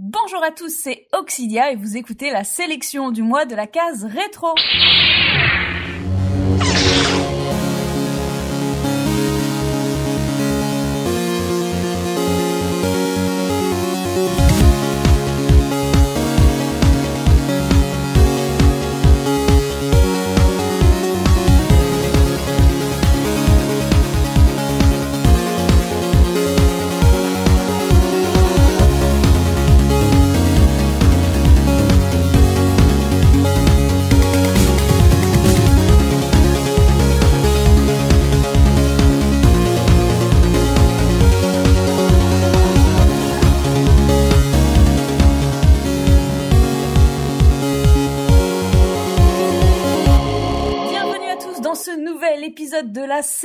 Bonjour 0.00 0.44
à 0.44 0.52
tous, 0.52 0.68
c'est 0.68 1.08
Oxidia 1.12 1.72
et 1.72 1.74
vous 1.74 1.96
écoutez 1.96 2.30
la 2.30 2.44
sélection 2.44 3.10
du 3.10 3.24
mois 3.24 3.46
de 3.46 3.56
la 3.56 3.66
case 3.66 4.04
rétro. 4.04 4.54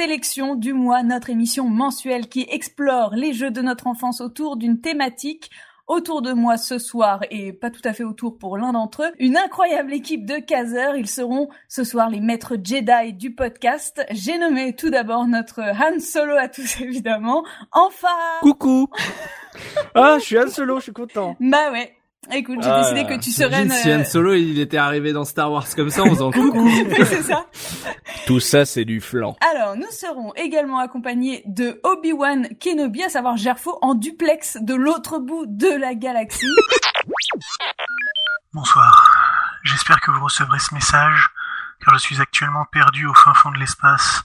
Sélection 0.04 0.56
du 0.56 0.74
mois, 0.74 1.02
notre 1.02 1.30
émission 1.30 1.70
mensuelle 1.70 2.28
qui 2.28 2.46
explore 2.50 3.16
les 3.16 3.32
jeux 3.32 3.52
de 3.52 3.62
notre 3.62 3.88
enfance 3.88 4.20
autour 4.20 4.58
d'une 4.58 4.82
thématique. 4.82 5.50
Autour 5.88 6.22
de 6.22 6.34
moi 6.34 6.58
ce 6.58 6.78
soir, 6.78 7.22
et 7.32 7.54
pas 7.54 7.70
tout 7.70 7.82
à 7.86 7.94
fait 7.94 8.04
autour 8.04 8.38
pour 8.38 8.58
l'un 8.58 8.74
d'entre 8.74 9.04
eux, 9.04 9.12
une 9.18 9.38
incroyable 9.38 9.94
équipe 9.94 10.26
de 10.26 10.40
caseurs. 10.40 10.98
Ils 10.98 11.08
seront 11.08 11.48
ce 11.70 11.86
soir 11.86 12.10
les 12.10 12.20
maîtres 12.20 12.58
Jedi 12.62 13.14
du 13.14 13.34
podcast. 13.34 14.06
J'ai 14.12 14.38
nommé 14.38 14.76
tout 14.76 14.90
d'abord 14.90 15.26
notre 15.26 15.62
Han 15.62 16.00
Solo 16.02 16.36
à 16.36 16.50
tous 16.50 16.82
évidemment. 16.82 17.46
Enfin 17.72 18.08
Coucou 18.42 18.88
Ah, 19.96 20.18
je 20.20 20.26
suis 20.26 20.38
Han 20.38 20.50
Solo, 20.50 20.80
je 20.80 20.84
suis 20.84 20.94
content. 20.94 21.38
Bah 21.40 21.72
ouais. 21.72 21.96
Écoute, 22.32 22.60
j'ai 22.62 22.70
Ah, 22.70 22.82
décidé 22.82 23.06
que 23.06 23.20
tu 23.22 23.32
serais... 23.32 23.68
Si 23.70 23.92
Han 23.94 24.06
Solo 24.06 24.34
il 24.34 24.60
était 24.60 24.78
arrivé 24.78 25.14
dans 25.14 25.26
Star 25.26 25.52
Wars 25.52 25.66
comme 25.76 25.90
ça 25.90 26.04
en 26.04 26.10
faisant 26.10 26.32
coucou. 26.32 26.70
c'est 27.06 27.22
ça. 27.24 27.46
Tout 28.26 28.40
ça, 28.40 28.66
c'est 28.66 28.86
du 28.86 29.02
flan. 29.02 29.36
Alors, 29.54 29.76
nous 29.76 29.92
serons 29.92 30.34
également 30.36 30.80
accompagnés 30.80 31.44
de 31.46 31.80
Obi-Wan 31.84 32.48
Kenobi, 32.60 33.04
à 33.04 33.10
savoir 33.10 33.38
Gerfo, 33.38 33.78
en 33.82 33.94
duplex 33.94 34.58
de 34.62 34.74
l'autre 34.74 35.20
bout 35.20 35.46
de 35.48 35.78
la 35.78 35.94
galaxie. 35.96 36.48
Bonsoir. 38.54 39.16
J'espère 39.64 40.00
que 40.02 40.12
vous 40.12 40.24
recevrez 40.24 40.60
ce 40.60 40.74
message, 40.74 41.30
car 41.84 41.94
je 41.96 42.00
suis 42.00 42.22
actuellement 42.22 42.66
perdu 42.72 43.08
au 43.08 43.14
fin 43.14 43.34
fond 43.34 43.52
de 43.52 43.58
l'espace, 43.58 44.24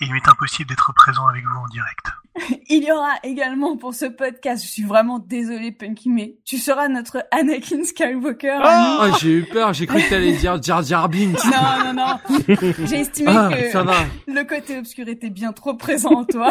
et 0.00 0.06
il 0.06 0.12
m'est 0.12 0.28
impossible 0.28 0.68
d'être 0.68 0.92
présent 0.94 1.26
avec 1.28 1.44
vous 1.44 1.56
en 1.58 1.66
direct. 1.68 2.06
Il 2.70 2.84
y 2.84 2.92
aura 2.92 3.14
également 3.24 3.76
pour 3.76 3.92
ce 3.94 4.06
podcast, 4.06 4.64
je 4.64 4.68
suis 4.70 4.84
vraiment 4.84 5.18
désolée 5.18 5.72
Punky, 5.72 6.08
mais 6.08 6.36
tu 6.44 6.58
seras 6.58 6.86
notre 6.88 7.24
Anakin 7.32 7.82
Skywalker. 7.84 8.60
à 8.62 9.00
Oh, 9.02 9.16
j'ai 9.20 9.30
eu 9.38 9.42
peur, 9.42 9.72
j'ai 9.74 9.86
cru 9.86 10.00
que 10.00 10.08
t'allais 10.08 10.32
dire 10.32 10.62
Jar 10.62 10.82
Jar 10.82 11.08
Binks. 11.08 11.38
Non, 11.44 11.92
non, 11.92 11.92
non. 11.94 12.46
J'ai 12.86 13.00
estimé 13.00 13.32
Ah, 13.34 13.50
que 13.52 13.70
ça 13.70 13.82
va. 13.82 13.94
le 14.28 14.44
côté 14.44 14.78
obscur 14.78 15.08
était 15.08 15.28
bien 15.30 15.52
trop 15.52 15.74
présent 15.74 16.10
en 16.10 16.24
toi. 16.24 16.50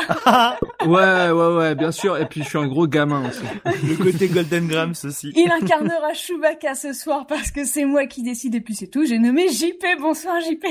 Ouais, 0.85 1.31
ouais, 1.31 1.55
ouais, 1.57 1.75
bien 1.75 1.91
sûr. 1.91 2.17
Et 2.17 2.25
puis 2.25 2.43
je 2.43 2.49
suis 2.49 2.57
un 2.57 2.67
gros 2.67 2.85
gamin 2.87 3.29
aussi. 3.29 3.41
Le 3.87 3.95
côté 3.95 4.27
Golden 4.27 4.67
Grams 4.67 4.93
aussi. 5.05 5.31
Il 5.35 5.49
incarnera 5.51 6.13
Chewbacca 6.13 6.75
ce 6.75 6.91
soir 6.93 7.25
parce 7.27 7.51
que 7.51 7.63
c'est 7.63 7.85
moi 7.85 8.05
qui 8.05 8.21
décide 8.23 8.55
et 8.55 8.61
puis 8.61 8.75
c'est 8.75 8.87
tout. 8.87 9.05
J'ai 9.05 9.19
nommé 9.19 9.47
JP. 9.49 9.83
Bonsoir 10.01 10.35
JP. 10.41 10.65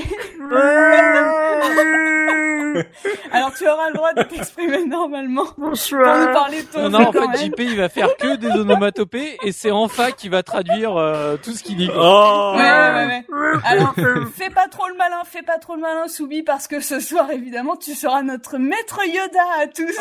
Alors 3.33 3.53
tu 3.55 3.67
auras 3.67 3.89
le 3.89 3.95
droit 3.95 4.13
de 4.13 4.23
t'exprimer 4.23 4.85
normalement 5.01 5.45
pour 5.47 5.71
nous 5.71 6.33
parler 6.33 6.63
de 6.63 6.67
ton 6.73 6.89
Non, 6.89 6.99
non, 7.01 7.09
en 7.09 7.13
fait. 7.33 7.47
JP, 7.47 7.59
il 7.61 7.77
va 7.77 7.89
faire 7.89 8.17
que 8.17 8.37
des 8.37 8.49
onomatopées 8.51 9.39
et 9.45 9.53
c'est 9.53 9.71
Enfa 9.71 10.13
qui 10.13 10.29
va 10.29 10.43
traduire 10.43 10.97
euh, 10.97 11.37
tout 11.43 11.53
ce 11.53 11.63
qu'il 11.63 11.77
dit. 11.77 11.91
Oh 11.95 12.53
Ouais, 12.57 12.63
ouais, 12.63 13.07
ouais, 13.07 13.07
ouais. 13.07 13.59
Alors, 13.65 13.95
fais 14.35 14.51
pas 14.51 14.67
trop 14.69 14.87
le 14.89 14.97
malin, 14.97 15.17
fais 15.25 15.43
pas 15.43 15.59
trop 15.59 15.75
le 15.75 15.81
malin, 15.81 16.09
Soubi, 16.09 16.43
parce 16.43 16.67
que 16.69 16.81
ce 16.81 17.01
soir, 17.01 17.31
évidemment, 17.31 17.77
tu 17.77 17.95
seras 17.95 18.23
notre 18.23 18.59
maître 18.59 19.01
Yoda 19.07 19.63
à 19.63 19.67
tous. 19.67 19.97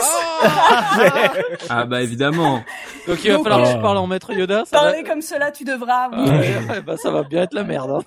Ah 1.69 1.85
bah 1.85 2.01
évidemment. 2.01 2.63
Donc 3.07 3.23
il 3.23 3.31
va 3.31 3.37
Donc, 3.37 3.43
falloir 3.47 3.63
que 3.67 3.73
je 3.73 3.81
parle 3.81 3.97
en 3.97 4.07
maître 4.07 4.31
Yoda. 4.33 4.63
Ça 4.65 4.77
va... 4.77 4.83
Parler 4.87 5.03
comme 5.03 5.21
cela, 5.21 5.51
tu 5.51 5.63
devras. 5.63 6.09
oui. 6.11 6.29
Ouais, 6.69 6.81
bah, 6.85 6.97
ça 6.97 7.11
va 7.11 7.23
bien 7.23 7.43
être 7.43 7.53
la 7.53 7.63
merde. 7.63 7.91
hein. 7.91 7.99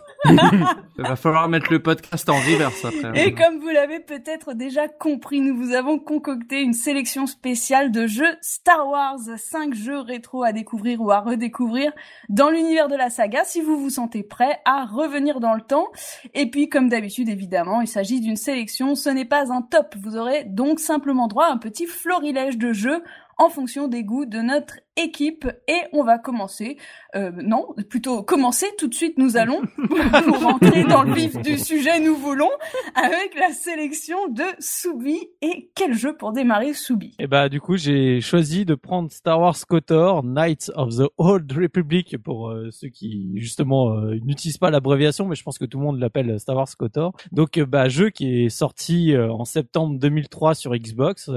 Va 0.98 1.16
falloir 1.16 1.48
mettre 1.48 1.72
le 1.72 1.82
podcast 1.82 2.28
en 2.28 2.36
reverse 2.36 2.84
après. 2.84 3.26
Et 3.26 3.34
comme 3.34 3.58
vous 3.58 3.69
l'avez 3.69 4.00
peut-être 4.00 4.53
déjà 4.53 4.86
compris, 4.86 5.41
nous 5.41 5.56
vous 5.56 5.72
avons 5.72 5.98
concocté 5.98 6.60
une 6.60 6.75
sélection 6.75 7.26
spéciale 7.26 7.91
de 7.91 8.06
jeux 8.06 8.36
Star 8.42 8.86
Wars, 8.86 9.19
5 9.36 9.75
jeux 9.75 9.98
rétro 9.98 10.44
à 10.44 10.53
découvrir 10.53 11.00
ou 11.00 11.10
à 11.10 11.20
redécouvrir 11.20 11.92
dans 12.28 12.50
l'univers 12.50 12.88
de 12.88 12.97
la 12.97 13.08
saga 13.08 13.44
si 13.44 13.60
vous 13.62 13.78
vous 13.78 13.91
sentez 13.91 14.22
prêt 14.22 14.60
à 14.64 14.84
revenir 14.84 15.41
dans 15.41 15.54
le 15.54 15.62
temps. 15.62 15.88
Et 16.34 16.50
puis 16.50 16.69
comme 16.69 16.88
d'habitude 16.88 17.28
évidemment, 17.28 17.81
il 17.81 17.88
s'agit 17.88 18.20
d'une 18.20 18.37
sélection, 18.37 18.94
ce 18.94 19.08
n'est 19.08 19.25
pas 19.25 19.52
un 19.52 19.62
top, 19.62 19.94
vous 20.02 20.16
aurez 20.16 20.44
donc 20.44 20.81
simplement 20.81 21.28
droit 21.28 21.47
à 21.47 21.52
un 21.52 21.58
petit 21.58 21.87
florilège 21.87 22.58
de 22.58 22.72
jeux 22.72 23.02
en 23.40 23.48
fonction 23.48 23.88
des 23.88 24.04
goûts 24.04 24.26
de 24.26 24.38
notre 24.38 24.74
équipe 24.96 25.50
et 25.66 25.80
on 25.94 26.04
va 26.04 26.18
commencer 26.18 26.76
euh, 27.14 27.32
non 27.42 27.68
plutôt 27.88 28.22
commencer 28.22 28.66
tout 28.76 28.86
de 28.86 28.92
suite 28.92 29.16
nous 29.16 29.38
allons 29.38 29.62
pour 30.26 30.42
rentrer 30.42 30.84
dans 30.84 31.02
le 31.02 31.14
vif 31.14 31.40
du 31.40 31.56
sujet 31.56 32.00
nous 32.00 32.14
voulons 32.16 32.50
avec 32.94 33.34
la 33.34 33.50
sélection 33.52 34.28
de 34.28 34.42
Soubi. 34.58 35.18
Et 35.40 35.70
quel 35.74 35.94
jeu 35.94 36.14
pour 36.14 36.32
démarrer 36.32 36.74
Soubi? 36.74 37.16
Et 37.18 37.26
bah 37.26 37.48
du 37.48 37.62
coup 37.62 37.78
j'ai 37.78 38.20
choisi 38.20 38.66
de 38.66 38.74
prendre 38.74 39.10
Star 39.10 39.40
Wars 39.40 39.56
KOTOR, 39.66 40.22
Knights 40.22 40.70
of 40.74 40.96
the 40.96 41.08
Old 41.16 41.50
Republic 41.50 42.18
pour 42.22 42.50
euh, 42.50 42.68
ceux 42.70 42.88
qui 42.88 43.32
justement 43.36 43.94
euh, 43.94 44.18
n'utilisent 44.22 44.58
pas 44.58 44.70
l'abréviation, 44.70 45.26
mais 45.26 45.34
je 45.34 45.42
pense 45.42 45.58
que 45.58 45.64
tout 45.64 45.78
le 45.78 45.84
monde 45.84 45.98
l'appelle 45.98 46.38
Star 46.38 46.56
Wars 46.56 46.76
KOTOR. 46.78 47.12
Donc 47.32 47.56
euh, 47.56 47.64
bah 47.64 47.88
jeu 47.88 48.10
qui 48.10 48.44
est 48.44 48.50
sorti 48.50 49.14
euh, 49.14 49.32
en 49.32 49.46
septembre 49.46 49.98
2003 49.98 50.54
sur 50.54 50.74
Xbox. 50.76 51.30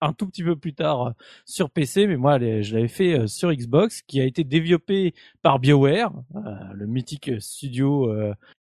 Un 0.00 0.12
tout 0.12 0.26
petit 0.26 0.42
peu 0.42 0.56
plus 0.56 0.74
tard 0.74 1.08
euh, 1.08 1.10
sur 1.44 1.70
PC, 1.70 2.06
mais 2.06 2.16
moi 2.16 2.38
je 2.38 2.74
l'avais 2.74 2.88
fait 2.88 3.18
euh, 3.18 3.26
sur 3.26 3.52
Xbox, 3.52 4.02
qui 4.02 4.20
a 4.20 4.24
été 4.24 4.44
développé 4.44 5.14
par 5.42 5.58
BioWare, 5.58 6.12
euh, 6.36 6.40
le 6.74 6.86
mythique 6.86 7.30
studio 7.40 8.12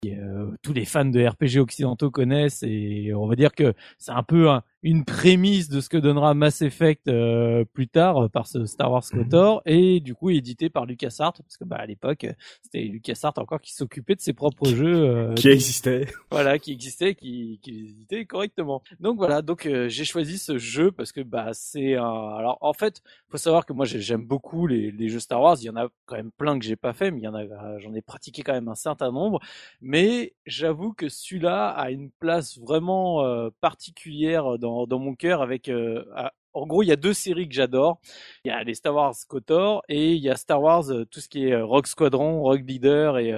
que 0.04 0.56
tous 0.62 0.74
les 0.74 0.86
fans 0.86 1.06
de 1.06 1.26
RPG 1.26 1.60
occidentaux 1.60 2.12
connaissent, 2.12 2.64
et 2.64 3.14
on 3.16 3.28
va 3.28 3.36
dire 3.36 3.54
que 3.54 3.74
c'est 3.98 4.12
un 4.12 4.24
peu 4.24 4.48
une 4.88 5.04
prémisse 5.04 5.68
de 5.70 5.82
ce 5.82 5.90
que 5.90 5.98
donnera 5.98 6.34
Mass 6.34 6.62
Effect 6.62 7.08
euh, 7.10 7.66
plus 7.66 7.88
tard 7.90 8.24
euh, 8.24 8.30
par 8.30 8.48
ce 8.48 8.66
Star 8.66 8.90
Wars 8.92 9.04
KOTOR 9.12 9.62
et 9.66 10.00
du 10.00 10.16
coup 10.16 10.30
édité 10.30 10.70
par 10.70 10.86
LucasArts 10.86 11.34
parce 11.34 11.58
que 11.58 11.66
bah 11.66 11.76
à 11.78 11.86
l'époque 11.86 12.26
c'était 12.64 12.84
LucasArts 12.86 13.34
encore 13.38 13.60
qui 13.60 13.74
s'occupait 13.74 14.16
de 14.16 14.22
ses 14.22 14.32
propres 14.34 14.66
jeux 14.68 14.96
euh, 15.04 15.34
Qui 15.34 15.50
existait. 15.50 16.08
voilà 16.32 16.58
qui 16.58 16.72
existaient 16.72 17.16
qui 17.16 17.60
qui 17.62 17.72
les 17.72 17.90
éditaient 17.90 18.26
correctement. 18.26 18.82
Donc 19.02 19.18
voilà, 19.18 19.42
donc 19.42 19.66
euh, 19.66 19.90
j'ai 19.90 20.06
choisi 20.06 20.38
ce 20.38 20.58
jeu 20.58 20.92
parce 20.92 21.12
que 21.12 21.22
bah 21.22 21.50
c'est 21.54 21.96
un 21.96 22.04
alors 22.38 22.58
en 22.62 22.74
fait, 22.74 23.02
faut 23.30 23.38
savoir 23.38 23.66
que 23.66 23.74
moi 23.74 23.86
j'ai- 23.86 24.00
j'aime 24.00 24.26
beaucoup 24.26 24.68
les, 24.68 24.92
les 24.92 25.10
jeux 25.10 25.20
Star 25.20 25.42
Wars, 25.42 25.58
il 25.60 25.66
y 25.66 25.70
en 25.70 25.76
a 25.76 25.90
quand 26.06 26.16
même 26.16 26.32
plein 26.32 26.58
que 26.58 26.64
j'ai 26.66 26.76
pas 26.78 26.94
fait 26.94 27.12
mais 27.12 27.20
il 27.20 27.24
y 27.24 27.28
en 27.28 27.36
a 27.36 27.78
j'en 27.80 27.94
ai 27.94 28.02
pratiqué 28.02 28.42
quand 28.42 28.54
même 28.54 28.70
un 28.70 28.76
certain 28.76 29.12
nombre 29.12 29.40
mais 29.82 30.34
j'avoue 30.46 30.94
que 30.94 31.10
celui-là 31.10 31.70
a 31.70 31.92
une 31.92 32.10
place 32.20 32.58
vraiment 32.58 33.24
particulière 33.60 34.58
dans, 34.60 34.77
dans 34.86 35.00
mon 35.00 35.16
cœur 35.16 35.42
avec 35.42 35.70
euh, 35.70 36.06
à- 36.16 36.34
en 36.54 36.66
gros, 36.66 36.82
il 36.82 36.88
y 36.88 36.92
a 36.92 36.96
deux 36.96 37.14
séries 37.14 37.48
que 37.48 37.54
j'adore. 37.54 38.00
Il 38.44 38.50
y 38.50 38.52
a 38.52 38.64
les 38.64 38.74
Star 38.74 38.96
Wars 38.96 39.16
KOTOR 39.28 39.84
et 39.90 40.14
il 40.14 40.22
y 40.24 40.30
a 40.30 40.36
Star 40.36 40.62
Wars, 40.62 40.90
euh, 40.90 41.06
tout 41.06 41.20
ce 41.20 41.30
qui 41.30 41.46
est 41.48 41.54
euh, 41.54 41.66
Rogue 41.66 41.86
Squadron, 41.86 42.42
Rogue 42.42 42.68
Leader 42.68 43.20
et 43.20 43.34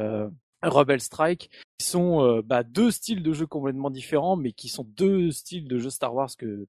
Rebel 0.61 0.99
Strike, 0.99 1.49
qui 1.77 1.87
sont 1.87 2.41
bah, 2.45 2.63
deux 2.63 2.91
styles 2.91 3.23
de 3.23 3.31
jeux 3.33 3.45
complètement 3.45 3.89
différents, 3.89 4.35
mais 4.35 4.51
qui 4.51 4.67
sont 4.67 4.85
deux 4.97 5.31
styles 5.31 5.67
de 5.67 5.77
jeux 5.79 5.89
Star 5.89 6.13
Wars 6.13 6.29
que, 6.37 6.67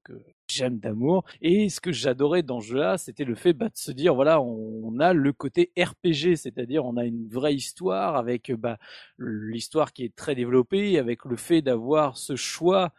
j'aime 0.51 0.79
d'amour. 0.79 1.23
Et 1.41 1.69
ce 1.69 1.79
que 1.81 1.91
j'adorais 1.91 2.43
dans 2.43 2.59
ce 2.59 2.67
jeu-là, 2.67 2.97
c'était 2.97 3.23
le 3.23 3.35
fait 3.35 3.53
bah, 3.53 3.69
de 3.69 3.77
se 3.77 3.91
dire, 3.91 4.13
voilà, 4.15 4.41
on, 4.41 4.99
a 4.99 5.13
le 5.13 5.33
côté 5.33 5.71
RPG, 5.77 6.35
c'est-à-dire 6.35 6.85
on 6.85 6.97
a 6.97 7.05
une 7.05 7.27
vraie 7.27 7.55
histoire 7.55 8.15
avec 8.15 8.51
bah, 8.51 8.77
l'histoire 9.17 9.93
qui 9.93 10.03
est 10.03 10.15
très 10.15 10.35
développée, 10.35 10.97
avec 10.97 11.25
le 11.25 11.37
fait 11.37 11.61
d'avoir 11.61 12.17
ce 12.17 12.35
choix 12.35 12.91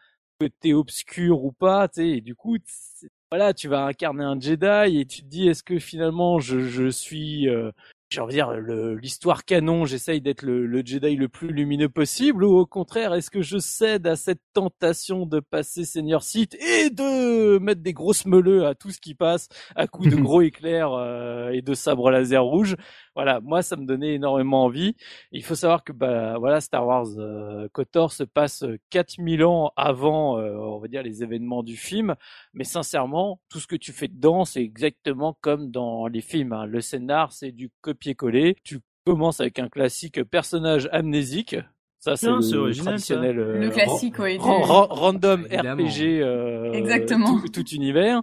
côté 0.42 0.74
obscur 0.74 1.44
ou 1.44 1.52
pas, 1.52 1.88
tu 1.88 1.94
sais, 2.00 2.08
et 2.08 2.20
du 2.20 2.34
coup, 2.34 2.56
voilà, 3.30 3.54
tu 3.54 3.68
vas 3.68 3.86
incarner 3.86 4.24
un 4.24 4.38
Jedi 4.38 4.98
et 4.98 5.06
tu 5.06 5.22
te 5.22 5.26
dis, 5.28 5.48
est-ce 5.48 5.62
que 5.62 5.78
finalement 5.78 6.40
je, 6.40 6.60
je 6.60 6.88
suis 6.88 7.48
euh, 7.48 7.70
j'ai 8.12 8.20
envie 8.20 8.34
de 8.34 8.36
dire 8.36 8.52
l'histoire 9.00 9.44
canon, 9.44 9.86
j'essaye 9.86 10.20
d'être 10.20 10.42
le, 10.42 10.66
le 10.66 10.82
Jedi 10.84 11.16
le 11.16 11.28
plus 11.28 11.48
lumineux 11.48 11.88
possible, 11.88 12.44
ou 12.44 12.58
au 12.58 12.66
contraire, 12.66 13.14
est-ce 13.14 13.30
que 13.30 13.40
je 13.40 13.56
cède 13.56 14.06
à 14.06 14.16
cette 14.16 14.42
tentation 14.52 15.24
de 15.24 15.40
passer 15.40 15.84
Seigneur 15.84 16.22
Sith 16.22 16.54
et 16.56 16.90
de 16.90 17.56
mettre 17.58 17.80
des 17.80 17.94
grosses 17.94 18.26
meuleux 18.26 18.66
à 18.66 18.74
tout 18.74 18.90
ce 18.90 19.00
qui 19.00 19.14
passe 19.14 19.48
à 19.76 19.86
coups 19.86 20.10
de 20.10 20.16
gros 20.20 20.42
éclairs 20.42 20.92
euh, 20.92 21.50
et 21.50 21.62
de 21.62 21.72
sabres 21.72 22.10
laser 22.10 22.44
rouges? 22.44 22.76
Voilà, 23.14 23.40
moi 23.40 23.62
ça 23.62 23.76
me 23.76 23.84
donnait 23.84 24.14
énormément 24.14 24.64
envie. 24.64 24.96
Il 25.32 25.44
faut 25.44 25.54
savoir 25.54 25.84
que 25.84 25.92
bah 25.92 26.38
voilà, 26.38 26.60
Star 26.62 26.86
Wars 26.86 27.06
euh, 27.18 27.68
se 28.08 28.22
passe 28.24 28.64
4000 28.90 29.44
ans 29.44 29.72
avant, 29.76 30.38
euh, 30.38 30.54
on 30.56 30.78
va 30.78 30.88
dire 30.88 31.02
les 31.02 31.22
événements 31.22 31.62
du 31.62 31.76
film, 31.76 32.14
mais 32.54 32.64
sincèrement, 32.64 33.38
tout 33.50 33.60
ce 33.60 33.66
que 33.66 33.76
tu 33.76 33.92
fais 33.92 34.08
dedans, 34.08 34.44
c'est 34.46 34.62
exactement 34.62 35.36
comme 35.42 35.70
dans 35.70 36.06
les 36.06 36.22
films. 36.22 36.52
hein. 36.54 36.64
Le 36.64 36.80
scénar, 36.80 37.32
c'est 37.32 37.52
du 37.52 37.70
copier-coller. 37.82 38.56
Tu 38.64 38.80
commences 39.04 39.40
avec 39.40 39.58
un 39.58 39.68
classique 39.68 40.22
personnage 40.24 40.88
amnésique. 40.92 41.56
Ça, 42.04 42.16
c'est 42.16 42.26
le 42.26 42.74
traditionnel. 42.74 43.38
euh, 43.38 43.58
Le 43.60 43.70
classique, 43.70 44.18
ouais. 44.18 44.36
random 44.40 45.46
Évidemment. 45.50 45.84
RPG 45.84 46.00
euh, 46.20 46.72
Exactement. 46.72 47.38
tout, 47.40 47.48
tout 47.62 47.68
univers 47.70 48.22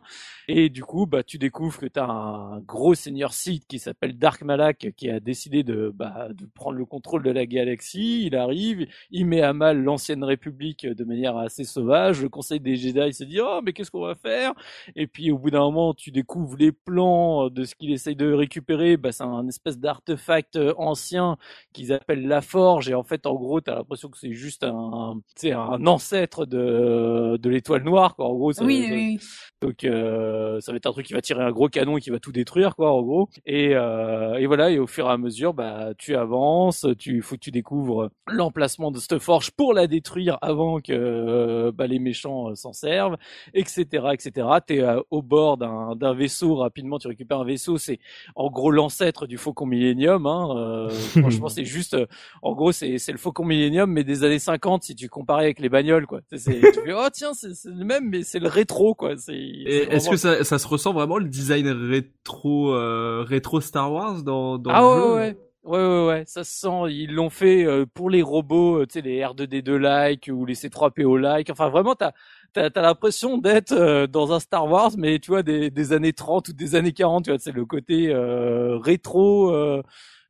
et 0.52 0.70
du 0.70 0.84
coup 0.84 1.06
bah 1.06 1.22
tu 1.22 1.38
découvres 1.38 1.78
que 1.78 1.86
tu 1.86 2.00
as 2.00 2.10
un 2.10 2.60
gros 2.62 2.96
seigneur 2.96 3.34
Sith 3.34 3.68
qui 3.68 3.78
s'appelle 3.78 4.18
Dark 4.18 4.42
Malak 4.42 4.94
qui 4.98 5.08
a 5.12 5.20
décidé 5.20 5.62
de 5.62 5.94
bah 5.96 6.28
de 6.34 6.48
prendre 6.48 6.76
le 6.76 6.86
contrôle 6.86 7.22
de 7.22 7.30
la 7.30 7.46
galaxie 7.46 8.26
il 8.26 8.36
arrive 8.36 8.88
il 9.12 9.28
met 9.28 9.42
à 9.44 9.54
mal 9.54 9.84
l'ancienne 9.84 10.24
république 10.24 10.88
de 10.88 11.04
manière 11.04 11.38
assez 11.38 11.64
sauvage 11.66 12.24
le 12.24 12.30
conseil 12.30 12.60
des 12.60 12.75
Jedi 12.78 13.14
se 13.14 13.24
dit 13.24 13.40
oh 13.42 13.62
mais 13.64 13.74
qu'est-ce 13.74 13.92
qu'on 13.92 14.02
va 14.02 14.16
faire? 14.16 14.54
Et 14.96 15.06
puis 15.06 15.32
au 15.32 15.38
bout 15.38 15.52
d'un 15.52 15.60
moment 15.60 15.94
tu 15.94 16.10
découvres 16.10 16.58
les 16.58 16.72
plans 16.72 17.50
de 17.52 17.64
ce 17.64 17.75
qu'il 17.75 17.92
essaye 17.92 18.16
de 18.16 18.34
récupérer 18.34 18.98
bah 18.98 19.12
c'est 19.12 19.24
un 19.24 19.48
espèce 19.48 19.78
d'artefact 19.78 20.56
euh, 20.56 20.74
ancien 20.78 21.38
qu'ils 21.74 21.94
appellent 21.94 22.28
la 22.28 22.42
forge 22.42 22.90
et 22.90 22.96
en 22.96 23.04
fait 23.04 23.28
en 23.28 23.36
gros 23.36 23.62
t'as 23.69 23.75
l'impression 23.75 24.10
que 24.10 24.18
c'est 24.18 24.31
juste 24.33 24.63
un 24.63 25.21
c'est 25.36 25.51
un 25.51 25.86
ancêtre 25.86 26.45
de 26.48 27.38
de 27.38 27.50
l'étoile 27.50 27.83
noire 27.83 28.16
quoi 28.16 28.25
en 28.27 28.33
gros 28.33 28.51
ça- 28.51 28.63
Oui, 28.66 28.83
ça- 28.88 28.94
oui, 28.94 29.18
oui. 29.18 29.19
donc 29.62 29.83
euh, 29.83 30.60
ça 30.60 30.71
va 30.71 30.77
être 30.77 30.88
un 30.88 30.92
truc 30.92 31.06
qui 31.06 31.13
va 31.13 31.21
tirer 31.21 31.44
un 31.44 31.51
gros 31.51 31.68
canon 31.69 31.98
et 31.98 32.01
qui 32.01 32.10
va 32.10 32.19
tout 32.19 32.31
détruire 32.31 32.75
quoi 32.75 32.92
en 32.94 33.01
gros 33.04 33.30
et 33.45 33.75
euh, 33.75 34.36
et 34.39 34.48
voilà 34.48 34.71
et 34.71 34.80
au 34.80 34.88
fur 34.88 35.06
et 35.07 35.12
à 35.12 35.18
mesure 35.18 35.54
bah 35.54 35.89
tu 36.00 36.16
avances 36.16 36.88
tu 36.98 37.21
faut 37.21 37.36
que 37.36 37.42
tu 37.42 37.51
découvres 37.51 38.10
l'emplacement 38.27 38.89
de 38.92 38.98
cette 39.00 39.19
forge 39.19 39.51
pour 39.51 39.74
la 39.75 39.86
détruire 39.86 40.38
avant 40.42 40.80
que 40.80 40.94
euh, 40.94 41.72
bah, 41.72 41.86
les 41.86 42.00
méchants 42.00 42.50
euh, 42.50 42.56
s'en 42.56 42.74
servent 42.74 43.18
etc 43.54 44.07
etc 44.13 44.48
t'es 44.65 44.81
euh, 44.81 45.00
au 45.12 45.22
bord 45.22 45.57
d'un 45.57 45.95
d'un 45.95 46.13
vaisseau 46.13 46.56
rapidement 46.56 46.98
tu 46.98 47.07
récupères 47.07 47.39
un 47.42 47.45
vaisseau 47.45 47.77
c'est 47.77 48.00
en 48.36 48.50
gros 48.50 48.72
l'ancêtre 48.72 49.27
du 49.27 49.38
Faucon 49.38 49.65
Millennium 49.65 50.25
hein, 50.25 50.50
euh, 50.57 50.89
franchement 51.22 51.50
c'est 51.50 51.65
juste 51.65 51.94
euh, 51.94 52.06
en 52.42 52.54
gros 52.54 52.72
c'est 52.72 52.98
c'est 52.98 53.12
le 53.12 53.18
Faucon 53.18 53.45
Millennium 53.45 53.59
mais 53.88 54.04
des 54.04 54.24
années 54.24 54.40
50 54.40 54.84
si 54.84 54.96
tu 54.96 55.10
comparais 55.10 55.44
avec 55.46 55.60
les 55.60 55.70
bagnoles 55.70 56.08
quoi 56.08 56.22
c'est 56.36 56.60
tu 56.60 56.82
fais 56.86 56.94
oh 56.94 57.08
tiens 57.12 57.34
c'est 57.34 57.50
le 57.66 57.86
même 57.86 58.10
mais 58.10 58.24
c'est 58.24 58.40
le 58.40 58.48
rétro 58.48 58.96
quoi 58.96 59.18
c'est 59.18 59.34
est-ce 59.36 59.88
vraiment- 59.88 60.12
que 60.12 60.18
ça, 60.18 60.44
ça 60.44 60.58
se 60.60 60.68
ressent 60.68 60.94
vraiment 60.94 61.18
le 61.18 61.28
design 61.28 61.68
rétro, 61.68 62.74
euh, 62.74 63.24
rétro 63.28 63.62
Star 63.62 63.92
Wars 63.92 64.24
dans, 64.24 64.58
dans 64.58 64.72
ah 64.72 64.82
le 64.82 64.88
ouais, 64.88 64.96
jeu 64.96 65.08
ouais, 65.08 65.16
ouais. 65.20 65.38
Ouais, 65.66 65.78
ouais, 65.78 66.08
ouais, 66.08 66.24
ça 66.26 66.44
se 66.46 66.52
sent. 66.62 66.90
Ils 66.90 67.14
l'ont 67.14 67.30
fait 67.30 67.66
euh, 67.66 67.86
pour 67.86 68.10
les 68.10 68.22
robots, 68.22 68.78
euh, 68.80 68.88
tu 68.88 68.94
sais, 68.94 69.02
les 69.02 69.20
R2D2 69.20 69.76
like 69.76 70.30
ou 70.34 70.46
les 70.46 70.56
C3PO 70.56 71.18
like. 71.20 71.50
Enfin, 71.52 71.70
vraiment, 71.70 71.96
t'as 71.96 72.14
t'as 72.54 72.69
t'as 72.69 72.81
l'impression 72.81 73.38
d'être 73.38 73.72
euh, 73.74 74.07
dans 74.07 74.31
un 74.34 74.40
Star 74.40 74.66
Wars, 74.69 74.92
mais 74.98 75.19
tu 75.19 75.31
vois 75.31 75.44
des, 75.44 75.69
des 75.69 75.94
années 75.94 76.13
30 76.13 76.50
ou 76.50 76.54
des 76.54 76.75
années 76.75 76.94
40. 76.94 77.25
Tu 77.25 77.31
vois, 77.31 77.40
c'est 77.40 77.51
le 77.51 77.66
côté 77.66 78.10
euh, 78.10 78.78
rétro. 78.78 79.51
euh, 79.51 79.81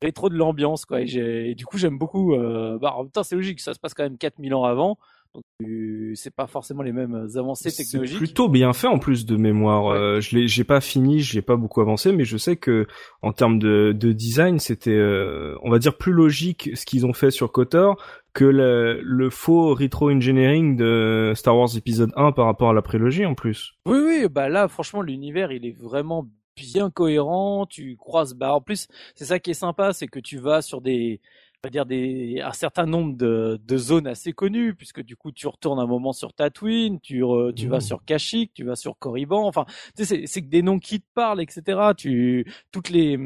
rétro 0.01 0.29
de 0.29 0.35
l'ambiance 0.35 0.85
quoi 0.85 1.01
et, 1.01 1.07
et 1.51 1.55
du 1.55 1.65
coup 1.65 1.77
j'aime 1.77 1.97
beaucoup 1.97 2.33
euh, 2.33 2.77
bah 2.79 2.93
en 2.95 3.03
même 3.03 3.11
temps 3.11 3.23
c'est 3.23 3.35
logique 3.35 3.59
ça 3.59 3.73
se 3.73 3.79
passe 3.79 3.93
quand 3.93 4.03
même 4.03 4.17
4000 4.17 4.53
ans 4.53 4.63
avant 4.63 4.97
donc 5.35 5.43
euh, 5.63 6.13
c'est 6.15 6.33
pas 6.33 6.47
forcément 6.47 6.81
les 6.81 6.91
mêmes 6.91 7.27
avancées 7.35 7.69
C'est 7.69 7.83
technologiques 7.83 8.17
plutôt 8.17 8.49
bien 8.49 8.73
fait 8.73 8.87
en 8.87 8.97
plus 8.97 9.25
de 9.25 9.35
mémoire. 9.35 9.85
Ouais. 9.85 9.97
Euh, 9.97 10.21
je 10.21 10.35
l'ai, 10.35 10.47
j'ai 10.47 10.63
pas 10.63 10.81
fini, 10.81 11.19
j'ai 11.19 11.41
pas 11.41 11.55
beaucoup 11.55 11.81
avancé, 11.81 12.11
mais 12.11 12.25
je 12.25 12.37
sais 12.37 12.55
que 12.55 12.87
en 13.21 13.31
termes 13.31 13.59
de, 13.59 13.93
de 13.95 14.11
design, 14.11 14.59
c'était, 14.59 14.91
euh, 14.91 15.55
on 15.61 15.69
va 15.69 15.79
dire, 15.79 15.97
plus 15.97 16.13
logique 16.13 16.71
ce 16.75 16.85
qu'ils 16.85 17.05
ont 17.05 17.13
fait 17.13 17.31
sur 17.31 17.51
Kotor 17.51 18.03
que 18.33 18.45
le, 18.45 19.01
le 19.03 19.29
faux 19.29 19.75
retro 19.75 20.09
engineering 20.09 20.77
de 20.77 21.33
Star 21.35 21.57
Wars 21.57 21.75
épisode 21.75 22.11
1 22.15 22.31
par 22.31 22.45
rapport 22.45 22.69
à 22.69 22.73
la 22.73 22.81
prélogie 22.81 23.25
en 23.25 23.35
plus. 23.35 23.73
Oui, 23.85 23.99
oui, 23.99 24.27
bah 24.29 24.49
là, 24.49 24.67
franchement, 24.67 25.01
l'univers, 25.01 25.51
il 25.51 25.65
est 25.65 25.77
vraiment 25.77 26.27
bien 26.55 26.89
cohérent. 26.89 27.65
Tu 27.65 27.95
croises, 27.97 28.33
bah 28.33 28.53
en 28.53 28.61
plus, 28.61 28.87
c'est 29.15 29.25
ça 29.25 29.39
qui 29.39 29.51
est 29.51 29.55
sympa, 29.55 29.93
c'est 29.93 30.07
que 30.07 30.19
tu 30.19 30.37
vas 30.37 30.61
sur 30.61 30.81
des, 30.81 31.21
on 31.63 31.67
va 31.67 31.69
dire 31.71 31.85
des, 31.85 32.39
un 32.41 32.53
certain 32.53 32.85
nombre 32.85 33.17
de, 33.17 33.59
de 33.61 33.77
zones 33.77 34.07
assez 34.07 34.31
connues, 34.33 34.75
puisque 34.75 35.01
du 35.01 35.15
coup, 35.17 35.31
tu 35.31 35.47
retournes 35.47 35.79
un 35.79 35.85
moment 35.87 36.13
sur 36.13 36.33
Tatooine, 36.33 36.99
tu, 37.01 37.21
re- 37.21 37.53
tu 37.53 37.67
vas 37.67 37.79
Mmh. 37.79 37.81
sur 37.81 38.03
Kashyyyk, 38.05 38.53
tu 38.53 38.63
vas 38.63 38.75
sur 38.77 38.97
Korriban. 38.97 39.45
Enfin, 39.45 39.65
tu 39.95 40.05
sais, 40.05 40.05
c'est, 40.05 40.27
c'est 40.27 40.41
que 40.41 40.47
des 40.47 40.61
noms 40.61 40.79
qui 40.79 41.01
te 41.01 41.07
parlent, 41.13 41.41
etc. 41.41 41.93
Tu, 41.95 42.45
toutes 42.71 42.89
les 42.89 43.17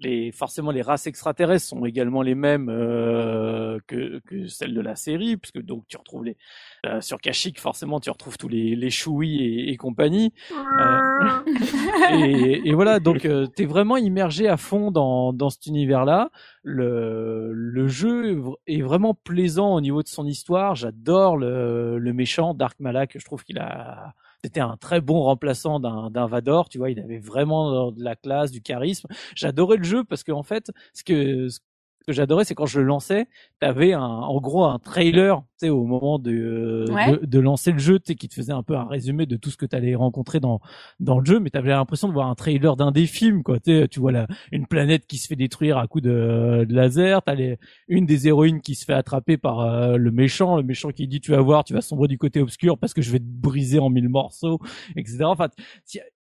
les 0.00 0.32
forcément 0.32 0.70
les 0.70 0.82
races 0.82 1.06
extraterrestres 1.06 1.66
sont 1.66 1.84
également 1.84 2.22
les 2.22 2.34
mêmes 2.34 2.68
euh, 2.68 3.78
que 3.86 4.20
que 4.26 4.46
celles 4.46 4.74
de 4.74 4.80
la 4.80 4.96
série 4.96 5.36
puisque 5.36 5.60
donc 5.62 5.84
tu 5.88 5.96
retrouves 5.96 6.24
les 6.24 6.36
euh, 6.86 7.00
sur 7.00 7.20
Kashyyyk 7.20 7.60
forcément 7.60 8.00
tu 8.00 8.10
retrouves 8.10 8.36
tous 8.36 8.48
les 8.48 8.74
les 8.74 8.90
Chewie 8.90 9.42
et, 9.42 9.70
et 9.70 9.76
compagnie. 9.76 10.32
Euh, 10.52 11.40
et, 12.12 12.68
et 12.68 12.74
voilà 12.74 12.98
donc 13.00 13.24
euh, 13.24 13.46
t'es 13.46 13.66
vraiment 13.66 13.96
immergé 13.96 14.48
à 14.48 14.56
fond 14.56 14.90
dans 14.90 15.32
dans 15.32 15.50
cet 15.50 15.66
univers 15.66 16.04
là 16.04 16.30
le 16.62 17.52
le 17.52 17.86
jeu 17.86 18.42
est 18.66 18.82
vraiment 18.82 19.14
plaisant 19.14 19.74
au 19.74 19.80
niveau 19.80 20.02
de 20.02 20.08
son 20.08 20.26
histoire. 20.26 20.74
J'adore 20.74 21.36
le 21.36 21.98
le 21.98 22.12
méchant 22.12 22.54
Dark 22.54 22.80
Malak 22.80 23.16
je 23.18 23.24
trouve 23.24 23.44
qu'il 23.44 23.58
a 23.58 24.14
c'était 24.44 24.60
un 24.60 24.76
très 24.76 25.00
bon 25.00 25.22
remplaçant 25.22 25.80
d'un 25.80 26.26
Vador, 26.26 26.68
tu 26.68 26.76
vois, 26.76 26.90
il 26.90 27.00
avait 27.00 27.18
vraiment 27.18 27.90
de 27.90 28.04
la 28.04 28.14
classe, 28.14 28.50
du 28.50 28.60
charisme. 28.60 29.08
J'adorais 29.34 29.78
le 29.78 29.84
jeu 29.84 30.04
parce 30.04 30.22
que 30.22 30.32
en 30.32 30.42
fait, 30.42 30.70
ce 30.92 31.02
que 31.02 31.48
que 32.06 32.12
j'adorais, 32.12 32.44
c'est 32.44 32.54
quand 32.54 32.66
je 32.66 32.80
le 32.80 32.86
lançais, 32.86 33.26
t'avais 33.60 33.92
un, 33.92 34.00
en 34.02 34.40
gros 34.40 34.64
un 34.64 34.78
trailer, 34.78 35.40
tu 35.58 35.66
sais, 35.66 35.70
au 35.70 35.84
moment 35.84 36.18
de, 36.18 36.84
Ouais. 36.90 37.12
de 37.18 37.26
de 37.26 37.38
lancer 37.40 37.72
le 37.72 37.78
jeu, 37.78 37.98
tu 37.98 38.06
sais, 38.08 38.14
qui 38.14 38.28
te 38.28 38.34
faisait 38.34 38.52
un 38.52 38.62
peu 38.62 38.76
un 38.76 38.84
résumé 38.86 39.26
de 39.26 39.36
tout 39.36 39.50
ce 39.50 39.56
que 39.56 39.66
t'allais 39.66 39.94
rencontrer 39.94 40.40
dans 40.40 40.60
dans 41.00 41.18
le 41.18 41.24
jeu, 41.24 41.40
mais 41.40 41.50
t'avais 41.50 41.70
l'impression 41.70 42.08
de 42.08 42.12
voir 42.12 42.28
un 42.28 42.34
trailer 42.34 42.76
d'un 42.76 42.90
des 42.92 43.06
films, 43.06 43.42
quoi. 43.42 43.58
Tu 43.60 43.88
tu 43.88 44.00
vois 44.00 44.12
la, 44.12 44.26
une 44.52 44.66
planète 44.66 45.06
qui 45.06 45.18
se 45.18 45.26
fait 45.28 45.36
détruire 45.36 45.78
à 45.78 45.86
coups 45.86 46.04
de, 46.04 46.64
de 46.68 46.74
laser, 46.74 47.22
t'as 47.22 47.34
les, 47.34 47.58
une 47.88 48.06
des 48.06 48.28
héroïnes 48.28 48.60
qui 48.60 48.74
se 48.74 48.84
fait 48.84 48.92
attraper 48.94 49.36
par 49.36 49.60
euh, 49.60 49.96
le 49.96 50.10
méchant, 50.10 50.56
le 50.56 50.62
méchant 50.62 50.90
qui 50.90 51.06
dit 51.08 51.20
tu 51.20 51.30
vas 51.32 51.40
voir, 51.40 51.64
tu 51.64 51.72
vas 51.74 51.80
sombrer 51.80 52.08
du 52.08 52.18
côté 52.18 52.40
obscur 52.40 52.78
parce 52.78 52.94
que 52.94 53.02
je 53.02 53.10
vais 53.12 53.18
te 53.18 53.24
briser 53.26 53.78
en 53.78 53.90
mille 53.90 54.08
morceaux, 54.08 54.58
etc. 54.96 55.24
Enfin, 55.24 55.48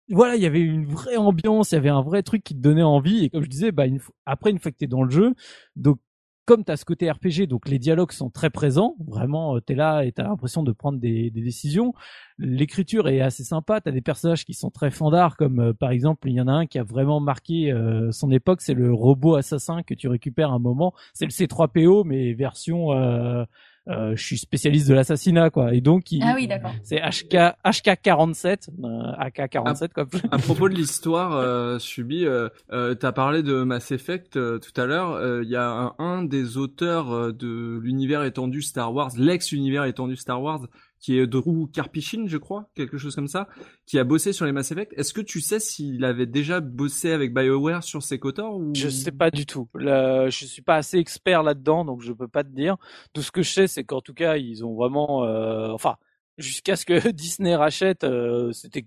voilà, 0.10 0.36
il 0.36 0.42
y 0.42 0.46
avait 0.46 0.62
une 0.62 0.86
vraie 0.86 1.16
ambiance, 1.18 1.72
il 1.72 1.76
y 1.76 1.78
avait 1.78 1.90
un 1.90 2.02
vrai 2.02 2.24
truc 2.24 2.44
qui 2.44 2.56
te 2.56 2.60
donnait 2.60 2.84
envie. 2.84 3.26
Et 3.26 3.30
comme 3.30 3.44
je 3.44 3.50
disais, 3.50 3.72
bah 3.72 3.86
après 4.26 4.52
une 4.52 4.60
fois 4.60 4.72
que 4.72 4.78
t'es 4.78 4.88
dans 4.88 5.04
le 5.04 5.10
jeu, 5.10 5.34
donc 5.76 6.00
comme 6.46 6.66
t'as 6.66 6.76
ce 6.76 6.84
côté 6.84 7.10
RPG, 7.10 7.48
donc 7.48 7.70
les 7.70 7.80
dialogues 7.80 8.12
sont 8.12 8.30
très 8.30 8.50
présents. 8.50 8.98
Vraiment, 9.08 9.56
euh, 9.56 9.62
t'es 9.62 9.76
là 9.76 10.04
et 10.04 10.12
t'as 10.12 10.24
l'impression 10.24 10.62
de 10.62 10.74
prendre 10.74 11.00
des, 11.00 11.32
des 11.32 11.42
décisions. 11.42 11.94
L'écriture 12.38 13.08
est 13.08 13.22
assez 13.22 13.46
sympa. 13.46 13.80
T'as 13.80 13.92
des 13.92 14.02
personnages 14.02 14.44
qui 14.44 14.54
sont 14.54 14.70
très 14.70 14.92
fandards, 14.92 15.38
comme 15.38 15.60
euh, 15.62 15.74
par 15.74 15.92
exemple, 15.92 16.28
il 16.30 16.34
y 16.34 16.42
en 16.42 16.50
a 16.50 16.52
un 16.52 16.66
qui 16.66 16.80
a 16.80 16.84
vraiment 16.84 17.22
marqué 17.22 17.72
euh, 17.72 18.12
son 18.12 18.30
époque, 18.30 18.60
c'est 18.62 18.74
le 18.74 18.94
robot 18.94 19.36
assassin 19.36 19.84
que 19.84 19.94
tu 19.94 20.10
récupères 20.10 20.52
à 20.52 20.56
un 20.56 20.60
moment. 20.60 20.94
C'est 21.14 21.26
le 21.26 21.32
C3PO, 21.32 22.04
mais 22.06 22.34
version. 22.34 22.92
euh, 22.92 23.46
euh, 23.90 24.16
je 24.16 24.24
suis 24.24 24.38
spécialiste 24.38 24.88
de 24.88 24.94
l'assassinat, 24.94 25.50
quoi. 25.50 25.74
Et 25.74 25.82
donc, 25.82 26.12
il, 26.12 26.24
Ah 26.24 26.34
oui, 26.36 26.48
d'accord. 26.48 26.72
c'est 26.84 26.98
HK 27.02 27.56
HK 27.66 28.02
47, 28.02 28.70
euh, 28.84 28.88
AK 29.18 29.50
47 29.50 29.94
quoi. 29.94 30.06
À 30.32 30.38
propos 30.38 30.70
de 30.70 30.74
l'histoire, 30.76 31.34
euh, 31.34 31.80
Subi, 31.80 32.26
euh, 32.26 32.48
euh, 32.72 32.96
t'as 32.96 33.12
parlé 33.12 33.44
de 33.44 33.64
Mass 33.64 33.92
Effect 33.92 34.38
euh, 34.38 34.58
tout 34.60 34.80
à 34.80 34.86
l'heure. 34.86 35.12
Euh, 35.12 35.44
Il 35.44 35.50
y 35.50 35.56
a 35.58 35.70
un, 35.70 35.94
un 36.00 36.24
des 36.24 36.58
auteurs 36.58 37.12
euh, 37.12 37.32
de 37.34 37.80
l'univers 37.82 38.24
étendu 38.24 38.62
Star 38.62 38.94
Wars, 38.94 39.12
l'ex-univers 39.18 39.84
étendu 39.86 40.16
Star 40.16 40.42
Wars, 40.42 40.62
qui 41.04 41.20
est 41.20 41.28
Drew 41.28 41.68
Karpyshyn, 41.68 42.28
je 42.28 42.38
crois, 42.38 42.70
quelque 42.76 42.98
chose 42.98 43.14
comme 43.14 43.28
ça, 43.28 43.50
qui 43.86 44.00
a 44.00 44.06
bossé 44.06 44.32
sur 44.32 44.46
les 44.46 44.54
Mass 44.54 44.72
Effect. 44.72 44.94
Est-ce 44.96 45.14
que 45.14 45.20
tu 45.20 45.42
sais 45.42 45.60
s'il 45.60 46.06
avait 46.06 46.26
déjà 46.26 46.62
bossé 46.62 47.12
avec 47.12 47.34
BioWare 47.34 47.84
sur 47.84 48.02
ses 48.02 48.20
Kotor 48.20 48.56
ou 48.56 48.72
Je 48.74 48.88
sais 48.88 49.12
pas 49.12 49.30
du 49.30 49.46
tout. 49.46 49.68
Là, 49.76 50.30
je 50.30 50.46
suis 50.46 50.62
pas 50.62 50.78
assez 50.78 50.98
expert 50.98 51.44
là-dedans, 51.44 51.84
donc 51.84 52.02
je 52.02 52.14
peux 52.14 52.30
pas 52.30 52.46
te 52.46 52.56
dire. 52.56 52.78
Tout 53.12 53.22
ce 53.22 53.32
que 53.32 53.42
je 53.42 53.52
sais, 53.52 53.68
c'est 53.68 53.84
qu'en 53.84 54.00
tout 54.00 54.14
cas, 54.14 54.38
ils 54.38 54.64
ont 54.64 54.76
vraiment, 54.76 55.26
euh, 55.26 55.72
enfin, 55.72 55.98
jusqu'à 56.38 56.78
ce 56.78 56.86
que 56.86 56.94
Disney 57.12 57.54
rachète, 57.54 58.06
euh, 58.06 58.54
c'était 58.54 58.86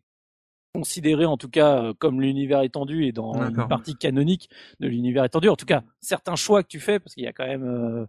considéré 0.73 1.25
en 1.25 1.37
tout 1.37 1.49
cas 1.49 1.83
euh, 1.83 1.95
comme 1.99 2.21
l'univers 2.21 2.63
étendu 2.63 3.05
et 3.05 3.13
dans 3.13 3.33
une 3.35 3.69
partie 3.69 3.95
canonique 3.95 4.49
de 4.81 4.89
l'univers 4.89 5.25
étendu. 5.25 5.51
En 5.51 5.57
tout 5.57 5.67
cas, 5.67 5.83
certains 6.01 6.37
choix 6.37 6.63
que 6.63 6.69
tu 6.69 6.81
fais, 6.81 6.99
parce 6.99 7.15
qu'il 7.15 7.25
y 7.25 7.27
a 7.27 7.33
quand 7.33 7.47
même 7.47 7.65
euh, 7.65 8.07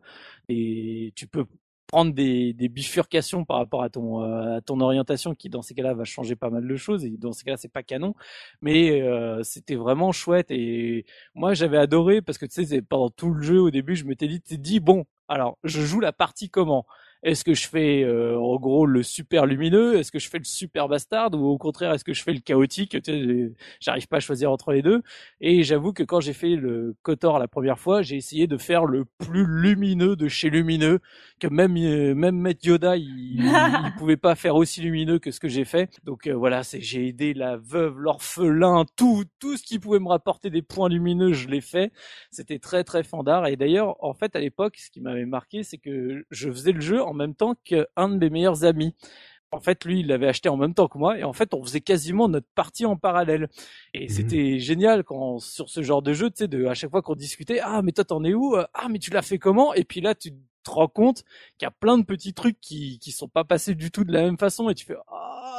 et 0.50 1.14
tu 1.16 1.28
peux 1.28 1.46
prendre 1.88 2.14
des, 2.14 2.54
des 2.54 2.70
bifurcations 2.70 3.46
par 3.46 3.58
rapport 3.58 3.84
à 3.84 3.90
ton 3.90 4.24
euh, 4.24 4.58
à 4.58 4.62
ton 4.62 4.80
orientation 4.82 5.36
qui 5.36 5.50
dans 5.50 5.62
ces 5.62 5.74
cas-là 5.76 5.94
va 5.94 6.04
changer 6.04 6.36
pas 6.36 6.50
mal 6.50 6.68
de 6.68 6.76
choses. 6.76 7.06
Et 7.06 7.12
dans 7.18 7.32
ces 7.34 7.44
cas-là 7.46 7.58
c'est 7.58 7.72
pas 7.72 7.84
canon. 7.84 8.14
Mais 8.62 9.02
euh, 9.02 9.44
c'était 9.44 9.76
vraiment 9.76 10.12
chouette. 10.12 10.52
Et 10.52 11.06
moi 11.36 11.54
j'avais 11.54 11.78
adoré 11.78 12.22
parce 12.22 12.38
que 12.38 12.46
tu 12.46 12.66
sais 12.66 12.82
pendant 12.82 13.10
tout 13.10 13.32
le 13.34 13.42
jeu 13.42 13.60
au 13.62 13.72
début 13.72 13.96
je 13.96 14.06
m'étais 14.06 14.28
dit 14.28 14.42
dit 14.58 14.80
bon 14.80 15.06
alors 15.28 15.58
je 15.64 15.82
joue 15.82 16.00
la 16.00 16.14
partie 16.14 16.50
comment? 16.50 16.86
Est-ce 17.24 17.44
que 17.44 17.54
je 17.54 17.68
fais 17.68 18.04
euh, 18.04 18.38
en 18.40 18.58
gros 18.58 18.86
le 18.86 19.04
super 19.04 19.46
lumineux? 19.46 19.98
Est-ce 19.98 20.12
que 20.12 20.20
je 20.20 20.30
fais 20.30 20.38
le 20.38 20.44
super 20.44 20.88
bastard? 20.88 21.34
Ou 21.34 21.46
au 21.46 21.58
contraire, 21.58 21.94
est-ce 21.94 22.04
que 22.04 22.14
je 22.14 22.24
fais 22.24 22.34
le 22.34 22.40
chaotique? 22.40 23.02
Tu 23.02 23.12
sais, 23.12 23.52
J'arrive 23.80 24.08
pas 24.08 24.18
à 24.18 24.20
choisir 24.20 24.52
entre 24.52 24.72
les 24.72 24.82
deux. 24.82 25.02
Et 25.42 25.64
j'avoue 25.64 25.94
que 25.94 26.04
quand 26.04 26.20
j'ai 26.20 26.34
fait 26.34 26.56
le 26.56 26.96
Kotor 27.02 27.40
la 27.40 27.48
première 27.48 27.80
fois, 27.80 28.02
j'ai 28.02 28.16
essayé 28.16 28.48
de 28.48 28.58
faire 28.58 28.86
le 28.86 29.06
plus 29.06 29.46
lumineux 29.46 30.16
de 30.16 30.28
chez 30.28 30.50
lumineux, 30.50 31.00
que 31.40 31.48
même 31.48 31.76
euh, 31.78 32.14
même 32.16 32.38
Maître 32.38 32.66
Yoda, 32.66 32.98
il, 32.98 33.06
il 33.08 33.94
pouvait 33.98 34.18
pas 34.18 34.36
faire 34.36 34.56
aussi 34.56 34.82
lumineux 34.82 35.20
que 35.20 35.32
ce 35.32 35.40
que 35.40 35.48
j'ai 35.48 35.66
fait. 35.66 35.90
Donc 36.04 36.28
euh, 36.28 36.34
voilà, 36.34 36.64
c'est 36.64 36.82
j'ai 36.82 37.08
aidé 37.08 37.34
la 37.34 37.58
veuve, 37.58 37.98
l'orphelin, 38.00 38.86
tout 38.96 39.24
tout 39.40 39.58
ce 39.58 39.64
qui 39.64 39.80
pouvait 39.80 40.00
me 40.00 40.08
rapporter 40.10 40.50
des 40.50 40.62
points 40.62 40.90
lumineux, 40.90 41.34
je 41.34 41.48
l'ai 41.48 41.62
fait. 41.62 41.92
C'était 42.32 42.60
très 42.60 42.84
très 42.84 43.04
fandard. 43.04 43.48
Et 43.48 43.56
d'ailleurs, 43.56 43.96
en 44.04 44.14
fait, 44.14 44.36
à 44.36 44.40
l'époque, 44.40 44.78
ce 44.78 44.90
qui 44.90 45.02
m'avait 45.02 45.26
marqué, 45.26 45.64
c'est 45.64 45.78
que 45.78 46.26
je 46.30 46.50
faisais 46.50 46.72
le 46.72 46.82
jeu 46.82 47.02
en 47.08 47.14
même 47.14 47.36
temps 47.36 47.56
qu'un 47.64 48.10
de 48.10 48.18
mes 48.18 48.30
meilleurs 48.30 48.64
amis. 48.66 48.96
En 49.52 49.62
fait, 49.62 49.86
lui, 49.86 50.02
il 50.02 50.08
l'avait 50.08 50.28
acheté 50.28 50.50
en 50.50 50.58
même 50.58 50.74
temps 50.74 50.90
que 50.90 50.98
moi, 50.98 51.18
et 51.18 51.24
en 51.24 51.32
fait, 51.34 51.54
on 51.54 51.64
faisait 51.64 51.80
quasiment 51.82 52.28
notre 52.28 52.48
partie 52.54 52.86
en 52.86 52.98
parallèle. 52.98 53.48
Et 53.94 54.10
c'était 54.10 54.60
génial 54.60 55.04
quand 55.06 55.40
sur 55.40 55.70
ce 55.70 55.82
genre 55.82 56.02
de 56.02 56.14
jeu, 56.14 56.30
tu 56.30 56.38
sais, 56.40 56.48
de 56.50 56.66
à 56.66 56.74
chaque 56.74 56.92
fois 56.92 57.02
qu'on 57.02 57.16
discutait, 57.16 57.60
ah 57.62 57.82
mais 57.82 57.94
toi 57.94 58.04
t'en 58.04 58.24
es 58.26 58.34
où? 58.34 58.56
Ah 58.74 58.88
mais 58.90 59.00
tu 59.00 59.10
l'as 59.12 59.22
fait 59.22 59.40
comment 59.40 59.74
Et 59.74 59.86
puis 59.86 60.02
là, 60.02 60.16
tu 60.16 60.34
te 60.64 60.70
rends 60.70 60.90
compte 60.90 61.24
qu'il 61.58 61.66
y 61.66 61.70
a 61.70 61.72
plein 61.72 61.98
de 61.98 62.04
petits 62.04 62.34
trucs 62.34 62.60
qui 62.60 63.00
qui 63.00 63.12
sont 63.12 63.30
pas 63.30 63.46
passés 63.46 63.74
du 63.76 63.90
tout 63.90 64.04
de 64.04 64.12
la 64.12 64.22
même 64.24 64.38
façon, 64.38 64.70
et 64.70 64.76
tu 64.76 64.86
fais 64.86 64.98
ah 65.08 65.57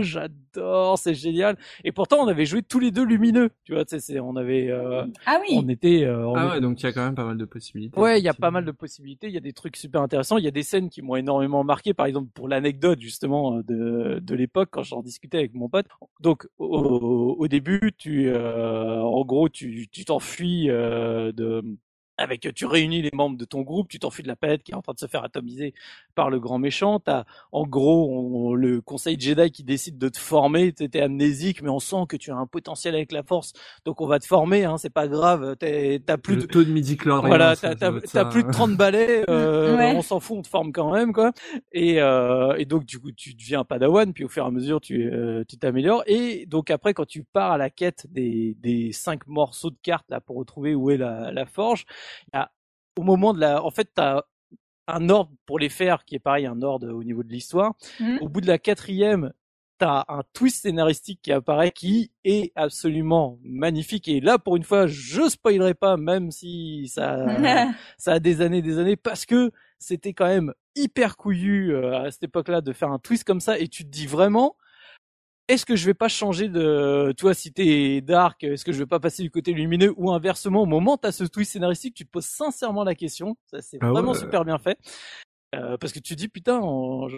j'adore, 0.00 0.98
c'est 0.98 1.14
génial. 1.14 1.56
Et 1.84 1.92
pourtant, 1.92 2.18
on 2.24 2.28
avait 2.28 2.46
joué 2.46 2.62
tous 2.62 2.78
les 2.78 2.90
deux 2.90 3.04
lumineux, 3.04 3.50
tu 3.64 3.72
vois, 3.74 3.84
tu 3.84 3.90
sais, 3.90 4.00
c'est- 4.00 4.20
on 4.20 4.36
avait, 4.36 4.70
euh, 4.70 5.04
Ah 5.26 5.38
oui. 5.40 5.56
on 5.56 5.68
était, 5.68 6.04
euh, 6.04 6.26
on 6.26 6.34
Ah 6.34 6.48
ouais, 6.50 6.60
donc 6.60 6.80
il 6.80 6.84
y 6.84 6.88
a 6.88 6.92
quand 6.92 7.04
même 7.04 7.14
pas 7.14 7.24
mal 7.24 7.36
de 7.38 7.44
possibilités. 7.44 7.98
Ouais, 7.98 8.20
il 8.20 8.24
y 8.24 8.28
a 8.28 8.34
pas 8.34 8.50
mal 8.50 8.64
de 8.64 8.70
possibilités. 8.72 9.28
Il 9.28 9.32
y 9.34 9.36
a 9.36 9.40
des 9.40 9.52
trucs 9.52 9.76
super 9.76 10.02
intéressants. 10.02 10.38
Il 10.38 10.44
y 10.44 10.48
a 10.48 10.52
des 10.52 10.62
scènes 10.62 10.90
qui 10.90 11.02
m'ont 11.02 11.16
énormément 11.16 11.64
marqué. 11.64 11.94
Par 11.94 12.06
exemple, 12.06 12.30
pour 12.34 12.48
l'anecdote 12.48 13.00
justement 13.00 13.58
euh, 13.58 13.62
de, 13.62 14.18
de 14.20 14.34
l'époque 14.34 14.68
quand 14.72 14.82
j'en 14.82 15.02
discutais 15.02 15.38
avec 15.38 15.54
mon 15.54 15.68
pote. 15.68 15.86
Donc, 16.20 16.46
au, 16.58 17.36
au 17.38 17.48
début, 17.48 17.92
tu, 17.96 18.28
euh, 18.28 19.00
en 19.02 19.24
gros, 19.24 19.48
tu 19.48 19.88
tu 19.90 20.04
t'enfuis 20.04 20.70
euh, 20.70 21.32
de 21.32 21.62
avec 22.18 22.52
tu 22.54 22.66
réunis 22.66 23.00
les 23.00 23.10
membres 23.14 23.36
de 23.38 23.44
ton 23.44 23.62
groupe, 23.62 23.88
tu 23.88 23.98
t'enfuis 23.98 24.22
de 24.22 24.28
la 24.28 24.36
planète 24.36 24.62
qui 24.62 24.72
est 24.72 24.74
en 24.74 24.82
train 24.82 24.92
de 24.92 24.98
se 24.98 25.06
faire 25.06 25.24
atomiser 25.24 25.72
par 26.14 26.30
le 26.30 26.40
grand 26.40 26.58
méchant. 26.58 26.98
T'as 27.00 27.24
en 27.52 27.64
gros 27.66 28.10
on- 28.10 28.54
le 28.54 28.80
conseil 28.80 29.18
Jedi 29.18 29.50
qui 29.50 29.62
décide 29.64 29.98
de 29.98 30.08
te 30.08 30.18
former. 30.18 30.72
T'étais 30.72 31.00
amnésique, 31.00 31.62
mais 31.62 31.68
on 31.70 31.78
sent 31.78 32.04
que 32.08 32.16
tu 32.16 32.30
as 32.30 32.36
un 32.36 32.46
potentiel 32.46 32.94
avec 32.94 33.12
la 33.12 33.22
Force, 33.22 33.52
donc 33.84 34.00
on 34.00 34.06
va 34.06 34.18
te 34.18 34.26
former. 34.26 34.64
Hein, 34.64 34.76
c'est 34.78 34.92
pas 34.92 35.06
grave. 35.08 35.56
T'es- 35.56 36.00
T'as 36.04 36.16
plus 36.18 36.34
le 36.36 36.42
de 36.42 36.46
taux 36.46 36.64
de 36.64 36.70
midi 36.70 36.96
chlorien. 36.96 37.28
voilà, 37.28 37.54
ça- 37.54 37.74
t'as 37.76 38.24
plus 38.24 38.42
de 38.44 38.50
30 38.50 38.76
balais, 38.76 39.24
euh, 39.30 39.76
Ouais. 39.76 39.94
on 39.96 40.02
s'en 40.02 40.18
fout, 40.20 40.38
on 40.38 40.42
te 40.42 40.48
forme 40.48 40.72
quand 40.72 40.92
même, 40.92 41.12
quoi. 41.12 41.32
Et, 41.72 42.00
euh, 42.00 42.54
et 42.56 42.64
donc, 42.64 42.84
du 42.84 42.98
coup, 42.98 43.12
tu 43.12 43.34
deviens 43.34 43.60
un 43.60 43.64
padawan, 43.64 44.12
puis 44.12 44.24
au 44.24 44.28
fur 44.28 44.44
et 44.44 44.46
à 44.46 44.50
mesure, 44.50 44.80
tu 44.80 45.08
euh, 45.12 45.44
tu 45.48 45.56
t'améliores. 45.56 46.02
Et 46.06 46.46
donc, 46.46 46.70
après, 46.70 46.94
quand 46.94 47.06
tu 47.06 47.22
pars 47.22 47.52
à 47.52 47.58
la 47.58 47.70
quête 47.70 48.06
des, 48.10 48.56
des 48.60 48.90
cinq 48.92 49.26
morceaux 49.28 49.70
de 49.70 49.78
cartes, 49.82 50.06
là, 50.08 50.20
pour 50.20 50.36
retrouver 50.36 50.74
où 50.74 50.90
est 50.90 50.96
la, 50.96 51.30
la 51.30 51.46
forge, 51.46 51.84
y 52.32 52.36
a, 52.36 52.50
au 52.96 53.02
moment 53.02 53.32
de 53.32 53.40
la... 53.40 53.62
En 53.62 53.70
fait, 53.70 53.90
t'as 53.94 54.22
un 54.88 55.08
ordre 55.10 55.30
pour 55.46 55.58
les 55.58 55.68
faire, 55.68 56.04
qui 56.04 56.14
est 56.14 56.20
pareil, 56.20 56.46
un 56.46 56.62
ordre 56.62 56.90
au 56.90 57.04
niveau 57.04 57.22
de 57.22 57.30
l'histoire. 57.30 57.74
Mhm. 58.00 58.18
Au 58.22 58.28
bout 58.28 58.40
de 58.40 58.46
la 58.46 58.58
quatrième, 58.58 59.32
t'as 59.78 60.04
un 60.08 60.22
twist 60.32 60.62
scénaristique 60.62 61.20
qui 61.22 61.32
apparaît 61.32 61.70
qui 61.70 62.10
est 62.24 62.52
absolument 62.56 63.38
magnifique. 63.44 64.08
Et 64.08 64.20
là, 64.20 64.38
pour 64.38 64.56
une 64.56 64.64
fois, 64.64 64.86
je 64.86 65.28
spoilerai 65.28 65.74
pas, 65.74 65.96
même 65.96 66.30
si 66.30 66.88
ça, 66.88 67.26
ça 67.98 68.14
a 68.14 68.18
des 68.18 68.40
années, 68.40 68.62
des 68.62 68.78
années, 68.78 68.96
parce 68.96 69.24
que 69.24 69.52
c'était 69.78 70.14
quand 70.14 70.26
même 70.26 70.52
hyper 70.74 71.16
couillu 71.16 71.74
euh, 71.74 71.98
à 71.98 72.10
cette 72.10 72.24
époque-là 72.24 72.60
de 72.60 72.72
faire 72.72 72.90
un 72.90 72.98
twist 72.98 73.24
comme 73.24 73.40
ça. 73.40 73.58
Et 73.58 73.68
tu 73.68 73.84
te 73.84 73.90
dis 73.90 74.06
vraiment, 74.06 74.56
est-ce 75.48 75.64
que 75.64 75.76
je 75.76 75.86
vais 75.86 75.94
pas 75.94 76.08
changer 76.08 76.48
de, 76.48 77.12
toi, 77.16 77.32
si 77.34 77.52
t'es 77.52 78.00
dark, 78.02 78.44
est-ce 78.44 78.64
que 78.64 78.72
je 78.72 78.78
vais 78.78 78.86
pas 78.86 79.00
passer 79.00 79.22
du 79.22 79.30
côté 79.30 79.52
lumineux 79.52 79.94
ou 79.96 80.12
inversement, 80.12 80.62
au 80.62 80.66
moment 80.66 80.94
où 80.94 80.96
t'as 80.98 81.12
ce 81.12 81.24
twist 81.24 81.52
scénaristique, 81.52 81.94
tu 81.94 82.04
te 82.04 82.10
poses 82.10 82.26
sincèrement 82.26 82.84
la 82.84 82.94
question. 82.94 83.36
Ça, 83.50 83.62
c'est 83.62 83.78
Ah 83.80 83.90
vraiment 83.90 84.12
ouais. 84.12 84.18
super 84.18 84.44
bien 84.44 84.58
fait. 84.58 84.78
Euh, 85.54 85.78
parce 85.78 85.94
que 85.94 85.98
tu 85.98 86.14
dis 86.14 86.28
putain, 86.28 86.60
on, 86.62 87.08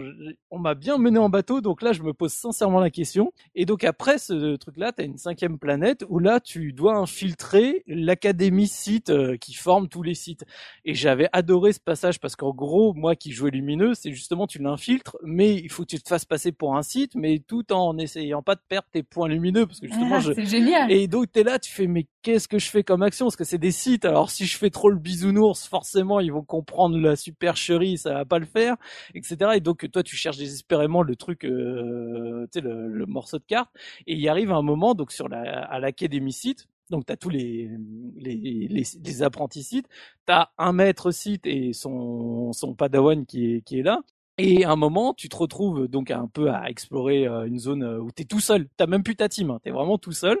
on 0.51 0.57
m'a 0.59 0.73
bien 0.73 0.97
mené 0.97 1.19
en 1.19 1.27
bateau, 1.27 1.59
donc 1.59 1.81
là 1.81 1.91
je 1.91 2.01
me 2.01 2.13
pose 2.13 2.31
sincèrement 2.31 2.79
la 2.79 2.89
question. 2.89 3.33
Et 3.55 3.65
donc 3.65 3.83
après 3.83 4.17
ce 4.19 4.55
truc-là, 4.55 4.93
t'as 4.93 5.03
une 5.03 5.17
cinquième 5.17 5.59
planète 5.59 6.05
où 6.07 6.17
là 6.19 6.39
tu 6.39 6.71
dois 6.71 6.95
infiltrer 6.95 7.83
l'académie 7.87 8.67
site 8.67 9.09
euh, 9.09 9.35
qui 9.35 9.53
forme 9.53 9.89
tous 9.89 10.01
les 10.01 10.15
sites. 10.15 10.45
Et 10.85 10.93
j'avais 10.93 11.27
adoré 11.33 11.73
ce 11.73 11.81
passage 11.81 12.21
parce 12.21 12.37
qu'en 12.37 12.53
gros, 12.53 12.93
moi 12.93 13.17
qui 13.17 13.33
jouais 13.33 13.51
lumineux, 13.51 13.95
c'est 13.95 14.11
justement 14.13 14.47
tu 14.47 14.59
l'infiltres, 14.59 15.17
mais 15.23 15.53
il 15.55 15.69
faut 15.69 15.83
que 15.83 15.89
tu 15.89 16.01
te 16.01 16.07
fasses 16.07 16.23
passer 16.25 16.53
pour 16.53 16.77
un 16.77 16.83
site, 16.83 17.15
mais 17.15 17.39
tout 17.45 17.73
en 17.73 17.93
n'essayant 17.95 18.41
pas 18.41 18.55
de 18.55 18.61
perdre 18.69 18.87
tes 18.93 19.03
points 19.03 19.27
lumineux 19.27 19.65
parce 19.65 19.81
que 19.81 19.87
justement 19.87 20.15
Ah, 20.15 20.19
je, 20.21 20.31
C'est 20.33 20.45
génial. 20.45 20.89
et 20.89 21.07
donc 21.09 21.29
t'es 21.33 21.43
là, 21.43 21.59
tu 21.59 21.69
fais 21.69 21.87
mais 21.87 22.07
qu'est-ce 22.21 22.47
que 22.47 22.59
je 22.59 22.69
fais 22.69 22.83
comme 22.83 23.03
action? 23.03 23.25
Parce 23.25 23.35
que 23.35 23.43
c'est 23.43 23.57
des 23.57 23.71
sites. 23.71 24.05
Alors 24.05 24.29
si 24.31 24.45
je 24.45 24.57
fais 24.57 24.69
trop 24.69 24.89
le 24.89 24.97
bisounours, 24.97 25.67
forcément 25.67 26.21
ils 26.21 26.31
vont 26.31 26.43
comprendre 26.43 26.97
la 26.97 27.17
supercherie, 27.17 27.97
ça 27.97 28.20
pas 28.25 28.39
le 28.39 28.45
faire, 28.45 28.75
etc. 29.13 29.51
Et 29.55 29.59
donc 29.59 29.89
toi 29.91 30.03
tu 30.03 30.15
cherches 30.15 30.37
désespérément 30.37 31.03
le 31.03 31.15
truc, 31.15 31.45
euh, 31.45 32.47
tu 32.51 32.61
le, 32.61 33.05
morceau 33.05 33.39
de 33.39 33.43
carte. 33.43 33.71
Et 34.07 34.15
il 34.15 34.29
arrive 34.29 34.51
un 34.51 34.61
moment 34.61 34.93
donc 34.95 35.11
sur 35.11 35.27
la 35.29 35.63
à 35.63 35.79
l'académie 35.79 36.33
site. 36.33 36.67
Donc 36.89 37.05
t'as 37.05 37.15
tous 37.15 37.29
les 37.29 37.69
les, 38.17 38.67
les 39.03 39.23
apprentis 39.23 39.63
sites, 39.63 39.87
t'as 40.25 40.49
un 40.57 40.73
maître 40.73 41.11
site 41.11 41.45
et 41.45 41.73
son 41.73 42.51
son 42.53 42.73
padawan 42.75 43.25
qui 43.25 43.55
est 43.55 43.61
qui 43.61 43.79
est 43.79 43.83
là. 43.83 44.01
Et 44.37 44.65
à 44.65 44.71
un 44.71 44.75
moment, 44.75 45.13
tu 45.13 45.29
te 45.29 45.35
retrouves 45.35 45.87
donc 45.87 46.09
un 46.09 46.27
peu 46.27 46.49
à 46.49 46.69
explorer 46.69 47.27
euh, 47.27 47.45
une 47.45 47.59
zone 47.59 47.83
euh, 47.83 47.99
où 47.99 48.11
t'es 48.11 48.23
tout 48.25 48.39
seul. 48.39 48.67
T'as 48.77 48.87
même 48.87 49.03
plus 49.03 49.15
ta 49.15 49.29
team, 49.29 49.51
hein, 49.51 49.59
t'es 49.63 49.71
vraiment 49.71 49.97
tout 49.99 50.13
seul. 50.13 50.39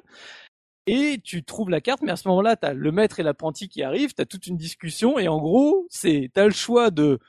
Et 0.87 1.19
tu 1.23 1.43
trouves 1.43 1.69
la 1.69 1.81
carte, 1.81 2.01
mais 2.01 2.11
à 2.11 2.15
ce 2.15 2.27
moment-là, 2.29 2.55
t'as 2.55 2.73
le 2.73 2.91
maître 2.91 3.19
et 3.19 3.23
l'apprenti 3.23 3.69
qui 3.69 3.83
arrivent, 3.83 4.13
t'as 4.15 4.25
toute 4.25 4.47
une 4.47 4.57
discussion, 4.57 5.19
et 5.19 5.27
en 5.27 5.37
gros, 5.39 5.85
c'est 5.89 6.31
t'as 6.33 6.45
le 6.45 6.51
choix 6.51 6.89
de, 6.89 7.19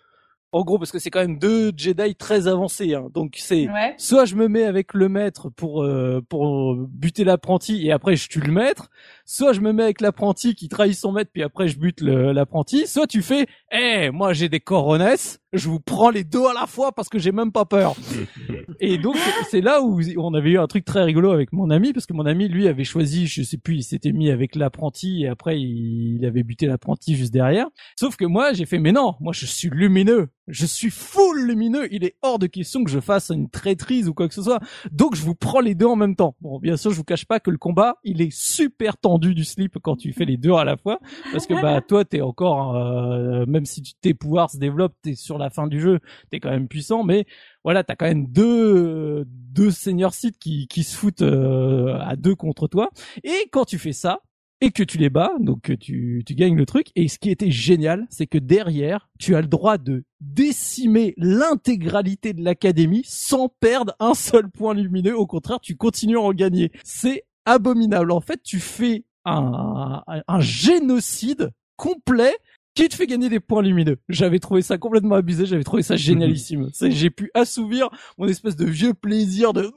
en 0.52 0.62
gros, 0.62 0.78
parce 0.78 0.92
que 0.92 0.98
c'est 0.98 1.10
quand 1.10 1.20
même 1.20 1.38
deux 1.38 1.72
Jedi 1.76 2.14
très 2.14 2.46
avancés, 2.46 2.94
hein, 2.94 3.08
donc 3.14 3.36
c'est 3.38 3.68
Ouais. 3.70 3.94
soit 3.96 4.26
je 4.26 4.36
me 4.36 4.48
mets 4.48 4.64
avec 4.64 4.92
le 4.94 5.08
maître 5.08 5.48
pour 5.48 5.82
euh, 5.82 6.20
pour 6.28 6.74
buter 6.76 7.24
l'apprenti 7.24 7.86
et 7.86 7.92
après 7.92 8.16
je 8.16 8.28
tue 8.28 8.40
le 8.40 8.52
maître, 8.52 8.90
soit 9.24 9.52
je 9.54 9.60
me 9.60 9.72
mets 9.72 9.82
avec 9.84 10.00
l'apprenti 10.00 10.54
qui 10.54 10.68
trahit 10.68 10.94
son 10.94 11.12
maître 11.12 11.30
puis 11.32 11.42
après 11.42 11.68
je 11.68 11.78
bute 11.78 12.00
l'apprenti, 12.02 12.86
soit 12.86 13.06
tu 13.06 13.22
fais 13.22 13.46
"Eh, 13.72 14.10
moi 14.10 14.32
j'ai 14.32 14.48
des 14.48 14.60
coronesses, 14.60 15.40
je 15.52 15.68
vous 15.68 15.80
prends 15.80 16.10
les 16.10 16.24
deux 16.24 16.44
à 16.46 16.52
la 16.52 16.66
fois 16.66 16.92
parce 16.92 17.08
que 17.08 17.18
j'ai 17.18 17.32
même 17.32 17.52
pas 17.52 17.64
peur." 17.64 17.94
et 18.80 18.98
donc 18.98 19.16
c'est- 19.50 19.60
là 19.60 19.82
où 19.82 20.00
on 20.18 20.34
avait 20.34 20.50
eu 20.50 20.58
un 20.58 20.66
truc 20.66 20.84
très 20.84 21.02
rigolo 21.04 21.30
avec 21.30 21.52
mon 21.52 21.70
ami 21.70 21.92
parce 21.92 22.06
que 22.06 22.12
mon 22.12 22.26
ami 22.26 22.48
lui 22.48 22.68
avait 22.68 22.84
choisi, 22.84 23.26
je 23.26 23.42
sais 23.42 23.58
plus, 23.58 23.76
il 23.76 23.82
s'était 23.82 24.12
mis 24.12 24.30
avec 24.30 24.54
l'apprenti 24.56 25.22
et 25.24 25.28
après 25.28 25.58
il, 25.60 26.16
il 26.18 26.24
avait 26.26 26.42
buté 26.42 26.66
l'apprenti 26.66 27.16
juste 27.16 27.32
derrière. 27.32 27.66
Sauf 27.98 28.16
que 28.16 28.24
moi 28.24 28.52
j'ai 28.52 28.66
fait 28.66 28.78
"Mais 28.78 28.92
non, 28.92 29.14
moi 29.20 29.32
je 29.32 29.46
suis 29.46 29.68
lumineux." 29.70 30.28
Je 30.48 30.66
suis 30.66 30.90
full 30.90 31.46
lumineux, 31.46 31.86
il 31.94 32.02
est 32.04 32.16
hors 32.20 32.40
de 32.40 32.48
question 32.48 32.82
que 32.82 32.90
je 32.90 32.98
fasse 32.98 33.30
une 33.30 33.48
traîtrise 33.48 34.08
ou 34.08 34.12
quoi 34.12 34.26
que 34.26 34.34
ce 34.34 34.42
soit. 34.42 34.58
Donc 34.90 35.14
je 35.14 35.22
vous 35.22 35.36
prends 35.36 35.60
les 35.60 35.76
deux 35.76 35.86
en 35.86 35.94
même 35.94 36.16
temps. 36.16 36.34
Bon, 36.40 36.58
bien 36.58 36.76
sûr, 36.76 36.90
je 36.90 36.96
vous 36.96 37.04
cache 37.04 37.26
pas 37.26 37.38
que 37.38 37.48
le 37.52 37.58
combat, 37.58 37.94
il 38.02 38.20
est 38.20 38.32
super 38.36 38.96
tendu 38.98 39.34
du 39.36 39.44
slip 39.44 39.78
quand 39.80 39.94
tu 39.94 40.12
fais 40.12 40.24
les 40.24 40.36
deux 40.36 40.52
à 40.52 40.64
la 40.64 40.76
fois, 40.76 40.98
parce 41.30 41.46
que 41.46 41.54
bah 41.62 41.80
toi 41.80 42.04
t'es 42.04 42.22
encore, 42.22 42.74
euh, 42.76 43.46
même 43.46 43.61
si 43.66 43.82
tu- 43.82 43.92
tes 44.00 44.14
pouvoirs 44.14 44.50
se 44.50 44.58
développent, 44.58 44.94
t'es 45.02 45.14
sur 45.14 45.38
la 45.38 45.50
fin 45.50 45.66
du 45.66 45.80
jeu, 45.80 46.00
t'es 46.30 46.40
quand 46.40 46.50
même 46.50 46.68
puissant, 46.68 47.04
mais 47.04 47.26
voilà, 47.64 47.84
t'as 47.84 47.96
quand 47.96 48.06
même 48.06 48.26
deux 48.26 49.24
deux 49.26 49.70
seniors 49.70 50.14
sites 50.14 50.38
qui 50.38 50.66
qui 50.68 50.82
se 50.84 50.96
foutent 50.96 51.22
euh, 51.22 51.98
à 52.00 52.16
deux 52.16 52.34
contre 52.34 52.68
toi. 52.68 52.90
Et 53.24 53.48
quand 53.52 53.64
tu 53.64 53.78
fais 53.78 53.92
ça, 53.92 54.20
et 54.64 54.70
que 54.70 54.84
tu 54.84 54.96
les 54.96 55.10
bats, 55.10 55.32
donc 55.40 55.62
que 55.62 55.72
tu, 55.72 56.22
tu 56.24 56.36
gagnes 56.36 56.56
le 56.56 56.66
truc. 56.66 56.92
Et 56.94 57.08
ce 57.08 57.18
qui 57.18 57.30
était 57.30 57.50
génial, 57.50 58.06
c'est 58.10 58.28
que 58.28 58.38
derrière, 58.38 59.08
tu 59.18 59.34
as 59.34 59.40
le 59.40 59.48
droit 59.48 59.76
de 59.76 60.04
décimer 60.20 61.14
l'intégralité 61.16 62.32
de 62.32 62.44
l'académie 62.44 63.02
sans 63.04 63.48
perdre 63.48 63.94
un 63.98 64.14
seul 64.14 64.48
point 64.48 64.72
lumineux. 64.74 65.16
Au 65.18 65.26
contraire, 65.26 65.58
tu 65.58 65.74
continues 65.76 66.16
à 66.16 66.20
en 66.20 66.32
gagner. 66.32 66.70
C'est 66.84 67.24
abominable. 67.44 68.12
En 68.12 68.20
fait, 68.20 68.40
tu 68.44 68.60
fais 68.60 69.04
un, 69.24 70.02
un 70.28 70.40
génocide 70.40 71.50
complet 71.76 72.34
qui 72.74 72.88
te 72.88 72.94
fait 72.94 73.06
gagner 73.06 73.28
des 73.28 73.40
points 73.40 73.62
lumineux? 73.62 73.98
J'avais 74.08 74.38
trouvé 74.38 74.62
ça 74.62 74.78
complètement 74.78 75.16
abusé, 75.16 75.44
j'avais 75.46 75.64
trouvé 75.64 75.82
ça 75.82 75.96
génialissime. 75.96 76.70
C'est- 76.72 76.90
J'ai 76.90 77.10
pu 77.10 77.30
assouvir 77.34 77.88
mon 78.18 78.26
espèce 78.28 78.56
de 78.56 78.64
vieux 78.64 78.94
plaisir 78.94 79.52
de 79.52 79.70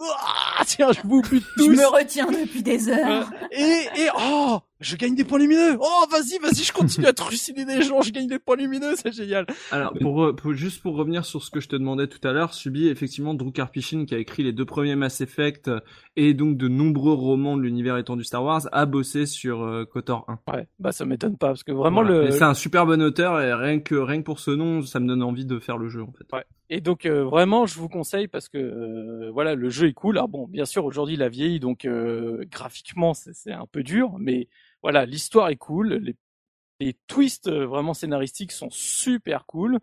ah, 0.58 0.64
tiens, 0.66 0.92
je 0.94 1.02
vous 1.08 1.22
bute 1.22 1.44
Je 1.58 1.64
tous. 1.64 1.70
me 1.70 1.86
retiens 1.88 2.28
depuis 2.32 2.64
des 2.64 2.88
heures. 2.90 3.30
Euh, 3.32 3.46
et, 3.58 4.02
et 4.04 4.08
oh, 4.18 4.60
je 4.82 4.96
gagne 4.98 5.15
des 5.15 5.24
points 5.24 5.39
lumineux. 5.39 5.77
Oh, 5.79 6.05
vas-y, 6.12 6.38
vas-y, 6.39 6.63
je 6.63 6.74
continue 6.74 7.05
à 7.08 7.13
trucider 7.13 7.65
des 7.65 7.82
gens, 7.82 8.01
je 8.01 8.12
gagne 8.12 8.27
des 8.27 8.39
points 8.39 8.58
lumineux, 8.58 8.96
c'est 8.96 9.13
génial. 9.13 9.46
Alors, 9.72 9.94
pour, 10.00 10.36
pour, 10.36 10.53
juste 10.53 10.82
pour 10.82 10.96
revenir 10.96 11.25
sur 11.25 11.44
ce 11.44 11.50
que 11.50 11.60
je 11.60 11.67
te 11.67 11.75
demandais 11.75 12.08
tout 12.08 12.25
à 12.27 12.34
l'heure, 12.34 12.53
Subi, 12.53 12.88
effectivement, 12.88 13.34
Drew 13.34 13.51
Karpyshyn, 13.51 14.05
qui 14.05 14.15
a 14.15 14.17
écrit 14.17 14.44
les 14.44 14.51
deux 14.51 14.65
premiers 14.65 14.96
Mass 14.96 15.22
Effect 15.22 15.67
euh, 15.70 15.79
et 16.15 16.34
donc 16.34 16.58
de 16.58 16.67
nombreux 16.67 17.13
romans 17.13 17.58
de 17.58 17.62
l'univers 17.62 17.98
étendu 17.98 18.24
Star 18.24 18.44
Wars, 18.44 18.62
a 18.72 18.86
bossé 18.86 19.25
sur 19.25 19.63
euh, 19.63 19.86
KOTOR 19.86 20.25
1. 20.27 20.53
Ouais, 20.53 20.67
bah 20.79 20.91
ça 20.91 21.05
m'étonne 21.05 21.38
pas, 21.38 21.48
parce 21.48 21.63
que 21.63 21.72
vraiment 21.72 22.03
Voilà. 22.03 22.25
le... 22.25 22.32
C'est 22.32 22.44
un 22.44 22.53
super 22.53 22.86
bon 22.86 23.01
auteur, 23.01 23.39
et 23.41 23.53
rien 23.53 23.79
que, 23.79 23.96
rien 23.96 24.20
que 24.20 24.25
pour 24.25 24.39
ce 24.39 24.51
nom, 24.51 24.82
ça 24.82 25.00
me 25.00 25.08
donne 25.08 25.24
envie 25.24 25.46
de 25.46 25.60
faire 25.60 25.77
le 25.77 25.89
jeu, 25.89 26.03
en 26.03 26.12
fait. 26.12 26.25
Ouais. 26.36 26.44
Et 26.70 26.82
donc 26.82 27.06
euh, 27.06 27.24
vraiment, 27.24 27.66
je 27.68 27.78
vous 27.80 27.90
conseille 27.90 28.28
parce 28.28 28.50
que 28.50 28.58
euh, 28.58 29.30
voilà, 29.32 29.54
le 29.56 29.70
jeu 29.70 29.88
est 29.88 29.94
cool. 29.94 30.18
Alors 30.18 30.30
bon, 30.30 30.48
bien 30.48 30.66
sûr, 30.66 30.84
aujourd'hui, 30.86 31.16
il 31.16 31.22
a 31.22 31.30
vieilli, 31.30 31.60
donc 31.60 31.86
euh, 31.86 32.44
graphiquement, 32.50 33.14
c'est 33.14 33.52
un 33.52 33.68
peu 33.68 33.84
dur, 33.84 34.16
mais 34.20 34.48
voilà, 34.82 35.06
l'histoire 35.06 35.50
est 35.50 35.58
cool. 35.58 36.02
Les 36.79 36.94
twists 37.08 37.48
euh, 37.48 37.65
vraiment 37.65 37.94
scénaristiques 37.94 38.51
sont 38.51 38.70
super 38.70 39.46
cool. 39.46 39.79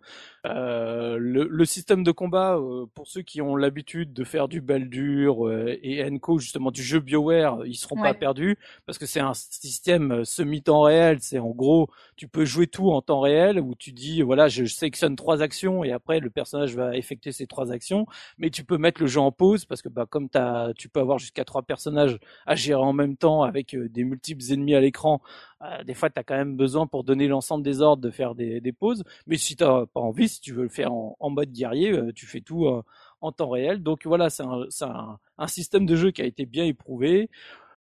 Euh, 0.47 1.17
le, 1.19 1.47
le 1.49 1.65
système 1.65 2.03
de 2.03 2.11
combat, 2.11 2.57
euh, 2.57 2.87
pour 2.95 3.07
ceux 3.07 3.23
qui 3.23 3.41
ont 3.41 3.57
l'habitude 3.57 4.13
de 4.13 4.25
faire 4.25 4.49
du 4.49 4.61
Baldur 4.61 5.47
euh, 5.47 5.79
et 5.83 6.05
Enco, 6.05 6.39
justement 6.39 6.71
du 6.71 6.83
jeu 6.83 7.01
BioWare, 7.01 7.65
ils 7.65 7.77
seront 7.77 7.97
pas 7.97 8.15
perdus 8.15 8.59
parce 8.87 8.99
que 8.99 9.07
c'est 9.07 9.21
un 9.21 9.35
système 9.35 10.13
euh, 10.13 10.25
semi-temps 10.25 10.83
réel. 10.83 11.19
C'est 11.21 11.39
en 11.39 11.51
gros, 11.51 11.89
tu 12.17 12.29
peux 12.29 12.45
jouer 12.45 12.67
tout 12.67 12.91
en 12.91 13.01
temps 13.03 13.21
réel 13.21 13.59
où 13.61 13.75
tu 13.75 13.93
dis 13.93 14.23
voilà, 14.23 14.49
je 14.49 14.65
sélectionne 14.65 15.17
trois 15.17 15.43
actions 15.43 15.85
et 15.85 15.93
après 15.93 16.21
le 16.21 16.31
personnage 16.31 16.75
va 16.77 16.97
effectuer 16.97 17.33
ces 17.33 17.47
trois 17.47 17.73
actions. 17.73 18.07
Mais 18.39 18.51
tu 18.51 18.65
peux 18.65 18.79
mettre 18.79 19.01
le 19.01 19.07
jeu 19.07 19.21
en 19.21 19.33
pause 19.33 19.65
parce 19.65 19.83
que 19.83 19.89
bah 19.89 20.07
comme 20.09 20.29
t'as, 20.29 20.73
tu 20.75 20.89
peux 20.89 21.01
avoir 21.01 21.19
jusqu'à 21.19 21.45
trois 21.45 21.63
personnages 21.63 22.19
à 22.47 22.55
gérer 22.55 22.83
en 22.83 22.93
même 22.93 23.17
temps 23.17 23.43
avec 23.43 23.75
euh, 23.75 23.89
des 23.89 24.05
multiples 24.05 24.43
ennemis 24.51 24.75
à 24.75 24.81
l'écran. 24.81 25.23
Euh, 25.65 25.85
des 25.85 25.95
fois, 25.95 26.11
tu 26.11 26.19
as 26.19 26.25
quand 26.25 26.37
même 26.37 26.57
besoin 26.57 26.87
pour 26.87 27.05
donner 27.05 27.29
l'ensemble 27.29 27.65
des 27.65 27.81
ordres 27.81 28.03
de 28.03 28.11
faire 28.11 28.35
des, 28.35 28.61
des 28.61 28.73
pauses. 28.73 29.05
Mais 29.27 29.37
si 29.37 29.57
t'as 29.57 29.87
pas 29.87 30.01
envie, 30.01 30.29
si 30.29 30.41
tu 30.41 30.53
veux 30.53 30.65
le 30.65 30.69
faire 30.69 30.93
en, 30.93 31.17
en 31.21 31.31
mode 31.31 31.53
guerrier, 31.53 31.93
euh, 31.93 32.13
tu 32.13 32.27
fais 32.27 32.41
tout 32.41 32.67
euh, 32.67 32.83
en 33.21 33.33
temps 33.33 33.51
réel. 33.51 33.83
Donc 33.83 34.07
voilà, 34.07 34.31
c'est 34.31 34.43
un, 34.43 34.65
c'est 34.71 34.85
un, 34.85 35.19
un 35.39 35.47
système 35.47 35.87
de 35.87 35.97
jeu 35.97 36.11
qui 36.11 36.23
a 36.23 36.27
été 36.27 36.47
bien 36.47 36.65
éprouvé. 36.65 37.31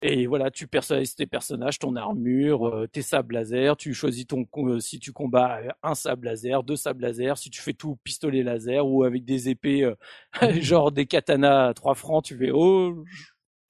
Et 0.00 0.28
voilà, 0.28 0.50
tu 0.52 0.68
personnalises 0.68 1.16
tes 1.16 1.26
personnages, 1.26 1.80
ton 1.80 1.96
armure, 1.96 2.86
tes 2.92 3.02
sables 3.02 3.34
laser. 3.34 3.76
Tu 3.76 3.94
choisis 3.94 4.26
ton 4.28 4.46
si 4.78 5.00
tu 5.00 5.12
combats 5.12 5.60
un 5.82 5.96
sable 5.96 6.26
laser, 6.28 6.62
deux 6.62 6.76
sables 6.76 7.02
laser. 7.02 7.36
Si 7.36 7.50
tu 7.50 7.60
fais 7.60 7.72
tout 7.74 7.96
pistolet 8.04 8.44
laser 8.44 8.86
ou 8.86 9.02
avec 9.02 9.24
des 9.24 9.48
épées, 9.48 9.92
genre 10.60 10.92
des 10.92 11.06
katanas 11.06 11.68
à 11.70 11.74
3 11.74 11.94
francs, 11.96 12.24
tu 12.24 12.38
fais 12.38 12.50
oh. 12.52 13.04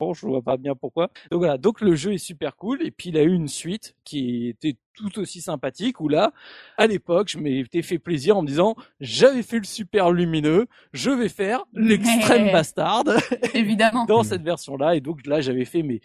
Bon, 0.01 0.15
je 0.15 0.27
vois 0.27 0.43
pas 0.43 0.57
bien 0.57 0.75
pourquoi. 0.77 1.11
Donc 1.31 1.39
voilà, 1.41 1.59
donc 1.59 1.81
le 1.81 1.97
jeu 1.97 2.13
est 2.15 2.19
super 2.19 2.57
cool 2.57 2.83
et 2.87 2.91
puis 2.93 3.09
il 3.09 3.17
a 3.17 3.23
eu 3.23 3.33
une 3.33 3.49
suite 3.49 3.97
qui 4.05 4.49
était 4.49 4.77
tout 4.99 5.19
aussi 5.21 5.41
sympathique 5.41 6.01
où 6.01 6.09
là, 6.09 6.33
à 6.77 6.87
l'époque, 6.87 7.29
je 7.29 7.39
m'étais 7.39 7.83
fait 7.83 7.99
plaisir 7.99 8.37
en 8.37 8.43
me 8.43 8.49
disant 8.49 8.75
j'avais 9.01 9.43
fait 9.43 9.59
le 9.59 9.65
super 9.65 10.11
lumineux, 10.11 10.67
je 10.93 11.11
vais 11.11 11.29
faire 11.29 11.65
l'extrême 11.73 12.51
bastarde 12.53 13.17
Évidemment. 13.55 14.05
dans 14.07 14.23
cette 14.23 14.43
version-là. 14.43 14.97
Et 14.97 15.01
donc 15.01 15.27
là, 15.27 15.41
j'avais 15.41 15.65
fait 15.65 15.83
mais 15.83 16.01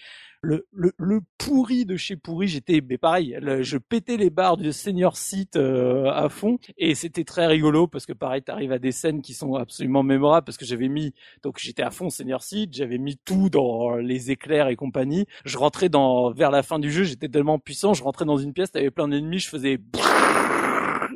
le, 0.45 0.67
le, 0.73 0.91
le 0.97 1.21
pourri 1.37 1.85
de 1.85 1.95
chez 1.95 2.17
pourri. 2.17 2.49
J'étais 2.49 2.81
mais 2.85 2.97
pareil, 2.97 3.37
le- 3.41 3.63
je 3.63 3.77
pétais 3.77 4.17
les 4.17 4.29
barres 4.29 4.57
du 4.57 4.73
senior 4.73 5.15
site 5.15 5.55
euh, 5.55 6.11
à 6.11 6.27
fond 6.27 6.57
et 6.77 6.95
c'était 6.95 7.23
très 7.23 7.47
rigolo 7.47 7.87
parce 7.87 8.05
que 8.05 8.11
pareil, 8.11 8.41
t'arrives 8.43 8.73
à 8.73 8.77
des 8.79 8.91
scènes 8.91 9.21
qui 9.21 9.33
sont 9.33 9.55
absolument 9.55 10.03
mémorables 10.03 10.43
parce 10.43 10.57
que 10.57 10.65
j'avais 10.65 10.89
mis 10.89 11.13
donc 11.43 11.59
j'étais 11.59 11.81
à 11.81 11.91
fond 11.91 12.09
senior 12.09 12.43
site, 12.43 12.73
j'avais 12.73 12.97
mis 12.97 13.15
tout 13.23 13.49
dans 13.49 13.95
les 13.95 14.31
éclairs 14.31 14.67
et 14.67 14.75
compagnie. 14.75 15.25
Je 15.45 15.57
rentrais 15.57 15.87
dans 15.87 16.31
vers 16.33 16.51
la 16.51 16.61
fin 16.61 16.77
du 16.77 16.91
jeu, 16.91 17.05
j'étais 17.05 17.29
tellement 17.29 17.57
puissant, 17.57 17.93
je 17.93 18.03
rentrais 18.03 18.25
dans 18.25 18.37
une 18.37 18.51
pièce, 18.51 18.71
plein 18.91 19.07
d'ennemis, 19.07 19.39
je 19.39 19.49
faisais 19.49 19.79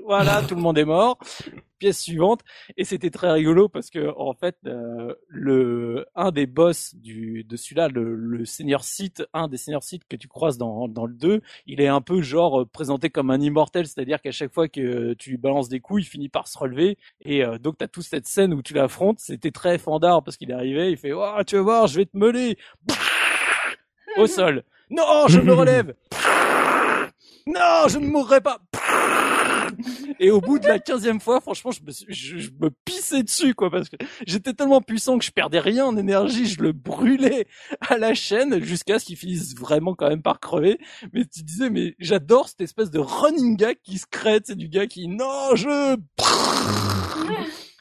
voilà, 0.07 0.41
tout 0.41 0.55
le 0.55 0.61
monde 0.61 0.77
est 0.77 0.85
mort. 0.85 1.19
Pièce 1.79 1.99
suivante. 1.99 2.39
Et 2.77 2.85
c'était 2.85 3.09
très 3.09 3.29
rigolo 3.29 3.67
parce 3.67 3.89
que 3.89 4.13
en 4.17 4.33
fait 4.33 4.55
euh, 4.65 5.13
le 5.27 6.05
un 6.15 6.31
des 6.31 6.45
boss 6.45 6.95
du 6.95 7.43
de 7.43 7.57
celui-là 7.57 7.89
le, 7.89 8.15
le 8.15 8.45
senior 8.45 8.85
site 8.85 9.23
un 9.33 9.49
des 9.49 9.57
seniors 9.57 9.83
sites 9.83 10.07
que 10.07 10.15
tu 10.15 10.29
croises 10.29 10.57
dans 10.57 10.87
dans 10.87 11.05
le 11.05 11.13
2 11.13 11.41
il 11.67 11.81
est 11.81 11.87
un 11.87 11.99
peu 11.99 12.21
genre 12.21 12.61
euh, 12.61 12.65
présenté 12.65 13.09
comme 13.09 13.29
un 13.31 13.41
immortel. 13.41 13.85
C'est-à-dire 13.85 14.21
qu'à 14.21 14.31
chaque 14.31 14.53
fois 14.53 14.69
que 14.69 15.13
tu 15.15 15.31
lui 15.31 15.37
balances 15.37 15.67
des 15.67 15.81
coups 15.81 16.03
il 16.03 16.05
finit 16.05 16.29
par 16.29 16.47
se 16.47 16.57
relever. 16.57 16.97
Et 17.21 17.43
euh, 17.43 17.57
donc 17.57 17.77
t'as 17.77 17.89
toute 17.89 18.05
cette 18.05 18.27
scène 18.27 18.53
où 18.53 18.61
tu 18.61 18.73
l'affrontes. 18.73 19.19
C'était 19.19 19.51
très 19.51 19.77
fandard 19.77 20.23
parce 20.23 20.37
qu'il 20.37 20.51
est 20.51 20.55
arrivé 20.55 20.91
il 20.91 20.97
fait 20.97 21.11
oh 21.11 21.43
tu 21.45 21.57
vas 21.57 21.61
voir 21.63 21.87
je 21.87 21.97
vais 21.97 22.05
te 22.05 22.17
meuler! 22.17 22.57
Au 24.15 24.25
sol 24.25 24.63
non 24.89 25.27
je 25.27 25.41
me 25.41 25.51
relève 25.51 25.93
non 27.47 27.87
je 27.87 27.97
ne 27.99 28.07
mourrai 28.07 28.41
pas 28.41 28.59
et 30.19 30.31
au 30.31 30.39
bout 30.41 30.59
de 30.59 30.67
la 30.67 30.79
quinzième 30.79 31.19
fois, 31.19 31.39
franchement, 31.41 31.71
je 31.71 31.83
me, 31.83 31.91
suis- 31.91 32.05
je, 32.09 32.37
je 32.37 32.49
me 32.59 32.69
pissais 32.85 33.21
dessus, 33.21 33.53
quoi, 33.53 33.69
parce 33.69 33.89
que 33.89 33.97
j'étais 34.25 34.53
tellement 34.53 34.81
puissant 34.81 35.17
que 35.19 35.25
je 35.25 35.31
perdais 35.31 35.59
rien 35.59 35.85
en 35.85 35.97
énergie, 35.97 36.45
je 36.47 36.61
le 36.61 36.71
brûlais 36.71 37.47
à 37.81 37.97
la 37.97 38.13
chaîne 38.13 38.63
jusqu'à 38.63 38.97
ce 38.97 39.05
qu'il 39.05 39.17
finisse 39.17 39.55
vraiment 39.55 39.93
quand 39.93 40.09
même 40.09 40.21
par 40.21 40.39
crever. 40.39 40.79
Mais 41.13 41.25
tu 41.25 41.43
disais, 41.43 41.69
mais 41.69 41.95
j'adore 41.99 42.47
cette 42.49 42.61
espèce 42.61 42.89
de 42.89 42.99
running 42.99 43.55
gag 43.57 43.77
qui 43.83 43.97
se 43.97 44.05
crée, 44.09 44.39
c'est 44.43 44.57
du 44.57 44.69
gars 44.69 44.87
qui, 44.87 45.07
non, 45.07 45.55
je... 45.55 45.97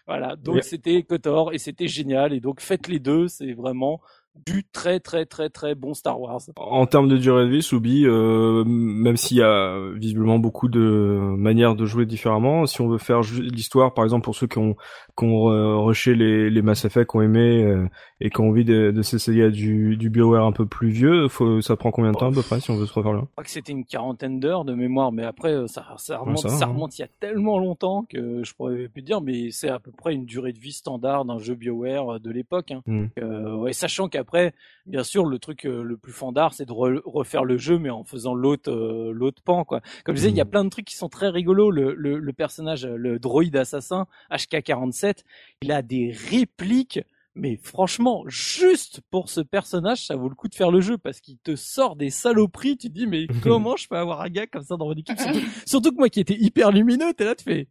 Voilà, 0.07 0.37
donc 0.37 0.57
c'était 0.63 1.03
Kotor 1.03 1.53
et 1.53 1.59
c'était 1.59 1.89
génial. 1.89 2.33
Et 2.33 2.41
donc 2.41 2.61
faites 2.61 2.87
les 2.89 3.01
deux, 3.01 3.27
c'est 3.29 3.53
vraiment 3.55 4.01
du 4.45 4.65
très 4.65 5.01
très 5.01 5.25
très 5.27 5.49
très 5.49 5.75
bon 5.75 5.95
Star 5.95 6.21
Wars. 6.21 6.41
En 6.57 6.87
termes 6.87 7.09
de 7.09 7.17
durée 7.17 7.47
de 7.47 7.51
vie, 7.51 7.63
Soubi, 7.63 8.05
euh, 8.05 8.65
même 8.67 9.17
s'il 9.17 9.39
y 9.39 9.43
a 9.43 9.79
visiblement 9.95 10.39
beaucoup 10.39 10.69
de 10.69 11.35
manières 11.37 11.75
de 11.75 11.87
jouer 11.87 12.07
différemment, 12.07 12.67
si 12.67 12.81
on 12.81 12.89
veut 12.89 12.99
faire 12.99 13.21
l'histoire, 13.21 13.95
par 13.95 14.05
exemple 14.05 14.25
pour 14.25 14.35
ceux 14.35 14.47
qui 14.47 14.59
ont, 14.59 14.77
qui 15.19 15.25
ont 15.25 15.85
rushé 15.85 16.15
les, 16.15 16.51
les 16.51 16.63
Mass 16.63 16.85
Effect, 16.85 17.11
qui 17.11 17.17
ont 17.17 17.23
aimé 17.23 17.63
euh, 17.65 17.89
et 18.21 18.31
qui 18.31 18.41
ont 18.41 18.49
envie 18.49 18.65
de, 18.65 18.91
de 18.91 19.03
s'essayer 19.03 19.45
à 19.45 19.51
du, 19.51 19.97
du 19.97 20.11
BioWare 20.11 20.45
un 20.45 20.53
peu 20.53 20.67
plus 20.67 20.89
vieux, 20.89 21.29
faut, 21.29 21.61
ça 21.61 21.77
prend 21.77 21.91
combien 21.91 22.13
de 22.13 22.17
temps 22.17 22.31
à 22.31 22.33
peu 22.33 22.43
près 22.43 22.61
si 22.61 22.71
on 22.71 22.77
veut 22.77 22.87
se 22.87 22.93
refaire 22.93 23.13
là? 23.13 23.23
Je 23.23 23.33
crois 23.33 23.45
que 23.45 23.51
c'était 23.51 23.73
une 23.73 23.85
quarantaine 23.85 24.41
d'heures 24.41 24.65
de 24.65 24.75
mémoire, 24.75 25.13
mais 25.13 25.25
après 25.25 25.53
euh, 25.53 25.67
ça, 25.67 25.85
ça 25.99 26.19
remonte, 26.19 26.39
ça 26.39 26.65
hein. 26.65 26.69
remonte 26.69 26.99
il 26.99 27.03
y 27.03 27.05
a 27.05 27.09
tellement 27.21 27.59
longtemps 27.59 28.05
que 28.09 28.43
je 28.45 28.55
pourrais 28.55 28.89
plus 28.89 29.03
dire, 29.03 29.21
mais 29.21 29.51
c'est 29.51 29.69
à 29.69 29.79
peu 29.79 29.91
près 29.91 30.15
une 30.15 30.25
durée 30.25 30.53
de 30.53 30.59
vie 30.59 30.73
standard 30.73 31.25
d'un 31.25 31.39
jeu 31.39 31.55
BioWare 31.55 32.17
euh, 32.17 32.19
de 32.19 32.31
l'époque. 32.31 32.71
Hein. 32.71 32.83
Hmm. 32.87 33.07
Euh, 33.19 33.57
ouais, 33.57 33.73
sachant 33.73 34.09
qu'après, 34.27 34.53
bien 34.87 35.05
sûr, 35.05 35.25
le 35.27 35.39
truc 35.39 35.65
euh, 35.67 35.83
le 35.83 35.97
plus 35.97 36.13
fandard, 36.13 36.53
c'est 36.55 36.67
de 36.67 36.73
re- 36.73 37.01
refaire 37.05 37.45
le 37.45 37.57
jeu, 37.59 37.79
mais 37.79 37.91
en 37.91 38.05
faisant 38.05 38.35
l'autre 38.35 38.71
euh, 38.71 39.13
l'autre 39.13 39.43
pan, 39.43 39.65
quoi. 39.65 39.81
Comme 40.05 40.15
je 40.15 40.21
disais, 40.21 40.31
il 40.31 40.37
y 40.37 40.41
a 40.41 40.45
Mhm. 40.45 40.51
plein 40.51 40.65
de 40.65 40.71
trucs 40.71 40.87
qui 40.87 40.97
sont 40.97 41.09
très 41.09 41.29
rigolos. 41.29 41.71
Le, 41.71 41.95
le, 41.95 42.19
le 42.19 42.33
personnage, 42.33 42.85
euh, 42.85 42.97
le 42.97 43.19
droïde 43.19 43.57
assassin 43.57 44.07
HK47, 44.31 45.25
il 45.63 45.73
a 45.73 45.83
des 45.83 46.13
répliques. 46.13 47.01
Mais 47.39 47.59
franchement, 47.63 48.25
juste 48.29 49.03
pour 49.11 49.29
ce 49.29 49.43
personnage, 49.43 50.07
ça 50.07 50.17
vaut 50.17 50.31
le 50.31 50.35
coup 50.35 50.49
de 50.49 50.55
faire 50.55 50.71
le 50.71 50.81
jeu 50.81 50.97
parce 50.97 51.21
qu'il 51.21 51.37
te 51.39 51.55
sort 51.55 51.95
des 51.95 52.09
saloperies. 52.09 52.79
Tu 52.79 52.89
te 52.89 52.95
dis, 52.95 53.07
mais 53.07 53.29
comment 53.41 53.77
je 53.77 53.89
peux 53.89 53.97
avoir 53.97 54.23
un 54.23 54.31
gars 54.31 54.47
comme 54.47 54.63
ça 54.63 54.77
dans 54.79 54.87
mon 54.87 54.95
équipe? 54.95 55.19
Surtout, 55.19 55.43
surtout 55.67 55.91
que 55.91 55.97
moi 55.99 56.09
qui 56.09 56.21
étais 56.21 56.37
hyper 56.39 56.73
lumineux, 56.73 57.13
t'es 57.13 57.27
là, 57.27 57.35
tu 57.35 57.45
fais. 57.45 57.69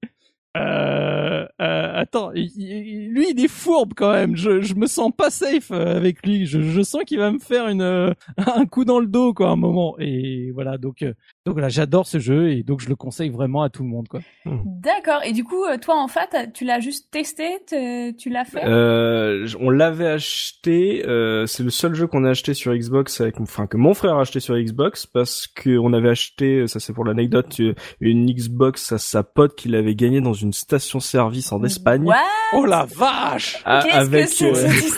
Euh, 0.56 1.46
euh, 1.62 1.92
attends, 1.96 2.32
lui 2.32 2.46
il 3.30 3.44
est 3.44 3.48
fourbe 3.50 3.94
quand 3.96 4.12
même. 4.14 4.36
Je, 4.38 4.62
je 4.62 4.74
me 4.76 4.88
sens 4.88 5.12
pas 5.16 5.30
safe 5.30 5.72
euh, 5.72 5.98
avec 5.98 6.26
lui. 6.26 6.46
Je, 6.46 6.62
je 6.62 6.82
sens 6.82 7.04
qu'il 7.06 7.20
va 7.20 7.32
me 7.32 7.40
faire 7.40 7.68
une 7.68 7.82
euh, 7.82 8.14
un 8.38 8.66
coup 8.66 8.86
dans 8.86 9.00
le 9.00 9.08
dos 9.08 9.34
quoi 9.34 9.50
à 9.50 9.52
un 9.52 9.56
moment. 9.58 9.96
Et 10.00 10.52
voilà 10.52 10.78
donc 10.78 11.04
donc 11.46 11.54
voilà 11.54 11.70
j'adore 11.70 12.08
ce 12.08 12.18
jeu 12.20 12.50
et 12.52 12.64
donc 12.64 12.82
je 12.82 12.90
le 12.90 12.96
conseille 12.96 13.30
vraiment 13.30 13.62
à 13.64 13.70
tout 13.70 13.84
le 13.84 13.90
monde 13.90 14.08
quoi. 14.08 14.20
D'accord. 14.46 15.22
Et 15.26 15.32
du 15.34 15.44
coup, 15.44 15.64
euh, 15.66 15.78
toi, 15.78 15.96
en 16.02 16.08
fait, 16.08 16.52
tu 16.54 16.66
l'as 16.66 16.80
juste 16.80 17.10
testé, 17.12 17.44
te- 17.68 18.12
tu 18.12 18.30
l'as 18.30 18.46
fait? 18.46 18.64
Euh, 18.66 19.48
on 19.60 19.70
l'avait 19.70 20.08
acheté. 20.08 21.04
euh, 21.08 21.46
c'est 21.48 21.64
le 21.64 21.70
seul 21.70 21.94
jeu 21.96 22.08
qu'on 22.08 22.24
a 22.26 22.30
acheté 22.30 22.54
sur 22.54 22.74
Xbox, 22.76 23.22
avec, 23.22 23.40
enfin 23.40 23.68
que 23.68 23.78
mon 23.78 23.94
frère 23.94 24.16
a 24.18 24.22
acheté 24.22 24.40
sur 24.40 24.56
Xbox 24.58 25.06
parce 25.06 25.48
que 25.48 25.78
on 25.78 25.94
avait 25.94 26.10
acheté, 26.10 26.68
ça 26.68 26.80
c'est 26.80 26.94
pour 26.94 27.06
l'anecdote, 27.06 27.56
euh, 27.60 27.74
une 28.00 28.26
Xbox 28.32 28.92
à 28.92 28.98
sa 28.98 29.24
pote 29.24 29.56
qu'il 29.56 29.76
avait 29.76 29.96
gagné 29.96 30.22
dans 30.22 30.34
une 30.34 30.54
station-service 30.54 31.52
en 31.52 31.64
Espagne. 31.64 32.04
What? 32.06 32.16
Oh 32.54 32.66
la 32.66 32.86
vache 32.86 33.62
a- 33.66 33.82
Qu'est-ce 33.84 33.96
que 33.96 33.96
avec, 33.98 34.28
c'est 34.30 34.50
que 34.52 34.56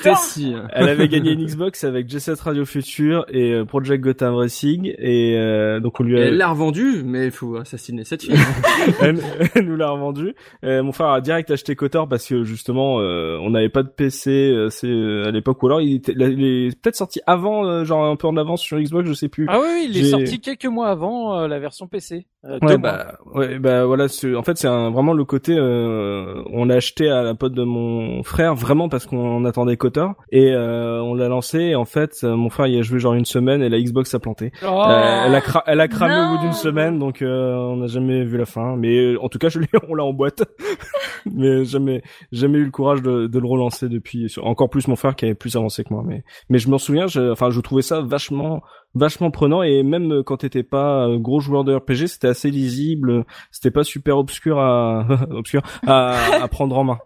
euh, 0.09 0.15
cette 0.15 0.67
elle 0.73 0.89
avait 0.89 1.07
gagné 1.07 1.31
une 1.31 1.45
Xbox 1.45 1.83
avec 1.83 2.09
Jet 2.09 2.19
Set 2.19 2.39
Radio 2.41 2.65
Future 2.65 3.25
et 3.29 3.53
euh, 3.53 3.65
Project 3.65 4.03
Gotham 4.03 4.35
Racing 4.35 4.93
et 4.97 5.35
euh, 5.37 5.79
donc 5.79 5.99
on 5.99 6.03
lui 6.03 6.19
a, 6.21 6.29
l'a 6.37 6.49
revendu, 6.49 7.03
mais 7.05 7.25
il 7.25 7.31
faut 7.31 7.55
assassiner 7.57 8.03
cette 8.03 8.23
fille. 8.23 8.35
elle, 9.01 9.19
elle 9.55 9.65
nous 9.65 9.75
l'a 9.75 9.89
revendu. 9.89 10.33
Euh, 10.63 10.83
mon 10.83 10.91
frère 10.91 11.09
a 11.09 11.21
direct 11.21 11.51
acheté 11.51 11.75
Kotor 11.75 12.07
parce 12.07 12.25
que 12.27 12.43
justement 12.43 12.99
euh, 12.99 13.37
on 13.41 13.51
n'avait 13.51 13.69
pas 13.69 13.83
de 13.83 13.89
PC 13.89 14.29
euh, 14.31 14.69
c'est 14.69 14.87
euh, 14.87 15.27
à 15.27 15.31
l'époque 15.31 15.61
ou 15.63 15.67
alors 15.67 15.81
il 15.81 15.95
était 15.95 16.13
il 16.13 16.43
est 16.43 16.81
peut-être 16.81 16.95
sorti 16.95 17.21
avant 17.27 17.65
euh, 17.65 17.83
genre 17.83 18.05
un 18.05 18.15
peu 18.15 18.27
en 18.27 18.37
avance 18.37 18.61
sur 18.61 18.79
Xbox 18.79 19.07
je 19.07 19.13
sais 19.13 19.29
plus. 19.29 19.45
Ah 19.49 19.59
oui, 19.59 19.87
il 19.89 19.97
est 19.97 20.09
sorti 20.09 20.39
quelques 20.39 20.65
mois 20.65 20.87
avant 20.89 21.37
euh, 21.39 21.47
la 21.47 21.59
version 21.59 21.87
PC. 21.87 22.27
Euh, 22.47 22.59
Ouais 22.61 22.77
bah 22.77 23.17
ouais 23.33 23.59
bah 23.59 23.85
voilà 23.85 24.07
c'est- 24.07 24.33
en 24.35 24.41
fait 24.43 24.57
c'est 24.57 24.67
un- 24.67 24.89
vraiment 24.91 25.13
le 25.13 25.25
côté 25.25 25.55
euh, 25.57 26.41
on 26.51 26.65
l'a 26.65 26.75
acheté 26.75 27.09
à 27.09 27.21
la 27.21 27.35
pote 27.35 27.53
de 27.53 27.63
mon 27.63 28.23
frère 28.23 28.55
vraiment 28.55 28.87
parce 28.89 29.05
qu'on 29.05 29.43
attendait 29.45 29.75
Kotor 29.75 30.13
et 30.31 30.51
euh, 30.53 31.01
on 31.01 31.13
l'a 31.13 31.27
lancé 31.27 31.59
et 31.59 31.75
en 31.75 31.83
fait 31.85 32.19
euh, 32.23 32.35
mon 32.35 32.49
frère 32.49 32.67
y 32.67 32.79
a 32.79 32.81
joué 32.83 32.99
genre 32.99 33.13
une 33.15 33.25
semaine 33.25 33.61
et 33.61 33.69
la 33.69 33.79
Xbox 33.81 34.13
a 34.13 34.19
planté. 34.19 34.51
Mois. 34.61 34.89
Euh, 34.91 35.17
Oh 35.19 35.23
elle 35.27 35.35
a 35.35 35.39
cra- 35.41 35.63
elle 35.67 35.81
a 35.81 35.87
cramé 35.89 36.13
au 36.15 36.37
bout 36.37 36.43
d'une 36.43 36.53
semaine 36.53 36.99
donc 36.99 37.21
euh, 37.21 37.53
on 37.55 37.77
n'a 37.77 37.87
jamais 37.87 38.23
vu 38.23 38.37
la 38.37 38.45
fin. 38.45 38.75
Mais 38.77 39.17
en 39.17 39.27
tout 39.29 39.39
cas 39.39 39.49
je 39.49 39.59
l'ai 39.59 39.67
on 39.89 39.93
l'a 39.95 40.05
en 40.05 40.13
boîte. 40.13 40.43
Mais 41.33 41.65
jamais 41.65 42.01
jamais 42.31 42.59
eu 42.59 42.63
le 42.65 42.71
courage 42.71 43.01
de, 43.01 43.27
de 43.27 43.39
le 43.39 43.47
relancer 43.47 43.89
depuis 43.89 44.33
encore 44.41 44.69
plus 44.69 44.87
mon 44.87 44.95
frère 44.95 45.15
qui 45.15 45.25
est 45.25 45.33
plus 45.35 45.55
avancé 45.57 45.83
que 45.83 45.93
moi. 45.93 46.03
Mais 46.05 46.23
mais 46.49 46.59
je 46.59 46.69
m'en 46.69 46.77
souviens 46.77 47.07
je, 47.07 47.31
enfin 47.31 47.49
je 47.49 47.59
trouvais 47.59 47.81
ça 47.81 47.99
vachement 48.01 48.61
vachement 48.95 49.31
prenant 49.31 49.61
et 49.63 49.83
même 49.83 50.23
quand 50.23 50.37
t'étais 50.37 50.63
pas 50.63 51.07
euh, 51.07 51.17
gros 51.17 51.39
joueur 51.39 51.63
de 51.63 51.75
RPG 51.75 52.07
c'était 52.07 52.27
assez 52.27 52.49
lisible 52.49 53.25
c'était 53.51 53.71
pas 53.71 53.83
super 53.83 54.17
obscur 54.17 54.59
à 54.59 55.05
obscur 55.31 55.61
à, 55.85 56.41
à 56.41 56.47
prendre 56.47 56.77
en 56.77 56.83
main 56.83 56.99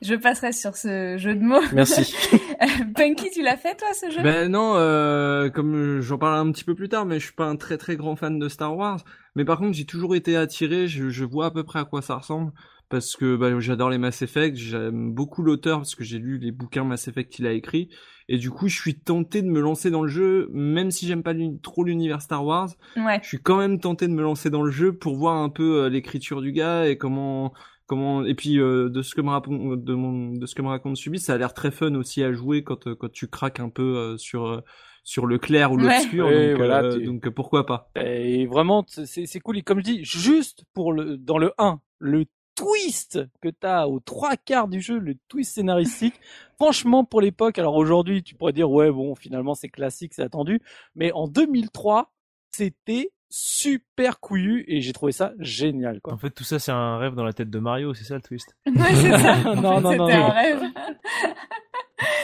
Je 0.00 0.14
passerai 0.14 0.52
sur 0.52 0.76
ce 0.76 1.16
jeu 1.18 1.34
de 1.34 1.42
mots. 1.42 1.60
merci 1.72 2.14
Punky, 2.94 3.30
tu 3.30 3.42
l'as 3.42 3.56
fait 3.56 3.76
toi 3.76 3.88
ce 3.94 4.10
jeu? 4.10 4.22
Ben 4.22 4.50
non, 4.50 4.74
euh, 4.76 5.48
comme 5.50 6.00
j'en 6.00 6.18
parlerai 6.18 6.40
un 6.40 6.52
petit 6.52 6.64
peu 6.64 6.74
plus 6.74 6.88
tard, 6.88 7.04
mais 7.04 7.18
je 7.18 7.24
suis 7.26 7.34
pas 7.34 7.46
un 7.46 7.56
très 7.56 7.78
très 7.78 7.96
grand 7.96 8.16
fan 8.16 8.38
de 8.38 8.48
Star 8.48 8.76
Wars. 8.76 9.00
Mais 9.36 9.44
par 9.44 9.58
contre, 9.58 9.76
j'ai 9.76 9.84
toujours 9.84 10.14
été 10.16 10.36
attiré. 10.36 10.86
Je, 10.88 11.08
je 11.08 11.24
vois 11.24 11.46
à 11.46 11.50
peu 11.50 11.64
près 11.64 11.80
à 11.80 11.84
quoi 11.84 12.02
ça 12.02 12.16
ressemble 12.16 12.52
parce 12.88 13.16
que 13.16 13.36
bah, 13.36 13.58
j'adore 13.60 13.90
les 13.90 13.98
Mass 13.98 14.22
Effect. 14.22 14.56
J'aime 14.56 15.12
beaucoup 15.12 15.42
l'auteur 15.42 15.78
parce 15.78 15.94
que 15.94 16.04
j'ai 16.04 16.18
lu 16.18 16.38
les 16.38 16.52
bouquins 16.52 16.84
Mass 16.84 17.08
Effect 17.08 17.32
qu'il 17.32 17.46
a 17.46 17.52
écrit. 17.52 17.88
Et 18.30 18.36
du 18.38 18.50
coup, 18.50 18.68
je 18.68 18.78
suis 18.78 18.98
tenté 19.00 19.40
de 19.42 19.48
me 19.48 19.60
lancer 19.60 19.90
dans 19.90 20.02
le 20.02 20.08
jeu, 20.08 20.48
même 20.52 20.90
si 20.90 21.06
j'aime 21.06 21.22
pas 21.22 21.32
trop 21.62 21.82
l'univers 21.84 22.20
Star 22.20 22.44
Wars. 22.44 22.68
Ouais. 22.96 23.18
Je 23.22 23.28
suis 23.28 23.38
quand 23.42 23.56
même 23.56 23.80
tenté 23.80 24.06
de 24.06 24.12
me 24.12 24.22
lancer 24.22 24.50
dans 24.50 24.62
le 24.62 24.70
jeu 24.70 24.92
pour 24.92 25.16
voir 25.16 25.36
un 25.36 25.48
peu 25.48 25.84
euh, 25.84 25.88
l'écriture 25.88 26.42
du 26.42 26.52
gars 26.52 26.88
et 26.88 26.98
comment 26.98 27.52
comment 27.86 28.22
et 28.26 28.34
puis 28.34 28.60
euh, 28.60 28.90
de 28.90 29.00
ce 29.00 29.14
que 29.14 29.22
me 29.22 29.30
raconte 29.30 29.82
de 29.82 29.94
mon 29.94 30.32
de 30.34 30.44
ce 30.44 30.54
que 30.54 30.60
me 30.60 30.68
raconte 30.68 30.96
Subi, 30.98 31.18
ça 31.18 31.32
a 31.34 31.38
l'air 31.38 31.54
très 31.54 31.70
fun 31.70 31.94
aussi 31.94 32.22
à 32.22 32.30
jouer 32.34 32.62
quand 32.62 32.86
euh, 32.86 32.94
quand 32.94 33.10
tu 33.10 33.28
craques 33.28 33.60
un 33.60 33.70
peu 33.70 33.96
euh, 33.96 34.16
sur 34.18 34.46
euh, 34.46 34.60
sur 35.04 35.24
le 35.24 35.38
clair 35.38 35.72
ou 35.72 35.78
l'obscur 35.78 36.26
Ouais, 36.26 36.48
donc 36.50 36.58
voilà, 36.58 36.82
euh, 36.82 36.98
tu- 36.98 37.06
donc 37.06 37.26
pourquoi 37.30 37.64
pas? 37.64 37.90
Et 37.96 38.44
vraiment, 38.46 38.84
c'est 38.88 39.06
c'est 39.24 39.40
cool. 39.40 39.56
Et 39.56 39.62
comme 39.62 39.78
je 39.78 39.84
dis, 39.84 40.04
juste 40.04 40.64
pour 40.74 40.92
le 40.92 41.16
dans 41.16 41.38
le 41.38 41.52
1, 41.56 41.80
le 41.98 42.26
twist 42.58 43.20
que 43.40 43.48
t'as 43.48 43.86
aux 43.86 44.00
trois 44.00 44.36
quarts 44.36 44.66
du 44.68 44.80
jeu, 44.80 44.98
le 44.98 45.14
twist 45.28 45.54
scénaristique. 45.54 46.20
Franchement, 46.56 47.04
pour 47.04 47.20
l'époque, 47.20 47.58
alors 47.58 47.76
aujourd'hui, 47.76 48.22
tu 48.24 48.34
pourrais 48.34 48.52
dire 48.52 48.68
ouais, 48.68 48.90
bon, 48.90 49.14
finalement, 49.14 49.54
c'est 49.54 49.68
classique, 49.68 50.12
c'est 50.12 50.24
attendu. 50.24 50.60
Mais 50.96 51.12
en 51.12 51.28
2003, 51.28 52.12
c'était 52.50 53.12
super 53.30 54.18
couillu 54.18 54.64
et 54.66 54.80
j'ai 54.80 54.92
trouvé 54.92 55.12
ça 55.12 55.32
génial, 55.38 56.00
quoi. 56.00 56.14
En 56.14 56.18
fait, 56.18 56.30
tout 56.30 56.44
ça, 56.44 56.58
c'est 56.58 56.72
un 56.72 56.98
rêve 56.98 57.14
dans 57.14 57.24
la 57.24 57.32
tête 57.32 57.50
de 57.50 57.58
Mario, 57.60 57.94
c'est 57.94 58.04
ça 58.04 58.16
le 58.16 58.22
twist? 58.22 58.56
Ouais, 58.66 58.94
c'est 58.94 59.16
ça. 59.16 59.36
Non, 59.44 59.54
fait, 59.54 59.60
non, 59.60 59.80
non, 59.80 59.90
c'était 59.90 60.18
non. 60.18 60.26
un 60.26 60.30
rêve. 60.30 60.62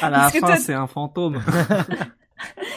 À 0.00 0.10
la 0.10 0.30
fin, 0.30 0.56
c'est 0.56 0.74
un 0.74 0.86
fantôme. 0.88 1.40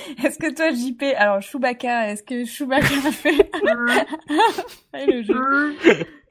Est-ce 0.24 0.38
que 0.40 0.54
toi, 0.54 0.70
JP, 0.72 1.04
alors 1.18 1.42
Chewbacca, 1.42 2.10
est-ce 2.12 2.24
que 2.24 2.46
Chewbacca 2.46 3.08
a 3.08 3.12
fait 3.12 3.50
le 5.08 5.24
jeu? 5.24 5.36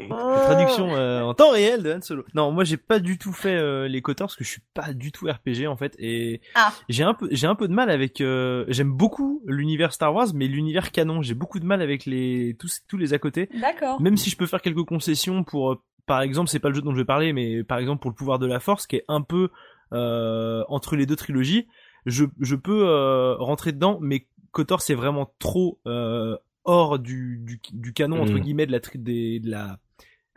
La 0.08 0.40
traduction 0.44 0.94
euh, 0.94 1.22
en 1.22 1.34
temps 1.34 1.50
réel 1.50 1.82
de 1.82 1.92
Han 1.92 2.00
Solo. 2.00 2.24
Non, 2.34 2.52
moi 2.52 2.64
j'ai 2.64 2.76
pas 2.76 2.98
du 2.98 3.18
tout 3.18 3.32
fait 3.32 3.54
euh, 3.56 3.88
les 3.88 4.02
Kotor 4.02 4.26
parce 4.28 4.36
que 4.36 4.44
je 4.44 4.50
suis 4.50 4.62
pas 4.74 4.92
du 4.92 5.10
tout 5.12 5.26
RPG 5.26 5.66
en 5.66 5.76
fait 5.76 5.94
et 5.98 6.40
Ah. 6.54 6.72
j'ai 6.88 7.02
un 7.02 7.14
peu 7.14 7.28
j'ai 7.30 7.46
un 7.46 7.54
peu 7.54 7.66
de 7.66 7.72
mal 7.72 7.90
avec 7.90 8.20
euh, 8.20 8.64
j'aime 8.68 8.92
beaucoup 8.92 9.42
l'univers 9.46 9.92
Star 9.92 10.14
Wars 10.14 10.28
mais 10.34 10.46
l'univers 10.48 10.92
canon, 10.92 11.22
j'ai 11.22 11.34
beaucoup 11.34 11.60
de 11.60 11.64
mal 11.66 11.80
avec 11.82 12.04
les 12.06 12.56
tous 12.58 12.80
tous 12.88 12.98
les 12.98 13.14
à 13.14 13.18
côté. 13.18 13.48
D'accord. 13.60 14.00
Même 14.00 14.16
si 14.16 14.28
je 14.30 14.36
peux 14.36 14.46
faire 14.46 14.60
quelques 14.62 14.84
concessions 14.84 15.44
pour 15.44 15.82
par 16.06 16.20
exemple, 16.22 16.48
c'est 16.50 16.60
pas 16.60 16.68
le 16.68 16.74
jeu 16.74 16.82
dont 16.82 16.92
je 16.92 16.98
vais 16.98 17.04
parler 17.04 17.32
mais 17.32 17.64
par 17.64 17.78
exemple 17.78 18.02
pour 18.02 18.10
le 18.10 18.16
pouvoir 18.16 18.38
de 18.38 18.46
la 18.46 18.60
force 18.60 18.86
qui 18.86 18.96
est 18.96 19.04
un 19.08 19.22
peu 19.22 19.48
euh, 19.92 20.62
entre 20.68 20.96
les 20.96 21.06
deux 21.06 21.16
trilogies, 21.16 21.68
je 22.06 22.24
je 22.40 22.54
peux 22.54 22.88
euh, 22.88 23.34
rentrer 23.36 23.72
dedans 23.72 23.98
mais 24.00 24.26
Kotor 24.52 24.80
c'est 24.80 24.94
vraiment 24.94 25.34
trop 25.38 25.78
euh, 25.86 26.36
hors 26.64 26.98
du, 26.98 27.38
du 27.44 27.60
du 27.72 27.92
canon 27.92 28.22
entre 28.22 28.32
Mm. 28.34 28.40
guillemets 28.40 28.66
de 28.66 28.72
la 28.72 28.80
tri- 28.80 28.98
des, 28.98 29.38
de 29.40 29.50
la 29.50 29.78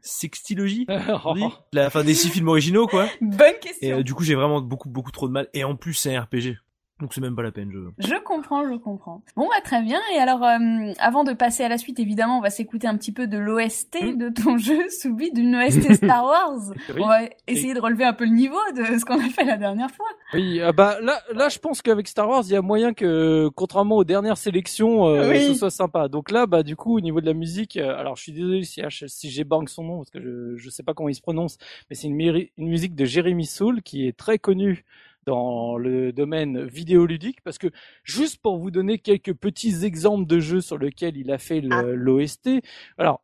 sextilogie 0.02 0.86
Oh. 1.26 1.36
la 1.74 1.90
fin 1.90 2.04
des 2.04 2.14
six 2.14 2.30
films 2.30 2.48
originaux 2.48 2.88
quoi 2.88 3.08
Bonne 3.22 3.40
et 3.56 3.60
question. 3.60 3.98
euh, 4.00 4.04
du 4.04 4.14
coup 4.14 4.24
j'ai 4.24 4.36
vraiment 4.36 4.62
beaucoup 4.62 4.90
beaucoup 4.90 5.12
trop 5.12 5.28
de 5.28 5.34
mal 5.34 5.48
et 5.54 5.64
en 5.64 5.76
plus 5.76 5.94
c'est 5.94 6.16
un 6.16 6.22
RPG 6.24 6.58
donc 7.00 7.14
c'est 7.14 7.22
même 7.22 7.36
pas 7.36 7.44
la 7.44 7.52
peine 7.52 7.72
je 7.72 8.08
Je 8.08 8.16
comprends, 8.24 8.68
je 8.68 8.76
comprends. 8.76 9.22
Bon, 9.36 9.48
bah 9.48 9.62
très 9.64 9.82
bien. 9.82 10.00
Et 10.16 10.18
alors, 10.18 10.44
euh, 10.44 10.92
avant 11.00 11.24
de 11.24 11.34
passer 11.34 11.64
à 11.64 11.70
la 11.70 11.78
suite, 11.78 12.00
évidemment, 12.00 12.38
on 12.38 12.42
va 12.42 12.50
s'écouter 12.50 12.88
un 12.88 12.98
petit 12.98 13.12
peu 13.12 13.28
de 13.28 13.38
l'OST 13.38 13.98
Hmm. 14.02 14.18
de 14.18 14.30
ton 14.30 14.58
jeu, 14.60 14.90
Soubi, 14.90 15.32
d'une 15.32 15.56
OST 15.56 15.94
Star 15.96 16.24
Wars. 16.24 16.60
Oui. 16.94 17.02
On 17.02 17.08
va 17.08 17.22
essayer 17.48 17.74
de 17.74 17.80
relever 17.80 18.04
un 18.06 18.14
peu 18.14 18.26
le 18.26 18.32
niveau 18.32 18.58
de 18.76 18.84
ce 19.00 19.06
qu'on 19.06 19.20
a 19.20 19.30
fait 19.30 19.46
la 19.46 19.58
dernière 19.58 19.90
fois. 19.92 20.06
Oui, 20.34 20.62
ah 20.62 20.72
bah 20.72 20.98
là, 21.02 21.20
là, 21.34 21.50
je 21.50 21.60
pense 21.60 21.82
qu'avec 21.82 22.08
Star 22.08 22.28
Wars, 22.30 22.44
il 22.46 22.52
y 22.52 22.56
a 22.56 22.62
moyen 22.62 22.94
que, 22.94 23.50
contrairement 23.56 23.96
aux 23.98 24.04
dernières 24.04 24.38
sélections, 24.38 25.08
euh, 25.08 25.30
Oui. 25.30 25.48
ce 25.48 25.54
soit 25.56 25.72
sympa. 25.72 26.08
Donc 26.08 26.32
là, 26.32 26.46
bah 26.46 26.64
du 26.64 26.76
coup, 26.76 26.96
au 26.98 27.02
niveau 27.02 27.22
de 27.22 27.26
la 27.26 27.34
musique, 27.34 27.78
euh, 27.78 27.98
alors 27.98 28.16
je 28.16 28.24
suis 28.24 28.32
désolé 28.32 28.64
si, 28.64 28.82
si 29.08 29.30
j'ébanque 29.30 29.70
son 29.70 29.84
nom 29.84 29.98
parce 29.98 30.10
que 30.12 30.22
je, 30.22 30.56
je 30.58 30.70
sais 30.70 30.84
pas 30.84 30.94
comment 30.94 31.10
il 31.10 31.16
se 31.16 31.22
prononce, 31.22 31.58
mais 31.90 31.96
c'est 31.96 32.08
une, 32.08 32.16
musique 32.58 32.96
de 32.96 33.06
Jeremy 33.06 33.46
Soule 33.46 33.82
qui 33.82 34.08
est 34.08 34.16
très 34.16 34.38
connue 34.40 34.86
dans 35.30 35.78
le 35.78 36.12
domaine 36.12 36.66
vidéoludique 36.66 37.40
parce 37.44 37.58
que 37.60 37.68
juste 38.04 38.42
pour 38.42 38.58
vous 38.58 38.72
donner 38.72 38.98
quelques 38.98 39.34
petits 39.34 39.86
exemples 39.86 40.26
de 40.26 40.40
jeux 40.40 40.62
sur 40.62 40.78
lesquels 40.80 41.18
il 41.18 41.32
a 41.32 41.38
fait 41.38 41.62
Ah. 41.72 41.84
l'OST. 41.84 42.50
Alors 42.98 43.22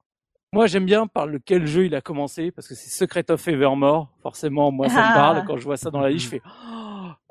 moi 0.54 0.68
j'aime 0.68 0.86
bien 0.86 1.08
par 1.08 1.26
lequel 1.26 1.66
jeu 1.66 1.86
il 1.86 1.96
a 1.96 2.02
commencé 2.02 2.52
parce 2.52 2.68
que 2.68 2.76
c'est 2.76 2.90
Secret 2.92 3.30
of 3.32 3.48
Evermore. 3.48 4.10
Forcément 4.22 4.72
moi 4.72 4.88
ça 4.88 5.00
me 5.02 5.12
Ah. 5.12 5.14
parle 5.16 5.46
quand 5.48 5.58
je 5.58 5.64
vois 5.64 5.78
ça 5.78 5.90
dans 5.90 6.00
la 6.00 6.10
liste 6.12 6.26
je 6.26 6.30
fais 6.30 6.42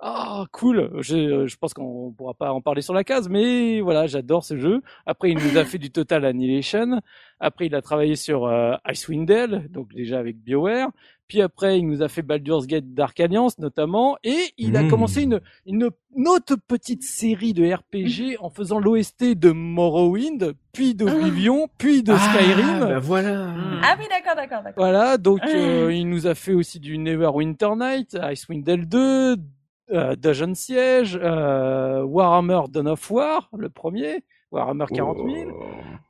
ah 0.06 0.44
cool. 0.52 0.90
Je, 1.00 1.46
je 1.46 1.56
pense 1.56 1.72
qu'on 1.72 2.12
pourra 2.12 2.34
pas 2.34 2.52
en 2.52 2.60
parler 2.60 2.82
sur 2.82 2.92
la 2.94 3.04
case 3.04 3.28
mais 3.28 3.80
voilà 3.80 4.06
j'adore 4.06 4.44
ce 4.44 4.58
jeu. 4.58 4.82
Après 5.06 5.30
il 5.30 5.38
nous 5.38 5.56
a 5.56 5.64
fait 5.64 5.78
du 5.78 5.90
Total 5.90 6.24
Annihilation. 6.24 7.00
Après 7.40 7.66
il 7.66 7.74
a 7.74 7.80
travaillé 7.80 8.16
sur 8.16 8.44
euh, 8.46 8.74
Icewind 8.90 9.26
Dale 9.26 9.68
donc 9.70 9.94
déjà 9.94 10.18
avec 10.18 10.36
BioWare. 10.42 10.88
Puis 11.34 11.42
après, 11.42 11.80
il 11.80 11.88
nous 11.88 12.00
a 12.00 12.06
fait 12.08 12.22
Baldur's 12.22 12.68
Gate 12.68 12.94
Dark 12.94 13.18
Alliance 13.18 13.58
notamment, 13.58 14.16
et 14.22 14.36
il 14.56 14.76
a 14.76 14.84
Mmh. 14.84 14.88
commencé 14.88 15.22
une, 15.24 15.40
une, 15.66 15.90
une 16.16 16.28
autre 16.28 16.54
petite 16.68 17.02
série 17.02 17.52
de 17.52 17.64
RPG 17.74 18.36
en 18.38 18.50
faisant 18.50 18.78
l'OST 18.78 19.34
de 19.36 19.50
Morrowind, 19.50 20.52
puis 20.72 20.94
d'Oblivion, 20.94 21.66
puis 21.76 22.04
de 22.04 22.14
Skyrim. 22.14 22.78
bah 22.78 22.98
voilà 23.00 23.52
Ah 23.82 23.96
oui, 23.98 24.04
d'accord, 24.08 24.36
d'accord, 24.36 24.62
d'accord. 24.62 24.74
Voilà, 24.76 25.18
donc 25.18 25.40
euh, 25.44 25.92
il 25.92 26.08
nous 26.08 26.28
a 26.28 26.36
fait 26.36 26.52
aussi 26.54 26.78
du 26.78 26.98
Neverwinter 26.98 27.70
Night, 27.76 28.16
Icewind 28.22 28.62
Dale 28.62 28.86
2, 28.86 29.36
euh, 29.92 30.14
Dungeon 30.14 30.54
Siege, 30.54 31.18
euh, 31.20 32.04
Warhammer 32.04 32.60
Dawn 32.70 32.86
of 32.86 33.10
War, 33.10 33.50
le 33.58 33.70
premier, 33.70 34.22
Warhammer 34.54 34.86
40 34.94 35.18
000. 35.18 35.50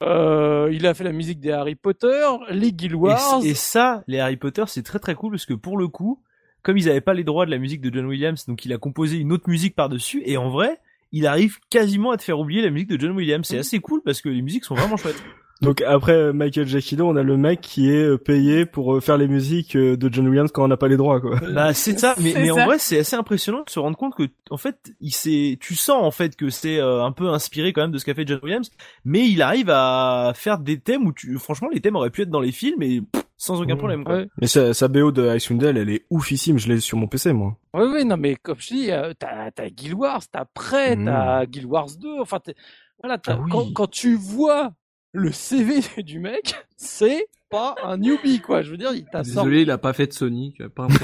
Euh, 0.03 0.69
il 0.73 0.87
a 0.87 0.95
fait 0.95 1.05
la 1.05 1.13
musique 1.13 1.41
des 1.41 1.51
Harry 1.51 1.75
Potter, 1.77 2.27
les 2.51 2.73
Guild 2.73 2.93
et, 2.93 2.97
Wars. 2.97 3.41
et 3.43 3.55
ça 3.55 4.05
les 4.07 4.21
Harry 4.21 4.37
Potter 4.37 4.65
c'est 4.67 4.83
très 4.83 4.99
très 4.99 5.15
cool 5.15 5.33
parce 5.33 5.47
que 5.47 5.55
pour 5.55 5.79
le 5.79 5.89
coup 5.89 6.21
comme 6.63 6.77
ils 6.77 6.89
avaient 6.91 7.01
pas 7.01 7.15
les 7.15 7.25
droits 7.25 7.47
de 7.47 7.51
la 7.51 7.59
musique 7.59 7.81
de 7.81 7.93
John 7.93 8.07
Williams 8.07 8.45
donc 8.47 8.65
il 8.65 8.73
a 8.73 8.79
composé 8.79 9.17
une 9.19 9.33
autre 9.33 9.49
musique 9.49 9.75
par 9.75 9.89
dessus 9.89 10.23
et 10.27 10.37
en 10.37 10.51
vrai 10.51 10.79
il 11.13 11.27
arrive 11.27 11.59
quasiment 11.71 12.11
à 12.11 12.17
te 12.17 12.23
faire 12.23 12.39
oublier 12.39 12.61
la 12.61 12.71
musique 12.71 12.89
de 12.89 13.01
John 13.01 13.13
Williams 13.13 13.47
c'est 13.47 13.59
assez 13.59 13.79
cool 13.79 14.03
parce 14.05 14.21
que 14.21 14.29
les 14.29 14.43
musiques 14.43 14.65
sont 14.65 14.75
vraiment 14.75 14.97
chouettes 14.97 15.23
donc 15.63 15.83
après 15.83 16.13
euh, 16.13 16.33
Michael 16.33 16.67
Giacchino 16.67 17.09
on 17.09 17.17
a 17.17 17.23
le 17.23 17.37
mec 17.37 17.61
qui 17.61 17.89
est 17.91 18.05
euh, 18.05 18.19
payé 18.19 18.67
pour 18.67 18.97
euh, 18.97 19.01
faire 19.01 19.17
les 19.17 19.29
musiques 19.29 19.77
de 19.77 20.13
John 20.13 20.27
Williams 20.29 20.51
quand 20.53 20.65
on 20.65 20.69
n'a 20.69 20.77
pas 20.77 20.89
les 20.89 20.97
droits 20.97 21.21
quoi 21.21 21.39
Bah 21.55 21.73
c'est 21.73 21.99
ça, 21.99 22.15
mais, 22.21 22.35
mais 22.35 22.49
ça. 22.49 22.55
en 22.63 22.67
vrai 22.67 22.79
c'est 22.79 22.99
assez 22.99 23.17
impressionnant 23.17 23.63
de 23.65 23.71
se 23.71 23.79
rendre 23.79 23.97
compte 23.97 24.15
que 24.15 24.25
en 24.51 24.57
fait 24.57 24.93
il 25.01 25.13
s'est, 25.15 25.57
tu 25.61 25.75
sens 25.77 26.03
en 26.03 26.11
fait 26.11 26.37
que 26.37 26.51
c'est 26.51 26.81
un 26.81 27.13
peu 27.13 27.29
inspiré 27.29 27.73
quand 27.73 27.83
même 27.83 27.93
de 27.93 27.99
ce 27.99 28.05
qu'a 28.05 28.15
fait 28.15 28.27
John 28.27 28.41
Williams, 28.43 28.71
mais 29.05 29.29
il 29.29 29.43
arrive 29.43 29.71
à 29.71 30.33
faire 30.35 30.59
des 30.59 30.79
thèmes 30.81 31.07
où 31.07 31.13
tu, 31.13 31.39
franchement 31.39 31.69
les 31.73 31.81
thèmes 31.81 31.97
auraient 31.97 32.11
pu 32.11 32.23
être 32.23 32.31
dans 32.31 32.41
les 32.41 32.53
films 32.53 32.83
et 32.83 33.01
pff, 33.01 33.23
sans 33.37 33.61
aucun 33.61 33.75
Mmh. 33.75 33.79
problème 33.79 34.05
quoi. 34.05 34.15
Ouais. 34.17 34.29
mais 34.41 34.47
sa, 34.47 34.75
sa 34.75 34.89
BO 34.89 35.11
de 35.13 35.35
Icewind 35.37 35.61
Dale 35.61 35.77
elle 35.79 35.91
est 35.91 36.05
oufissime 36.11 36.59
je 36.59 36.69
l'ai 36.69 36.81
sur 36.81 36.99
mon 36.99 37.07
PC 37.07 37.33
moi 37.33 37.57
Oui, 37.75 37.85
oui, 37.93 38.05
non, 38.05 38.17
mais 38.17 38.37
comme 38.37 38.57
je 38.59 38.69
dis, 38.75 38.91
euh, 38.93 39.13
t'as, 39.19 39.51
t'as 39.51 39.69
Guild 39.69 39.95
Wars, 39.95 40.23
t'as 40.31 40.45
Prey, 40.53 40.97
Mm. 40.97 41.05
t'as 41.07 41.47
Guild 41.47 41.67
Wars 41.67 41.89
2, 42.01 42.21
enfin, 42.21 42.39
t'es- 42.41 42.55
voilà, 43.03 43.19
t'as- 43.19 43.35
Ah 43.35 43.41
oui. 43.43 43.51
quand, 43.51 43.73
quand 43.73 43.91
tu 43.91 44.15
vois 44.17 44.73
le 45.15 45.33
CV 45.33 45.81
du 46.03 46.19
mec, 46.19 46.55
c'est 46.77 47.29
pas 47.49 47.77
un 47.83 47.97
newbie, 47.97 48.41
quoi. 48.41 48.61
Je 48.63 48.71
veux 48.73 48.77
dire, 48.77 48.93
il 48.93 49.05
t'a 49.07 49.25
sorti. 49.25 49.31
Désolé, 49.31 49.63
il 49.63 49.71
a 49.71 49.79
pas 49.79 49.95
fait 49.95 50.09
de 50.09 50.13
Sonic. 50.13 50.67
Pas 50.69 50.89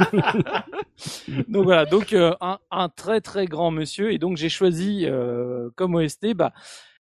donc 1.48 1.64
voilà, 1.64 1.84
donc 1.84 2.14
euh, 2.14 2.34
un, 2.40 2.58
un 2.70 2.88
très 2.88 3.20
très 3.20 3.44
grand 3.44 3.70
monsieur, 3.70 4.12
et 4.12 4.18
donc 4.18 4.38
j'ai 4.38 4.48
choisi 4.48 5.04
euh, 5.04 5.68
comme 5.76 5.94
OST, 5.94 6.32
bah, 6.34 6.52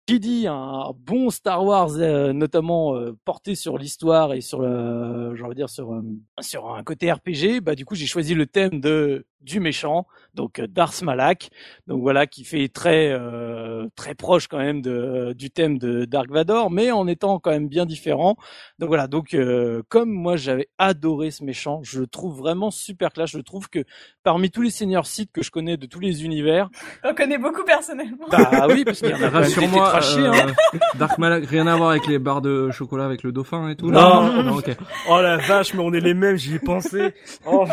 qui 0.09 0.19
dit 0.19 0.47
un 0.47 0.91
bon 1.05 1.29
Star 1.29 1.63
Wars, 1.63 1.91
euh, 1.97 2.33
notamment 2.33 2.95
euh, 2.95 3.15
porté 3.25 3.53
sur 3.53 3.77
l'histoire 3.77 4.33
et 4.33 4.41
sur, 4.41 4.61
euh, 4.63 5.35
j'ai 5.35 5.43
envie 5.43 5.53
de 5.53 5.59
dire 5.59 5.69
sur 5.69 5.93
euh, 5.93 6.01
sur 6.41 6.73
un 6.73 6.83
côté 6.83 7.11
RPG, 7.11 7.61
bah 7.61 7.75
du 7.75 7.85
coup 7.85 7.93
j'ai 7.93 8.07
choisi 8.07 8.33
le 8.33 8.47
thème 8.47 8.79
de 8.79 9.27
du 9.41 9.59
méchant, 9.59 10.05
donc 10.33 10.59
euh, 10.59 10.67
Darth 10.67 11.01
Malak, 11.01 11.49
donc 11.87 12.01
voilà 12.01 12.27
qui 12.27 12.43
fait 12.43 12.67
très 12.67 13.09
euh, 13.09 13.87
très 13.95 14.15
proche 14.15 14.47
quand 14.47 14.57
même 14.57 14.81
de 14.81 15.33
du 15.33 15.49
thème 15.49 15.77
de 15.77 16.05
Dark 16.05 16.29
Vador, 16.29 16.69
mais 16.69 16.91
en 16.91 17.07
étant 17.07 17.39
quand 17.39 17.51
même 17.51 17.69
bien 17.69 17.85
différent. 17.85 18.35
Donc 18.79 18.89
voilà, 18.89 19.07
donc 19.07 19.33
euh, 19.33 19.81
comme 19.87 20.09
moi 20.09 20.35
j'avais 20.35 20.67
adoré 20.77 21.31
ce 21.31 21.43
méchant, 21.43 21.81
je 21.83 22.01
le 22.01 22.07
trouve 22.07 22.37
vraiment 22.37 22.71
super 22.71 23.11
classe. 23.11 23.29
Je 23.31 23.39
trouve 23.39 23.69
que 23.69 23.83
parmi 24.23 24.51
tous 24.51 24.61
les 24.61 24.69
seigneurs 24.69 25.05
sites 25.05 25.31
que 25.31 25.41
je 25.41 25.51
connais 25.51 25.77
de 25.77 25.85
tous 25.85 25.99
les 25.99 26.25
univers, 26.25 26.69
on 27.03 27.13
connaît 27.13 27.37
beaucoup 27.37 27.63
personnellement. 27.63 28.25
Bah 28.29 28.67
oui, 28.69 28.83
parce 28.83 28.99
qu'il 28.99 29.09
y 29.09 29.13
en 29.13 29.23
a 29.23 29.29
Rassure-moi, 29.29 29.89
trashés, 29.89 30.19
euh, 30.19 30.33
hein. 30.33 30.79
Dark 30.95 31.17
Malak, 31.17 31.45
rien 31.45 31.67
à 31.67 31.75
voir 31.75 31.91
avec 31.91 32.07
les 32.07 32.19
barres 32.19 32.41
de 32.41 32.71
chocolat 32.71 33.05
avec 33.05 33.23
le 33.23 33.31
dauphin 33.31 33.69
et 33.69 33.75
tout. 33.75 33.89
Non. 33.89 34.43
non 34.43 34.55
ok. 34.57 34.75
Oh 35.09 35.21
la 35.21 35.37
vache, 35.37 35.73
mais 35.73 35.81
on 35.81 35.93
est 35.93 35.99
les 35.99 36.13
mêmes, 36.13 36.35
j'y 36.35 36.55
ai 36.55 36.59
pensé. 36.59 37.13
Oh. 37.45 37.65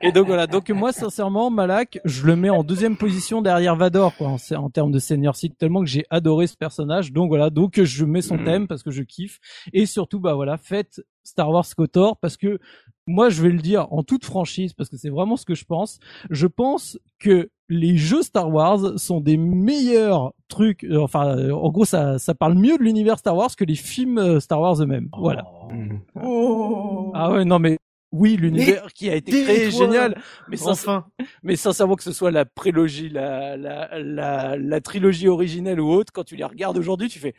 Et 0.00 0.10
donc 0.10 0.26
voilà, 0.26 0.46
donc 0.46 0.68
moi 0.70 0.92
sincèrement 1.12 1.50
Malak, 1.50 2.00
je 2.06 2.26
le 2.26 2.36
mets 2.36 2.48
en 2.48 2.64
deuxième 2.64 2.96
position 2.96 3.42
derrière 3.42 3.76
Vador 3.76 4.16
quoi, 4.16 4.28
en, 4.28 4.36
en 4.56 4.70
termes 4.70 4.90
de 4.90 4.98
senior 4.98 5.36
seat 5.36 5.58
tellement 5.58 5.80
que 5.80 5.86
j'ai 5.86 6.04
adoré 6.08 6.46
ce 6.46 6.56
personnage. 6.56 7.12
Donc 7.12 7.28
voilà, 7.28 7.50
donc 7.50 7.78
je 7.82 8.04
mets 8.06 8.22
son 8.22 8.38
thème 8.38 8.66
parce 8.66 8.82
que 8.82 8.90
je 8.90 9.02
kiffe 9.02 9.38
et 9.74 9.84
surtout 9.84 10.20
bah 10.20 10.32
voilà, 10.32 10.56
faites 10.56 11.02
Star 11.22 11.50
Wars 11.50 11.66
KOTOR 11.76 12.16
parce 12.16 12.38
que 12.38 12.58
moi 13.06 13.28
je 13.28 13.42
vais 13.42 13.50
le 13.50 13.58
dire 13.58 13.92
en 13.92 14.02
toute 14.02 14.24
franchise 14.24 14.72
parce 14.72 14.88
que 14.88 14.96
c'est 14.96 15.10
vraiment 15.10 15.36
ce 15.36 15.44
que 15.44 15.54
je 15.54 15.66
pense. 15.66 15.98
Je 16.30 16.46
pense 16.46 16.98
que 17.18 17.50
les 17.68 17.98
jeux 17.98 18.22
Star 18.22 18.48
Wars 18.48 18.98
sont 18.98 19.20
des 19.20 19.36
meilleurs 19.36 20.32
trucs. 20.48 20.82
euh, 20.84 20.98
enfin, 20.98 21.36
euh, 21.36 21.52
en 21.52 21.70
gros, 21.70 21.84
ça, 21.84 22.18
ça 22.18 22.34
parle 22.34 22.54
mieux 22.54 22.78
de 22.78 22.82
l'univers 22.82 23.18
Star 23.18 23.36
Wars 23.36 23.54
que 23.54 23.64
les 23.64 23.74
films 23.74 24.16
euh, 24.18 24.40
Star 24.40 24.60
Wars 24.60 24.80
eux-mêmes. 24.82 25.08
Voilà. 25.18 25.44
Oh. 26.22 27.12
Ah 27.14 27.32
ouais, 27.32 27.44
non 27.44 27.58
mais 27.58 27.78
oui, 28.12 28.36
l'univers 28.36 28.92
qui 28.92 29.08
a 29.10 29.14
été 29.16 29.32
créé 29.42 29.64
est 29.64 29.70
génial, 29.70 30.20
mais 30.48 30.56
sans, 30.56 30.72
Enfin. 30.72 31.06
mais 31.42 31.56
sincèrement 31.56 31.96
que 31.96 32.02
ce 32.02 32.12
soit 32.12 32.30
la 32.30 32.44
prélogie, 32.44 33.08
la, 33.08 33.56
la, 33.56 33.88
la, 33.98 34.56
la 34.56 34.80
trilogie 34.80 35.28
originelle 35.28 35.80
ou 35.80 35.90
autre, 35.90 36.12
quand 36.12 36.24
tu 36.24 36.36
les 36.36 36.44
regardes 36.44 36.76
aujourd'hui, 36.76 37.08
tu 37.08 37.18
fais, 37.18 37.34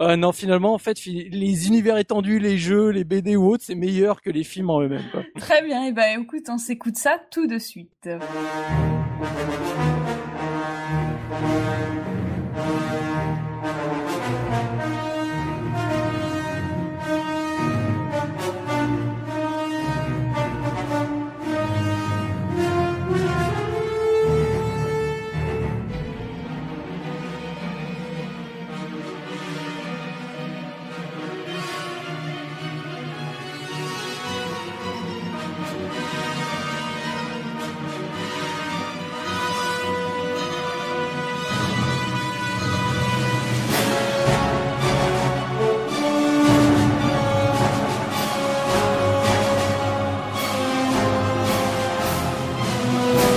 euh, 0.00 0.16
non, 0.16 0.32
finalement, 0.32 0.74
en 0.74 0.78
fait, 0.78 1.02
les 1.06 1.66
univers 1.66 1.96
étendus, 1.96 2.38
les 2.38 2.58
jeux, 2.58 2.90
les 2.90 3.04
BD 3.04 3.36
ou 3.36 3.48
autres, 3.48 3.64
c'est 3.66 3.74
meilleur 3.74 4.20
que 4.20 4.30
les 4.30 4.44
films 4.44 4.70
en 4.70 4.82
eux-mêmes, 4.82 5.08
quoi. 5.10 5.22
Très 5.38 5.62
bien, 5.64 5.86
et 5.86 5.92
ben 5.92 6.20
écoute, 6.20 6.44
on 6.48 6.58
s'écoute 6.58 6.96
ça 6.96 7.18
tout 7.30 7.46
de 7.46 7.58
suite. 7.58 8.08
Et 52.88 52.96
on 52.96 53.27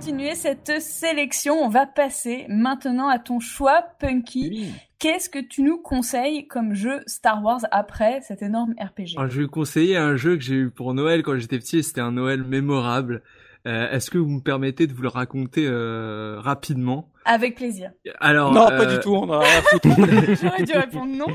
continuer 0.00 0.34
cette 0.34 0.80
sélection. 0.80 1.62
On 1.62 1.68
va 1.68 1.84
passer 1.84 2.46
maintenant 2.48 3.10
à 3.10 3.18
ton 3.18 3.38
choix, 3.38 3.84
Punky. 3.98 4.72
Qu'est-ce 4.98 5.28
que 5.28 5.38
tu 5.38 5.60
nous 5.62 5.76
conseilles 5.76 6.46
comme 6.46 6.72
jeu 6.72 7.00
Star 7.06 7.44
Wars 7.44 7.60
après 7.70 8.22
cet 8.22 8.40
énorme 8.40 8.72
RPG 8.80 9.18
Alors, 9.18 9.30
je 9.30 9.42
vais 9.42 9.46
conseiller 9.46 9.98
un 9.98 10.16
jeu 10.16 10.38
que 10.38 10.42
j'ai 10.42 10.54
eu 10.54 10.70
pour 10.70 10.94
Noël 10.94 11.22
quand 11.22 11.36
j'étais 11.36 11.58
petit 11.58 11.78
et 11.78 11.82
c'était 11.82 12.00
un 12.00 12.12
Noël 12.12 12.44
mémorable. 12.44 13.22
Euh, 13.66 13.90
Est-ce 13.90 14.10
que 14.10 14.16
vous 14.16 14.30
me 14.30 14.40
permettez 14.40 14.86
de 14.86 14.94
vous 14.94 15.02
le 15.02 15.08
raconter 15.08 15.66
euh, 15.66 16.40
rapidement? 16.40 17.10
Avec 17.32 17.54
plaisir. 17.54 17.92
Alors, 18.18 18.52
non, 18.52 18.66
euh, 18.72 18.76
pas 18.76 18.86
du 18.86 18.98
tout, 18.98 19.14
on 19.14 19.32
a. 19.32 19.40
J'aurais 19.84 20.64
dû 20.64 20.72
répondre 20.72 21.14
non. 21.16 21.26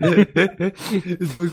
Donc, 0.00 0.28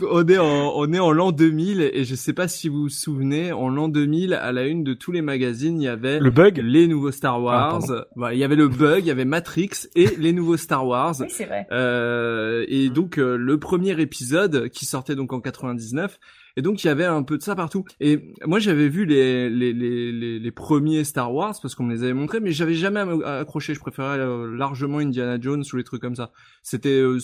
on 0.08 0.24
est 0.28 0.38
en 0.38 0.72
on 0.76 0.92
est 0.92 1.00
en 1.00 1.10
l'an 1.10 1.32
2000 1.32 1.90
et 1.92 2.04
je 2.04 2.14
sais 2.14 2.32
pas 2.32 2.46
si 2.46 2.68
vous 2.68 2.82
vous 2.82 2.88
souvenez 2.88 3.50
en 3.50 3.68
l'an 3.68 3.88
2000 3.88 4.34
à 4.34 4.52
la 4.52 4.66
une 4.66 4.84
de 4.84 4.94
tous 4.94 5.10
les 5.10 5.20
magazines 5.20 5.80
il 5.80 5.84
y 5.84 5.88
avait 5.88 6.20
Le 6.20 6.30
bug 6.30 6.60
les 6.62 6.86
nouveaux 6.86 7.10
Star 7.10 7.34
Ah, 7.34 7.40
Wars 7.40 7.82
voilà, 8.14 8.34
il 8.34 8.38
y 8.38 8.44
avait 8.44 8.54
le 8.54 8.68
bug 8.68 9.00
il 9.00 9.08
y 9.08 9.10
avait 9.10 9.24
Matrix 9.24 9.70
et 9.96 10.06
les 10.18 10.32
nouveaux 10.32 10.56
Star 10.56 10.86
Wars 10.86 11.16
Oui, 11.18 11.26
c'est 11.28 11.46
vrai. 11.46 11.66
Euh, 11.72 12.64
et 12.68 12.88
donc 12.88 13.18
euh, 13.18 13.36
le 13.36 13.58
premier 13.58 14.00
épisode 14.00 14.68
qui 14.68 14.86
sortait 14.86 15.16
donc 15.16 15.32
en 15.32 15.40
99 15.40 16.20
et 16.56 16.62
donc 16.62 16.82
il 16.84 16.86
y 16.86 16.90
avait 16.90 17.04
un 17.04 17.22
peu 17.22 17.38
de 17.38 17.42
ça 17.42 17.54
partout. 17.54 17.84
Et 18.00 18.34
moi 18.46 18.58
j'avais 18.58 18.88
vu 18.88 19.04
les 19.04 19.48
les, 19.50 19.72
les 19.72 20.38
les 20.38 20.50
premiers 20.50 21.04
Star 21.04 21.32
Wars 21.34 21.54
parce 21.60 21.74
qu'on 21.74 21.84
me 21.84 21.92
les 21.94 22.02
avait 22.04 22.12
montrés 22.14 22.40
mais 22.40 22.52
j'avais 22.52 22.74
jamais 22.74 23.00
am- 23.00 23.22
accroché. 23.24 23.74
Je 23.74 23.80
préférais 23.80 24.18
euh, 24.18 24.54
largement 24.56 24.98
Indiana 24.98 25.38
Jones 25.40 25.64
ou 25.72 25.76
les 25.76 25.84
trucs 25.84 26.00
comme 26.02 26.16
ça. 26.16 26.30
C'était 26.62 27.00
euh, 27.00 27.18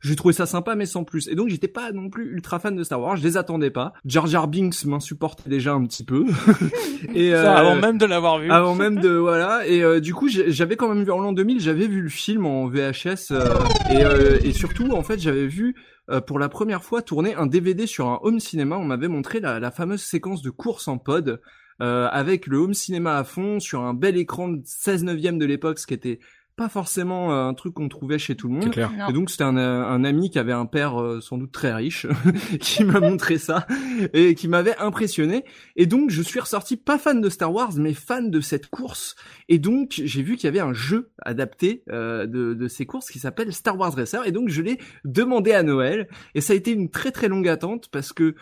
j'ai 0.00 0.16
trouvé 0.16 0.32
ça 0.34 0.46
sympa 0.46 0.74
mais 0.74 0.86
sans 0.86 1.04
plus. 1.04 1.28
Et 1.28 1.34
donc 1.34 1.48
j'étais 1.48 1.68
pas 1.68 1.92
non 1.92 2.08
plus 2.10 2.32
ultra 2.32 2.58
fan 2.58 2.74
de 2.76 2.82
Star 2.82 3.00
Wars. 3.00 3.16
Je 3.16 3.22
les 3.22 3.36
attendais 3.36 3.70
pas. 3.70 3.92
Jar 4.04 4.26
Jar 4.26 4.48
Binks 4.48 4.84
m'insupportait 4.84 5.48
déjà 5.50 5.72
un 5.74 5.84
petit 5.86 6.04
peu. 6.04 6.24
Et 7.14 7.34
euh, 7.34 7.50
avant 7.50 7.76
même 7.76 7.98
de 7.98 8.06
l'avoir 8.06 8.38
vu. 8.38 8.50
avant 8.50 8.74
même 8.74 9.00
de 9.00 9.10
voilà. 9.10 9.66
Et 9.66 9.82
euh, 9.82 10.00
du 10.00 10.14
coup 10.14 10.28
j'avais 10.28 10.76
quand 10.76 10.88
même 10.92 11.04
vu 11.04 11.10
en 11.10 11.18
l'an 11.18 11.32
2000 11.32 11.60
j'avais 11.60 11.86
vu 11.86 12.00
le 12.00 12.08
film 12.08 12.46
en 12.46 12.66
VHS 12.68 13.32
euh, 13.32 13.54
et, 13.90 14.04
euh, 14.04 14.38
et 14.44 14.52
surtout 14.52 14.90
en 14.92 15.02
fait 15.02 15.20
j'avais 15.20 15.46
vu 15.46 15.74
euh, 16.10 16.20
pour 16.20 16.38
la 16.38 16.48
première 16.48 16.82
fois 16.82 17.02
tourner 17.02 17.34
un 17.34 17.46
DVD 17.46 17.86
sur 17.86 18.08
un 18.08 18.18
home 18.22 18.40
cinéma. 18.40 18.76
On 18.76 18.84
m'avait 18.84 19.08
montré 19.08 19.40
la, 19.40 19.60
la 19.60 19.70
fameuse 19.70 20.02
séquence 20.02 20.42
de 20.42 20.50
course 20.50 20.88
en 20.88 20.98
pod 20.98 21.40
euh, 21.80 22.08
avec 22.10 22.46
le 22.46 22.58
home 22.58 22.74
cinéma 22.74 23.16
à 23.16 23.24
fond 23.24 23.58
sur 23.58 23.80
un 23.80 23.94
bel 23.94 24.16
écran 24.16 24.48
de 24.48 24.60
16 24.64 25.04
neuvième 25.04 25.38
de 25.38 25.46
l'époque 25.46 25.78
ce 25.78 25.86
qui 25.86 25.94
était 25.94 26.20
pas 26.56 26.68
forcément 26.68 27.32
euh, 27.32 27.46
un 27.46 27.54
truc 27.54 27.74
qu'on 27.74 27.88
trouvait 27.88 28.18
chez 28.18 28.36
tout 28.36 28.48
le 28.48 28.54
C'est 28.60 28.66
monde 28.66 28.74
clair. 28.74 28.92
Et 29.08 29.12
donc 29.12 29.30
c'était 29.30 29.44
un, 29.44 29.56
euh, 29.56 29.84
un 29.84 30.04
ami 30.04 30.30
qui 30.30 30.38
avait 30.38 30.52
un 30.52 30.66
père 30.66 31.00
euh, 31.00 31.20
sans 31.20 31.38
doute 31.38 31.52
très 31.52 31.72
riche 31.72 32.06
qui 32.60 32.84
m'a 32.84 33.00
montré 33.00 33.38
ça 33.38 33.66
et 34.12 34.34
qui 34.34 34.48
m'avait 34.48 34.76
impressionné. 34.76 35.44
Et 35.76 35.86
donc 35.86 36.10
je 36.10 36.20
suis 36.20 36.40
ressorti 36.40 36.76
pas 36.76 36.98
fan 36.98 37.20
de 37.20 37.28
Star 37.30 37.52
Wars 37.52 37.72
mais 37.76 37.94
fan 37.94 38.30
de 38.30 38.40
cette 38.40 38.68
course. 38.68 39.16
Et 39.48 39.58
donc 39.58 40.00
j'ai 40.04 40.22
vu 40.22 40.36
qu'il 40.36 40.44
y 40.44 40.48
avait 40.48 40.60
un 40.60 40.74
jeu 40.74 41.10
adapté 41.22 41.84
euh, 41.90 42.26
de, 42.26 42.52
de 42.52 42.68
ces 42.68 42.84
courses 42.84 43.10
qui 43.10 43.18
s'appelle 43.18 43.52
Star 43.52 43.78
Wars 43.78 43.94
Racer. 43.94 44.26
Et 44.26 44.32
donc 44.32 44.50
je 44.50 44.60
l'ai 44.60 44.78
demandé 45.04 45.52
à 45.52 45.62
Noël 45.62 46.08
et 46.34 46.42
ça 46.42 46.52
a 46.52 46.56
été 46.56 46.72
une 46.72 46.90
très 46.90 47.12
très 47.12 47.28
longue 47.28 47.48
attente 47.48 47.88
parce 47.90 48.12
que 48.12 48.34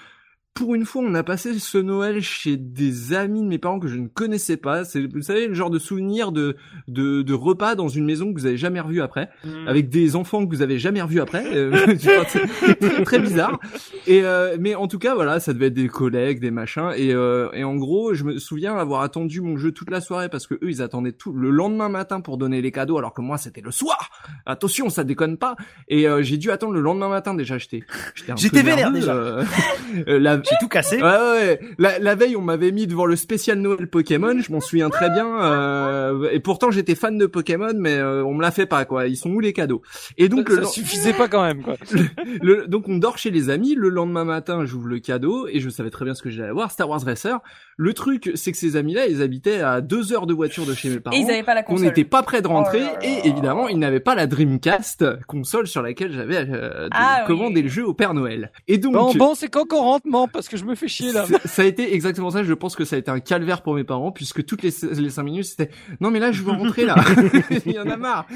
pour 0.54 0.74
une 0.74 0.84
fois, 0.84 1.02
on 1.04 1.14
a 1.14 1.22
passé 1.22 1.58
ce 1.58 1.78
Noël 1.78 2.20
chez 2.20 2.56
des 2.56 3.14
amis 3.14 3.40
de 3.40 3.46
mes 3.46 3.58
parents 3.58 3.78
que 3.78 3.88
je 3.88 3.96
ne 3.96 4.08
connaissais 4.08 4.56
pas. 4.56 4.84
C'est, 4.84 5.06
vous 5.06 5.22
savez, 5.22 5.46
le 5.48 5.54
genre 5.54 5.70
de 5.70 5.78
souvenir 5.78 6.32
de, 6.32 6.56
de, 6.88 7.22
de 7.22 7.32
repas 7.34 7.74
dans 7.76 7.88
une 7.88 8.04
maison 8.04 8.32
que 8.34 8.38
vous 8.38 8.46
avez 8.46 8.56
jamais 8.58 8.80
revu 8.80 9.00
après 9.00 9.28
Mm. 9.44 9.68
avec 9.68 9.88
des 9.88 10.16
enfants 10.16 10.44
que 10.46 10.50
vous 10.54 10.60
avez 10.60 10.78
jamais 10.78 11.00
revus 11.00 11.20
après. 11.20 11.44
Euh, 11.56 11.94
c'est 11.98 12.46
très, 12.78 13.04
très 13.04 13.18
bizarre. 13.20 13.58
Et 14.06 14.22
euh, 14.24 14.56
mais 14.60 14.74
en 14.74 14.86
tout 14.88 14.98
cas, 14.98 15.14
voilà, 15.14 15.40
ça 15.40 15.52
devait 15.54 15.66
être 15.68 15.74
des 15.74 15.88
collègues, 15.88 16.40
des 16.40 16.50
machins. 16.50 16.90
Et, 16.96 17.14
euh, 17.14 17.48
et 17.52 17.64
en 17.64 17.76
gros, 17.76 18.12
je 18.12 18.24
me 18.24 18.38
souviens 18.38 18.76
avoir 18.76 19.02
attendu 19.02 19.40
mon 19.40 19.56
jeu 19.56 19.72
toute 19.72 19.90
la 19.90 20.00
soirée 20.00 20.28
parce 20.28 20.46
que 20.46 20.54
eux, 20.54 20.68
ils 20.70 20.82
attendaient 20.82 21.12
tout 21.12 21.32
le 21.32 21.50
lendemain 21.50 21.88
matin 21.88 22.20
pour 22.20 22.36
donner 22.38 22.60
les 22.60 22.72
cadeaux, 22.72 22.98
alors 22.98 23.14
que 23.14 23.22
moi, 23.22 23.38
c'était 23.38 23.60
le 23.62 23.70
soir. 23.70 24.10
Attention, 24.46 24.90
ça 24.90 25.04
déconne 25.04 25.38
pas. 25.38 25.54
Et 25.88 26.06
euh, 26.08 26.22
j'ai 26.22 26.36
dû 26.36 26.50
attendre 26.50 26.72
le 26.74 26.80
lendemain 26.80 27.08
matin 27.08 27.34
déjà. 27.34 27.56
J'étais, 27.56 27.82
j'étais 28.14 28.32
un 28.32 28.36
J'étais 28.36 28.62
vénère, 28.62 28.90
nerveux, 28.90 28.98
déjà. 29.00 29.14
euh, 29.14 29.44
euh, 30.08 30.18
la 30.18 30.39
J'ai 30.48 30.56
tout 30.60 30.68
cassé. 30.68 30.96
Ouais, 30.96 31.02
ouais, 31.02 31.60
La, 31.78 31.98
la 31.98 32.14
veille, 32.14 32.36
on 32.36 32.40
m'avait 32.42 32.72
mis 32.72 32.86
devant 32.86 33.06
le 33.06 33.16
spécial 33.16 33.58
Noël 33.58 33.88
Pokémon, 33.88 34.38
je 34.40 34.52
m'en 34.52 34.60
souviens 34.60 34.90
très 34.90 35.10
bien. 35.10 35.26
Euh, 35.42 36.28
et 36.32 36.40
pourtant, 36.40 36.70
j'étais 36.70 36.94
fan 36.94 37.18
de 37.18 37.26
Pokémon, 37.26 37.72
mais 37.76 37.96
euh, 37.96 38.24
on 38.24 38.34
me 38.34 38.42
l'a 38.42 38.50
fait 38.50 38.66
pas, 38.66 38.84
quoi. 38.84 39.06
Ils 39.06 39.16
sont 39.16 39.30
où 39.30 39.40
les 39.40 39.52
cadeaux? 39.52 39.82
Et 40.18 40.28
donc, 40.28 40.48
ça, 40.48 40.56
le, 40.56 40.64
ça 40.64 40.70
suffisait 40.70 41.12
pas 41.12 41.28
quand 41.28 41.42
même, 41.42 41.62
quoi. 41.62 41.74
le- 42.42 42.66
donc 42.66 42.88
on 42.88 42.98
dort 42.98 43.18
chez 43.18 43.30
les 43.30 43.50
amis. 43.50 43.74
Le 43.74 43.88
lendemain 43.88 44.24
matin, 44.24 44.64
j'ouvre 44.64 44.88
le 44.88 44.98
cadeau 45.00 45.46
et 45.48 45.60
je 45.60 45.68
savais 45.68 45.90
très 45.90 46.04
bien 46.04 46.14
ce 46.14 46.22
que 46.22 46.30
j'allais 46.30 46.48
avoir. 46.50 46.70
Star 46.70 46.88
Wars 46.88 47.00
Racer. 47.04 47.38
Le 47.76 47.94
truc, 47.94 48.30
c'est 48.34 48.52
que 48.52 48.58
ces 48.58 48.76
amis-là, 48.76 49.06
ils 49.06 49.22
habitaient 49.22 49.60
à 49.60 49.80
deux 49.80 50.12
heures 50.12 50.26
de 50.26 50.34
voiture 50.34 50.66
de 50.66 50.74
chez 50.74 50.90
mes 50.90 51.00
parents. 51.00 51.16
Et 51.16 51.20
ils 51.20 51.30
avaient 51.30 51.42
pas 51.42 51.54
la 51.54 51.62
On 51.62 51.64
console. 51.72 51.86
n'était 51.86 52.04
pas 52.04 52.22
près 52.22 52.42
de 52.42 52.46
rentrer 52.48 52.80
Oh 52.82 52.84
là 52.86 52.92
là. 52.92 53.24
et 53.24 53.28
évidemment 53.28 53.68
ils 53.68 53.78
n'avaient 53.78 54.00
pas 54.00 54.14
la 54.14 54.26
Dreamcast 54.26 55.04
console 55.26 55.66
sur 55.66 55.80
laquelle 55.82 56.12
j'avais 56.12 56.46
euh, 56.50 56.88
Ah 56.90 57.18
oui. 57.20 57.26
commandé 57.26 57.62
le 57.62 57.68
jeu 57.68 57.86
au 57.86 57.94
Père 57.94 58.12
Noël. 58.14 58.52
Et 58.68 58.76
donc 58.78 58.92
Bon, 58.92 59.12
bon, 59.14 59.34
c'est 59.34 59.48
quand 59.48 59.66
qu'on 59.66 59.80
rentre, 59.80 60.06
parce 60.32 60.48
que 60.48 60.56
je 60.56 60.64
me 60.64 60.74
fais 60.74 60.88
chier, 60.88 61.12
là. 61.12 61.26
ça 61.44 61.62
a 61.62 61.64
été 61.64 61.94
exactement 61.94 62.30
ça. 62.30 62.42
Je 62.42 62.52
pense 62.54 62.76
que 62.76 62.84
ça 62.84 62.96
a 62.96 62.98
été 62.98 63.10
un 63.10 63.20
calvaire 63.20 63.62
pour 63.62 63.74
mes 63.74 63.84
parents 63.84 64.12
puisque 64.12 64.44
toutes 64.44 64.62
les, 64.62 64.70
les 64.98 65.10
cinq 65.10 65.22
minutes 65.24 65.44
c'était 65.44 65.70
non 66.00 66.10
mais 66.10 66.18
là 66.20 66.32
je 66.32 66.42
veux 66.42 66.52
rentrer 66.52 66.84
là. 66.84 66.94
Il 67.66 67.72
y 67.72 67.78
en 67.78 67.88
a 67.90 67.96
marre. 67.96 68.26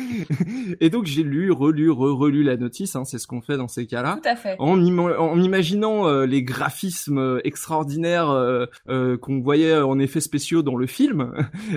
Et 0.81 0.91
donc 0.91 1.07
j'ai 1.07 1.23
lu, 1.23 1.51
relu, 1.53 1.91
re-relu 1.91 2.43
la 2.43 2.57
notice. 2.57 2.97
Hein, 2.97 3.05
c'est 3.05 3.19
ce 3.19 3.27
qu'on 3.27 3.41
fait 3.41 3.57
dans 3.57 3.69
ces 3.69 3.87
cas-là. 3.87 4.19
Tout 4.23 4.29
à 4.29 4.37
fait. 4.37 4.57
En, 4.59 4.79
ima- 4.81 5.17
en 5.19 5.41
imaginant 5.41 6.07
euh, 6.09 6.27
les 6.27 6.43
graphismes 6.43 7.19
euh, 7.19 7.41
extraordinaires 7.45 8.31
euh, 8.31 8.67
euh, 8.89 9.17
qu'on 9.17 9.41
voyait 9.41 9.77
en 9.79 9.99
effets 9.99 10.21
spéciaux 10.21 10.63
dans 10.63 10.77
le 10.77 10.87
film, 10.87 11.33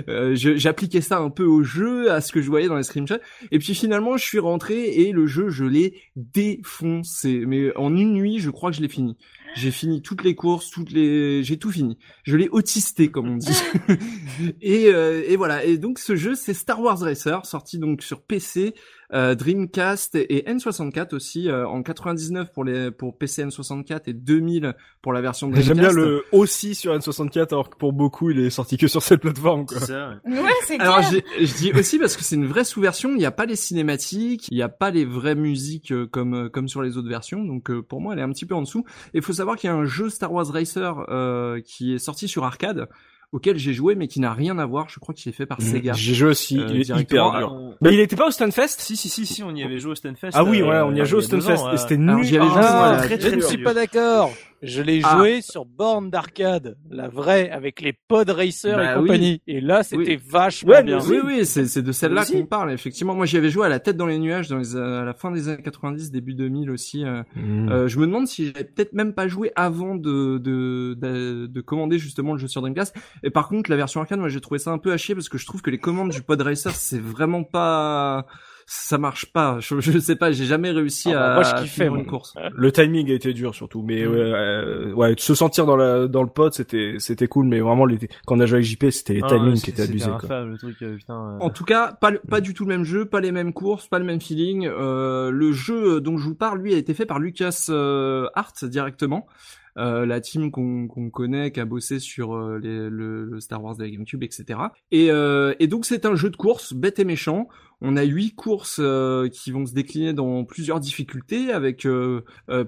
euh, 0.08 0.32
j'appliquais 0.34 1.00
ça 1.00 1.18
un 1.18 1.30
peu 1.30 1.44
au 1.44 1.62
jeu, 1.62 2.10
à 2.10 2.20
ce 2.20 2.32
que 2.32 2.40
je 2.40 2.48
voyais 2.48 2.68
dans 2.68 2.76
les 2.76 2.82
screenshots. 2.82 3.18
Et 3.50 3.58
puis 3.58 3.74
finalement, 3.74 4.16
je 4.16 4.24
suis 4.24 4.38
rentré 4.38 4.84
et 4.88 5.12
le 5.12 5.26
jeu, 5.26 5.48
je 5.50 5.64
l'ai 5.64 5.94
défoncé. 6.16 7.44
Mais 7.46 7.76
en 7.76 7.94
une 7.96 8.12
nuit, 8.14 8.38
je 8.38 8.50
crois 8.50 8.70
que 8.70 8.76
je 8.76 8.82
l'ai 8.82 8.88
fini. 8.88 9.16
J'ai 9.54 9.70
fini 9.70 10.02
toutes 10.02 10.22
les 10.22 10.34
courses, 10.34 10.70
toutes 10.70 10.90
les, 10.90 11.42
j'ai 11.42 11.58
tout 11.58 11.70
fini. 11.70 11.98
Je 12.24 12.36
l'ai 12.36 12.48
autisté, 12.48 13.10
comme 13.10 13.28
on 13.28 13.36
dit. 13.36 13.56
et, 14.60 14.86
euh, 14.86 15.22
et 15.26 15.36
voilà. 15.36 15.64
Et 15.64 15.78
donc 15.78 15.98
ce 15.98 16.16
jeu, 16.16 16.34
c'est 16.34 16.54
Star 16.54 16.80
Wars 16.80 16.98
Racer, 16.98 17.44
sorti 17.46 17.78
donc 17.78 18.02
sur 18.02 18.22
PC, 18.22 18.74
euh, 19.12 19.34
Dreamcast 19.34 20.14
et 20.16 20.44
N64 20.46 21.14
aussi 21.14 21.48
euh, 21.48 21.66
en 21.66 21.82
99 21.82 22.52
pour 22.52 22.64
les 22.64 22.90
pour 22.90 23.16
PC 23.16 23.44
N64 23.44 24.02
et 24.06 24.12
2000 24.12 24.74
pour 25.02 25.12
la 25.12 25.20
version 25.20 25.48
Dreamcast. 25.48 25.68
J'aime 25.68 25.78
bien 25.78 25.92
le 25.92 26.24
aussi 26.32 26.74
sur 26.74 26.96
N64 26.96 27.48
alors 27.50 27.70
que 27.70 27.76
pour 27.76 27.92
beaucoup 27.92 28.30
il 28.30 28.40
est 28.40 28.50
sorti 28.50 28.76
que 28.76 28.88
sur 28.88 29.02
cette 29.02 29.20
plateforme 29.20 29.66
quoi. 29.66 29.80
C'est 29.80 29.86
ça. 29.86 30.14
ouais. 30.26 30.48
Ouais, 30.48 30.54
c'est 30.66 30.80
Alors 30.80 31.02
je 31.02 31.56
dis 31.56 31.72
aussi 31.72 31.98
parce 31.98 32.16
que 32.16 32.22
c'est 32.22 32.36
une 32.36 32.46
vraie 32.46 32.64
sous-version, 32.64 33.10
il 33.10 33.18
n'y 33.18 33.26
a 33.26 33.30
pas 33.30 33.46
les 33.46 33.56
cinématiques, 33.56 34.48
il 34.50 34.56
n'y 34.56 34.62
a 34.62 34.68
pas 34.68 34.90
les 34.90 35.04
vraies 35.04 35.34
musiques 35.34 35.92
euh, 35.92 36.06
comme 36.06 36.34
euh, 36.34 36.48
comme 36.48 36.68
sur 36.68 36.82
les 36.82 36.96
autres 36.96 37.08
versions, 37.08 37.44
donc 37.44 37.70
euh, 37.70 37.82
pour 37.82 38.00
moi 38.00 38.14
elle 38.14 38.20
est 38.20 38.22
un 38.22 38.30
petit 38.30 38.46
peu 38.46 38.54
en 38.54 38.62
dessous. 38.62 38.84
Et 39.14 39.18
il 39.18 39.22
faut 39.22 39.32
savoir 39.32 39.56
qu'il 39.56 39.68
y 39.68 39.72
a 39.72 39.76
un 39.76 39.84
jeu 39.84 40.08
Star 40.10 40.32
Wars 40.32 40.46
Racer 40.46 41.04
euh, 41.08 41.60
qui 41.60 41.94
est 41.94 41.98
sorti 41.98 42.28
sur 42.28 42.44
arcade 42.44 42.88
auquel 43.32 43.58
j'ai 43.58 43.72
joué 43.74 43.94
mais 43.94 44.08
qui 44.08 44.20
n'a 44.20 44.32
rien 44.32 44.58
à 44.58 44.66
voir, 44.66 44.88
je 44.88 44.98
crois 45.00 45.14
qu'il 45.14 45.28
est 45.28 45.34
fait 45.34 45.46
par 45.46 45.60
Sega. 45.60 45.92
J'ai 45.92 46.14
joué 46.14 46.30
aussi, 46.30 46.58
Euh, 46.58 46.66
il 46.70 46.80
est 46.80 46.88
hyper 47.00 47.30
dur. 47.38 47.52
On- 47.52 47.74
Mais 47.80 47.92
il 47.92 48.00
était 48.00 48.16
pas 48.16 48.26
au 48.28 48.30
Stunfest 48.30 48.80
Si, 48.80 48.96
si, 48.96 49.08
si, 49.08 49.26
si, 49.26 49.42
on 49.42 49.54
y 49.54 49.62
avait 49.62 49.78
joué 49.78 49.92
au 49.92 49.94
Stunfest. 49.94 50.30
Ah 50.34 50.44
oui, 50.44 50.62
euh, 50.62 50.68
ouais, 50.68 50.80
on 50.90 50.94
y 50.94 51.00
a 51.00 51.04
joué 51.04 51.18
au 51.18 51.22
Stunfest 51.22 51.62
et 51.72 51.76
c'était 51.76 51.94
Alors, 51.96 52.16
nul. 52.16 52.24
j'y 52.24 52.36
avais 52.38 52.46
Ah, 52.50 52.98
joué, 53.06 53.14
Ah, 53.20 53.30
je 53.40 53.40
suis 53.46 53.58
pas 53.62 53.74
d'accord. 53.74 54.30
Je 54.60 54.82
l'ai 54.82 55.00
Ah. 55.04 55.16
joué 55.16 55.40
sur 55.40 55.64
borne 55.64 56.10
d'arcade, 56.10 56.76
la 56.90 57.08
vraie, 57.08 57.48
avec 57.50 57.80
les 57.80 57.92
pod 57.92 58.28
racer 58.28 58.76
Bah 58.76 58.94
et 58.94 58.96
oui. 58.96 59.02
compagnie. 59.02 59.40
Et 59.46 59.60
là, 59.60 59.82
c'était 59.84 60.16
Oui. 60.16 60.20
vachement 60.28 60.70
Ouais, 60.72 60.82
bien. 60.82 60.98
Oui, 61.08 61.18
oui, 61.24 61.46
c'est, 61.46 61.66
c'est 61.66 61.82
de 61.82 61.92
celle-là 61.92 62.24
qu'on 62.24 62.44
parle, 62.44 62.72
effectivement. 62.72 63.14
Moi, 63.14 63.24
j'y 63.26 63.36
avais 63.36 63.50
joué 63.50 63.66
à 63.66 63.68
la 63.68 63.78
tête 63.78 63.96
dans 63.96 64.06
les 64.06 64.18
nuages 64.18 64.48
dans 64.48 64.58
les, 64.58 64.76
à 64.76 65.04
la 65.04 65.14
fin 65.14 65.30
des 65.30 65.48
années 65.48 65.62
90, 65.62 66.10
début 66.10 66.34
2000 66.34 66.70
aussi. 66.70 67.04
euh. 67.04 67.22
Mm. 67.36 67.68
Euh, 67.68 67.88
je 67.88 67.98
me 68.00 68.06
demande 68.06 68.26
si 68.26 68.46
j'avais 68.46 68.64
peut-être 68.64 68.92
même 68.94 69.14
pas 69.14 69.28
joué 69.28 69.52
avant 69.54 69.94
de, 69.94 70.38
de, 70.38 70.94
de, 71.00 71.46
de 71.46 71.60
commander 71.60 71.98
justement 71.98 72.32
le 72.32 72.38
jeu 72.38 72.48
sur 72.48 72.60
Dreamcast. 72.60 72.96
Et 73.22 73.30
par 73.30 73.48
contre, 73.48 73.70
la 73.70 73.76
version 73.76 74.00
arcade, 74.00 74.18
moi, 74.18 74.28
j'ai 74.28 74.40
trouvé 74.40 74.58
ça 74.58 74.72
un 74.72 74.78
peu 74.78 74.92
à 74.92 74.96
chier 74.96 75.14
parce 75.14 75.28
que 75.28 75.38
je 75.38 75.46
trouve 75.46 75.62
que 75.62 75.70
les 75.70 75.78
commandes 75.78 76.10
du 76.10 76.22
Pod 76.22 76.40
Racer, 76.42 76.72
c'est 76.72 77.00
vraiment 77.00 77.44
pas, 77.44 78.26
ça 78.70 78.98
marche 78.98 79.32
pas. 79.32 79.60
Je, 79.60 79.80
je 79.80 79.98
sais 79.98 80.14
pas, 80.14 80.30
j'ai 80.30 80.44
jamais 80.44 80.70
réussi 80.70 81.10
Ah 81.10 81.14
bah, 81.14 81.30
à 81.30 81.34
moi, 81.36 81.42
je 81.44 81.62
kiffais, 81.62 81.86
une 81.86 82.04
course. 82.04 82.34
Le 82.54 82.70
timing 82.70 83.10
a 83.10 83.14
été 83.14 83.32
dur 83.32 83.54
surtout, 83.54 83.80
mais 83.82 84.04
Mm. 84.04 84.10
ouais, 84.10 84.16
euh, 84.18 84.92
ouais, 84.92 85.14
de 85.14 85.20
se 85.20 85.34
sentir 85.34 85.64
dans 85.64 85.74
la 85.76 86.06
dans 86.06 86.22
le 86.22 86.28
pod, 86.28 86.52
c'était 86.52 86.96
c'était 86.98 87.28
cool, 87.28 87.46
mais 87.46 87.60
vraiment 87.60 87.86
les, 87.86 87.96
quand 88.26 88.36
on 88.36 88.40
a 88.40 88.46
joué 88.46 88.56
avec 88.56 88.66
JP, 88.66 88.90
c'était 88.90 89.14
les 89.14 89.20
Ah, 89.24 89.28
timings 89.28 89.46
ouais, 89.46 89.52
qui 89.54 89.58
c'était- 89.60 89.72
étaient 89.84 89.90
abusés. 89.90 90.06
Quoi. 90.10 90.16
infâme, 90.16 90.50
le 90.50 90.58
truc, 90.58 90.76
euh, 90.82 90.96
putain. 90.96 91.14
euh. 91.14 91.38
En 91.40 91.48
tout 91.48 91.64
cas, 91.64 91.92
pas, 91.92 92.10
le- 92.10 92.20
pas 92.28 92.42
du 92.42 92.52
tout 92.52 92.64
le 92.64 92.68
même 92.68 92.84
jeu, 92.84 93.06
pas 93.06 93.20
les 93.20 93.32
mêmes 93.32 93.54
courses, 93.54 93.86
pas 93.88 93.98
le 93.98 94.04
même 94.04 94.20
feeling. 94.20 94.66
Euh, 94.66 95.30
le 95.30 95.50
jeu 95.52 96.02
dont 96.02 96.18
je 96.18 96.24
vous 96.28 96.34
parle, 96.34 96.60
lui, 96.60 96.74
a 96.74 96.76
été 96.76 96.92
fait 96.92 97.06
par 97.06 97.18
Lucas 97.18 97.66
euh, 97.70 98.26
Arts 98.34 98.52
directement. 98.64 99.26
Euh, 99.78 100.04
la 100.06 100.20
team 100.20 100.50
qu'on 100.50 100.88
connaît, 101.10 101.52
qui 101.52 101.60
a 101.60 101.64
bossé 101.64 102.00
sur 102.00 102.34
euh, 102.36 102.58
les- 102.60 102.90
le, 102.90 103.24
le 103.24 103.40
Star 103.40 103.62
Wars 103.62 103.76
de 103.76 103.84
la 103.84 103.90
GameCube, 103.90 104.22
etc. 104.24 104.58
Et, 104.90 105.10
euh, 105.10 105.54
et 105.60 105.66
donc 105.68 105.86
c'est 105.86 106.04
un 106.04 106.16
jeu 106.16 106.30
de 106.30 106.36
course 106.36 106.72
bête 106.74 106.98
et 106.98 107.04
méchant. 107.04 107.48
On 107.80 107.96
a 107.96 108.02
huit 108.02 108.34
courses 108.34 108.80
euh, 108.82 109.28
qui 109.28 109.52
vont 109.52 109.64
se 109.64 109.72
décliner 109.72 110.12
dans 110.12 110.44
plusieurs 110.44 110.80
difficultés, 110.80 111.52
avec 111.52 111.86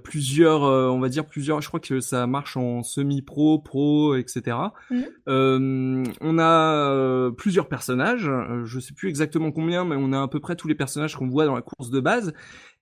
plusieurs, 0.04 0.64
euh, 0.64 0.88
on 0.88 1.00
va 1.00 1.08
dire 1.08 1.26
plusieurs. 1.26 1.60
Je 1.60 1.68
crois 1.68 1.80
que 1.80 1.98
ça 2.00 2.26
marche 2.28 2.56
en 2.56 2.82
semi-pro, 2.84 3.58
pro, 3.58 4.14
etc. 4.14 4.56
Euh, 5.28 6.04
on 6.20 6.38
a 6.38 6.90
euh, 6.92 7.30
plusieurs 7.30 7.68
personnages. 7.68 8.30
Je 8.64 8.80
sais 8.80 8.94
plus 8.94 9.08
exactement 9.08 9.50
combien, 9.52 9.84
mais 9.84 9.96
on 9.98 10.12
a 10.12 10.22
à 10.22 10.28
peu 10.28 10.40
près 10.40 10.56
tous 10.56 10.68
les 10.68 10.74
personnages 10.74 11.16
qu'on 11.16 11.28
voit 11.28 11.46
dans 11.46 11.54
la 11.54 11.62
course 11.62 11.90
de 11.90 12.00
base. 12.00 12.32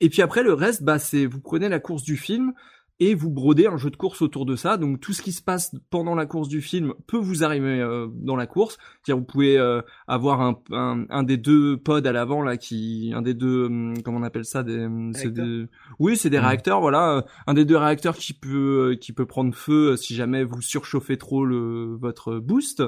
Et 0.00 0.08
puis 0.08 0.22
après 0.22 0.42
le 0.42 0.52
reste, 0.52 0.82
bah 0.84 0.98
c'est 0.98 1.26
vous 1.26 1.40
prenez 1.40 1.68
la 1.68 1.80
course 1.80 2.02
du 2.02 2.16
film 2.16 2.52
et 3.00 3.14
vous 3.14 3.30
brodez 3.30 3.66
un 3.66 3.76
jeu 3.76 3.90
de 3.90 3.96
course 3.96 4.22
autour 4.22 4.46
de 4.46 4.56
ça. 4.56 4.76
Donc 4.76 5.00
tout 5.00 5.12
ce 5.12 5.22
qui 5.22 5.32
se 5.32 5.42
passe 5.42 5.74
pendant 5.90 6.14
la 6.14 6.26
course 6.26 6.48
du 6.48 6.60
film 6.60 6.94
peut 7.06 7.18
vous 7.18 7.44
arriver 7.44 7.80
euh, 7.80 8.08
dans 8.12 8.36
la 8.36 8.46
course. 8.46 8.78
C'est-à-dire 9.02 9.20
vous 9.20 9.26
pouvez 9.26 9.58
euh, 9.58 9.82
avoir 10.06 10.40
un, 10.40 10.60
un, 10.72 11.04
un 11.08 11.22
des 11.22 11.36
deux 11.36 11.76
pods 11.76 12.06
à 12.06 12.12
l'avant 12.12 12.42
là 12.42 12.56
qui 12.56 13.12
un 13.14 13.22
des 13.22 13.34
deux 13.34 13.66
hum, 13.66 14.02
comment 14.02 14.18
on 14.18 14.22
appelle 14.22 14.44
ça 14.44 14.62
des 14.62 14.84
hum, 14.84 15.12
des 15.12 15.66
oui 15.98 16.16
c'est 16.16 16.30
des 16.30 16.38
réacteurs 16.38 16.80
voilà 16.80 17.24
un 17.46 17.54
des 17.54 17.64
deux 17.64 17.76
réacteurs 17.76 18.16
qui 18.16 18.32
peut 18.32 18.92
euh, 18.92 18.96
qui 18.96 19.12
peut 19.12 19.26
prendre 19.26 19.54
feu 19.54 19.92
euh, 19.92 19.96
si 19.96 20.14
jamais 20.14 20.44
vous 20.44 20.62
surchauffez 20.62 21.16
trop 21.16 21.44
le 21.44 21.96
votre 22.00 22.38
boost. 22.38 22.82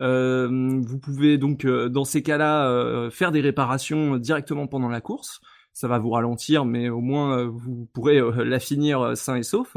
Euh, 0.00 0.80
vous 0.80 0.98
pouvez 0.98 1.38
donc 1.38 1.64
euh, 1.64 1.88
dans 1.88 2.04
ces 2.04 2.22
cas-là 2.22 2.68
euh, 2.68 3.10
faire 3.10 3.32
des 3.32 3.40
réparations 3.40 4.16
directement 4.16 4.66
pendant 4.66 4.88
la 4.88 5.00
course. 5.00 5.40
Ça 5.78 5.86
va 5.86 6.00
vous 6.00 6.10
ralentir, 6.10 6.64
mais 6.64 6.88
au 6.88 7.00
moins 7.00 7.38
euh, 7.38 7.44
vous 7.46 7.88
pourrez 7.92 8.18
euh, 8.18 8.32
la 8.44 8.58
finir 8.58 9.00
euh, 9.00 9.14
sain 9.14 9.36
et 9.36 9.44
sauf. 9.44 9.76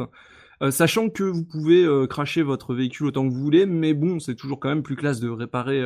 Sachant 0.72 1.10
que 1.10 1.24
vous 1.24 1.44
pouvez 1.44 1.88
cracher 2.08 2.44
votre 2.44 2.76
véhicule 2.76 3.08
autant 3.08 3.28
que 3.28 3.34
vous 3.34 3.40
voulez, 3.40 3.66
mais 3.66 3.96
bon, 3.96 4.20
c'est 4.20 4.36
toujours 4.36 4.60
quand 4.60 4.70
même 4.70 4.84
plus 4.84 4.96
classe 4.96 5.20
de 5.20 5.28
réparer 5.28 5.84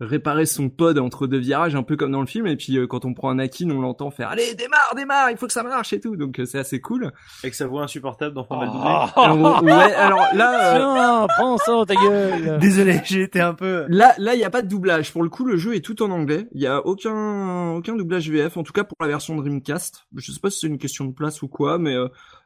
réparer 0.00 0.46
son 0.46 0.68
pod 0.68 0.98
entre 0.98 1.26
deux 1.26 1.38
virages, 1.38 1.74
un 1.74 1.82
peu 1.82 1.96
comme 1.96 2.12
dans 2.12 2.20
le 2.20 2.26
film. 2.26 2.46
Et 2.46 2.56
puis 2.56 2.76
euh, 2.76 2.86
quand 2.86 3.04
on 3.04 3.14
prend 3.14 3.30
un 3.30 3.38
Akin, 3.38 3.70
on 3.70 3.80
l'entend 3.80 4.10
faire 4.10 4.28
allez 4.28 4.54
démarre, 4.54 4.92
démarre, 4.94 5.30
il 5.30 5.36
faut 5.36 5.46
que 5.46 5.52
ça 5.52 5.62
marche 5.62 5.92
et 5.92 6.00
tout. 6.00 6.16
Donc 6.16 6.38
euh, 6.38 6.44
c'est 6.46 6.58
assez 6.58 6.80
cool. 6.80 7.12
Avec 7.42 7.54
sa 7.54 7.66
voix 7.66 7.82
insupportable 7.84 8.34
d'enfant 8.34 8.58
mal 8.58 8.68
doublé. 8.68 8.82
Ah. 8.84 9.12
Alors, 9.16 9.62
ouais, 9.62 9.72
alors 9.94 10.24
là. 10.34 10.74
euh, 10.74 11.26
Tiens, 11.26 11.26
prends 11.36 11.58
ça 11.58 11.72
dans 11.72 11.86
ta 11.86 11.94
gueule. 11.94 12.58
Désolé, 12.60 13.00
j'ai 13.04 13.22
été 13.22 13.40
un 13.40 13.54
peu. 13.54 13.86
Là, 13.88 14.14
là, 14.18 14.34
il 14.34 14.40
y 14.40 14.44
a 14.44 14.50
pas 14.50 14.62
de 14.62 14.68
doublage. 14.68 15.12
Pour 15.12 15.22
le 15.22 15.28
coup, 15.28 15.44
le 15.44 15.56
jeu 15.56 15.74
est 15.74 15.80
tout 15.84 16.02
en 16.02 16.10
anglais. 16.10 16.46
Il 16.52 16.60
y 16.60 16.66
a 16.66 16.84
aucun, 16.86 17.72
aucun 17.72 17.96
doublage 17.96 18.30
VF. 18.30 18.56
En 18.56 18.62
tout 18.62 18.72
cas, 18.72 18.84
pour 18.84 18.96
la 19.00 19.08
version 19.08 19.36
Dreamcast. 19.36 20.06
Je 20.16 20.32
sais 20.32 20.40
pas 20.40 20.50
si 20.50 20.60
c'est 20.60 20.66
une 20.66 20.78
question 20.78 21.04
de 21.06 21.12
place 21.12 21.42
ou 21.42 21.48
quoi, 21.48 21.78
mais 21.78 21.94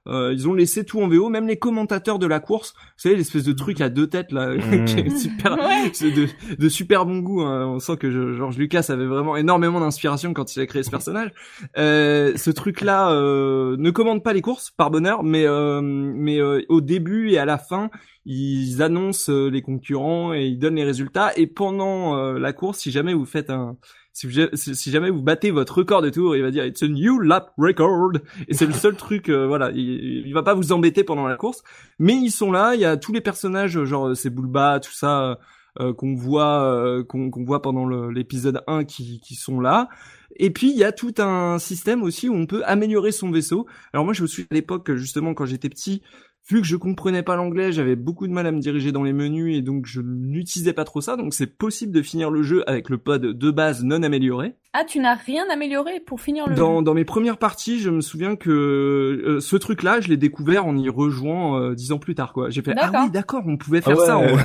euh, 0.09 0.33
ils 0.33 0.49
ont 0.49 0.55
laissé 0.55 0.85
tout 0.85 1.01
en 1.03 1.09
VO. 1.09 1.29
Même 1.29 1.47
les 1.47 1.59
commentateurs 1.59 2.19
de 2.19 2.27
la 2.27 2.41
course, 2.41 2.73
vous 2.77 2.81
savez, 2.97 3.17
l'espèce 3.17 3.45
de 3.45 3.53
truc 3.53 3.81
à 3.81 3.89
deux 3.89 4.07
têtes 4.07 4.33
là, 4.33 4.55
Mm. 4.57 4.85
qui 4.87 4.99
est 5.01 5.17
super, 5.17 5.53
Ouais. 5.59 5.91
de, 6.11 6.27
de 6.57 6.69
super 6.69 7.05
bon 7.07 7.19
goût. 7.19 7.43
hein. 7.43 7.67
On 7.67 7.79
sent 7.79 7.97
que 7.99 8.11
je- 8.11 8.35
George 8.35 8.57
Lucas 8.59 8.87
avait 8.89 9.07
vraiment 9.07 9.37
énormément 9.37 9.81
d'inspiration 9.81 10.33
quand 10.33 10.57
il 10.57 10.61
a 10.61 10.67
créé 10.67 10.83
ce 10.83 10.91
personnage. 10.91 11.31
Euh, 11.79 12.33
ce 12.37 12.51
truc-là 12.51 13.13
euh, 13.13 13.77
ne 13.79 13.91
commande 13.91 14.23
pas 14.23 14.33
les 14.33 14.41
courses, 14.43 14.71
par 14.71 14.91
bonheur, 14.91 15.23
mais 15.23 15.47
euh, 15.47 15.81
mais 15.83 16.41
euh, 16.41 16.61
au 16.69 16.81
début 16.81 17.31
et 17.31 17.39
à 17.39 17.45
la 17.45 17.59
fin, 17.59 17.91
ils 18.27 18.83
annoncent 18.83 19.31
euh, 19.33 19.49
les 19.51 19.63
concurrents 19.63 20.33
et 20.35 20.47
ils 20.47 20.59
donnent 20.59 20.77
les 20.77 20.85
résultats. 20.85 21.33
Et 21.37 21.47
pendant 21.47 22.17
euh, 22.17 22.39
la 22.39 22.53
course, 22.53 22.79
si 22.79 22.91
jamais 22.91 23.15
vous 23.15 23.25
faites 23.27 23.51
un 23.51 23.77
si, 24.21 24.27
vous- 24.27 24.49
si 24.57 24.75
si 24.75 24.91
jamais 24.91 25.11
vous 25.11 25.23
battez 25.23 25.51
votre 25.51 25.79
record 25.79 26.03
de 26.03 26.11
tour, 26.11 26.37
il 26.37 26.43
va 26.43 26.51
dire 26.51 26.65
it's 26.67 26.83
a 26.83 26.89
new 26.89 27.19
lap 27.21 27.53
record 27.57 28.13
et 28.49 28.55
c'est 28.55 28.67
le 28.67 28.73
seul 28.73 28.95
truc 29.05 29.29
euh, 29.31 29.47
voilà, 29.47 29.71
il, 29.71 30.27
il 30.27 30.35
va 30.35 30.43
pas 30.43 30.55
vous 30.55 30.73
embêter 30.73 31.05
pendant 31.05 31.27
la 31.27 31.37
course, 31.37 31.63
mais 31.99 32.15
ils 32.15 32.31
sont 32.31 32.53
là, 32.53 32.75
il 32.75 32.81
y 32.81 32.85
a 32.85 32.97
tous 32.97 33.13
les 33.13 33.21
personnages 33.23 33.83
genre 33.85 34.15
c'est 34.15 34.31
Bulba, 34.31 34.81
tout 34.81 34.93
ça 34.93 35.39
euh, 35.81 35.95
qu'on 35.95 36.15
voit 36.15 36.63
euh, 36.65 37.03
qu'on 37.05 37.31
voit 37.45 37.63
pendant 37.63 37.87
l'épisode 38.11 38.63
1 38.67 38.85
qui 38.85 39.21
qui 39.21 39.35
sont 39.37 39.61
là. 39.61 39.89
Et 40.37 40.51
puis 40.51 40.71
il 40.71 40.77
y 40.77 40.85
a 40.85 40.93
tout 40.93 41.15
un 41.19 41.59
système 41.59 42.03
aussi 42.03 42.29
où 42.29 42.35
on 42.35 42.47
peut 42.47 42.63
améliorer 42.65 43.13
son 43.13 43.31
vaisseau. 43.31 43.67
Alors 43.93 44.05
moi 44.05 44.15
je 44.15 44.23
me 44.23 44.27
souviens 44.27 44.47
à 44.51 44.55
l'époque 44.55 44.95
justement 44.95 45.35
quand 45.35 45.47
j'étais 45.47 45.69
petit, 45.69 46.03
vu 46.51 46.61
que 46.61 46.67
je 46.67 46.77
comprenais 46.77 47.23
pas 47.23 47.37
l'anglais, 47.37 47.73
j'avais 47.73 47.97
beaucoup 47.97 48.27
de 48.27 48.33
mal 48.33 48.47
à 48.47 48.53
me 48.53 48.61
diriger 48.61 48.93
dans 48.93 49.03
les 49.03 49.13
menus 49.13 49.57
et 49.57 49.63
donc 49.63 49.87
je 49.87 50.01
n'utilisais 50.01 50.73
pas 50.73 50.85
trop 50.85 51.01
ça. 51.01 51.17
Donc 51.17 51.33
c'est 51.33 51.47
possible 51.47 51.93
de 51.93 52.03
finir 52.03 52.31
le 52.31 52.43
jeu 52.43 52.69
avec 52.69 52.89
le 52.89 52.99
pod 52.99 53.23
de 53.23 53.51
base 53.51 53.85
non 53.85 54.03
amélioré. 54.03 54.55
Ah, 54.73 54.85
tu 54.85 55.01
n'as 55.01 55.15
rien 55.17 55.43
amélioré 55.51 55.99
pour 55.99 56.21
finir 56.21 56.49
le 56.49 56.55
Dans, 56.55 56.81
dans 56.81 56.95
mes 56.95 57.05
premières 57.05 57.39
parties, 57.39 57.81
je 57.81 57.91
me 57.91 58.01
souviens 58.01 58.37
que 58.37 58.51
euh, 58.51 59.41
ce 59.41 59.57
truc-là, 59.57 60.01
je 60.01 60.07
l'ai 60.09 60.17
découvert 60.17 60.65
en 60.65 60.77
y 60.77 60.89
rejoignant 60.89 61.59
euh, 61.59 61.75
dix 61.75 61.91
ans 61.91 61.99
plus 61.99 62.15
tard. 62.15 62.33
quoi. 62.33 62.51
J'ai 62.51 62.63
fait 62.63 62.71
ah 62.77 62.83
D'accord. 62.87 63.01
oui 63.07 63.11
d'accord, 63.11 63.43
on 63.47 63.57
pouvait 63.57 63.81
faire 63.81 63.97
Ah 63.97 64.01
ouais. 64.01 64.07
ça. 64.07 64.19
en 64.19 64.27
vrai. 64.29 64.45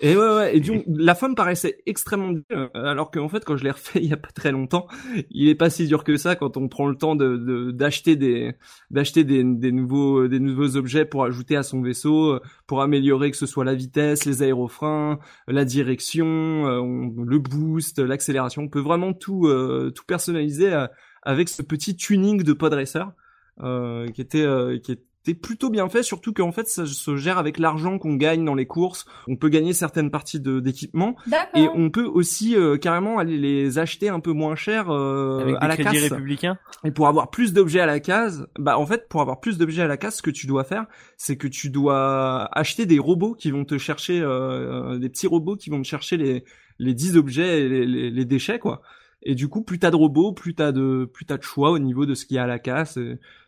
et 0.00 0.16
ouais 0.16 0.34
ouais. 0.36 0.56
Et 0.56 0.60
donc 0.60 0.84
la 0.88 1.14
femme 1.14 1.34
paraissait 1.34 1.80
extrêmement 1.84 2.32
dure, 2.32 2.42
euh, 2.52 2.68
alors 2.72 3.10
qu'en 3.10 3.28
fait 3.28 3.44
quand 3.44 3.58
je 3.58 3.64
l'ai 3.64 3.70
refait 3.70 3.98
il 4.02 4.08
y 4.08 4.12
a 4.14 4.16
pas 4.16 4.30
très 4.34 4.52
longtemps, 4.52 4.86
il 5.30 5.50
est 5.50 5.54
pas 5.54 5.68
si 5.68 5.86
dur 5.86 6.02
que 6.02 6.16
ça 6.16 6.34
quand 6.34 6.56
on 6.56 6.68
prend 6.68 6.86
le 6.86 6.94
temps 6.96 7.14
de 7.14 7.36
de- 7.36 7.70
d'acheter 7.70 8.16
des 8.16 8.54
d'acheter 8.90 9.22
des, 9.24 9.44
des 9.44 9.70
nouveaux 9.72 10.28
des 10.28 10.40
nouveaux 10.40 10.76
objets 10.78 11.04
pour 11.04 11.24
ajouter 11.24 11.56
à 11.56 11.62
son 11.62 11.82
vaisseau, 11.82 12.36
euh, 12.36 12.40
pour 12.66 12.80
améliorer 12.80 13.30
que 13.30 13.36
ce 13.36 13.44
soit 13.44 13.66
la 13.66 13.74
vitesse, 13.74 14.24
les 14.24 14.42
aérofreins, 14.42 15.18
la 15.46 15.66
direction, 15.66 16.26
euh, 16.66 16.78
on- 16.80 17.12
le 17.22 17.38
boost, 17.38 17.98
l'accélération. 17.98 18.62
On 18.62 18.68
peut 18.68 18.80
vraiment 18.80 19.12
tout 19.12 19.46
euh, 19.46 19.57
tout 19.94 20.04
personnaliser 20.06 20.72
euh, 20.72 20.86
avec 21.22 21.48
ce 21.48 21.62
petit 21.62 21.96
tuning 21.96 22.42
de 22.42 22.52
pod 22.52 22.72
racer 22.72 23.12
euh, 23.60 24.06
qui 24.08 24.20
était 24.20 24.42
euh, 24.42 24.78
qui 24.78 24.92
était 24.92 25.34
plutôt 25.34 25.68
bien 25.68 25.88
fait 25.88 26.02
surtout 26.02 26.32
qu'en 26.32 26.52
fait 26.52 26.68
ça 26.68 26.86
se 26.86 27.16
gère 27.16 27.36
avec 27.38 27.58
l'argent 27.58 27.98
qu'on 27.98 28.14
gagne 28.14 28.44
dans 28.44 28.54
les 28.54 28.66
courses 28.66 29.04
on 29.26 29.36
peut 29.36 29.48
gagner 29.50 29.72
certaines 29.74 30.10
parties 30.10 30.40
de 30.40 30.60
d'équipement 30.60 31.16
D'accord. 31.26 31.60
et 31.60 31.68
on 31.74 31.90
peut 31.90 32.04
aussi 32.06 32.56
euh, 32.56 32.78
carrément 32.78 33.18
aller 33.18 33.36
les 33.36 33.78
acheter 33.78 34.08
un 34.08 34.20
peu 34.20 34.32
moins 34.32 34.54
cher 34.56 34.90
euh, 34.90 35.40
Avec 35.40 35.56
à 35.60 35.68
la 35.68 35.76
casse 35.76 36.02
républicains. 36.10 36.56
et 36.84 36.92
pour 36.92 37.08
avoir 37.08 37.30
plus 37.30 37.52
d'objets 37.52 37.80
à 37.80 37.86
la 37.86 38.00
case, 38.00 38.46
bah 38.58 38.78
en 38.78 38.86
fait 38.86 39.08
pour 39.08 39.20
avoir 39.20 39.40
plus 39.40 39.58
d'objets 39.58 39.82
à 39.82 39.86
la 39.88 39.96
case, 39.98 40.16
ce 40.16 40.22
que 40.22 40.30
tu 40.30 40.46
dois 40.46 40.64
faire, 40.64 40.86
c'est 41.16 41.36
que 41.36 41.48
tu 41.48 41.68
dois 41.68 42.48
acheter 42.56 42.86
des 42.86 42.98
robots 42.98 43.34
qui 43.34 43.50
vont 43.50 43.64
te 43.64 43.76
chercher 43.76 44.20
euh, 44.22 44.98
des 44.98 45.08
petits 45.10 45.26
robots 45.26 45.56
qui 45.56 45.68
vont 45.68 45.82
te 45.82 45.86
chercher 45.86 46.16
les 46.16 46.44
les 46.78 46.94
10 46.94 47.16
objets 47.16 47.64
et 47.64 47.68
les, 47.68 47.86
les, 47.86 48.10
les 48.10 48.24
déchets 48.24 48.60
quoi. 48.60 48.82
Et 49.22 49.34
du 49.34 49.48
coup, 49.48 49.62
plus 49.62 49.78
t'as 49.78 49.90
de 49.90 49.96
robots, 49.96 50.32
plus 50.32 50.54
t'as 50.54 50.72
de 50.72 51.10
plus 51.12 51.24
t'as 51.26 51.38
de 51.38 51.42
choix 51.42 51.70
au 51.70 51.78
niveau 51.78 52.06
de 52.06 52.14
ce 52.14 52.24
qu'il 52.24 52.36
y 52.36 52.38
a 52.38 52.44
à 52.44 52.46
la 52.46 52.58
casse. 52.58 52.98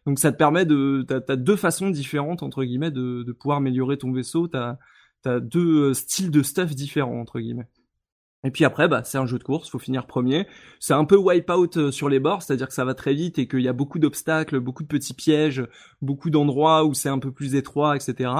Donc 0.06 0.18
ça 0.18 0.32
te 0.32 0.36
permet 0.36 0.66
de 0.66 1.04
t'as 1.06 1.20
as 1.28 1.36
deux 1.36 1.56
façons 1.56 1.90
différentes 1.90 2.42
entre 2.42 2.64
guillemets 2.64 2.90
de 2.90 3.22
de 3.22 3.32
pouvoir 3.32 3.58
améliorer 3.58 3.96
ton 3.98 4.12
vaisseau. 4.12 4.48
T'as 4.48 4.78
t'as 5.22 5.40
deux 5.40 5.90
euh, 5.90 5.94
styles 5.94 6.30
de 6.30 6.42
stuff 6.42 6.74
différents 6.74 7.20
entre 7.20 7.40
guillemets. 7.40 7.68
Et 8.42 8.50
puis 8.50 8.64
après, 8.64 8.88
bah, 8.88 9.04
c'est 9.04 9.18
un 9.18 9.26
jeu 9.26 9.38
de 9.38 9.44
course, 9.44 9.68
faut 9.68 9.78
finir 9.78 10.06
premier. 10.06 10.46
C'est 10.78 10.94
un 10.94 11.04
peu 11.04 11.16
wipeout 11.16 11.76
euh, 11.76 11.90
sur 11.90 12.08
les 12.08 12.20
bords, 12.20 12.42
c'est-à-dire 12.42 12.68
que 12.68 12.74
ça 12.74 12.86
va 12.86 12.94
très 12.94 13.12
vite 13.12 13.38
et 13.38 13.46
qu'il 13.46 13.60
y 13.60 13.68
a 13.68 13.74
beaucoup 13.74 13.98
d'obstacles, 13.98 14.60
beaucoup 14.60 14.82
de 14.82 14.88
petits 14.88 15.12
pièges, 15.14 15.62
beaucoup 16.00 16.30
d'endroits 16.30 16.84
où 16.84 16.94
c'est 16.94 17.10
un 17.10 17.18
peu 17.18 17.32
plus 17.32 17.54
étroit, 17.54 17.96
etc. 17.96 18.30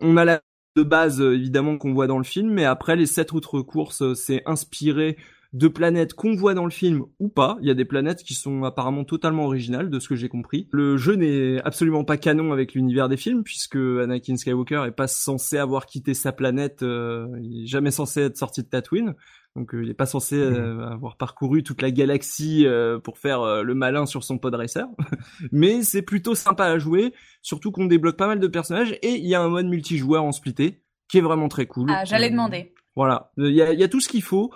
On 0.00 0.16
a 0.18 0.24
la 0.26 0.42
base, 0.76 1.22
euh, 1.22 1.34
évidemment, 1.34 1.78
qu'on 1.78 1.94
voit 1.94 2.06
dans 2.06 2.18
le 2.18 2.24
film, 2.24 2.50
mais 2.52 2.64
après, 2.64 2.96
les 2.96 3.06
sept 3.06 3.32
autres 3.32 3.62
courses, 3.62 4.12
c'est 4.14 4.42
inspiré 4.46 5.16
de 5.54 5.68
planètes 5.68 6.12
qu'on 6.14 6.34
voit 6.34 6.52
dans 6.52 6.64
le 6.64 6.70
film 6.70 7.04
ou 7.20 7.28
pas. 7.28 7.56
Il 7.62 7.68
y 7.68 7.70
a 7.70 7.74
des 7.74 7.84
planètes 7.84 8.22
qui 8.24 8.34
sont 8.34 8.64
apparemment 8.64 9.04
totalement 9.04 9.44
originales, 9.46 9.88
de 9.88 10.00
ce 10.00 10.08
que 10.08 10.16
j'ai 10.16 10.28
compris. 10.28 10.68
Le 10.72 10.96
jeu 10.96 11.14
n'est 11.14 11.62
absolument 11.62 12.02
pas 12.04 12.16
canon 12.16 12.52
avec 12.52 12.74
l'univers 12.74 13.08
des 13.08 13.16
films, 13.16 13.44
puisque 13.44 13.76
Anakin 13.76 14.36
Skywalker 14.36 14.82
est 14.86 14.90
pas 14.90 15.06
censé 15.06 15.56
avoir 15.56 15.86
quitté 15.86 16.12
sa 16.12 16.32
planète, 16.32 16.82
euh, 16.82 17.28
il 17.40 17.62
est 17.62 17.66
jamais 17.66 17.92
censé 17.92 18.22
être 18.22 18.36
sorti 18.36 18.62
de 18.64 18.66
Tatooine. 18.68 19.14
Donc 19.54 19.72
euh, 19.76 19.84
il 19.84 19.88
est 19.90 19.94
pas 19.94 20.06
censé 20.06 20.34
euh, 20.36 20.84
avoir 20.88 21.16
parcouru 21.16 21.62
toute 21.62 21.80
la 21.82 21.92
galaxie 21.92 22.66
euh, 22.66 22.98
pour 22.98 23.18
faire 23.18 23.40
euh, 23.42 23.62
le 23.62 23.74
malin 23.76 24.06
sur 24.06 24.24
son 24.24 24.36
pod 24.38 24.52
racer. 24.56 24.86
Mais 25.52 25.84
c'est 25.84 26.02
plutôt 26.02 26.34
sympa 26.34 26.64
à 26.64 26.78
jouer, 26.78 27.14
surtout 27.42 27.70
qu'on 27.70 27.86
débloque 27.86 28.16
pas 28.16 28.26
mal 28.26 28.40
de 28.40 28.46
personnages 28.48 28.98
et 29.02 29.10
il 29.12 29.26
y 29.26 29.36
a 29.36 29.40
un 29.40 29.48
mode 29.48 29.66
multijoueur 29.66 30.24
en 30.24 30.32
splitté 30.32 30.82
qui 31.08 31.18
est 31.18 31.20
vraiment 31.20 31.46
très 31.46 31.66
cool. 31.66 31.90
Ah, 31.92 32.04
j'allais 32.04 32.26
Euh, 32.26 32.30
demander. 32.30 32.74
voilà, 32.96 33.30
il 33.36 33.54
y 33.54 33.62
a, 33.62 33.72
il 33.72 33.78
y 33.78 33.84
a 33.84 33.88
tout 33.88 34.00
ce 34.00 34.08
qu'il 34.08 34.22
faut. 34.24 34.50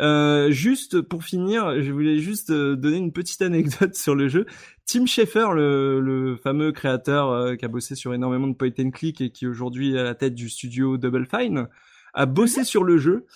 Euh, 0.00 0.50
juste 0.50 1.00
pour 1.00 1.22
finir, 1.24 1.80
je 1.80 1.92
voulais 1.92 2.18
juste 2.18 2.50
euh, 2.50 2.74
donner 2.74 2.96
une 2.96 3.12
petite 3.12 3.42
anecdote 3.42 3.94
sur 3.96 4.14
le 4.14 4.28
jeu. 4.28 4.46
Tim 4.86 5.06
Schafer, 5.06 5.54
le, 5.54 6.00
le 6.00 6.36
fameux 6.36 6.72
créateur 6.72 7.30
euh, 7.30 7.54
qui 7.54 7.64
a 7.64 7.68
bossé 7.68 7.94
sur 7.94 8.12
énormément 8.12 8.48
de 8.48 8.54
point 8.54 8.70
and 8.78 8.90
click 8.90 9.20
et 9.20 9.30
qui 9.30 9.46
aujourd'hui 9.46 9.94
est 9.94 9.98
à 9.98 10.04
la 10.04 10.14
tête 10.14 10.34
du 10.34 10.48
studio 10.48 10.98
Double 10.98 11.26
Fine, 11.26 11.68
a 12.12 12.26
bossé 12.26 12.64
sur 12.64 12.84
le 12.84 12.98
jeu. 12.98 13.26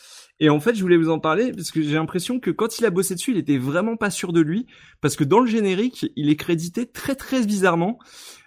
Et 0.40 0.50
en 0.50 0.60
fait, 0.60 0.74
je 0.74 0.82
voulais 0.82 0.96
vous 0.96 1.10
en 1.10 1.18
parler 1.18 1.52
parce 1.52 1.72
que 1.72 1.82
j'ai 1.82 1.94
l'impression 1.94 2.38
que 2.38 2.50
quand 2.50 2.78
il 2.78 2.86
a 2.86 2.90
bossé 2.90 3.14
dessus, 3.14 3.32
il 3.32 3.38
était 3.38 3.58
vraiment 3.58 3.96
pas 3.96 4.10
sûr 4.10 4.32
de 4.32 4.40
lui 4.40 4.66
parce 5.00 5.16
que 5.16 5.24
dans 5.24 5.40
le 5.40 5.46
générique, 5.46 6.12
il 6.14 6.30
est 6.30 6.36
crédité 6.36 6.86
très 6.86 7.16
très 7.16 7.44
bizarrement. 7.44 7.98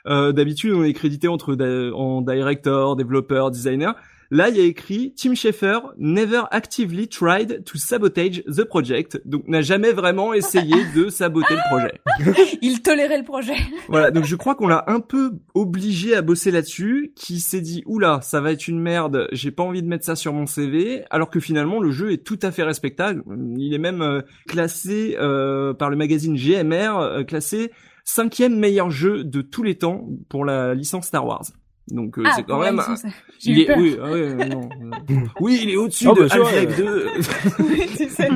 Euh, 0.08 0.32
D'habitude, 0.32 0.72
on 0.74 0.84
est 0.84 0.94
crédité 0.94 1.28
entre 1.28 1.54
en 1.94 2.22
director, 2.22 2.96
développeur, 2.96 3.52
designer. 3.52 3.96
Là, 4.34 4.48
il 4.48 4.56
y 4.56 4.62
a 4.62 4.64
écrit 4.64 5.14
Tim 5.14 5.36
Schafer 5.36 5.80
never 5.98 6.44
actively 6.52 7.10
tried 7.10 7.66
to 7.66 7.78
sabotage 7.78 8.42
the 8.46 8.64
project, 8.64 9.22
donc 9.26 9.46
n'a 9.50 9.62
jamais 9.62 9.92
vraiment 9.92 10.34
essayé 10.34 10.74
de 10.96 11.10
saboter 11.10 11.54
le 11.54 11.70
projet. 11.70 12.58
Il 12.62 12.82
tolérait 12.82 13.18
le 13.18 13.26
projet. 13.26 13.58
Voilà, 13.90 14.10
donc 14.10 14.24
je 14.24 14.38
crois 14.38 14.56
qu'on 14.56 14.68
l'a 14.68 14.86
un 14.88 15.02
peu 15.02 15.32
obligé 15.54 16.16
à 16.16 16.22
bosser 16.22 16.50
là-dessus, 16.50 17.12
qui 17.14 17.42
s'est 17.42 17.60
dit 17.60 17.84
oula, 17.86 18.22
ça 18.22 18.40
va 18.40 18.54
être 18.54 18.70
une 18.70 18.80
merde, 18.80 19.28
j'ai 19.34 19.52
pas 19.52 19.64
envie 19.64 19.84
de 19.84 19.88
mettre 19.88 20.06
ça 20.06 20.16
sur 20.16 20.32
mon 20.32 20.46
CV, 20.46 21.04
alors 21.10 21.30
que 21.30 21.42
finalement 21.42 21.82
le 21.82 21.92
jeu 21.92 22.14
est 22.14 22.24
tout 22.24 22.40
à 22.42 22.52
fait 22.52 22.64
respectable. 22.64 23.24
Il 23.58 23.74
est 23.74 23.80
même 23.80 24.02
euh, 24.02 24.22
classé 24.48 25.18
euh, 25.20 25.74
par 25.74 25.90
le 25.90 25.98
magazine 25.98 26.38
GMR, 26.38 27.00
euh, 27.00 27.24
classé 27.26 27.72
cinquième 28.06 28.58
meilleur 28.58 28.90
jeu 28.90 29.26
de 29.26 29.42
tous 29.42 29.64
les 29.64 29.76
temps 29.76 30.08
pour 30.30 30.46
la 30.46 30.74
licence 30.74 31.08
Star 31.08 31.26
Wars. 31.26 31.44
Donc 31.92 32.18
euh, 32.18 32.24
Ah, 32.26 32.32
c'est 32.36 32.44
quand 32.44 32.60
même 32.60 32.80
il 33.44 33.60
est 33.60 33.66
peur. 33.66 33.78
oui, 33.80 33.98
ah 34.02 34.12
ouais, 34.12 34.36
non, 34.48 34.70
euh, 34.84 35.16
oui, 35.42 35.60
il 35.64 35.70
est 35.72 35.76
au-dessus 35.76 36.06
de 36.06 36.12
bah, 36.12 36.28
Half-Life 36.32 36.80
euh, 36.80 37.06
2. 37.60 37.64
Oui, 37.66 37.82
tu 37.98 38.10
sais. 38.10 38.30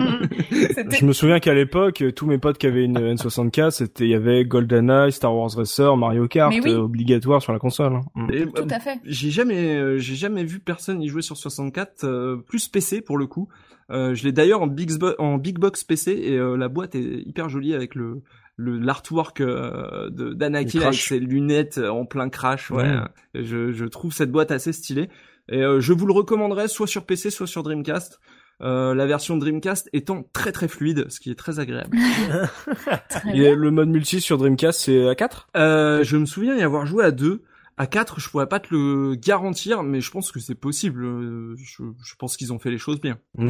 C'était 0.75 0.97
Je 0.97 1.05
me 1.05 1.13
souviens 1.13 1.39
qu'à 1.39 1.53
l'époque, 1.53 2.03
tous 2.15 2.25
mes 2.25 2.37
potes 2.37 2.57
qui 2.57 2.67
avaient 2.67 2.83
une 2.85 2.97
N64, 3.15 3.71
c'était 3.71 4.03
il 4.05 4.09
y 4.09 4.15
avait 4.15 4.45
GoldenEye, 4.45 5.11
Star 5.11 5.33
Wars 5.35 5.51
Racer, 5.55 5.95
Mario 5.97 6.27
Kart, 6.27 6.53
oui. 6.53 6.61
euh, 6.71 6.79
obligatoire 6.79 7.41
sur 7.41 7.53
la 7.53 7.59
console. 7.59 7.93
hein. 7.93 8.27
Et, 8.31 8.45
tout 8.45 8.67
à 8.69 8.79
fait. 8.79 8.99
J'ai 9.05 9.29
jamais, 9.31 9.75
euh, 9.77 9.97
j'ai 9.97 10.15
jamais 10.15 10.43
vu 10.43 10.59
personne 10.59 11.01
y 11.01 11.07
jouer 11.07 11.21
sur 11.21 11.37
64, 11.37 12.03
euh, 12.03 12.37
plus 12.37 12.67
PC 12.67 13.01
pour 13.01 13.17
le 13.17 13.27
coup. 13.27 13.47
Euh, 13.91 14.15
je 14.15 14.23
l'ai 14.23 14.31
d'ailleurs 14.31 14.61
en 14.63 14.67
big, 14.67 14.97
Bo- 14.97 15.13
en 15.19 15.37
big 15.37 15.59
box 15.59 15.83
PC 15.83 16.11
et 16.11 16.37
euh, 16.37 16.55
la 16.57 16.67
boîte 16.69 16.95
est 16.95 17.21
hyper 17.25 17.49
jolie 17.49 17.73
avec 17.75 17.93
le 17.93 18.21
l'artwork 18.57 19.41
euh, 19.41 20.09
de 20.09 20.33
d'Anakin 20.33 20.81
avec 20.81 20.93
ses 20.99 21.19
lunettes 21.19 21.77
en 21.77 22.05
plein 22.05 22.29
crash. 22.29 22.71
Ouais, 22.71 22.83
Ouais. 22.83 22.99
je 23.43 23.71
je 23.71 23.85
trouve 23.85 24.13
cette 24.13 24.31
boîte 24.31 24.51
assez 24.51 24.71
stylée 24.73 25.09
et 25.49 25.61
euh, 25.61 25.79
je 25.81 25.93
vous 25.93 26.05
le 26.05 26.13
recommanderais 26.13 26.67
soit 26.67 26.87
sur 26.87 27.05
PC 27.05 27.29
soit 27.31 27.47
sur 27.47 27.63
Dreamcast. 27.63 28.19
Euh, 28.61 28.95
la 28.95 29.05
version 29.05 29.35
Dreamcast 29.35 29.89
étant 29.91 30.23
très 30.31 30.53
très 30.53 30.69
fluide, 30.69 31.07
ce 31.09 31.19
qui 31.19 31.29
est 31.29 31.35
très 31.35 31.59
agréable. 31.59 31.97
Très 33.09 33.29
Et 33.31 33.33
bien. 33.33 33.55
le 33.55 33.69
mode 33.71 33.89
multi 33.89 34.21
sur 34.21 34.37
Dreamcast, 34.37 34.79
c'est 34.81 35.07
à 35.09 35.15
4 35.15 35.47
Euh, 35.57 36.03
je 36.03 36.15
me 36.15 36.25
souviens 36.25 36.55
y 36.55 36.61
avoir 36.61 36.85
joué 36.85 37.03
à 37.03 37.11
deux. 37.11 37.43
À 37.77 37.87
quatre, 37.87 38.21
je 38.21 38.29
pourrais 38.29 38.47
pas 38.47 38.61
te 38.61 38.73
le 38.73 39.15
garantir, 39.15 39.83
mais 39.83 39.99
je 39.99 40.09
pense 40.09 40.31
que 40.31 40.39
c'est 40.39 40.55
possible. 40.55 41.03
Euh, 41.03 41.55
Je, 41.57 41.83
je 42.03 42.15
pense 42.15 42.37
qu'ils 42.37 42.53
ont 42.53 42.59
fait 42.59 42.71
les 42.71 42.77
choses 42.77 43.01
bien. 43.01 43.17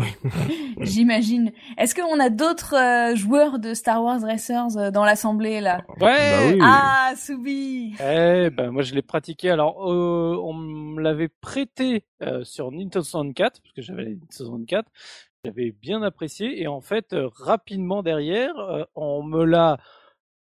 J'imagine. 0.81 1.51
Est-ce 1.77 1.93
qu'on 1.93 2.19
a 2.19 2.29
d'autres 2.29 2.75
euh, 2.75 3.15
joueurs 3.15 3.59
de 3.59 3.73
Star 3.75 4.03
Wars 4.03 4.21
Racers 4.21 4.77
euh, 4.77 4.89
dans 4.91 5.05
l'assemblée 5.05 5.61
là? 5.61 5.81
Ouais. 6.01 6.31
Bah 6.31 6.53
oui. 6.53 6.59
Ah, 6.61 7.13
Soubi 7.15 7.93
Eh 7.99 8.49
ben 8.49 8.71
moi 8.71 8.81
je 8.81 8.95
l'ai 8.95 9.01
pratiqué. 9.03 9.51
Alors 9.51 9.91
euh, 9.91 10.35
on 10.43 10.53
me 10.53 11.01
l'avait 11.01 11.29
prêté 11.29 12.03
euh, 12.23 12.43
sur 12.43 12.71
Nintendo 12.71 13.03
64 13.03 13.61
parce 13.61 13.73
que 13.73 13.81
j'avais 13.83 14.03
la 14.03 14.09
Nintendo 14.09 14.25
64. 14.31 14.89
J'avais 15.45 15.71
bien 15.71 16.01
apprécié 16.01 16.61
et 16.61 16.67
en 16.67 16.81
fait 16.81 17.13
euh, 17.13 17.29
rapidement 17.35 18.01
derrière 18.01 18.57
euh, 18.57 18.83
on 18.95 19.21
me 19.23 19.43
l'a 19.45 19.77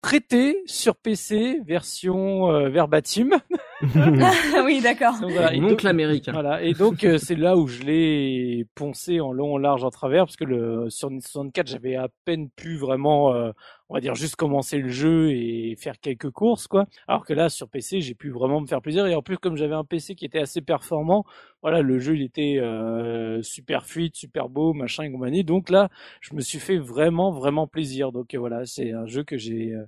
prêté 0.02 0.62
sur 0.66 0.94
PC 0.96 1.60
version 1.66 2.50
euh, 2.52 2.68
verbatim. 2.68 3.30
Ah 3.94 4.62
oui, 4.64 4.80
d'accord. 4.80 5.18
Donc, 5.20 5.32
voilà. 5.32 5.56
Donc- 5.56 5.72
oncle 5.72 5.88
américain. 5.88 6.32
Voilà, 6.32 6.62
et 6.62 6.72
donc 6.74 7.04
euh, 7.04 7.18
c'est 7.18 7.34
là 7.34 7.56
où 7.56 7.66
je 7.66 7.82
l'ai 7.82 8.66
poncé 8.74 9.20
en 9.20 9.32
long, 9.32 9.54
en 9.54 9.58
large, 9.58 9.84
en 9.84 9.90
travers, 9.90 10.24
parce 10.24 10.36
que 10.36 10.44
le 10.44 10.88
sur 10.90 11.10
Nintendo 11.10 11.22
64 11.22 11.66
j'avais 11.68 11.96
à 11.96 12.08
peine 12.24 12.48
pu 12.50 12.76
vraiment, 12.76 13.34
euh, 13.34 13.50
on 13.88 13.94
va 13.94 14.00
dire 14.00 14.14
juste 14.14 14.36
commencer 14.36 14.78
le 14.78 14.88
jeu 14.88 15.30
et 15.32 15.76
faire 15.78 15.98
quelques 16.00 16.30
courses, 16.30 16.66
quoi. 16.66 16.86
Alors 17.08 17.24
que 17.24 17.32
là 17.32 17.48
sur 17.48 17.68
PC 17.68 18.00
j'ai 18.00 18.14
pu 18.14 18.30
vraiment 18.30 18.60
me 18.60 18.66
faire 18.66 18.82
plaisir 18.82 19.06
et 19.06 19.14
en 19.14 19.22
plus 19.22 19.38
comme 19.38 19.56
j'avais 19.56 19.74
un 19.74 19.84
PC 19.84 20.14
qui 20.14 20.24
était 20.24 20.40
assez 20.40 20.60
performant, 20.60 21.24
voilà 21.62 21.82
le 21.82 21.98
jeu 21.98 22.16
il 22.16 22.22
était 22.22 22.58
euh, 22.58 23.42
super 23.42 23.86
fluide, 23.86 24.14
super 24.14 24.48
beau, 24.48 24.72
machin 24.72 25.04
et 25.04 25.10
compagnie. 25.12 25.44
Donc 25.44 25.70
là 25.70 25.88
je 26.20 26.34
me 26.34 26.40
suis 26.40 26.58
fait 26.58 26.78
vraiment 26.78 27.30
vraiment 27.32 27.66
plaisir. 27.66 28.12
Donc 28.12 28.34
euh, 28.34 28.38
voilà 28.38 28.64
c'est 28.66 28.92
un 28.92 29.06
jeu 29.06 29.24
que 29.24 29.36
j'ai 29.36 29.72
euh, 29.74 29.84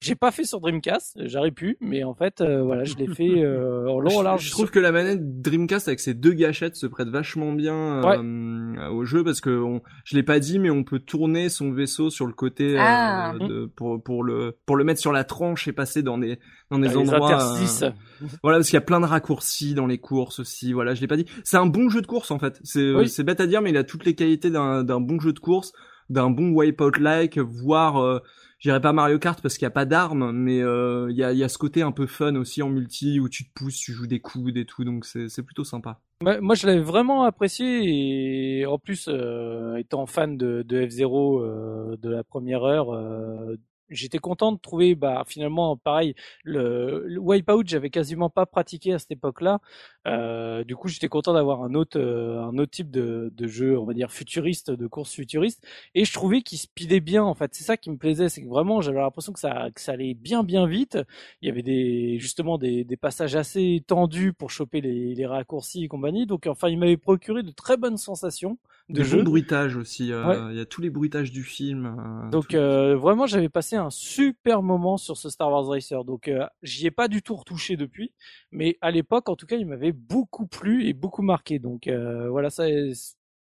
j'ai 0.00 0.14
pas 0.14 0.30
fait 0.30 0.44
sur 0.44 0.60
Dreamcast, 0.60 1.18
j'aurais 1.26 1.50
pu, 1.50 1.76
mais 1.80 2.04
en 2.04 2.14
fait 2.14 2.40
euh, 2.40 2.62
voilà 2.62 2.84
je 2.84 2.94
l'ai 2.96 3.06
fait 3.08 3.42
euh, 3.42 3.86
en 3.88 3.98
long, 4.00 4.10
en 4.16 4.18
Je, 4.20 4.24
large. 4.24 4.44
je 4.46 4.50
trouve 4.50 4.70
que 4.70 4.78
la 4.78 4.92
manette 4.92 5.40
Dreamcast 5.42 5.88
avec 5.88 6.00
ses 6.00 6.14
deux 6.14 6.32
gâchettes 6.32 6.76
se 6.76 6.86
prête 6.86 7.08
vachement 7.08 7.52
bien 7.52 7.74
euh, 8.04 8.88
au 8.90 9.04
jeu 9.04 9.24
parce 9.24 9.40
que 9.40 9.50
on, 9.50 9.82
je 10.04 10.16
l'ai 10.16 10.22
pas 10.22 10.38
dit 10.38 10.58
mais 10.58 10.70
on 10.70 10.84
peut 10.84 10.98
tourner 11.00 11.48
son 11.48 11.72
vaisseau 11.72 12.10
sur 12.10 12.26
le 12.26 12.32
côté 12.32 12.76
euh, 12.76 12.80
Ah. 12.80 13.34
de, 13.40 13.66
pour 13.76 14.02
pour 14.02 14.22
le 14.22 14.56
pour 14.66 14.76
le 14.76 14.84
mettre 14.84 15.00
sur 15.00 15.12
la 15.12 15.24
tranche 15.24 15.66
et 15.68 15.72
passer 15.72 16.02
dans 16.02 16.18
des 16.18 16.38
dans 16.70 16.78
des 16.78 16.88
les 16.88 16.96
endroits 16.96 17.32
interstices. 17.34 17.82
euh, 17.82 17.90
voilà 18.42 18.58
parce 18.58 18.68
qu'il 18.68 18.74
y 18.76 18.78
a 18.78 18.82
plein 18.82 19.00
de 19.00 19.06
raccourcis 19.06 19.74
dans 19.74 19.86
les 19.86 19.98
courses 19.98 20.38
aussi 20.38 20.72
voilà 20.72 20.94
je 20.94 21.00
l'ai 21.00 21.06
pas 21.08 21.16
dit 21.16 21.26
c'est 21.44 21.56
un 21.56 21.66
bon 21.66 21.88
jeu 21.88 22.00
de 22.02 22.06
course 22.06 22.30
en 22.30 22.38
fait 22.38 22.60
c'est 22.62 22.92
Oui. 22.94 23.08
c'est 23.08 23.24
bête 23.24 23.40
à 23.40 23.46
dire 23.46 23.62
mais 23.62 23.70
il 23.70 23.76
a 23.76 23.84
toutes 23.84 24.04
les 24.04 24.14
qualités 24.14 24.50
d'un 24.50 24.84
d'un 24.84 25.00
bon 25.00 25.18
jeu 25.20 25.32
de 25.32 25.38
course 25.40 25.72
d'un 26.10 26.30
bon 26.30 26.52
Wipeout-like, 26.52 27.36
voire 27.38 27.98
euh, 28.02 28.20
j'irais 28.58 28.80
pas 28.80 28.92
Mario 28.92 29.18
Kart 29.18 29.40
parce 29.40 29.56
qu'il 29.56 29.64
y 29.64 29.66
a 29.66 29.70
pas 29.70 29.84
d'armes, 29.84 30.32
mais 30.32 30.60
euh, 30.60 31.08
il 31.10 31.16
y, 31.16 31.24
a, 31.24 31.32
y 31.32 31.44
a 31.44 31.48
ce 31.48 31.58
côté 31.58 31.82
un 31.82 31.92
peu 31.92 32.06
fun 32.06 32.34
aussi 32.36 32.62
en 32.62 32.68
multi 32.68 33.20
où 33.20 33.28
tu 33.28 33.48
te 33.48 33.52
pousses, 33.54 33.78
tu 33.78 33.92
joues 33.92 34.06
des 34.06 34.20
coudes 34.20 34.56
et 34.56 34.64
tout, 34.64 34.84
donc 34.84 35.04
c'est 35.04 35.42
plutôt 35.42 35.64
sympa. 35.64 36.00
Moi, 36.20 36.40
moi, 36.40 36.56
je 36.56 36.66
l'avais 36.66 36.80
vraiment 36.80 37.22
apprécié 37.22 38.58
et 38.58 38.66
en 38.66 38.78
plus, 38.78 39.06
euh, 39.08 39.76
étant 39.76 40.06
fan 40.06 40.36
de, 40.36 40.62
de 40.62 40.82
F0 40.82 41.40
euh, 41.40 41.96
de 41.96 42.10
la 42.10 42.24
première 42.24 42.64
heure, 42.64 42.92
euh, 42.92 43.54
j'étais 43.90 44.18
content 44.18 44.52
de 44.52 44.58
trouver, 44.58 44.94
bah, 44.94 45.24
finalement, 45.26 45.76
pareil, 45.76 46.14
le, 46.44 47.04
le 47.06 47.18
Wipeout, 47.20 47.64
j'avais 47.66 47.90
quasiment 47.90 48.30
pas 48.30 48.46
pratiqué 48.46 48.92
à 48.92 48.98
cette 48.98 49.10
époque-là. 49.12 49.60
Euh, 50.06 50.64
du 50.64 50.76
coup, 50.76 50.88
j'étais 50.88 51.08
content 51.08 51.34
d'avoir 51.34 51.62
un 51.62 51.74
autre, 51.74 51.98
euh, 51.98 52.42
un 52.42 52.56
autre 52.58 52.70
type 52.70 52.90
de, 52.90 53.30
de 53.34 53.46
jeu, 53.46 53.78
on 53.78 53.84
va 53.84 53.94
dire 53.94 54.10
futuriste, 54.10 54.70
de 54.70 54.86
course 54.86 55.12
futuriste. 55.12 55.66
Et 55.94 56.04
je 56.04 56.12
trouvais 56.12 56.42
qu'il 56.42 56.58
speedait 56.58 57.00
bien, 57.00 57.24
en 57.24 57.34
fait. 57.34 57.54
C'est 57.54 57.64
ça 57.64 57.76
qui 57.76 57.90
me 57.90 57.96
plaisait, 57.96 58.28
c'est 58.28 58.42
que 58.42 58.48
vraiment, 58.48 58.80
j'avais 58.80 59.00
l'impression 59.00 59.32
que 59.32 59.40
ça, 59.40 59.68
que 59.74 59.80
ça 59.80 59.92
allait 59.92 60.14
bien, 60.14 60.42
bien 60.44 60.66
vite. 60.66 60.98
Il 61.42 61.48
y 61.48 61.50
avait 61.50 61.62
des, 61.62 62.18
justement, 62.18 62.58
des, 62.58 62.84
des 62.84 62.96
passages 62.96 63.36
assez 63.36 63.82
tendus 63.86 64.32
pour 64.32 64.50
choper 64.50 64.80
les, 64.80 65.14
les 65.14 65.26
raccourcis 65.26 65.84
et 65.84 65.88
compagnie. 65.88 66.26
Donc, 66.26 66.46
enfin, 66.46 66.68
il 66.68 66.78
m'avait 66.78 66.96
procuré 66.96 67.42
de 67.42 67.50
très 67.50 67.76
bonnes 67.76 67.96
sensations 67.98 68.58
de 68.88 69.02
jeu. 69.02 69.18
bons 69.18 69.24
bruitages 69.24 69.76
aussi, 69.76 70.12
euh, 70.12 70.26
Ouais. 70.26 70.52
il 70.54 70.58
y 70.58 70.60
a 70.60 70.66
tous 70.66 70.80
les 70.80 70.90
bruitages 70.90 71.30
du 71.30 71.42
film. 71.42 71.86
euh, 71.86 72.30
Donc 72.30 72.54
euh, 72.54 72.96
vraiment, 72.96 73.26
j'avais 73.26 73.48
passé 73.48 73.76
un 73.76 73.90
super 73.90 74.62
moment 74.62 74.96
sur 74.96 75.16
ce 75.16 75.28
Star 75.30 75.50
Wars 75.50 75.66
Racer. 75.66 76.04
Donc 76.04 76.28
euh, 76.28 76.46
j'y 76.62 76.86
ai 76.86 76.90
pas 76.90 77.08
du 77.08 77.22
tout 77.22 77.36
retouché 77.36 77.76
depuis, 77.76 78.12
mais 78.50 78.78
à 78.80 78.90
l'époque, 78.90 79.28
en 79.28 79.36
tout 79.36 79.46
cas, 79.46 79.56
il 79.56 79.66
m'avait 79.66 79.92
beaucoup 79.92 80.46
plu 80.46 80.86
et 80.86 80.92
beaucoup 80.94 81.22
marqué. 81.22 81.58
Donc 81.58 81.86
euh, 81.86 82.28
voilà, 82.30 82.50
ça, 82.50 82.64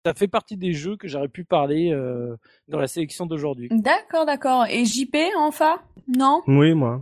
ça 0.06 0.14
fait 0.14 0.28
partie 0.28 0.58
des 0.58 0.74
jeux 0.74 0.96
que 0.98 1.08
j'aurais 1.08 1.28
pu 1.28 1.44
parler 1.44 1.92
euh, 1.92 2.36
dans 2.68 2.80
la 2.80 2.88
sélection 2.88 3.26
d'aujourd'hui. 3.26 3.68
D'accord, 3.72 4.26
d'accord. 4.26 4.66
Et 4.70 4.86
JP, 4.86 5.16
enfin 5.38 5.76
Non? 6.18 6.42
Oui, 6.48 6.74
moi. 6.74 7.02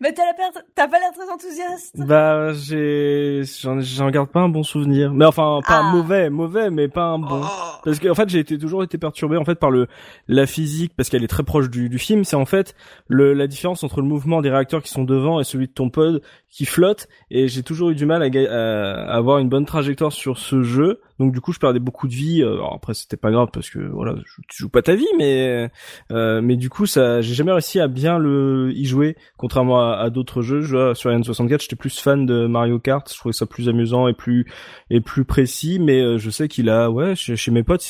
Mais 0.00 0.12
t'as 0.12 0.26
la 0.26 0.34
per- 0.34 0.60
t'as 0.74 0.86
pas 0.86 0.98
l'air 1.00 1.10
très 1.12 1.28
enthousiaste. 1.30 1.96
Bah, 1.98 2.52
j'ai, 2.52 3.42
j'en, 3.60 3.80
j'en 3.80 4.10
garde 4.10 4.28
pas 4.30 4.40
un 4.40 4.48
bon 4.48 4.62
souvenir. 4.62 5.12
Mais 5.12 5.24
enfin, 5.24 5.60
pas 5.66 5.80
Ah. 5.82 5.92
mauvais, 5.92 6.30
mauvais, 6.30 6.70
mais 6.70 6.88
pas 6.88 7.04
un 7.04 7.18
bon. 7.18 7.40
Parce 7.84 7.98
qu'en 7.98 8.14
fait, 8.14 8.28
j'ai 8.28 8.38
été 8.38 8.58
toujours 8.58 8.84
été 8.84 8.98
perturbé 8.98 9.36
en 9.36 9.44
fait 9.44 9.56
par 9.56 9.70
le 9.70 9.86
la 10.28 10.46
physique 10.46 10.92
parce 10.96 11.08
qu'elle 11.08 11.24
est 11.24 11.28
très 11.28 11.42
proche 11.42 11.70
du, 11.70 11.88
du 11.88 11.98
film. 11.98 12.24
C'est 12.24 12.36
en 12.36 12.44
fait 12.44 12.74
le 13.08 13.32
la 13.32 13.46
différence 13.46 13.82
entre 13.82 14.00
le 14.00 14.06
mouvement 14.06 14.42
des 14.42 14.50
réacteurs 14.50 14.82
qui 14.82 14.90
sont 14.90 15.04
devant 15.04 15.40
et 15.40 15.44
celui 15.44 15.66
de 15.68 15.72
ton 15.72 15.90
pod 15.90 16.22
qui 16.50 16.64
flotte. 16.66 17.08
Et 17.30 17.48
j'ai 17.48 17.62
toujours 17.62 17.90
eu 17.90 17.94
du 17.94 18.06
mal 18.06 18.22
à, 18.22 18.26
à 18.26 19.16
avoir 19.16 19.38
une 19.38 19.48
bonne 19.48 19.64
trajectoire 19.66 20.12
sur 20.12 20.38
ce 20.38 20.62
jeu. 20.62 21.00
Donc 21.18 21.32
du 21.32 21.40
coup, 21.40 21.52
je 21.52 21.58
perdais 21.58 21.78
beaucoup 21.80 22.06
de 22.08 22.14
vie. 22.14 22.42
Euh, 22.42 22.54
Alors 22.54 22.74
après, 22.74 22.94
c'était 22.94 23.16
pas 23.16 23.30
grave 23.30 23.48
parce 23.52 23.70
que 23.70 23.78
voilà, 23.80 24.14
je- 24.24 24.40
tu 24.48 24.62
joues 24.62 24.68
pas 24.68 24.82
ta 24.82 24.94
vie, 24.94 25.06
mais 25.18 25.68
euh, 26.12 26.40
mais 26.40 26.56
du 26.56 26.70
coup, 26.70 26.86
ça, 26.86 27.20
j'ai 27.20 27.34
jamais 27.34 27.52
réussi 27.52 27.80
à 27.80 27.88
bien 27.88 28.18
le 28.18 28.70
y 28.74 28.84
jouer. 28.84 29.16
Contrairement 29.36 29.80
à, 29.80 29.96
à 29.96 30.10
d'autres 30.10 30.42
jeux, 30.42 30.60
je 30.60 30.76
vois, 30.76 30.94
sur 30.94 31.10
N64, 31.10 31.62
j'étais 31.62 31.76
plus 31.76 31.98
fan 32.00 32.24
de 32.26 32.46
Mario 32.46 32.78
Kart. 32.78 33.10
Je 33.12 33.18
trouvais 33.18 33.32
ça 33.32 33.46
plus 33.46 33.68
amusant 33.68 34.06
et 34.08 34.14
plus 34.14 34.46
et 34.90 35.00
plus 35.00 35.24
précis. 35.24 35.78
Mais 35.80 36.00
euh, 36.00 36.18
je 36.18 36.30
sais 36.30 36.48
qu'il 36.48 36.68
a, 36.70 36.90
ouais, 36.90 37.14
chez, 37.16 37.36
chez 37.36 37.50
mes 37.50 37.62
potes, 37.62 37.84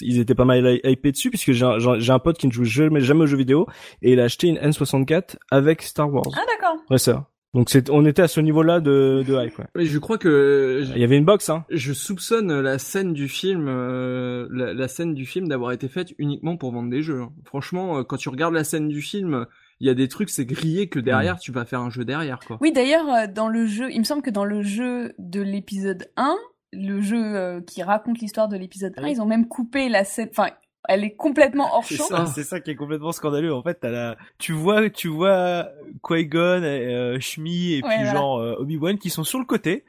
ils 0.00 0.18
étaient 0.20 0.34
pas 0.34 0.44
mal 0.44 0.64
hy- 0.64 0.80
hypés 0.84 1.12
dessus 1.12 1.30
puisque 1.30 1.52
j'ai 1.52 1.64
un, 1.64 1.78
j'ai 1.98 2.12
un 2.12 2.18
pote 2.18 2.36
qui 2.38 2.46
ne 2.46 2.52
joue 2.52 2.64
jamais, 2.64 3.00
jamais 3.00 3.22
aux 3.22 3.26
jeux 3.26 3.36
vidéo 3.36 3.66
et 4.02 4.12
il 4.12 4.20
a 4.20 4.24
acheté 4.24 4.48
une 4.48 4.58
N64 4.58 5.36
avec 5.50 5.82
Star 5.82 6.12
Wars. 6.12 6.24
Ah 6.36 6.42
d'accord. 6.46 6.76
Ouais, 6.90 6.98
ça. 6.98 7.26
Donc 7.54 7.70
c'est, 7.70 7.88
on 7.90 8.04
était 8.04 8.22
à 8.22 8.28
ce 8.28 8.40
niveau-là 8.40 8.80
de, 8.80 9.22
de 9.26 9.32
hype. 9.46 9.58
Ouais. 9.58 9.64
Mais 9.76 9.84
je 9.86 9.98
crois 10.00 10.18
que 10.18 10.82
Il 10.94 10.98
y 11.00 11.04
avait 11.04 11.16
une 11.16 11.24
box, 11.24 11.48
hein. 11.50 11.64
je 11.70 11.92
soupçonne 11.92 12.60
la 12.60 12.78
scène 12.78 13.12
du 13.12 13.28
film, 13.28 13.66
euh, 13.68 14.48
la, 14.50 14.74
la 14.74 14.88
scène 14.88 15.14
du 15.14 15.24
film 15.24 15.46
d'avoir 15.48 15.70
été 15.72 15.88
faite 15.88 16.14
uniquement 16.18 16.56
pour 16.56 16.72
vendre 16.72 16.90
des 16.90 17.02
jeux. 17.02 17.20
hein. 17.22 17.32
Franchement, 17.44 17.98
euh, 17.98 18.02
quand 18.02 18.16
tu 18.16 18.28
regardes 18.28 18.54
la 18.54 18.64
scène 18.64 18.88
du 18.88 19.00
film, 19.00 19.46
il 19.80 19.86
y 19.86 19.90
a 19.90 19.94
des 19.94 20.08
trucs, 20.08 20.30
c'est 20.30 20.46
grillé 20.46 20.88
que 20.88 20.98
derrière, 20.98 21.38
tu 21.38 21.52
vas 21.52 21.64
faire 21.64 21.80
un 21.80 21.90
jeu 21.90 22.04
derrière, 22.04 22.40
quoi. 22.40 22.58
Oui, 22.60 22.72
d'ailleurs, 22.72 23.08
euh, 23.08 23.26
dans 23.32 23.48
le 23.48 23.66
jeu, 23.66 23.88
il 23.92 24.00
me 24.00 24.04
semble 24.04 24.22
que 24.22 24.30
dans 24.30 24.44
le 24.44 24.62
jeu 24.62 25.12
de 25.18 25.40
l'épisode 25.40 26.08
1, 26.16 26.34
le 26.72 27.00
jeu 27.00 27.60
qui 27.68 27.84
raconte 27.84 28.18
l'histoire 28.18 28.48
de 28.48 28.56
l'épisode 28.56 28.94
1, 28.96 29.02
Oui. 29.04 29.12
ils 29.12 29.20
ont 29.20 29.26
même 29.26 29.46
coupé 29.46 29.88
la 29.88 30.02
scène, 30.02 30.28
enfin, 30.30 30.50
elle 30.88 31.04
est 31.04 31.14
complètement 31.14 31.74
hors 31.74 31.84
C'est 31.84 31.96
champ. 31.96 32.04
ça, 32.04 32.26
c'est 32.26 32.44
ça 32.44 32.60
qui 32.60 32.70
est 32.70 32.76
complètement 32.76 33.12
scandaleux. 33.12 33.54
En 33.54 33.62
fait, 33.62 33.78
t'as 33.80 33.90
la, 33.90 34.16
tu 34.38 34.52
vois, 34.52 34.90
tu 34.90 35.08
vois 35.08 35.68
Qui-Gon, 36.06 36.62
euh, 36.62 37.18
Shmi 37.20 37.74
et 37.74 37.82
puis 37.82 38.06
genre 38.12 38.38
euh, 38.38 38.56
Obi-Wan 38.58 38.98
qui 38.98 39.10
sont 39.10 39.24
sur 39.24 39.38
le 39.38 39.44
côté. 39.44 39.84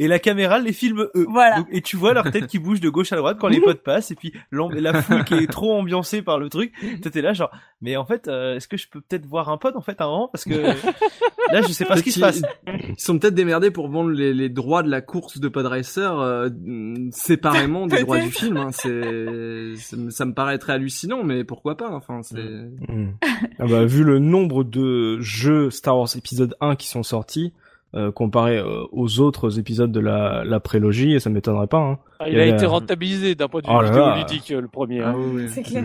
Et 0.00 0.06
la 0.08 0.18
caméra 0.20 0.58
les 0.60 0.72
filme 0.72 1.08
eux. 1.16 1.26
Voilà. 1.28 1.56
Donc, 1.58 1.66
et 1.72 1.80
tu 1.82 1.96
vois 1.96 2.14
leur 2.14 2.30
tête 2.30 2.46
qui 2.46 2.58
bouge 2.60 2.80
de 2.80 2.88
gauche 2.88 3.12
à 3.12 3.16
droite 3.16 3.38
quand 3.40 3.48
les 3.48 3.60
potes 3.60 3.82
passent 3.82 4.10
et 4.10 4.14
puis 4.14 4.32
la 4.52 5.02
foule 5.02 5.24
qui 5.24 5.34
est 5.34 5.50
trop 5.50 5.72
ambiancée 5.74 6.22
par 6.22 6.38
le 6.38 6.48
truc. 6.48 6.72
T'es 7.02 7.20
là 7.22 7.32
genre, 7.32 7.50
mais 7.80 7.96
en 7.96 8.04
fait, 8.04 8.28
euh, 8.28 8.54
est-ce 8.56 8.68
que 8.68 8.76
je 8.76 8.88
peux 8.88 9.00
peut-être 9.00 9.26
voir 9.26 9.48
un 9.48 9.56
pote 9.58 9.74
en 9.76 9.80
fait 9.80 10.00
à 10.00 10.04
un 10.04 10.08
moment? 10.08 10.28
Parce 10.28 10.44
que 10.44 10.54
là 11.52 11.62
je 11.62 11.72
sais 11.72 11.84
pas 11.84 11.96
ce 11.96 12.02
qui 12.02 12.12
se 12.12 12.20
passe. 12.20 12.42
Ils 12.66 12.94
sont 13.00 13.18
peut-être 13.18 13.34
démerdés 13.34 13.70
pour 13.70 13.88
vendre 13.88 14.10
les, 14.10 14.32
les 14.34 14.48
droits 14.48 14.82
de 14.84 14.90
la 14.90 15.00
course 15.00 15.38
de 15.40 15.48
Podracer 15.48 16.08
euh, 16.12 16.48
séparément 17.10 17.86
des 17.86 18.00
droits 18.02 18.20
du 18.20 18.30
film. 18.30 18.56
Hein. 18.56 18.68
C'est, 18.72 19.74
ça 19.76 19.96
me- 19.96 20.10
ça 20.10 20.24
me 20.24 20.32
paraît 20.32 20.58
très 20.58 20.74
hallucinant, 20.74 21.24
mais 21.24 21.44
pourquoi 21.44 21.76
pas 21.76 21.90
Enfin, 21.90 22.20
c'est. 22.22 22.36
Hmm. 22.42 23.12
Ah 23.58 23.66
bah, 23.66 23.84
vu 23.84 24.04
le 24.04 24.18
nombre 24.18 24.62
de 24.64 25.18
jeux 25.20 25.70
Star 25.70 25.98
Wars 25.98 26.08
épisode 26.16 26.54
1 26.60 26.76
qui 26.76 26.86
sont 26.88 27.02
sortis, 27.02 27.52
euh, 27.94 28.12
comparé 28.12 28.58
euh, 28.58 28.84
aux 28.92 29.20
autres 29.20 29.58
épisodes 29.58 29.92
de 29.92 30.00
la, 30.00 30.44
la 30.44 30.60
prélogie, 30.60 31.20
ça 31.20 31.30
m'étonnerait 31.30 31.66
pas. 31.66 31.78
Hein. 31.78 31.98
Ah, 32.20 32.28
il 32.28 32.38
a 32.38 32.42
avait 32.42 32.50
été 32.50 32.66
rentabilisé 32.66 33.34
d'un 33.34 33.48
point 33.48 33.60
de 33.60 33.66
vue 33.66 33.72
Oh 33.74 33.82
vidéoludique 33.82 34.50
euh, 34.50 34.60
le 34.60 34.68
premier. 34.68 35.00
Ah 35.00 35.10
hein. 35.10 35.14
oui, 35.16 35.42
oui. 35.42 35.48
C'est 35.48 35.62
clair. 35.62 35.84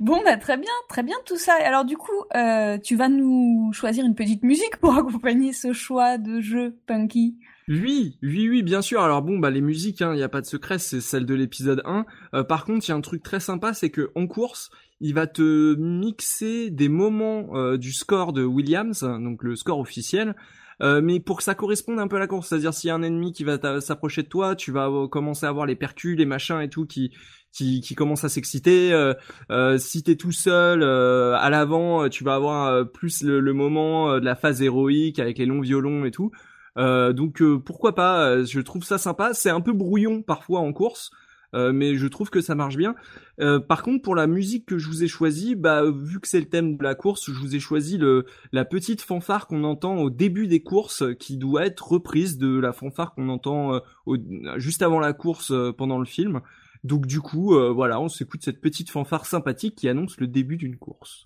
Bon, 0.00 0.22
bah, 0.24 0.36
très 0.36 0.56
bien, 0.56 0.70
très 0.88 1.02
bien 1.02 1.16
tout 1.26 1.36
ça. 1.36 1.54
Alors, 1.64 1.84
du 1.84 1.96
coup, 1.96 2.12
euh, 2.36 2.78
tu 2.78 2.96
vas 2.96 3.08
nous 3.08 3.72
choisir 3.72 4.04
une 4.04 4.14
petite 4.14 4.42
musique 4.42 4.76
pour 4.78 4.94
accompagner 4.96 5.52
ce 5.52 5.72
choix 5.72 6.18
de 6.18 6.40
jeu 6.40 6.76
punky? 6.86 7.36
Oui, 7.68 8.18
oui, 8.22 8.48
oui, 8.48 8.62
bien 8.62 8.82
sûr. 8.82 9.00
Alors 9.02 9.22
bon, 9.22 9.38
bah 9.38 9.50
les 9.50 9.60
musiques, 9.60 10.00
il 10.00 10.16
n'y 10.16 10.22
a 10.22 10.28
pas 10.28 10.40
de 10.40 10.46
secret, 10.46 10.78
c'est 10.78 11.00
celle 11.00 11.26
de 11.26 11.34
l'épisode 11.34 11.82
1. 11.84 12.04
Euh, 12.34 12.44
par 12.44 12.64
contre, 12.64 12.86
il 12.86 12.90
y 12.90 12.92
a 12.92 12.96
un 12.96 13.00
truc 13.00 13.22
très 13.22 13.40
sympa, 13.40 13.72
c'est 13.72 13.90
que 13.90 14.10
en 14.14 14.26
course, 14.26 14.70
il 15.00 15.14
va 15.14 15.26
te 15.26 15.74
mixer 15.76 16.70
des 16.70 16.88
moments 16.88 17.50
euh, 17.54 17.76
du 17.76 17.92
score 17.92 18.32
de 18.32 18.44
Williams, 18.44 19.00
donc 19.02 19.44
le 19.44 19.54
score 19.54 19.78
officiel, 19.78 20.34
euh, 20.82 21.00
mais 21.02 21.20
pour 21.20 21.38
que 21.38 21.44
ça 21.44 21.54
corresponde 21.54 21.98
un 22.00 22.08
peu 22.08 22.16
à 22.16 22.18
la 22.18 22.26
course. 22.26 22.48
C'est-à-dire 22.48 22.74
s'il 22.74 22.88
y 22.88 22.90
a 22.90 22.94
un 22.94 23.02
ennemi 23.02 23.32
qui 23.32 23.44
va 23.44 23.80
s'approcher 23.80 24.22
de 24.22 24.28
toi, 24.28 24.56
tu 24.56 24.72
vas 24.72 24.88
euh, 24.88 25.06
commencer 25.06 25.46
à 25.46 25.48
avoir 25.48 25.66
les 25.66 25.76
percus, 25.76 26.16
les 26.18 26.26
machins 26.26 26.60
et 26.60 26.68
tout 26.68 26.86
qui 26.86 27.12
qui, 27.52 27.82
qui 27.82 27.94
commencent 27.94 28.24
à 28.24 28.30
s'exciter. 28.30 28.94
Euh, 28.94 29.12
euh, 29.50 29.76
si 29.76 30.02
t'es 30.02 30.16
tout 30.16 30.32
seul 30.32 30.82
à 30.82 31.50
l'avant, 31.50 32.08
tu 32.08 32.24
vas 32.24 32.34
avoir 32.34 32.90
plus 32.90 33.22
le, 33.22 33.40
le 33.40 33.52
moment 33.52 34.18
de 34.18 34.24
la 34.24 34.34
phase 34.34 34.62
héroïque 34.62 35.18
avec 35.18 35.36
les 35.36 35.44
longs 35.44 35.60
violons 35.60 36.06
et 36.06 36.10
tout. 36.10 36.30
Donc 36.76 37.42
pourquoi 37.66 37.94
pas 37.94 38.42
Je 38.42 38.58
trouve 38.60 38.84
ça 38.84 38.96
sympa. 38.96 39.34
C'est 39.34 39.50
un 39.50 39.60
peu 39.60 39.74
brouillon 39.74 40.22
parfois 40.22 40.60
en 40.60 40.72
course, 40.72 41.10
euh, 41.54 41.72
mais 41.72 41.96
je 41.96 42.06
trouve 42.06 42.30
que 42.30 42.40
ça 42.40 42.54
marche 42.54 42.76
bien. 42.76 42.94
Euh, 43.40 43.58
par 43.60 43.82
contre, 43.82 44.02
pour 44.02 44.14
la 44.14 44.26
musique 44.26 44.66
que 44.66 44.78
je 44.78 44.88
vous 44.88 45.02
ai 45.04 45.08
choisie, 45.08 45.54
bah 45.54 45.82
vu 45.90 46.20
que 46.20 46.28
c'est 46.28 46.40
le 46.40 46.46
thème 46.48 46.76
de 46.76 46.82
la 46.82 46.94
course, 46.94 47.30
je 47.30 47.38
vous 47.38 47.54
ai 47.56 47.60
choisi 47.60 47.98
le 47.98 48.26
la 48.52 48.64
petite 48.64 49.00
fanfare 49.02 49.46
qu'on 49.46 49.64
entend 49.64 49.96
au 49.96 50.10
début 50.10 50.46
des 50.46 50.62
courses, 50.62 51.02
qui 51.18 51.36
doit 51.36 51.66
être 51.66 51.86
reprise 51.92 52.38
de 52.38 52.58
la 52.58 52.72
fanfare 52.72 53.14
qu'on 53.14 53.28
entend 53.28 53.74
euh, 53.74 53.78
au- 54.06 54.16
juste 54.56 54.82
avant 54.82 55.00
la 55.00 55.12
course 55.12 55.50
euh, 55.50 55.72
pendant 55.72 55.98
le 55.98 56.06
film. 56.06 56.40
Donc 56.84 57.06
du 57.06 57.20
coup, 57.20 57.54
euh, 57.54 57.70
voilà, 57.70 58.00
on 58.00 58.08
s'écoute 58.08 58.42
cette 58.42 58.60
petite 58.60 58.90
fanfare 58.90 59.24
sympathique 59.24 59.76
qui 59.76 59.88
annonce 59.88 60.18
le 60.18 60.26
début 60.26 60.56
d'une 60.56 60.76
course. 60.76 61.24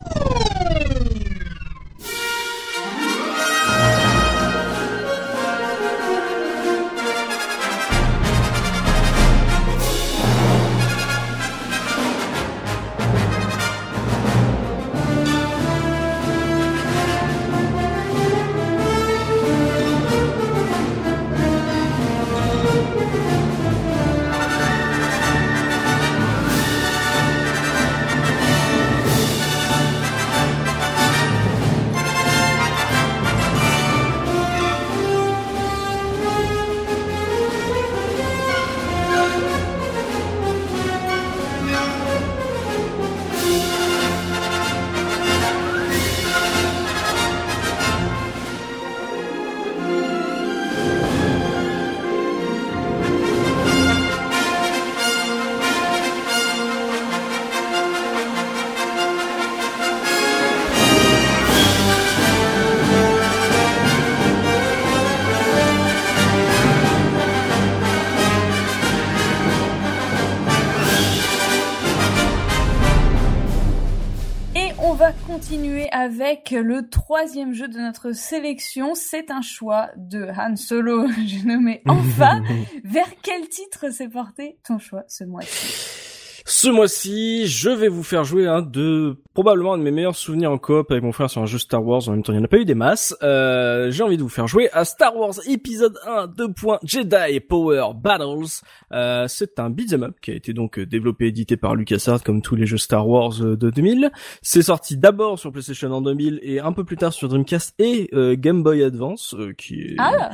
Avec 76.07 76.53
le 76.53 76.89
troisième 76.89 77.53
jeu 77.53 77.67
de 77.67 77.79
notre 77.81 78.13
sélection. 78.13 78.95
C'est 78.95 79.33
un 79.33 79.43
choix 79.43 79.91
de 79.97 80.29
Han 80.39 80.55
Solo, 80.55 81.09
j'ai 81.27 81.43
nommé 81.43 81.83
enfin. 81.89 82.43
Vers 82.85 83.11
quel 83.23 83.49
titre 83.49 83.91
s'est 83.91 84.09
porté 84.09 84.57
ton 84.63 84.79
choix 84.79 85.03
ce 85.09 85.25
mois-ci? 85.25 86.06
Ce 86.49 86.69
mois-ci, 86.69 87.49
je 87.49 87.71
vais 87.71 87.89
vous 87.89 88.05
faire 88.05 88.23
jouer 88.23 88.47
un 88.47 88.63
de 88.63 89.17
probablement 89.35 89.75
un 89.75 89.79
de 89.79 89.83
mes 89.83 89.91
meilleurs 89.91 90.15
souvenirs 90.15 90.53
en 90.53 90.59
coop 90.59 90.93
avec 90.93 91.03
mon 91.03 91.11
frère 91.11 91.29
sur 91.29 91.43
un 91.43 91.47
jeu 91.47 91.59
Star 91.59 91.85
Wars. 91.85 92.09
En 92.09 92.13
même 92.13 92.23
temps, 92.23 92.33
il 92.33 92.37
n'y 92.37 92.43
en 92.43 92.45
a 92.45 92.49
pas 92.49 92.59
eu 92.59 92.65
des 92.65 92.77
masses. 92.77 93.17
Euh, 93.25 93.91
j'ai 93.91 94.05
envie 94.05 94.17
de 94.17 94.23
vous 94.23 94.29
faire 94.29 94.47
jouer 94.47 94.71
à 94.73 94.85
Star 94.85 95.17
Wars 95.17 95.35
épisode 95.49 95.99
1 96.07 96.29
2. 96.29 96.47
Jedi 96.85 97.41
Power 97.41 97.89
Battles. 97.97 98.63
Euh, 98.93 99.27
c'est 99.27 99.59
un 99.59 99.71
beat'em 99.71 100.05
up 100.05 100.17
qui 100.23 100.31
a 100.31 100.35
été 100.35 100.53
donc 100.53 100.79
développé 100.79 101.25
et 101.25 101.29
édité 101.29 101.57
par 101.57 101.75
LucasArts 101.75 102.23
comme 102.23 102.41
tous 102.41 102.55
les 102.55 102.65
jeux 102.65 102.79
Star 102.79 103.09
Wars 103.09 103.35
de 103.41 103.71
2000. 103.71 104.13
C'est 104.41 104.63
sorti 104.63 104.97
d'abord 104.97 105.41
sur 105.41 105.51
PlayStation 105.51 105.91
en 105.91 106.01
2000 106.01 106.39
et 106.43 106.61
un 106.61 106.73
peu 106.73 106.85
plus 106.85 106.97
tard 106.97 107.13
sur 107.13 107.29
Dreamcast 107.29 107.75
et 107.81 108.09
euh, 108.15 108.37
Game 108.39 108.63
Boy 108.63 108.85
Advance, 108.85 109.35
euh, 109.37 109.53
qui 109.53 109.81
est 109.81 109.97
ah 109.99 110.31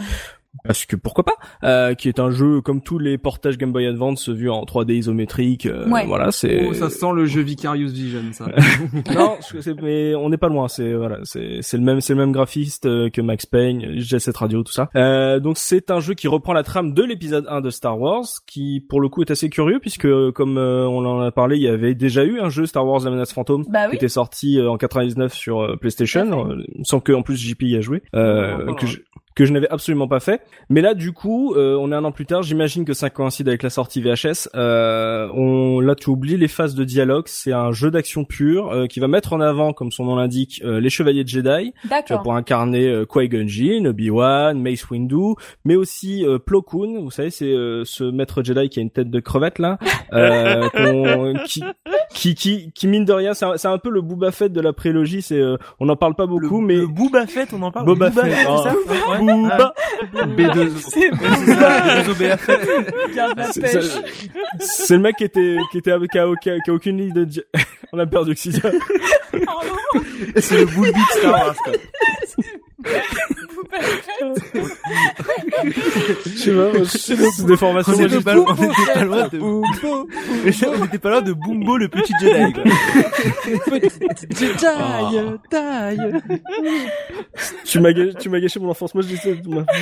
parce 0.65 0.85
que 0.87 0.97
pourquoi 0.97 1.25
pas, 1.25 1.37
euh, 1.65 1.95
qui 1.95 2.09
est 2.09 2.21
un 2.21 2.31
jeu 2.31 2.61
comme 2.61 2.83
tous 2.83 2.99
les 2.99 3.19
portages 3.19 3.59
Game 3.59 3.73
Boy 3.73 3.87
Advance 3.87 4.29
vus 4.29 4.51
en 4.51 4.65
3D 4.65 4.93
isométrique. 4.93 5.67
Euh, 5.67 5.87
Voilà, 6.07 6.31
c'est. 6.31 6.67
Oh, 6.69 6.75
ça 6.75 6.91
sent 6.91 7.13
le 7.15 7.27
jeu 7.27 7.41
Vicarious 7.41 7.89
Vision, 7.89 8.23
ça. 8.33 8.47
non, 9.15 9.37
mais 9.83 10.15
on 10.15 10.29
n'est 10.29 10.37
pas 10.37 10.49
loin. 10.49 10.69
C'est 10.69 10.93
voilà, 10.95 11.19
c'est 11.25 11.59
c'est 11.63 11.77
le 11.77 11.83
même 11.83 12.01
c'est 12.01 12.15
le 12.15 12.21
même 12.21 12.33
graphiste 12.33 12.87
euh, 12.87 13.11
que 13.11 13.21
Max 13.21 13.47
Payne, 13.47 13.99
Jet 13.99 14.19
Set 14.19 14.37
Radio, 14.37 14.63
tout 14.63 14.73
ça. 14.73 14.91
Euh, 14.95 15.41
donc 15.41 15.59
c'est 15.59 15.91
un 15.91 16.01
jeu 16.01 16.15
qui 16.15 16.29
reprend 16.29 16.53
la 16.53 16.63
trame 16.63 16.95
de 16.95 17.03
l'épisode 17.03 17.47
1 17.49 17.61
de 17.61 17.71
Star 17.71 17.99
Wars, 17.99 18.27
qui 18.47 18.85
pour 18.89 19.01
le 19.01 19.09
coup 19.09 19.23
est 19.23 19.31
assez 19.31 19.49
curieux 19.49 19.79
puisque 19.81 20.09
comme 20.33 20.59
euh, 20.59 20.87
on 20.87 21.05
en 21.05 21.21
a 21.21 21.31
parlé, 21.33 21.57
il 21.57 21.63
y 21.63 21.69
avait 21.69 21.95
déjà 21.95 22.25
eu 22.25 22.41
un 22.41 22.51
jeu 22.51 22.67
Star 22.67 22.87
Wars 22.87 23.01
La 23.05 23.11
menace 23.11 23.33
fantôme 23.33 23.65
bah 23.69 23.89
qui 23.89 23.97
était 23.97 24.09
sorti 24.09 24.61
en 24.61 24.77
99 24.77 25.33
sur 25.33 25.79
PlayStation, 25.81 26.57
sans 26.83 27.01
que 27.01 27.13
en 27.13 27.23
plus 27.23 27.37
JP 27.37 27.63
y 27.63 27.77
a 27.77 27.81
joué, 27.81 28.03
que 28.13 28.87
je, 28.87 28.99
que 29.35 29.45
je 29.45 29.53
n'avais 29.53 29.69
absolument 29.69 30.09
pas 30.09 30.21
fait. 30.21 30.43
Mais 30.69 30.81
là, 30.81 30.95
du 30.95 31.13
coup, 31.13 31.55
euh, 31.55 31.77
on 31.81 31.93
est 31.93 31.95
un 31.95 32.05
an 32.05 32.13
plus 32.13 32.27
tard. 32.27 32.43
J'imagine 32.43 32.85
que 32.85 32.95
ça 32.95 33.11
coïncide 33.11 33.49
avec 33.49 33.63
la 33.63 33.71
sortie 33.71 34.03
VHS. 34.03 34.49
Euh, 34.55 35.29
on, 35.35 35.81
là, 35.81 35.95
tu 35.95 36.11
oublies 36.11 36.37
les 36.37 36.49
phases 36.49 36.75
de 36.75 36.85
dialogue. 36.85 37.25
C'est 37.27 37.53
un 37.53 37.73
jeu 37.73 37.91
d'action 37.91 38.25
pur 38.25 38.71
euh, 38.71 38.87
qui 38.87 39.01
va 39.01 39.09
mettre 39.09 39.33
en 39.33 39.41
avant, 39.41 39.73
comme 39.73 39.91
son 39.91 40.05
nom 40.05 40.17
l'indique, 40.17 40.61
euh, 40.65 40.81
les 40.81 40.91
chevaliers 40.91 41.25
de 41.25 41.29
Jedi. 41.29 41.73
D'accord. 41.89 42.23
Pour 42.23 42.35
incarner 42.35 42.89
euh, 42.89 43.07
Qui-Gon 43.07 43.47
Jinn, 43.47 43.89
Obi-Wan, 43.89 44.61
Mace 44.61 44.89
Windu, 44.91 45.35
mais 45.65 45.77
aussi 45.77 46.25
Plo 46.47 46.63
Koon. 46.63 47.01
Vous 47.03 47.11
savez, 47.11 47.31
c'est 47.31 47.53
ce 47.85 48.05
maître 48.05 48.43
Jedi 48.43 48.69
qui 48.69 48.79
a 48.79 48.83
une 48.83 48.91
tête 48.91 49.11
de 49.11 49.21
crevette 49.21 49.59
là, 49.59 49.79
qui, 51.47 51.63
qui, 52.13 52.35
qui, 52.35 52.73
qui, 52.73 52.87
mine 52.87 53.05
de 53.05 53.13
rien, 53.13 53.35
c'est 53.35 53.45
un, 53.45 53.73
un, 53.73 53.79
peu 53.79 53.91
le 53.91 54.01
Boba 54.01 54.31
Fett 54.31 54.53
de 54.53 54.61
la 54.61 54.73
prélogie. 54.73 55.23
C'est, 55.23 55.41
on 55.81 55.87
n'en 55.87 55.97
parle 55.97 56.15
pas 56.15 56.27
beaucoup, 56.27 56.61
le, 56.61 56.67
mais 56.67 56.77
le 56.77 56.87
Boba 56.87 57.27
Fett, 57.27 57.53
on 57.53 57.63
en 57.63 57.71
parle. 57.71 57.87
Boba, 57.87 58.11
Fett, 58.11 58.33
ça 58.45 58.75
ouais. 59.11 59.22
Booba. 59.23 59.75
B2. 60.15 60.73
C'est 63.53 63.81
C'est 64.61 64.95
le 64.95 65.01
mec 65.01 65.17
qui 65.17 65.25
était, 65.25 65.57
qui 65.71 65.79
était 65.79 65.93
avec, 65.93 66.11
qui 66.11 66.19
a, 66.19 66.27
qui 66.41 66.51
a, 66.51 66.73
aucune 66.73 66.99
ligne 66.99 67.13
de, 67.13 67.27
on 67.93 67.99
a 67.99 68.07
perdu 68.07 68.33
Oxydia. 68.33 68.63
C'est 70.37 70.61
le 70.61 70.67
boule 70.67 70.93
Star 71.11 71.33
Wars, 71.33 71.57
quoi. 71.65 71.73
Je 76.25 76.89
sais 76.99 77.17
pas, 77.17 77.31
c'est 77.31 77.47
des 77.47 77.57
formations. 77.57 77.93
On 77.97 78.01
était 78.01 78.21
pas 78.21 78.35
loin, 78.35 78.57
on 78.59 78.65
était 78.65 78.93
pas 78.93 79.05
loin 79.05 79.29
de 79.29 79.39
Bumbo. 79.39 80.09
On 80.45 80.85
était 80.85 80.99
pas 80.99 81.11
loin 81.11 81.23
de 81.23 81.33
Bumbo 81.33 81.77
le 81.79 81.89
petit 81.89 82.13
Jedi, 82.21 82.53
quoi. 82.53 82.65
Petit 83.79 84.47
Jedi, 84.47 85.39
taille. 85.51 86.21
Tu 87.65 87.81
m'as 87.81 87.93
gâché, 87.93 88.15
tu 88.19 88.29
m'as 88.29 88.41
gâché 88.41 88.61
mon 88.61 88.71
enfance. 88.71 88.95
Moi, 88.95 89.03
je 89.03 89.09
dis, 89.09 89.21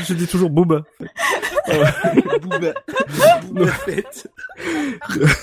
je 0.07 0.15
dis 0.15 0.27
toujours 0.27 0.51
Booba. 0.51 0.83
Booba. 2.43 2.75
Booba 3.45 3.73
fête. 3.73 4.29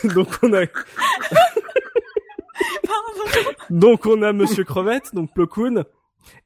Donc 0.03 0.30
on 0.41 0.53
a, 0.53 0.66
donc 3.70 4.05
on 4.05 4.22
a 4.22 4.32
Monsieur 4.34 4.64
Crevette, 4.64 5.14
donc 5.14 5.34
Plo 5.34 5.47
Koon, 5.47 5.84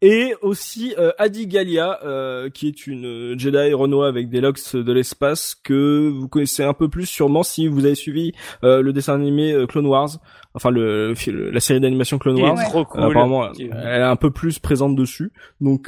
et 0.01 0.34
aussi 0.41 0.95
euh, 0.97 1.11
Adi 1.17 1.47
Gallia, 1.47 1.99
euh, 2.03 2.49
qui 2.49 2.67
est 2.67 2.88
une 2.88 3.05
euh, 3.05 3.38
Jedi 3.38 3.73
Renoir 3.73 4.07
avec 4.07 4.29
des 4.29 4.41
locks 4.41 4.75
de 4.75 4.91
l'espace 4.91 5.55
que 5.63 6.09
vous 6.09 6.27
connaissez 6.27 6.63
un 6.63 6.73
peu 6.73 6.89
plus 6.89 7.05
sûrement 7.05 7.43
si 7.43 7.67
vous 7.67 7.86
avez 7.86 7.95
suivi 7.95 8.34
euh, 8.63 8.82
le 8.82 8.93
dessin 8.93 9.15
animé 9.15 9.65
Clone 9.67 9.86
Wars, 9.86 10.09
enfin 10.54 10.70
le, 10.70 11.14
la 11.52 11.60
série 11.60 11.80
d'animation 11.80 12.18
Clone 12.18 12.41
Wars. 12.41 12.58
Trop 12.70 12.86
cool. 12.86 13.04
apparemment, 13.04 13.49
elle 13.60 14.02
est 14.02 14.02
un 14.02 14.16
peu 14.16 14.32
plus 14.32 14.60
présente 14.60 14.95
dessus. 14.95 15.32
Donc 15.60 15.88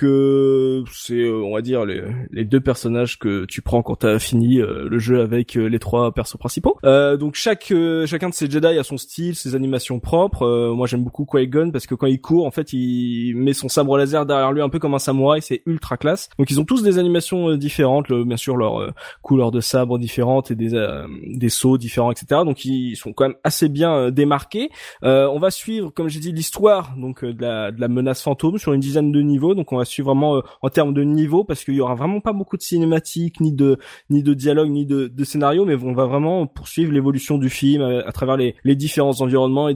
c'est, 0.91 1.29
on 1.29 1.53
va 1.53 1.61
dire, 1.61 1.85
les, 1.85 2.03
les, 2.31 2.45
deux 2.45 2.61
personnages 2.61 3.19
que 3.19 3.45
tu 3.45 3.61
prends 3.61 3.81
quand 3.81 3.97
t'as 3.97 4.19
fini 4.19 4.57
le 4.57 4.99
jeu 4.99 5.21
avec 5.21 5.55
les 5.55 5.79
trois 5.79 6.11
persos 6.13 6.37
principaux. 6.37 6.77
donc 6.83 7.35
chaque 7.35 7.73
chacun 8.05 8.29
de 8.29 8.33
ces 8.33 8.49
Jedi 8.49 8.67
a 8.67 8.83
son 8.83 8.97
style, 8.97 9.35
ses 9.35 9.55
animations 9.55 9.99
propres. 9.99 10.73
moi 10.75 10.87
j'aime 10.87 11.03
beaucoup 11.03 11.25
Qui-Gon 11.25 11.71
parce 11.71 11.87
que 11.87 11.95
quand 11.95 12.07
il 12.07 12.21
court, 12.21 12.45
en 12.45 12.51
fait, 12.51 12.73
il 12.73 13.35
met 13.35 13.53
son 13.53 13.69
sabre 13.69 13.97
laser 13.97 14.25
derrière 14.25 14.51
lui 14.51 14.61
un 14.61 14.69
peu 14.69 14.79
comme 14.79 14.93
un 14.93 14.99
samouraï, 14.99 15.41
c'est 15.41 15.61
ultra 15.65 15.97
classe. 15.97 16.29
Donc 16.37 16.49
ils 16.49 16.59
ont 16.59 16.65
tous 16.65 16.83
des 16.83 16.97
animations 16.97 17.49
euh, 17.49 17.57
différentes, 17.57 18.11
bien 18.11 18.37
sûr 18.37 18.57
leur 18.57 18.81
euh, 18.81 18.91
couleur 19.21 19.51
de 19.51 19.59
sabre 19.59 19.97
différente 19.97 20.51
et 20.51 20.55
des 20.55 20.73
euh, 20.73 21.07
des 21.27 21.49
sauts 21.49 21.77
différents, 21.77 22.11
etc. 22.11 22.41
Donc 22.45 22.65
ils 22.65 22.95
sont 22.95 23.13
quand 23.13 23.25
même 23.27 23.37
assez 23.43 23.69
bien 23.69 24.11
démarqués. 24.11 24.52
On 25.01 25.39
va 25.39 25.51
suivre, 25.51 25.89
comme 25.89 26.09
j'ai 26.09 26.19
dit, 26.19 26.31
l'histoire 26.31 26.95
donc 26.97 27.23
de 27.23 27.41
la, 27.41 27.71
de 27.71 27.79
la 27.79 27.87
menace 27.87 28.21
fantôme 28.21 28.57
sur 28.57 28.73
une 28.73 28.81
dizaine 28.81 29.11
de 29.11 29.21
niveaux. 29.21 29.55
Donc 29.55 29.71
on 29.71 29.77
va 29.77 29.85
suivre 29.85 30.13
vraiment 30.13 30.41
en 30.61 30.69
termes 30.69 30.93
de 30.93 31.03
niveau 31.03 31.43
parce 31.43 31.63
qu'il 31.63 31.75
y 31.75 31.81
aura 31.81 31.95
vraiment 31.95 32.19
pas 32.19 32.33
beaucoup 32.33 32.57
de 32.57 32.61
cinématiques, 32.61 33.39
ni 33.39 33.51
de 33.51 33.77
ni 34.09 34.23
de 34.23 34.33
dialogue, 34.33 34.69
ni 34.69 34.85
de, 34.85 35.07
de 35.07 35.23
scénario, 35.23 35.65
mais 35.65 35.75
on 35.75 35.93
va 35.93 36.05
vraiment 36.05 36.47
poursuivre 36.47 36.91
l'évolution 36.91 37.37
du 37.37 37.49
film 37.49 37.81
à, 37.81 38.11
travers 38.11 38.37
les, 38.37 38.55
les 38.63 38.75
différents 38.75 39.21
environnements 39.21 39.69
et 39.69 39.75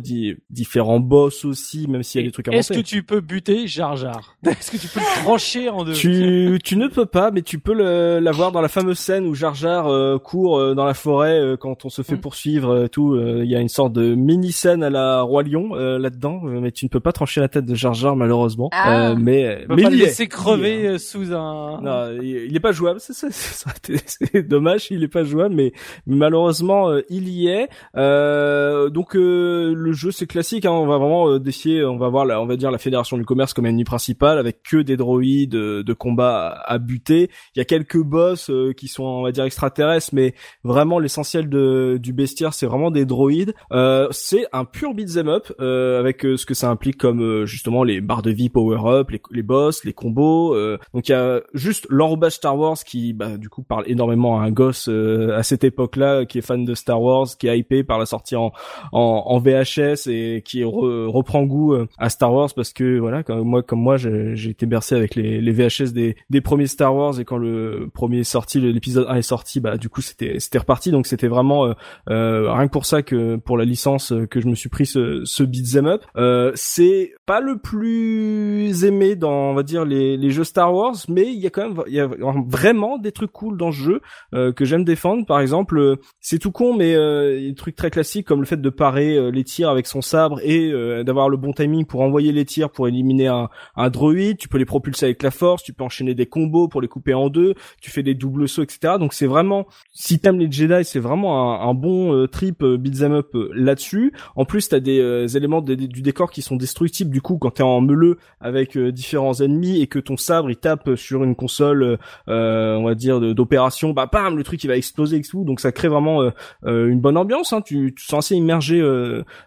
différents 0.50 1.00
boss 1.00 1.46
aussi, 1.46 1.88
même 1.88 2.04
s'il 2.04 2.22
y 2.22 2.24
a 2.24 2.28
des 2.28 2.32
trucs 2.32 2.48
à 2.48 2.52
Est-ce 2.52 2.74
que 2.74 2.80
tu 2.80 3.04
peux 3.04 3.22
buter 3.22 3.68
Jar 3.68 3.96
Jar? 3.96 4.38
Est-ce 4.46 4.72
que 4.72 4.78
tu 4.78 4.88
peux 4.88 5.00
le 5.00 5.24
trancher 5.24 5.70
en 5.70 5.84
deux? 5.84 5.94
Tu, 5.94 6.60
tu 6.64 6.78
ne 6.78 6.88
peux 6.88 7.06
pas, 7.06 7.32
mais 7.32 7.42
tu 7.42 7.60
peux 7.60 7.74
l'avoir 8.20 8.52
dans 8.52 8.62
la 8.62 8.68
fameuse 8.68 9.00
scène 9.00 9.26
où 9.26 9.34
Jar 9.34 9.56
Jar 9.56 9.88
euh, 9.88 10.18
court 10.18 10.60
euh, 10.60 10.76
dans 10.76 10.86
la 10.86 10.94
forêt 10.94 11.40
euh, 11.40 11.58
quand 11.58 11.86
on 11.86 11.90
se 11.90 12.02
fait 12.02 12.16
mm. 12.16 12.22
poursuivre 12.22 12.86
et 12.86 12.90
tout. 12.90 13.18
Il 13.18 13.50
y 13.50 13.56
a 13.56 13.60
une 13.60 13.70
sorte 13.70 13.94
de 13.94 14.16
mini 14.16 14.52
scène 14.52 14.67
à 14.70 14.90
la 14.90 15.22
Roi 15.22 15.44
Lion 15.44 15.74
là-dedans, 15.76 16.42
mais 16.44 16.72
tu 16.72 16.86
ne 16.86 16.90
peux 16.90 17.00
pas 17.00 17.12
trancher 17.12 17.42
la 17.42 17.48
tête 17.48 17.66
de 17.66 17.76
Jar 17.76 17.94
Jar 17.94 18.16
malheureusement. 18.16 18.70
Ah. 18.74 19.16
mais 19.16 19.66
mais 19.70 19.84
il 19.84 19.90
le 19.90 19.96
laisser 19.96 20.28
crever 20.28 20.98
sous 20.98 21.34
un. 21.34 21.82
Non, 21.82 22.22
il, 22.22 22.56
est 22.56 22.60
pas 22.60 22.72
jouable. 22.72 23.00
C'est 23.02 24.48
dommage, 24.48 24.88
il 24.92 25.04
est 25.04 25.08
pas 25.08 25.24
jouable, 25.24 25.56
mais, 25.56 25.74
malheureusement 26.06 26.92
il 27.10 27.30
y 27.30 27.48
est. 27.48 27.70
donc 27.96 29.14
le 29.14 29.92
jeu 29.92 30.12
c'est 30.12 30.28
classique. 30.28 30.66
Hein, 30.66 30.72
on 30.72 30.88
va 30.88 30.98
vraiment 30.98 31.38
défier, 31.40 31.84
on 31.84 31.98
va 31.98 32.10
voir, 32.10 32.26
la, 32.26 32.42
on 32.42 32.46
va 32.46 32.56
dire 32.56 32.72
la 32.72 32.78
fédération 32.78 33.18
du 33.18 33.26
commerce 33.26 33.54
comme 33.54 33.66
ennemi 33.66 33.84
principal 33.84 34.38
avec 34.38 34.64
que 34.64 34.78
des 34.78 34.98
droïdes 34.98 35.56
euh, 35.56 35.84
de 35.84 35.94
combat 35.94 36.62
à, 36.66 36.78
buter. 36.78 37.30
Il 37.56 37.60
y 37.60 37.62
a 37.62 37.66
quelques 37.66 38.02
boss 38.02 38.50
euh, 38.50 38.74
qui 38.74 38.88
sont 38.88 39.04
on 39.04 39.24
va 39.24 39.32
dire 39.32 39.44
extraterrestres, 39.44 40.10
mais 40.14 40.34
vraiment 40.64 41.00
l'essentiel 41.00 41.50
de, 41.50 41.98
du 42.02 42.14
bestiaire 42.14 42.54
c'est 42.54 42.66
vraiment 42.66 42.92
des 42.92 43.06
droïdes. 43.06 43.54
Euh, 43.72 44.08
c'est 44.12 44.46
un 44.58 44.66
pur 44.66 44.94
beat'em 44.94 45.28
up 45.30 45.52
avec 45.60 46.22
ce 46.22 46.46
que 46.46 46.54
ça 46.54 46.70
implique 46.70 46.98
comme 46.98 47.46
justement 47.46 47.84
les 47.84 48.02
barres 48.02 48.22
de 48.22 48.32
vie 48.32 48.50
power 48.50 48.80
up, 48.86 49.12
les, 49.12 49.22
les 49.32 49.44
boss, 49.44 49.84
les 49.84 49.94
combos. 49.94 50.56
donc 50.94 51.10
il 51.10 51.12
y 51.12 51.16
a 51.16 51.42
juste 51.54 51.88
l'enrobage 51.90 52.34
Star 52.34 52.58
Wars 52.58 52.78
qui 52.86 53.14
bah, 53.14 53.38
du 53.38 53.50
coup 53.50 53.64
parle 53.64 53.84
énormément 53.88 54.40
à 54.40 54.44
un 54.44 54.52
gosse 54.52 54.88
à 54.88 55.44
cette 55.44 55.64
époque-là 55.64 56.26
qui 56.26 56.40
est 56.40 56.42
fan 56.42 56.66
de 56.66 56.74
Star 56.76 57.02
Wars, 57.02 57.28
qui 57.38 57.48
est 57.48 57.58
hypé 57.58 57.84
par 57.84 58.00
la 58.00 58.06
sortie 58.06 58.36
en, 58.36 58.52
en, 58.92 59.24
en 59.26 59.40
VHS 59.40 60.08
et 60.08 60.42
qui 60.46 60.64
reprend 60.64 61.44
goût 61.44 61.76
à 61.98 62.10
Star 62.10 62.34
Wars 62.34 62.50
parce 62.56 62.74
que 62.74 62.98
voilà 63.00 63.24
comme 63.24 63.48
moi 63.48 63.64
comme 63.64 63.82
moi 63.82 63.98
j'ai 63.98 64.50
été 64.50 64.66
bercé 64.66 64.96
avec 64.96 65.16
les, 65.16 65.42
les 65.42 65.52
VHS 65.52 65.92
des, 65.94 66.16
des 66.30 66.42
premiers 66.42 66.68
Star 66.68 66.96
Wars 66.96 67.20
et 67.20 67.26
quand 67.26 67.38
le 67.38 67.90
premier 67.94 68.20
est 68.20 68.24
sorti, 68.24 68.60
l'épisode 68.60 69.08
1 69.10 69.16
est 69.16 69.22
sorti, 69.22 69.60
bah 69.60 69.78
du 69.78 69.90
coup 69.90 70.02
c'était 70.02 70.40
c'était 70.40 70.60
reparti 70.60 70.92
donc 70.92 71.08
c'était 71.08 71.28
vraiment 71.28 71.66
euh, 71.66 71.74
euh, 72.10 72.52
rien 72.52 72.68
que 72.68 72.72
pour 72.72 72.86
ça 72.86 73.02
que 73.02 73.36
pour 73.38 73.58
la 73.58 73.66
licence 73.66 74.12
euh, 74.12 74.26
que 74.26 74.40
je 74.40 74.47
me 74.50 74.56
suis 74.56 74.70
pris 74.70 74.86
ce, 74.86 75.24
ce 75.26 75.44
beat'em 75.44 75.88
up. 75.88 76.04
Euh, 76.16 76.52
c'est 76.56 77.14
pas 77.28 77.42
le 77.42 77.60
plus 77.60 78.84
aimé 78.84 79.16
dans 79.16 79.52
on 79.52 79.54
va 79.54 79.62
dire 79.62 79.86
les, 79.86 80.18
les 80.18 80.32
jeux 80.32 80.44
Star 80.44 80.74
Wars, 80.74 80.96
mais 81.08 81.32
il 81.32 81.40
y 81.40 81.46
a 81.46 81.52
quand 81.52 81.70
même 81.70 81.84
il 81.88 81.94
y 81.94 82.00
a 82.00 82.10
vraiment 82.48 82.98
des 82.98 83.12
trucs 83.12 83.32
cool 83.32 83.58
dans 83.58 83.72
ce 83.72 83.78
jeu 83.78 84.02
euh, 84.34 84.52
que 84.52 84.66
j'aime 84.66 84.84
défendre. 84.84 85.26
Par 85.28 85.40
exemple, 85.40 85.98
c'est 86.20 86.40
tout 86.40 86.52
con 86.52 86.76
mais 86.76 86.96
a 86.96 87.30
des 87.30 87.54
trucs 87.56 87.76
très 87.76 87.92
classiques 87.92 88.26
comme 88.26 88.40
le 88.40 88.48
fait 88.48 88.60
de 88.60 88.70
parer 88.70 89.32
les 89.32 89.44
tirs 89.44 89.70
avec 89.70 89.86
son 89.86 90.02
sabre 90.02 90.40
et 90.42 90.72
d'avoir 91.04 91.30
le 91.30 91.38
bon 91.38 91.54
timing 91.54 91.86
pour 91.86 92.02
envoyer 92.02 92.32
les 92.32 92.46
tirs 92.46 92.72
pour 92.72 92.88
éliminer 92.88 93.28
un, 93.28 93.50
un 93.76 93.90
droïde, 93.90 94.38
tu 94.38 94.48
peux 94.48 94.58
les 94.58 94.66
propulser 94.66 95.06
avec 95.06 95.22
la 95.22 95.32
force, 95.32 95.64
tu 95.64 95.74
peux 95.74 95.84
enchaîner 95.84 96.16
des 96.16 96.26
combos 96.26 96.68
pour 96.68 96.82
les 96.82 96.88
couper 96.88 97.14
en 97.14 97.30
deux, 97.30 97.54
tu 97.82 97.92
fais 97.92 98.04
des 98.04 98.16
doubles 98.16 98.48
sauts, 98.48 98.64
etc. 98.64 98.96
Donc 99.00 99.14
c'est 99.14 99.28
vraiment, 99.28 99.68
si 99.94 100.20
t'aimes 100.20 100.40
les 100.40 100.52
Jedi, 100.52 100.84
c'est 100.86 101.00
vraiment 101.00 101.62
un, 101.62 101.74
bon 101.74 102.14
euh, 102.14 102.28
trip 102.28 102.64
euh, 102.64 102.78
beat'em 102.78 103.14
up 103.14 103.36
euh, 103.36 103.50
là-dessus. 103.54 104.14
En 104.36 104.46
plus, 104.46 104.70
t'as 104.70 104.80
des 104.80 105.38
éléments 105.38 105.62
du 105.62 106.02
décor 106.02 106.32
qui 106.32 106.42
sont 106.42 106.56
destructibles 106.56 107.12
du 107.18 107.22
coup 107.24 107.40
quand 107.40 107.50
t'es 107.50 107.64
en 107.64 107.82
meuleux 107.82 108.20
avec 108.40 108.78
différents 108.78 109.34
ennemis 109.34 109.82
et 109.82 109.88
que 109.88 109.98
ton 109.98 110.18
sabre 110.18 110.52
il 110.52 110.58
tape 110.58 110.96
sur 110.96 111.24
une 111.24 111.36
console, 111.36 111.98
on 112.28 112.84
va 112.84 112.94
dire 112.94 113.20
d'opération, 113.34 113.90
bah 113.90 114.08
bam, 114.12 114.38
le 114.38 114.44
truc 114.44 114.64
il 114.64 114.68
va 114.68 114.78
exploser 114.78 115.18
et 115.18 115.22
tout. 115.22 115.44
Donc 115.44 115.60
ça 115.60 115.72
crée 115.72 115.88
vraiment 115.88 116.32
une 116.64 117.00
bonne 117.00 117.18
ambiance. 117.18 117.54
Hein. 117.54 117.62
Tu, 117.62 117.96
tu 117.98 118.06
sens 118.06 118.26
assez 118.28 118.36
immergé 118.36 118.80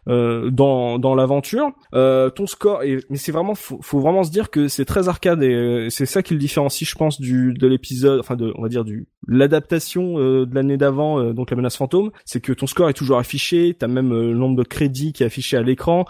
dans 0.06 0.98
dans 0.98 1.14
l'aventure. 1.14 1.70
ton 1.92 2.46
score, 2.46 2.82
et, 2.82 2.98
mais 3.08 3.18
c'est 3.18 3.30
vraiment 3.30 3.54
faut, 3.54 3.78
faut 3.82 4.00
vraiment 4.00 4.24
se 4.24 4.32
dire 4.32 4.50
que 4.50 4.66
c'est 4.66 4.84
très 4.84 5.08
arcade 5.08 5.44
et 5.44 5.86
c'est 5.90 6.06
ça 6.06 6.24
qui 6.24 6.34
le 6.34 6.40
différencie, 6.40 6.88
je 6.90 6.96
pense, 6.96 7.20
du 7.20 7.54
de 7.54 7.66
l'épisode, 7.68 8.18
enfin 8.18 8.34
de 8.34 8.52
on 8.56 8.62
va 8.62 8.68
dire 8.68 8.84
du 8.84 9.06
l'adaptation 9.28 10.18
de 10.18 10.52
l'année 10.52 10.76
d'avant, 10.76 11.32
donc 11.32 11.52
la 11.52 11.56
menace 11.56 11.76
fantôme, 11.76 12.10
c'est 12.24 12.40
que 12.40 12.52
ton 12.52 12.66
score 12.66 12.88
est 12.88 12.94
toujours 12.94 13.18
affiché, 13.18 13.76
t'as 13.78 13.86
même 13.86 14.10
le 14.10 14.34
nombre 14.34 14.56
de 14.56 14.64
crédits 14.64 15.12
qui 15.12 15.22
est 15.22 15.26
affiché 15.26 15.56
à 15.56 15.62
l'écran. 15.62 16.04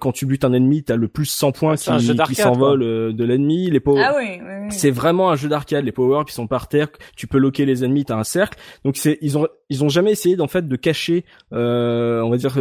quand 0.00 0.10
tu 0.10 0.26
butes 0.26 0.44
un 0.44 0.52
ennemi, 0.52 0.82
t'as 0.82 0.96
le 0.96 1.03
plus 1.08 1.26
100 1.26 1.52
points 1.52 1.76
qui, 1.76 1.90
qui 2.26 2.34
s'envolent 2.34 3.14
de 3.14 3.24
l'ennemi. 3.24 3.70
Les 3.70 3.80
power... 3.80 4.02
Ah 4.04 4.14
oui, 4.16 4.40
oui, 4.40 4.52
oui. 4.62 4.68
c'est 4.70 4.90
vraiment 4.90 5.30
un 5.30 5.36
jeu 5.36 5.48
d'arcade. 5.48 5.84
Les 5.84 5.92
power 5.92 6.24
qui 6.26 6.34
sont 6.34 6.46
par 6.46 6.68
terre, 6.68 6.88
tu 7.16 7.26
peux 7.26 7.38
loquer 7.38 7.66
les 7.66 7.84
ennemis, 7.84 8.04
t'as 8.04 8.16
un 8.16 8.24
cercle. 8.24 8.58
Donc 8.84 8.96
c'est 8.96 9.18
ils 9.20 9.38
ont 9.38 9.46
ils 9.70 9.82
ont 9.82 9.88
jamais 9.88 10.12
essayé 10.12 10.36
d'en 10.36 10.48
fait 10.48 10.68
de 10.68 10.76
cacher, 10.76 11.24
euh, 11.52 12.20
on 12.20 12.30
va 12.30 12.36
dire 12.36 12.54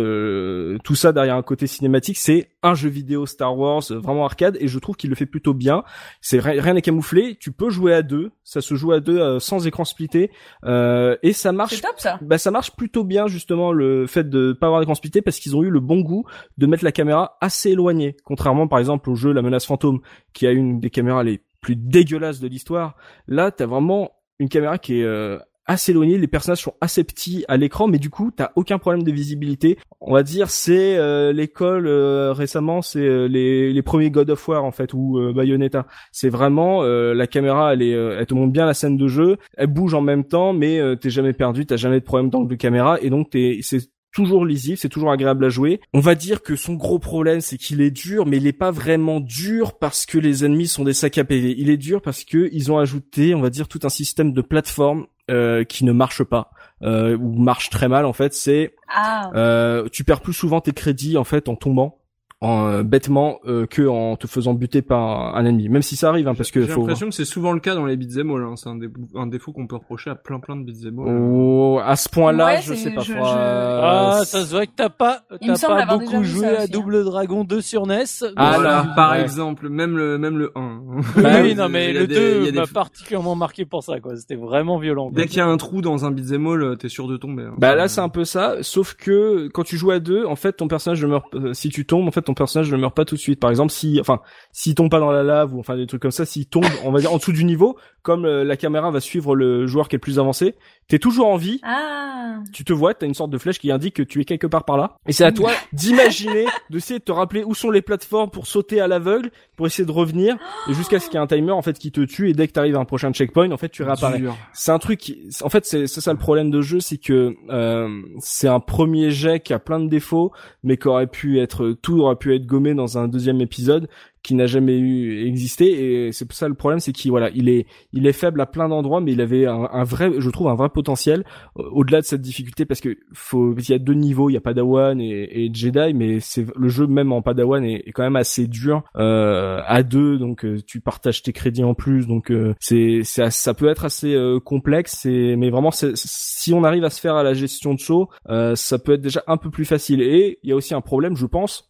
tout 0.84 0.96
ça 0.96 1.12
derrière 1.12 1.36
un 1.36 1.44
côté 1.44 1.68
cinématique. 1.68 2.18
C'est 2.18 2.50
un 2.64 2.76
jeu 2.76 2.90
vidéo 2.90 3.26
Star 3.26 3.58
Wars 3.58 3.84
vraiment 3.90 4.26
arcade 4.26 4.58
et 4.60 4.68
je 4.68 4.80
trouve 4.80 4.96
qu'il 4.96 5.10
le 5.10 5.16
fait 5.16 5.26
plutôt 5.26 5.54
bien. 5.54 5.84
C'est 6.22 6.40
rien 6.40 6.74
n'est 6.74 6.82
camouflé. 6.82 7.38
Tu 7.40 7.52
peux 7.52 7.70
jouer 7.70 7.94
à 7.94 8.02
deux, 8.02 8.32
ça 8.44 8.62
se 8.62 8.76
joue 8.76 8.92
à 8.92 9.00
deux 9.00 9.40
sans 9.40 9.68
écran 9.68 9.86
splitté 9.86 10.32
euh, 10.66 11.18
et 11.24 11.34
ça 11.34 11.52
marche. 11.52 11.76
C'est 11.76 11.82
top 11.82 12.00
ça. 12.00 12.20
Bah 12.22 12.38
ça 12.38 12.52
marche 12.52 12.72
plutôt 12.76 13.04
bien 13.04 13.28
justement 13.28 13.72
le 13.72 14.08
fait 14.08 14.30
de 14.30 14.54
pas 14.54 14.68
avoir 14.68 14.82
d'écran 14.82 14.96
splitté 14.96 15.22
parce 15.22 15.40
qu'ils 15.40 15.56
ont 15.56 15.64
eu 15.64 15.70
le 15.70 15.80
bon 15.80 16.02
goût 16.02 16.26
de 16.58 16.66
mettre 16.66 16.84
la 16.84 16.92
caméra 16.92 17.38
assez 17.42 17.72
éloignée, 17.72 18.16
contrairement 18.34 18.68
par 18.68 18.80
exemple 18.80 19.12
au 19.12 19.16
jeu 19.16 19.32
La 19.32 19.44
Menace 19.44 19.68
Fantôme 19.68 20.00
qui 20.34 20.48
a 20.48 20.52
une 20.52 20.80
des 20.80 20.90
caméras 20.90 21.24
les 21.24 21.42
plus 21.62 21.76
dégueulasses 21.76 22.40
de 22.40 22.48
l'histoire. 22.48 22.96
Là, 23.28 23.52
t'as 23.52 23.68
vraiment 23.68 24.10
une 24.40 24.50
caméra 24.50 24.80
qui 24.80 25.02
est 25.02 25.04
euh, 25.04 25.38
assez 25.68 25.92
éloignée, 25.92 26.18
les 26.18 26.28
personnages 26.28 26.64
sont 26.64 26.74
assez 26.82 27.04
petits 27.04 27.46
à 27.48 27.58
l'écran, 27.58 27.88
mais 27.88 28.00
du 28.00 28.10
coup, 28.10 28.32
t'as 28.36 28.50
aucun 28.56 28.80
problème 28.80 29.04
de 29.04 29.12
visibilité. 29.12 29.78
On 30.02 30.14
va 30.14 30.24
dire, 30.24 30.50
c'est 30.50 30.98
euh, 30.98 31.32
l'école 31.32 31.86
euh, 31.86 32.34
récemment, 32.34 32.82
c'est 32.82 33.28
les, 33.28 33.72
les 33.72 33.82
premiers 33.84 34.10
God 34.10 34.32
of 34.32 34.48
War 34.48 34.66
en 34.66 34.72
fait 34.72 34.96
ou 34.96 35.22
Bayonetta. 35.32 35.86
C'est 36.12 36.30
vraiment 36.30 36.82
la 36.82 37.28
caméra, 37.28 37.74
elle 37.74 37.84
est, 37.84 37.92
elle 37.92 38.26
te 38.26 38.34
montre 38.34 38.52
bien 38.52 38.66
la 38.66 38.74
scène 38.74 38.98
de 38.98 39.08
jeu, 39.08 39.38
elle 39.56 39.68
bouge 39.68 39.94
en 39.94 40.02
même 40.02 40.24
temps, 40.24 40.54
mais 40.54 40.82
t'es 40.98 41.12
jamais 41.12 41.34
perdu, 41.34 41.68
t'as 41.68 41.78
jamais 41.78 42.00
de 42.00 42.06
problème 42.06 42.32
d'angle 42.32 42.50
de 42.50 42.56
caméra, 42.56 42.98
et 43.00 43.12
donc 43.12 43.30
t'es, 43.30 43.60
c'est 43.62 43.93
toujours 44.14 44.46
lisible, 44.46 44.78
c'est 44.78 44.90
toujours 44.90 45.12
agréable 45.12 45.44
à 45.46 45.50
jouer. 45.50 45.82
On 45.94 46.00
va 46.00 46.16
dire 46.16 46.42
que 46.42 46.56
son 46.56 46.76
gros 46.76 47.00
problème, 47.00 47.42
c'est 47.42 47.58
qu'il 47.58 47.82
est 47.82 47.92
dur, 47.92 48.26
mais 48.26 48.38
il 48.38 48.48
est 48.48 48.54
pas 48.54 48.72
vraiment 48.72 49.20
dur 49.20 49.78
parce 49.78 50.06
que 50.06 50.18
les 50.18 50.46
ennemis 50.46 50.68
sont 50.68 50.84
des 50.84 50.94
sacs 50.94 51.18
à 51.18 51.24
PV. 51.24 51.56
Il 51.58 51.70
est 51.70 51.78
dur 51.78 52.02
parce 52.02 52.24
que 52.24 52.50
ils 52.54 52.72
ont 52.72 52.78
ajouté, 52.78 53.36
on 53.36 53.42
va 53.42 53.50
dire, 53.50 53.68
tout 53.68 53.80
un 53.84 53.90
système 53.90 54.32
de 54.32 54.42
plateforme 54.42 55.08
euh, 55.32 55.64
qui 55.64 55.86
ne 55.86 55.92
marche 55.92 56.24
pas 56.24 56.52
euh, 56.84 57.18
ou 57.18 57.38
marche 57.42 57.70
très 57.70 57.88
mal. 57.88 58.06
En 58.06 58.14
fait, 58.14 58.34
c'est 58.34 58.76
Ah. 58.94 59.32
euh, 59.36 59.88
tu 59.92 60.04
perds 60.04 60.22
plus 60.22 60.34
souvent 60.34 60.62
tes 60.62 60.74
crédits 60.74 61.18
en 61.18 61.24
fait 61.24 61.50
en 61.50 61.56
tombant 61.56 62.00
en, 62.44 62.68
euh, 62.68 62.84
bêtement 62.84 63.40
euh, 63.48 63.66
que 63.66 63.88
en 63.88 64.16
te 64.18 64.28
faisant 64.28 64.54
buter 64.54 64.82
par 64.82 65.36
un 65.36 65.46
ennemi 65.46 65.70
même 65.70 65.82
si 65.82 65.96
ça 65.96 66.10
arrive 66.10 66.28
hein, 66.28 66.36
parce 66.36 66.52
que 66.52 66.62
J'ai 66.62 66.68
faut 66.68 66.82
l'impression 66.82 67.08
que 67.08 67.16
c'est 67.16 67.26
souvent 67.26 67.54
le 67.54 67.60
cas 67.60 67.74
dans 67.74 67.86
les 67.86 67.96
beat'em 67.96 68.30
all. 68.32 68.44
Hein. 68.44 68.56
C'est 68.58 68.70
un, 68.70 68.76
dé- 68.76 68.90
un 69.16 69.28
défaut 69.28 69.52
qu'on 69.54 69.66
peut 69.66 69.78
reprocher 69.78 70.10
à 70.10 70.16
plein 70.16 70.40
plein 70.40 70.56
de 70.58 70.64
beat'em 70.64 71.00
all. 71.00 71.08
Oh, 71.08 71.80
à 71.84 71.96
ce 71.96 72.10
point-là 72.10 72.46
Ouais, 72.46 72.62
je 72.62 72.74
sais 72.74 72.92
pas 72.92 73.02
je- 73.02 73.14
Ah, 73.18 74.20
ça 74.26 74.42
se 74.46 74.52
voit 74.52 74.66
que 74.66 74.72
t'as 74.76 74.90
pas, 74.90 75.22
Il 75.42 75.48
me 75.50 75.54
t'as 75.54 75.60
semble 75.60 75.76
pas 75.78 75.82
avoir 75.84 76.00
beaucoup 76.00 76.24
joué 76.24 76.48
à 76.48 76.52
aussi, 76.54 76.62
hein. 76.64 76.66
Double 76.72 77.04
Dragon 77.06 77.44
2 77.44 77.62
sur 77.62 77.88
NES. 77.88 78.04
Ah, 78.36 78.54
voilà, 78.56 78.70
là, 78.70 78.94
par 78.96 79.12
ouais. 79.14 79.22
exemple, 79.22 79.70
même 79.70 79.98
le 79.98 80.18
même 80.18 80.38
le 80.38 80.52
1. 80.56 80.82
Bah 81.22 81.30
oui, 81.42 81.56
non, 81.56 81.70
mais 81.70 81.94
le 81.94 82.08
des- 82.08 82.16
il 82.16 82.20
y 82.20 82.24
2 82.44 82.48
a 82.48 82.52
des- 82.52 82.58
m'a 82.60 82.68
particulièrement 82.68 83.36
marqué 83.36 83.66
pour 83.66 83.84
ça, 83.84 84.00
quoi. 84.00 84.16
C'était 84.16 84.36
vraiment 84.36 84.78
violent. 84.80 85.10
Dès 85.12 85.28
qu'il 85.28 85.38
y 85.38 85.42
a 85.42 85.48
un 85.48 85.58
trou 85.58 85.82
dans 85.82 86.06
un 86.06 86.12
beat'em 86.12 86.46
all, 86.48 86.78
t'es 86.78 86.90
sûr 86.90 87.08
de 87.08 87.18
tomber. 87.18 87.44
hein. 87.44 87.54
Bah 87.58 87.76
là 87.76 87.88
c'est 87.88 88.02
un 88.02 88.10
peu 88.10 88.26
ça, 88.26 88.56
sauf 88.62 88.96
que 88.96 89.48
quand 89.54 89.64
tu 89.64 89.78
joues 89.78 89.92
à 89.92 90.00
deux, 90.00 90.26
en 90.26 90.36
fait 90.36 90.54
ton 90.54 90.68
personnage 90.68 91.04
meurt. 91.06 91.34
euh, 91.36 91.54
si 91.54 91.70
tu 91.70 91.86
tombes, 91.86 92.08
en 92.08 92.12
fait 92.12 92.22
ton 92.22 92.33
personnage 92.34 92.72
ne 92.72 92.78
meurt 92.78 92.96
pas 92.96 93.06
tout 93.06 93.16
de 93.16 93.20
suite. 93.20 93.40
Par 93.40 93.50
exemple, 93.50 93.72
si, 93.72 94.00
enfin, 94.00 94.22
s'il 94.52 94.76
tombe 94.76 94.90
pas 94.90 95.00
dans 95.00 95.12
la 95.12 95.24
lave 95.24 95.54
ou 95.54 95.60
enfin 95.60 95.76
des 95.76 95.88
trucs 95.88 96.02
comme 96.02 96.12
ça, 96.12 96.26
s'il 96.26 96.48
tombe, 96.48 96.66
on 96.84 96.92
va 96.92 97.00
dire 97.00 97.14
en 97.14 97.18
dessous 97.18 97.32
du 97.32 97.44
niveau, 97.44 97.78
comme 98.02 98.26
euh, 98.26 98.44
la 98.44 98.58
caméra 98.58 98.92
va 98.92 99.00
suivre 99.00 99.36
le 99.36 99.66
joueur 99.68 99.88
qui 99.88 99.96
est 99.96 99.98
le 99.98 100.02
plus 100.02 100.20
avancé, 100.20 100.56
t'es 100.88 101.00
toujours 101.00 101.28
en 101.28 101.38
vie. 101.38 101.60
Ah. 101.64 102.40
Tu 102.52 102.64
te 102.64 102.74
vois, 102.74 102.94
t'as 102.94 103.06
une 103.06 103.14
sorte 103.14 103.30
de 103.30 103.38
flèche 103.38 103.60
qui 103.60 103.72
indique 103.72 103.96
que 103.96 104.04
tu 104.04 104.22
es 104.22 104.26
quelque 104.26 104.48
part 104.48 104.66
par 104.66 104.78
là. 104.78 104.98
Et 105.08 105.12
c'est 105.12 105.26
à 105.26 105.32
toi 105.32 105.52
d'imaginer, 105.74 106.46
d'essayer 106.70 107.00
de 107.00 107.04
te 107.04 107.12
rappeler 107.12 107.44
où 107.44 107.54
sont 107.54 107.70
les 107.70 107.82
plateformes 107.82 108.30
pour 108.30 108.48
sauter 108.48 108.80
à 108.80 108.88
l'aveugle, 108.88 109.32
pour 109.56 109.68
essayer 109.68 109.86
de 109.86 109.92
revenir, 109.92 110.38
et 110.70 110.74
jusqu'à 110.74 111.00
ce 111.00 111.06
qu'il 111.06 111.16
y 111.16 111.18
ait 111.18 111.24
un 111.24 111.28
timer 111.28 111.52
en 111.52 111.62
fait 111.62 111.78
qui 111.78 111.92
te 111.92 112.02
tue. 112.02 112.30
Et 112.30 112.34
dès 112.34 112.48
que 112.48 112.54
t'arrives 112.54 112.76
à 112.76 112.80
un 112.80 112.86
prochain 112.86 113.12
checkpoint, 113.12 113.52
en 113.52 113.58
fait 113.58 113.70
tu 113.70 113.84
réapparais 113.84 114.22
c'est 114.54 114.72
un 114.72 114.80
truc 114.80 115.00
qui, 115.00 115.30
en 115.42 115.50
fait 115.50 115.66
c'est 115.66 115.88
c'est 115.88 116.02
ça 116.02 116.12
le 116.12 116.20
problème 116.20 116.52
de 116.52 116.62
jeu 116.62 116.80
c'est 116.80 116.98
que 116.98 117.36
euh, 117.50 118.02
c'est 118.20 118.48
un 118.48 118.60
premier 118.60 119.12
jet 119.12 119.40
qui 119.40 119.54
a 119.54 119.60
plein 119.60 119.80
de 119.80 119.90
défauts 119.90 120.32
mais 120.64 120.78
qui 120.78 120.88
aurait 120.88 121.08
pu 121.08 121.40
être 121.40 121.76
tout 121.82 122.02
aurait 122.02 122.16
pu 122.16 122.23
être 122.32 122.46
gommé 122.46 122.74
dans 122.74 122.98
un 122.98 123.08
deuxième 123.08 123.42
épisode 123.42 123.90
qui 124.24 124.36
n'a 124.36 124.46
jamais 124.46 124.78
eu 124.78 125.28
existé. 125.28 126.08
Et 126.08 126.12
c'est 126.12 126.32
ça 126.32 126.48
le 126.48 126.56
problème 126.56 126.80
c'est 126.80 126.94
qu'il 126.94 127.12
voilà 127.12 127.30
il 127.36 127.50
est 127.50 127.68
il 127.92 128.08
est 128.08 128.14
faible 128.14 128.42
à 128.42 128.46
plein 128.46 128.70
d'endroits 128.70 129.02
mais 129.02 129.12
il 129.12 129.22
avait 129.22 129.46
un, 129.46 129.84
vrai 129.84 130.12
je 130.18 130.30
trouve 130.30 130.48
un 130.48 130.56
vrai 130.56 130.70
potentiel 130.70 131.24
au-delà 131.56 132.02
de 132.02 132.06
cette 132.06 132.22
difficulté 132.22 132.66
parce 132.66 132.80
que 132.80 132.98
faut 133.14 133.56
il 133.58 133.70
y 133.70 133.74
a 133.74 133.80
deux 133.80 133.94
niveaux. 133.94 134.30
Il 134.30 134.34
y 134.34 134.38
a 134.38 134.42
Padawan 134.42 135.00
et, 135.00 135.52
Jedi 135.54 135.94
mais 135.94 136.20
c'est 136.20 136.46
le 136.56 136.70
jeu 136.70 136.88
même 136.88 137.12
en 137.12 137.22
Padawan 137.22 137.64
est, 137.64 137.92
quand 137.94 138.04
même 138.04 138.16
assez 138.16 138.48
dur 138.48 138.84
euh, 138.96 139.62
à 139.66 139.84
deux. 139.84 140.18
Donc 140.18 140.46
euh, 140.46 140.60
tu 140.66 140.80
partages 140.80 141.22
tes 141.22 141.34
crédits 141.34 141.64
en 141.64 141.74
plus. 141.74 142.08
Donc 142.08 142.32
euh, 142.32 142.54
c'est 142.60 143.02
c'est 143.04 143.30
ça 143.30 143.54
peut 143.54 143.68
être 143.68 143.86
assez 143.86 144.14
euh, 144.14 144.40
complexe. 144.40 145.06
Et 145.06 145.36
mais 145.36 145.50
vraiment 145.50 145.72
si 145.72 146.54
on 146.54 146.64
arrive 146.64 146.84
à 146.84 146.90
se 146.90 147.00
faire 147.00 147.16
à 147.16 147.24
la 147.24 147.34
gestion 147.34 147.74
de 147.74 147.80
saut 147.80 148.10
euh, 148.30 148.56
ça 148.56 148.80
peut 148.80 148.94
être 148.94 149.02
déjà 149.02 149.24
un 149.28 149.38
peu 149.38 149.50
plus 149.50 149.66
facile. 149.66 150.02
Et 150.02 150.40
il 150.44 150.50
y 150.50 150.54
a 150.54 150.56
aussi 150.56 150.74
un 150.74 150.82
problème 150.82 151.16
je 151.16 151.26
pense 151.26 151.68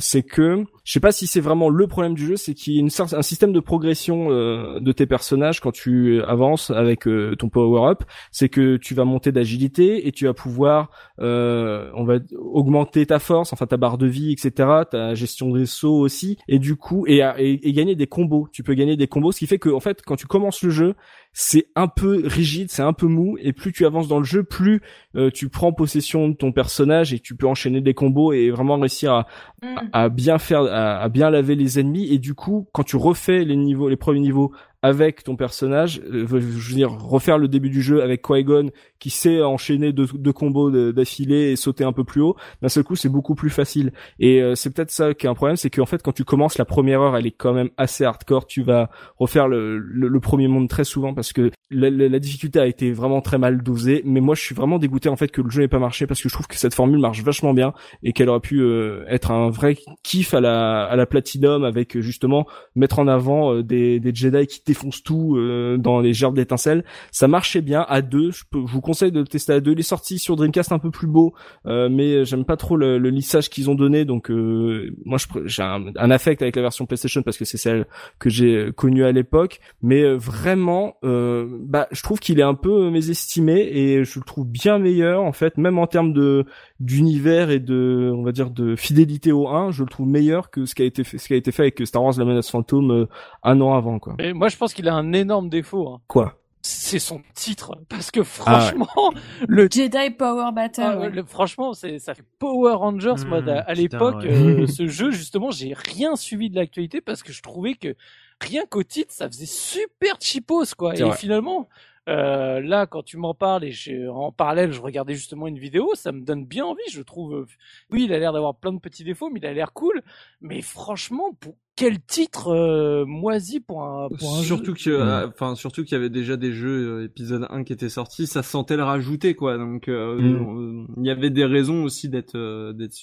c'est 0.00 0.22
que 0.22 0.64
je 0.84 0.92
sais 0.92 1.00
pas 1.00 1.12
si 1.12 1.26
c'est 1.26 1.40
vraiment 1.40 1.70
le 1.70 1.86
problème 1.86 2.14
du 2.14 2.26
jeu, 2.26 2.36
c'est 2.36 2.52
qu'il 2.52 2.74
y 2.74 2.80
a 2.80 3.16
un 3.16 3.22
système 3.22 3.52
de 3.52 3.60
progression 3.60 4.30
euh, 4.30 4.80
de 4.80 4.92
tes 4.92 5.06
personnages 5.06 5.60
quand 5.60 5.72
tu 5.72 6.22
avances 6.22 6.70
avec 6.70 7.08
euh, 7.08 7.34
ton 7.36 7.48
power 7.48 7.90
up. 7.90 8.04
C'est 8.30 8.50
que 8.50 8.76
tu 8.76 8.94
vas 8.94 9.06
monter 9.06 9.32
d'agilité 9.32 10.06
et 10.06 10.12
tu 10.12 10.26
vas 10.26 10.34
pouvoir, 10.34 10.90
euh, 11.20 11.90
on 11.94 12.04
va 12.04 12.18
augmenter 12.38 13.06
ta 13.06 13.18
force, 13.18 13.54
enfin 13.54 13.66
ta 13.66 13.78
barre 13.78 13.96
de 13.96 14.06
vie, 14.06 14.32
etc. 14.32 14.68
Ta 14.90 15.14
gestion 15.14 15.52
des 15.52 15.64
sauts 15.64 16.00
aussi, 16.00 16.36
et 16.48 16.58
du 16.58 16.76
coup 16.76 17.06
et, 17.06 17.20
et, 17.38 17.66
et 17.66 17.72
gagner 17.72 17.94
des 17.94 18.06
combos. 18.06 18.48
Tu 18.52 18.62
peux 18.62 18.74
gagner 18.74 18.96
des 18.96 19.08
combos, 19.08 19.32
ce 19.32 19.38
qui 19.38 19.46
fait 19.46 19.58
que 19.58 19.70
en 19.70 19.80
fait 19.80 20.02
quand 20.02 20.16
tu 20.16 20.26
commences 20.26 20.62
le 20.62 20.70
jeu, 20.70 20.94
c'est 21.34 21.66
un 21.74 21.88
peu 21.88 22.22
rigide, 22.24 22.70
c'est 22.70 22.82
un 22.82 22.92
peu 22.92 23.06
mou, 23.06 23.36
et 23.40 23.52
plus 23.52 23.72
tu 23.72 23.84
avances 23.84 24.08
dans 24.08 24.18
le 24.18 24.24
jeu, 24.24 24.44
plus 24.44 24.80
euh, 25.16 25.30
tu 25.30 25.48
prends 25.48 25.72
possession 25.72 26.28
de 26.28 26.34
ton 26.34 26.52
personnage 26.52 27.12
et 27.12 27.18
tu 27.18 27.36
peux 27.36 27.46
enchaîner 27.46 27.80
des 27.80 27.92
combos 27.92 28.32
et 28.32 28.50
vraiment 28.50 28.78
réussir 28.78 29.12
à 29.12 29.26
Mm. 29.64 29.88
à 29.92 30.08
bien 30.08 30.38
faire, 30.38 30.62
à, 30.62 31.00
à 31.00 31.08
bien 31.08 31.30
laver 31.30 31.54
les 31.54 31.78
ennemis 31.78 32.12
et 32.12 32.18
du 32.18 32.34
coup, 32.34 32.68
quand 32.72 32.82
tu 32.82 32.96
refais 32.96 33.44
les 33.44 33.56
niveaux, 33.56 33.88
les 33.88 33.96
premiers 33.96 34.20
niveaux 34.20 34.52
avec 34.84 35.24
ton 35.24 35.34
personnage, 35.34 36.02
euh, 36.12 36.26
je 36.28 36.36
veux 36.36 36.74
dire 36.74 36.90
refaire 36.90 37.38
le 37.38 37.48
début 37.48 37.70
du 37.70 37.80
jeu 37.80 38.02
avec 38.02 38.20
Qui-Gon 38.20 38.70
qui 38.98 39.08
sait 39.08 39.40
enchaîner 39.42 39.94
deux, 39.94 40.32
combos 40.34 40.70
d'affilée 40.92 41.52
et 41.52 41.56
sauter 41.56 41.84
un 41.84 41.94
peu 41.94 42.04
plus 42.04 42.20
haut, 42.20 42.36
d'un 42.60 42.68
seul 42.68 42.84
coup 42.84 42.94
c'est 42.94 43.08
beaucoup 43.08 43.34
plus 43.34 43.48
facile. 43.48 43.92
Et 44.18 44.42
euh, 44.42 44.54
c'est 44.54 44.68
peut-être 44.74 44.90
ça 44.90 45.14
qui 45.14 45.24
est 45.24 45.30
un 45.30 45.34
problème, 45.34 45.56
c'est 45.56 45.70
qu'en 45.70 45.86
fait 45.86 46.02
quand 46.02 46.12
tu 46.12 46.24
commences 46.24 46.58
la 46.58 46.66
première 46.66 47.00
heure, 47.00 47.16
elle 47.16 47.26
est 47.26 47.30
quand 47.30 47.54
même 47.54 47.70
assez 47.78 48.04
hardcore. 48.04 48.46
Tu 48.46 48.62
vas 48.62 48.90
refaire 49.16 49.48
le, 49.48 49.78
le, 49.78 50.20
premier 50.20 50.48
monde 50.48 50.68
très 50.68 50.84
souvent 50.84 51.14
parce 51.14 51.32
que 51.32 51.50
la, 51.70 51.88
la- 51.88 52.18
difficulté 52.18 52.60
a 52.60 52.66
été 52.66 52.92
vraiment 52.92 53.22
très 53.22 53.38
mal 53.38 53.62
dosée. 53.62 54.02
Mais 54.04 54.20
moi 54.20 54.34
je 54.34 54.42
suis 54.42 54.54
vraiment 54.54 54.78
dégoûté 54.78 55.08
en 55.08 55.16
fait 55.16 55.28
que 55.28 55.40
le 55.40 55.48
jeu 55.48 55.62
n'ait 55.62 55.68
pas 55.68 55.78
marché 55.78 56.06
parce 56.06 56.20
que 56.22 56.28
je 56.28 56.34
trouve 56.34 56.46
que 56.46 56.56
cette 56.56 56.74
formule 56.74 57.00
marche 57.00 57.22
vachement 57.22 57.54
bien 57.54 57.72
et 58.02 58.12
qu'elle 58.12 58.28
aurait 58.28 58.40
pu 58.40 58.60
euh, 58.60 59.04
être 59.08 59.30
un 59.30 59.48
vrai 59.48 59.78
kiff 60.02 60.34
à 60.34 60.42
la 60.42 60.84
à 60.84 60.94
la 60.94 61.06
Platinum 61.06 61.64
avec 61.64 61.98
justement 62.00 62.46
mettre 62.74 62.98
en 62.98 63.08
avant 63.08 63.54
euh, 63.54 63.62
des, 63.62 63.98
des 63.98 64.14
Jedi 64.14 64.46
qui 64.46 64.60
défoncent 64.74 65.02
tout 65.02 65.36
euh, 65.36 65.76
dans 65.78 66.00
les 66.00 66.12
gerbes 66.12 66.36
d'étincelles. 66.36 66.84
Ça 67.10 67.28
marchait 67.28 67.62
bien 67.62 67.86
à 67.88 68.02
deux. 68.02 68.30
Je, 68.32 68.42
peux, 68.50 68.60
je 68.66 68.72
vous 68.72 68.80
conseille 68.80 69.12
de 69.12 69.20
le 69.20 69.26
tester 69.26 69.52
à 69.52 69.60
deux. 69.60 69.72
Il 69.72 69.80
est 69.80 69.82
sorti 69.82 70.18
sur 70.18 70.36
Dreamcast 70.36 70.72
un 70.72 70.78
peu 70.78 70.90
plus 70.90 71.06
beau, 71.06 71.34
euh, 71.66 71.88
mais 71.88 72.24
j'aime 72.24 72.44
pas 72.44 72.56
trop 72.56 72.76
le, 72.76 72.98
le 72.98 73.10
lissage 73.10 73.48
qu'ils 73.48 73.70
ont 73.70 73.74
donné. 73.74 74.04
Donc 74.04 74.30
euh, 74.30 74.94
moi 75.04 75.18
j'ai 75.44 75.62
un, 75.62 75.84
un 75.96 76.10
affect 76.10 76.42
avec 76.42 76.56
la 76.56 76.62
version 76.62 76.86
PlayStation 76.86 77.22
parce 77.22 77.38
que 77.38 77.44
c'est 77.44 77.58
celle 77.58 77.86
que 78.18 78.28
j'ai 78.28 78.70
connue 78.76 79.04
à 79.04 79.12
l'époque. 79.12 79.60
Mais 79.82 80.02
euh, 80.02 80.16
vraiment, 80.16 80.96
euh, 81.04 81.46
bah 81.60 81.88
je 81.92 82.02
trouve 82.02 82.18
qu'il 82.18 82.40
est 82.40 82.44
un 82.44 82.54
peu 82.54 82.90
mésestimé 82.90 83.60
et 83.60 84.04
je 84.04 84.18
le 84.18 84.24
trouve 84.24 84.46
bien 84.46 84.78
meilleur 84.78 85.22
en 85.22 85.32
fait, 85.32 85.56
même 85.56 85.78
en 85.78 85.86
termes 85.86 86.12
de 86.12 86.44
d'univers 86.80 87.50
et 87.50 87.60
de 87.60 88.12
on 88.14 88.22
va 88.22 88.32
dire 88.32 88.50
de 88.50 88.74
fidélité 88.76 89.32
au 89.32 89.48
1 89.48 89.70
je 89.70 89.84
le 89.84 89.88
trouve 89.88 90.08
meilleur 90.08 90.50
que 90.50 90.66
ce 90.66 90.74
qui 90.74 90.82
a 90.82 90.84
été 90.84 91.04
fait 91.04 91.18
ce 91.18 91.28
qui 91.28 91.34
a 91.34 91.36
été 91.36 91.52
fait 91.52 91.62
avec 91.62 91.86
Star 91.86 92.02
Wars 92.02 92.14
la 92.18 92.24
menace 92.24 92.50
fantôme 92.50 92.90
euh, 92.90 93.06
un 93.42 93.60
an 93.60 93.74
avant 93.74 93.98
quoi 93.98 94.16
Et 94.18 94.32
moi, 94.32 94.48
je 94.48 94.56
qu'il 94.72 94.88
a 94.88 94.94
un 94.94 95.12
énorme 95.12 95.48
défaut. 95.48 95.88
hein. 95.88 96.00
quoi? 96.06 96.38
C'est 96.66 96.98
son 96.98 97.20
titre 97.34 97.72
parce 97.90 98.10
que 98.10 98.22
franchement 98.22 98.88
le 99.48 99.68
Jedi 99.70 100.08
Power 100.16 100.50
Battle. 100.54 100.80
ah, 100.82 100.98
ouais. 100.98 101.10
le- 101.10 101.22
franchement 101.24 101.74
c'est 101.74 101.98
ça 101.98 102.14
fait 102.14 102.24
Power 102.38 102.72
Rangers 102.72 103.22
moi 103.26 103.42
Mmh, 103.42 103.62
à, 103.66 103.74
l'époque 103.74 104.22
ouais. 104.22 104.30
euh, 104.62 104.66
ce 104.78 104.86
jeu 104.86 105.10
justement 105.10 105.50
j'ai 105.50 105.74
rien 105.74 106.16
suivi 106.16 106.48
de 106.48 106.56
l'actualité 106.56 107.02
parce 107.02 107.22
que 107.22 107.34
je 107.34 107.42
trouvais 107.42 107.74
que 107.74 107.94
rien 108.40 108.64
qu'au 108.64 108.82
titre 108.82 109.12
ça 109.12 109.28
faisait 109.28 109.44
super 109.44 110.16
cheapos 110.22 110.74
quoi 110.74 110.94
et 110.96 111.02
vrai. 111.02 111.14
finalement 111.18 111.68
euh, 112.08 112.60
là 112.60 112.86
quand 112.86 113.02
tu 113.02 113.18
m'en 113.18 113.34
parles 113.34 113.64
et 113.64 113.72
je, 113.72 114.08
en 114.08 114.32
parallèle 114.32 114.72
je 114.72 114.80
regardais 114.80 115.14
justement 115.14 115.46
une 115.46 115.58
vidéo 115.58 115.90
ça 115.94 116.12
me 116.12 116.22
donne 116.22 116.46
bien 116.46 116.64
envie 116.64 116.80
je 116.90 117.02
trouve 117.02 117.34
euh, 117.34 117.46
oui 117.90 118.04
il 118.04 118.12
a 118.14 118.18
l'air 118.18 118.32
d'avoir 118.32 118.54
plein 118.54 118.72
de 118.72 118.78
petits 118.80 119.04
défauts 119.04 119.28
mais 119.28 119.38
il 119.40 119.44
a 119.46 119.52
l'air 119.52 119.74
cool 119.74 120.00
mais 120.40 120.62
franchement 120.62 121.34
pour 121.40 121.56
quel 121.76 122.00
titre 122.00 122.48
euh, 122.54 123.04
moisi 123.06 123.58
pour 123.60 123.82
un 123.84 124.08
pour 124.18 124.36
un 124.36 124.40
jeu? 124.40 124.46
surtout 124.46 124.74
que, 124.74 124.90
euh, 124.90 125.26
enfin, 125.28 125.54
surtout 125.56 125.82
qu'il 125.84 125.92
y 125.92 126.00
avait 126.00 126.10
déjà 126.10 126.36
des 126.36 126.52
jeux 126.52 127.00
euh, 127.00 127.04
épisode 127.04 127.46
1 127.50 127.64
qui 127.64 127.72
étaient 127.72 127.88
sortis, 127.88 128.26
ça 128.26 128.42
sentait 128.42 128.76
le 128.76 128.84
rajouter, 128.84 129.34
quoi. 129.34 129.58
Donc, 129.58 129.88
euh, 129.88 130.16
Mm. 130.20 130.82
euh, 130.82 130.86
il 130.98 131.06
y 131.06 131.10
avait 131.10 131.30
des 131.30 131.44
raisons 131.44 131.82
aussi 131.84 132.08
d'être, 132.08 132.36
euh, 132.36 132.72
d'être 132.72 132.94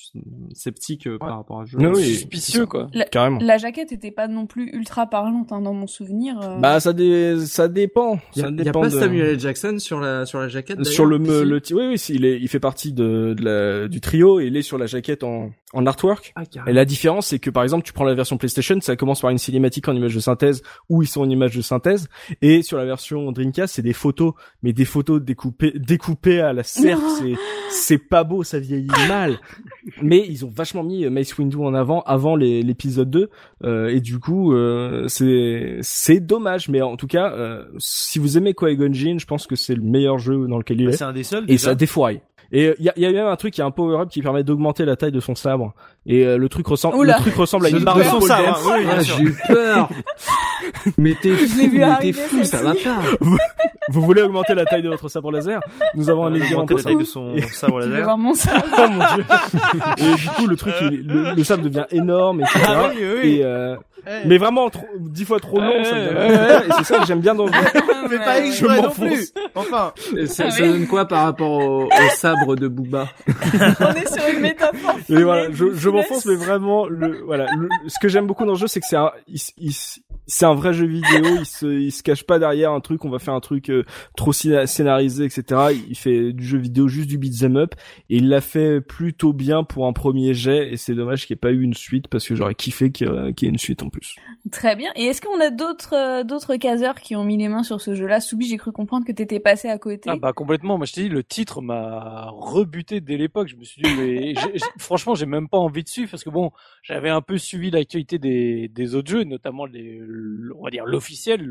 sceptique 0.53 1.07
euh, 1.07 1.17
par 1.17 1.37
rapport 1.37 1.61
à 1.61 1.65
jeu. 1.65 1.77
Ah 1.81 1.89
oui, 1.93 2.03
suspicieux 2.15 2.65
quoi 2.65 2.87
Carrément. 3.11 3.39
La 3.41 3.57
jaquette 3.57 3.91
était 3.91 4.11
pas 4.11 4.27
non 4.27 4.45
plus 4.47 4.69
ultra 4.73 5.07
parlante 5.07 5.51
hein, 5.51 5.61
dans 5.61 5.73
mon 5.73 5.87
souvenir. 5.87 6.39
euh. 6.41 6.57
Bah 6.59 6.79
ça 6.79 6.93
dé... 6.93 7.37
ça 7.45 7.67
dépend. 7.67 8.19
Il 8.35 8.39
y 8.59 8.63
y 8.63 8.69
a 8.69 8.71
pas 8.71 8.85
de- 8.87 8.89
Samuel 8.89 9.27
L. 9.31 9.39
Jackson 9.39 9.77
sur 9.79 9.99
la 9.99 10.25
sur 10.25 10.39
la 10.39 10.47
jaquette. 10.47 10.83
sur 10.85 11.05
le, 11.05 11.19
me- 11.19 11.43
le 11.43 11.61
oui 11.71 11.87
oui 11.89 11.97
si, 11.97 12.15
il 12.15 12.25
est 12.25 12.39
il 12.39 12.47
fait 12.47 12.59
partie 12.59 12.93
de, 12.93 13.33
de 13.37 13.43
la, 13.43 13.87
du 13.87 14.01
trio 14.01 14.39
et 14.39 14.45
il 14.47 14.55
est 14.57 14.61
sur 14.61 14.77
la 14.77 14.85
jaquette 14.85 15.23
en 15.23 15.51
en 15.73 15.85
artwork. 15.85 16.33
Ah, 16.35 16.43
Et 16.67 16.73
la 16.73 16.83
différence, 16.83 17.27
c'est 17.27 17.39
que 17.39 17.49
par 17.49 17.63
exemple, 17.63 17.85
tu 17.85 17.93
prends 17.93 18.03
la 18.03 18.13
version 18.13 18.37
PlayStation, 18.37 18.60
ça 18.81 18.95
commence 18.95 19.21
par 19.21 19.29
une 19.29 19.37
cinématique 19.37 19.87
en 19.87 19.95
image 19.95 20.15
de 20.15 20.19
synthèse 20.19 20.61
où 20.89 21.01
ils 21.01 21.07
sont 21.07 21.21
en 21.21 21.29
image 21.29 21.55
de 21.55 21.61
synthèse, 21.61 22.07
et 22.41 22.61
sur 22.61 22.77
la 22.77 22.85
version 22.85 23.31
Dreamcast, 23.31 23.75
c'est 23.75 23.81
des 23.81 23.93
photos, 23.93 24.33
mais 24.63 24.73
des 24.73 24.85
photos 24.85 25.21
découpées, 25.21 25.73
découpées 25.75 26.39
à 26.41 26.53
la 26.53 26.63
serre. 26.63 26.99
C'est, 27.19 27.33
c'est 27.69 27.97
pas 27.97 28.23
beau, 28.23 28.43
ça 28.43 28.59
vieillit 28.59 28.87
mal. 29.07 29.37
Mais 30.01 30.25
ils 30.27 30.45
ont 30.45 30.51
vachement 30.53 30.83
mis 30.83 31.05
euh, 31.05 31.09
Mace 31.09 31.37
Windu 31.37 31.57
en 31.57 31.73
avant 31.73 32.01
avant 32.01 32.35
les- 32.35 32.61
l'épisode 32.63 33.09
2, 33.09 33.29
euh, 33.63 33.87
et 33.89 33.99
du 34.01 34.19
coup, 34.19 34.53
euh, 34.53 35.07
c'est, 35.07 35.77
c'est 35.81 36.19
dommage. 36.19 36.69
Mais 36.69 36.81
en 36.81 36.97
tout 36.97 37.07
cas, 37.07 37.31
euh, 37.33 37.65
si 37.77 38.19
vous 38.19 38.37
aimez 38.37 38.53
Qui-Gon 38.53 38.93
Jinn, 38.93 39.19
je 39.19 39.25
pense 39.25 39.47
que 39.47 39.55
c'est 39.55 39.75
le 39.75 39.81
meilleur 39.81 40.19
jeu 40.19 40.47
dans 40.47 40.57
lequel 40.57 40.81
il 40.81 40.87
Bah, 40.87 40.93
est, 40.93 40.97
c'est 40.97 41.03
un 41.03 41.13
des 41.13 41.23
seuls. 41.23 41.43
et 41.45 41.53
déjà. 41.53 41.69
ça 41.69 41.75
défouraille. 41.75 42.21
Et 42.51 42.73
il 42.79 42.85
y 42.85 42.89
a, 42.89 42.93
y 42.97 43.05
a 43.05 43.11
même 43.11 43.27
un 43.27 43.35
truc, 43.35 43.57
il 43.57 43.61
y 43.61 43.63
a 43.63 43.65
un 43.65 43.71
power 43.71 44.01
up 44.01 44.09
qui 44.09 44.21
permet 44.21 44.43
d'augmenter 44.43 44.83
la 44.85 44.95
taille 44.95 45.11
de 45.11 45.19
son 45.19 45.35
sabre. 45.35 45.73
Et 46.05 46.25
euh, 46.25 46.37
le 46.37 46.49
truc 46.49 46.67
ressemble, 46.67 46.95
Oula. 46.95 47.17
le 47.17 47.21
truc 47.21 47.35
ressemble 47.35 47.65
à 47.65 47.69
une 47.69 47.79
barre 47.83 47.97
de 47.97 48.01
hein, 48.01 48.55
oui, 48.65 48.83
bien 48.83 48.95
Ah, 48.97 49.01
j'ai 49.01 49.23
eu 49.23 49.37
peur. 49.47 49.89
mais 50.97 51.15
t'es 51.21 51.31
fou, 51.35 51.69
mais 51.73 51.97
t'es 52.01 52.13
fou, 52.13 52.43
ça 52.43 52.61
va 52.61 52.73
pas. 52.73 53.01
Vous 53.89 54.01
voulez 54.01 54.21
augmenter 54.21 54.53
la 54.53 54.63
taille 54.65 54.83
de 54.83 54.89
votre 54.89 55.09
sabre 55.09 55.31
laser? 55.31 55.59
Nous 55.95 56.09
avons 56.09 56.25
un 56.25 56.33
a 56.33 56.37
élément 56.37 56.61
augmenté 56.61 56.75
pour 56.75 56.77
la 56.77 56.83
taille 56.83 56.95
de 56.97 57.03
son 57.03 57.35
sabre 57.51 57.81
Tu 57.81 57.87
veux 57.87 57.91
laser. 57.91 58.03
voir 58.05 58.17
mon 58.17 58.33
sabre? 58.35 58.63
Oh 58.77 58.87
mon 58.89 59.05
dieu 59.15 59.25
Et 59.97 60.15
du 60.15 60.27
coup, 60.29 60.47
le 60.47 60.55
truc, 60.55 60.73
il- 60.81 61.07
le, 61.07 61.33
le 61.35 61.43
sabre 61.43 61.63
devient 61.63 61.85
énorme, 61.91 62.41
etc. 62.41 62.59
Ah 62.67 62.89
oui, 62.95 63.03
oui. 63.23 63.29
Et 63.37 63.43
euh, 63.43 63.75
Eh. 64.07 64.27
mais 64.27 64.37
vraiment 64.37 64.69
trop, 64.69 64.85
dix 64.99 65.25
fois 65.25 65.39
trop 65.39 65.59
long. 65.59 65.83
ça 65.83 65.93
devient- 65.95 66.63
Et 66.67 66.71
c'est 66.77 66.83
ça 66.83 66.99
que 66.99 67.05
j'aime 67.07 67.19
bien 67.21 67.33
dans 67.35 67.45
le 67.45 67.51
Ouais, 67.51 68.17
pas 68.19 68.37
ouais. 68.39 68.51
Je 68.51 68.65
m'enfonce. 68.65 68.95
plus. 68.97 69.33
Enfin. 69.55 69.93
Ça, 70.27 70.43
Ah 70.47 70.51
ça 70.51 70.67
donne 70.67 70.87
quoi 70.87 71.05
par 71.07 71.23
rapport 71.23 71.51
au, 71.51 71.83
au 71.85 72.09
sabre 72.15 72.55
de 72.55 72.67
Booba? 72.67 73.07
On 73.27 73.93
est 73.93 74.07
sur 74.07 74.27
une 74.33 74.41
métaphore. 74.41 74.95
Et 75.09 75.23
voilà, 75.23 75.47
je, 75.51 75.73
je 75.73 75.89
m'enfonce, 75.89 76.25
mais 76.25 76.35
vraiment, 76.35 76.87
le, 76.87 77.21
voilà, 77.25 77.47
le- 77.57 77.69
ce 77.87 77.95
que 78.01 78.07
j'aime 78.09 78.27
beaucoup 78.27 78.45
dans 78.45 78.53
le 78.53 78.57
jeu, 78.57 78.67
c'est 78.67 78.79
que 78.79 78.85
c'est 78.87 78.95
un, 78.97 79.11
il, 79.27 79.39
il 79.57 79.71
c'est 80.31 80.45
un 80.45 80.53
vrai 80.55 80.73
jeu 80.73 80.85
vidéo. 80.85 81.25
Il 81.39 81.45
se, 81.45 81.65
il 81.65 81.91
se 81.91 82.03
cache 82.03 82.23
pas 82.23 82.39
derrière 82.39 82.71
un 82.71 82.79
truc. 82.79 83.03
On 83.05 83.09
va 83.09 83.19
faire 83.19 83.33
un 83.33 83.39
truc 83.41 83.69
euh, 83.69 83.83
trop 84.15 84.31
scéna- 84.31 84.65
scénarisé, 84.65 85.25
etc. 85.25 85.43
Il 85.89 85.95
fait 85.97 86.31
du 86.33 86.45
jeu 86.45 86.57
vidéo 86.57 86.87
juste 86.87 87.09
du 87.09 87.17
beat'em 87.17 87.57
up, 87.57 87.75
et 88.09 88.17
il 88.17 88.29
l'a 88.29 88.39
fait 88.41 88.79
plutôt 88.81 89.33
bien 89.33 89.63
pour 89.63 89.87
un 89.87 89.93
premier 89.93 90.33
jet. 90.33 90.71
Et 90.71 90.77
c'est 90.77 90.95
dommage 90.95 91.25
qu'il 91.27 91.33
n'y 91.33 91.37
ait 91.39 91.41
pas 91.41 91.51
eu 91.51 91.61
une 91.61 91.73
suite 91.73 92.07
parce 92.07 92.25
que 92.27 92.35
j'aurais 92.35 92.55
kiffé 92.55 92.91
qu'il 92.91 93.07
y 93.07 93.09
ait 93.09 93.33
qu'il 93.33 93.47
y 93.47 93.49
ait 93.49 93.51
une 93.53 93.59
suite 93.59 93.83
en 93.83 93.89
plus. 93.89 94.15
Très 94.51 94.75
bien. 94.75 94.91
Et 94.95 95.03
est-ce 95.05 95.21
qu'on 95.21 95.39
a 95.41 95.49
d'autres 95.49 95.95
euh, 95.95 96.23
d'autres 96.23 96.55
caseurs 96.55 96.95
qui 97.01 97.15
ont 97.15 97.23
mis 97.23 97.37
les 97.37 97.47
mains 97.49 97.63
sur 97.63 97.81
ce 97.81 97.93
jeu-là? 97.93 98.21
Soubi, 98.21 98.47
j'ai 98.47 98.57
cru 98.57 98.71
comprendre 98.71 99.05
que 99.05 99.11
t'étais 99.11 99.39
passé 99.41 99.67
à 99.67 99.77
côté. 99.77 100.09
Ah 100.09 100.15
bah 100.15 100.31
complètement. 100.33 100.77
Moi 100.77 100.85
je 100.85 100.93
t'ai 100.93 101.01
dit 101.03 101.09
le 101.09 101.23
titre 101.23 101.61
m'a 101.61 102.29
rebuté 102.31 103.01
dès 103.01 103.17
l'époque. 103.17 103.47
Je 103.49 103.55
me 103.57 103.63
suis 103.63 103.81
dit 103.81 103.89
mais 103.97 104.33
franchement 104.79 105.15
j'ai 105.15 105.25
même 105.25 105.47
pas 105.49 105.57
envie 105.57 105.83
de 105.83 105.89
suivre 105.89 106.09
parce 106.09 106.23
que 106.23 106.29
bon 106.29 106.51
j'avais 106.83 107.09
un 107.09 107.21
peu 107.21 107.37
suivi 107.37 107.69
l'actualité 107.71 108.17
des, 108.17 108.67
des 108.69 108.95
autres 108.95 109.09
jeux, 109.11 109.23
notamment 109.23 109.65
les 109.65 109.97
le- 109.99 110.20
on 110.59 110.63
va 110.63 110.69
dire 110.69 110.85
l'officiel, 110.85 111.41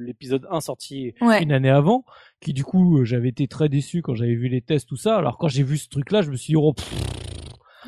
l'épisode 0.00 0.46
1 0.50 0.60
sorti 0.60 1.14
Ouais. 1.20 1.42
une 1.42 1.52
année 1.52 1.70
avant, 1.70 2.04
qui 2.40 2.52
du 2.52 2.64
coup 2.64 2.98
euh, 2.98 3.04
j'avais 3.04 3.28
été 3.28 3.46
très 3.48 3.68
déçu 3.68 4.02
quand 4.02 4.14
j'avais 4.14 4.34
vu 4.34 4.48
les 4.48 4.60
tests 4.60 4.88
tout 4.88 4.96
ça. 4.96 5.16
Alors 5.16 5.38
quand 5.38 5.48
j'ai 5.48 5.62
vu 5.62 5.76
ce 5.78 5.88
truc 5.88 6.10
là, 6.10 6.22
je 6.22 6.30
me 6.30 6.36
suis 6.36 6.52
dit 6.52 6.56
oh, 6.56 6.72
pff, 6.72 6.92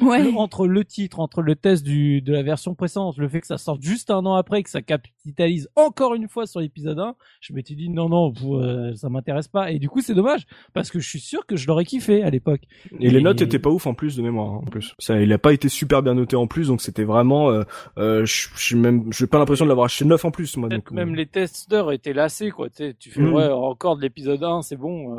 Ouais. 0.01 0.23
le- 0.25 0.37
entre 0.37 0.67
le 0.67 0.85
titre, 0.85 1.21
entre 1.21 1.43
le 1.43 1.55
test 1.55 1.85
du 1.85 2.23
de 2.23 2.33
la 2.33 2.43
version 2.43 2.75
précédente, 2.75 3.17
le 3.19 3.29
fait 3.29 3.41
que 3.41 3.47
ça 3.47 3.59
sorte 3.59 3.83
juste 3.83 4.11
un 4.11 4.25
an 4.27 4.35
après, 4.35 4.63
que 4.63 4.71
ça 4.71 4.81
capitalise 4.83 5.69
encore 5.77 6.15
une 6.15 6.29
fois 6.29 6.47
sur 6.47 6.61
l'épisode 6.61 6.99
1, 6.99 7.15
je 7.41 7.53
m'étais 7.53 7.75
dit 7.75 7.89
non 7.91 8.09
non 8.09 8.33
pff, 8.33 8.45
euh, 8.51 8.95
ça 8.95 9.09
m'intéresse 9.09 9.49
pas. 9.49 9.71
Et 9.71 9.79
du 9.79 9.89
coup 9.89 10.01
c'est 10.01 10.15
dommage 10.15 10.47
parce 10.73 10.91
que 10.91 10.99
je 11.01 11.09
suis 11.09 11.21
sûr 11.21 11.45
que 11.47 11.57
je 11.57 11.67
l'aurais 11.67 11.85
kiffé 11.85 12.23
à 12.23 12.31
l'époque. 12.31 12.63
Et 13.01 13.11
les 13.11 13.21
notes 13.21 13.41
étaient 13.43 13.59
pas 13.59 13.71
ouf 13.71 13.87
en 13.87 13.95
plus 13.95 14.17
de 14.17 14.23
mémoire. 14.23 14.49
hein, 14.55 14.61
en 14.67 14.71
plus, 14.71 14.95
ça, 14.99 15.21
il 15.21 15.33
a 15.33 15.39
pas 15.39 15.53
été 15.53 15.69
super 15.69 16.03
bien 16.03 16.15
noté 16.15 16.37
en 16.37 16.47
plus, 16.47 16.69
donc 16.69 16.81
c'était 16.81 17.05
vraiment, 17.05 17.51
euh, 17.51 17.63
euh, 17.99 18.25
je 18.25 18.49
j'ai 18.59 18.77
même, 18.77 19.13
j'ai 19.13 19.27
pas 19.27 19.39
l'impression 19.39 19.65
de 19.65 19.69
l'avoir 19.69 19.85
acheté 19.87 20.05
neuf 20.05 20.25
en 20.25 20.31
plus, 20.31 20.57
moi. 20.57 20.69
Donc, 20.69 20.91
même 20.91 21.15
les 21.15 21.27
testeurs 21.27 21.93
étaient 21.93 22.13
lassés 22.15 22.51
quoi. 22.51 22.69
Tu 22.71 22.77
sais, 22.77 22.95
tu 22.99 23.11
fais 23.11 23.21
Mm. 23.21 23.33
ouais 23.35 23.49
encore 23.49 23.97
de 23.97 24.03
l'épisode 24.03 24.43
1, 24.43 24.63
c'est 24.63 24.77
bon. 24.77 25.17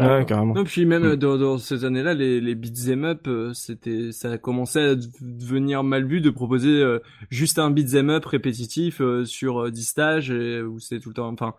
Euh... 0.00 0.04
ouais, 0.08 0.08
voilà, 0.08 0.24
quoi. 0.24 0.24
carrément. 0.24 0.54
Non, 0.54 0.64
puis 0.64 0.84
même 0.86 1.02
Mm. 1.02 1.06
euh, 1.06 1.16
dans, 1.16 1.36
dans 1.38 1.58
ces 1.58 1.84
années-là, 1.84 2.14
les, 2.14 2.40
les 2.40 2.54
beat'em 2.54 3.04
up, 3.04 3.26
euh, 3.28 3.52
c'était, 3.54 4.12
ça 4.12 4.32
a 4.32 4.38
commencé 4.38 4.78
à 4.80 4.94
devenir 5.20 5.82
mal 5.84 6.06
vu 6.06 6.20
de 6.20 6.30
proposer 6.30 6.68
euh, 6.70 7.00
juste 7.30 7.58
un 7.58 7.70
beat'em 7.70 8.10
up 8.10 8.24
répétitif 8.26 9.00
euh, 9.00 9.24
sur 9.24 9.64
euh, 9.66 9.70
10 9.70 9.84
stages 9.84 10.30
et, 10.30 10.62
où 10.62 10.78
c'est 10.80 11.00
tout 11.00 11.10
le 11.10 11.14
temps. 11.14 11.28
Enfin, 11.28 11.54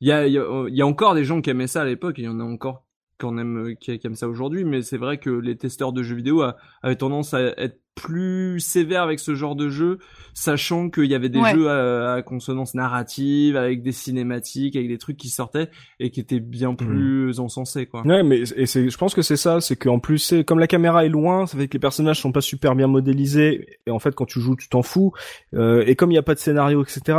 il 0.00 0.08
y 0.08 0.12
a, 0.12 0.26
il 0.26 0.32
y, 0.32 0.38
a, 0.38 0.44
il 0.68 0.74
y 0.74 0.82
a 0.82 0.86
encore 0.86 1.14
des 1.14 1.24
gens 1.24 1.40
qui 1.42 1.50
aimaient 1.50 1.66
ça 1.66 1.82
à 1.82 1.84
l'époque 1.84 2.18
et 2.18 2.22
il 2.22 2.24
y 2.26 2.28
en 2.28 2.40
a 2.40 2.44
encore 2.44 2.84
qu'on 3.20 3.38
aime, 3.38 3.58
euh, 3.70 3.74
qui, 3.74 3.98
qui 3.98 4.06
aiment 4.06 4.14
ça 4.16 4.28
aujourd'hui. 4.28 4.64
Mais 4.64 4.82
c'est 4.82 4.96
vrai 4.98 5.18
que 5.18 5.30
les 5.30 5.56
testeurs 5.56 5.92
de 5.92 6.02
jeux 6.02 6.16
vidéo 6.16 6.42
a- 6.42 6.56
avaient 6.82 6.96
tendance 6.96 7.34
à 7.34 7.40
être 7.58 7.78
plus 7.96 8.60
sévères 8.60 9.02
avec 9.02 9.18
ce 9.18 9.34
genre 9.34 9.56
de 9.56 9.68
jeu, 9.68 9.98
sachant 10.32 10.88
qu'il 10.88 11.04
y 11.06 11.14
avait 11.14 11.28
des 11.28 11.40
Ouais. 11.40 11.52
jeux 11.52 11.68
à, 11.68 12.14
à 12.14 12.22
consonance 12.22 12.72
narrative, 12.74 13.56
avec 13.56 13.82
des 13.82 13.92
cinématiques, 13.92 14.74
avec 14.76 14.88
des 14.88 14.96
trucs 14.96 15.18
qui 15.18 15.28
sortaient 15.28 15.68
et 15.98 16.10
qui 16.10 16.20
étaient 16.20 16.40
bien 16.40 16.74
plus 16.74 17.40
encensés, 17.40 17.86
quoi. 17.86 18.06
Ouais, 18.06 18.22
mais 18.22 18.40
et 18.56 18.64
c'est, 18.66 18.88
je 18.88 18.96
pense 18.96 19.14
que 19.14 19.20
c'est 19.22 19.36
ça, 19.36 19.60
c'est 19.60 19.76
qu'en 19.76 19.98
plus, 19.98 20.18
c'est 20.18 20.44
comme 20.44 20.60
la 20.60 20.68
caméra 20.68 21.04
est 21.04 21.10
loin, 21.10 21.46
ça 21.46 21.58
fait 21.58 21.68
que 21.68 21.74
les 21.74 21.78
personnages 21.80 22.20
sont 22.20 22.32
pas 22.32 22.40
super 22.40 22.74
bien 22.74 22.86
modélisés, 22.86 23.66
et 23.86 23.90
en 23.90 23.98
fait, 23.98 24.14
quand 24.14 24.24
tu 24.26 24.40
joues, 24.40 24.56
tu 24.56 24.68
t'en 24.70 24.82
fous. 24.82 25.12
Euh, 25.52 25.82
et 25.86 25.94
comme 25.94 26.10
il 26.10 26.14
n'y 26.14 26.18
a 26.18 26.22
pas 26.22 26.34
de 26.34 26.38
scénario, 26.40 26.82
etc. 26.82 27.18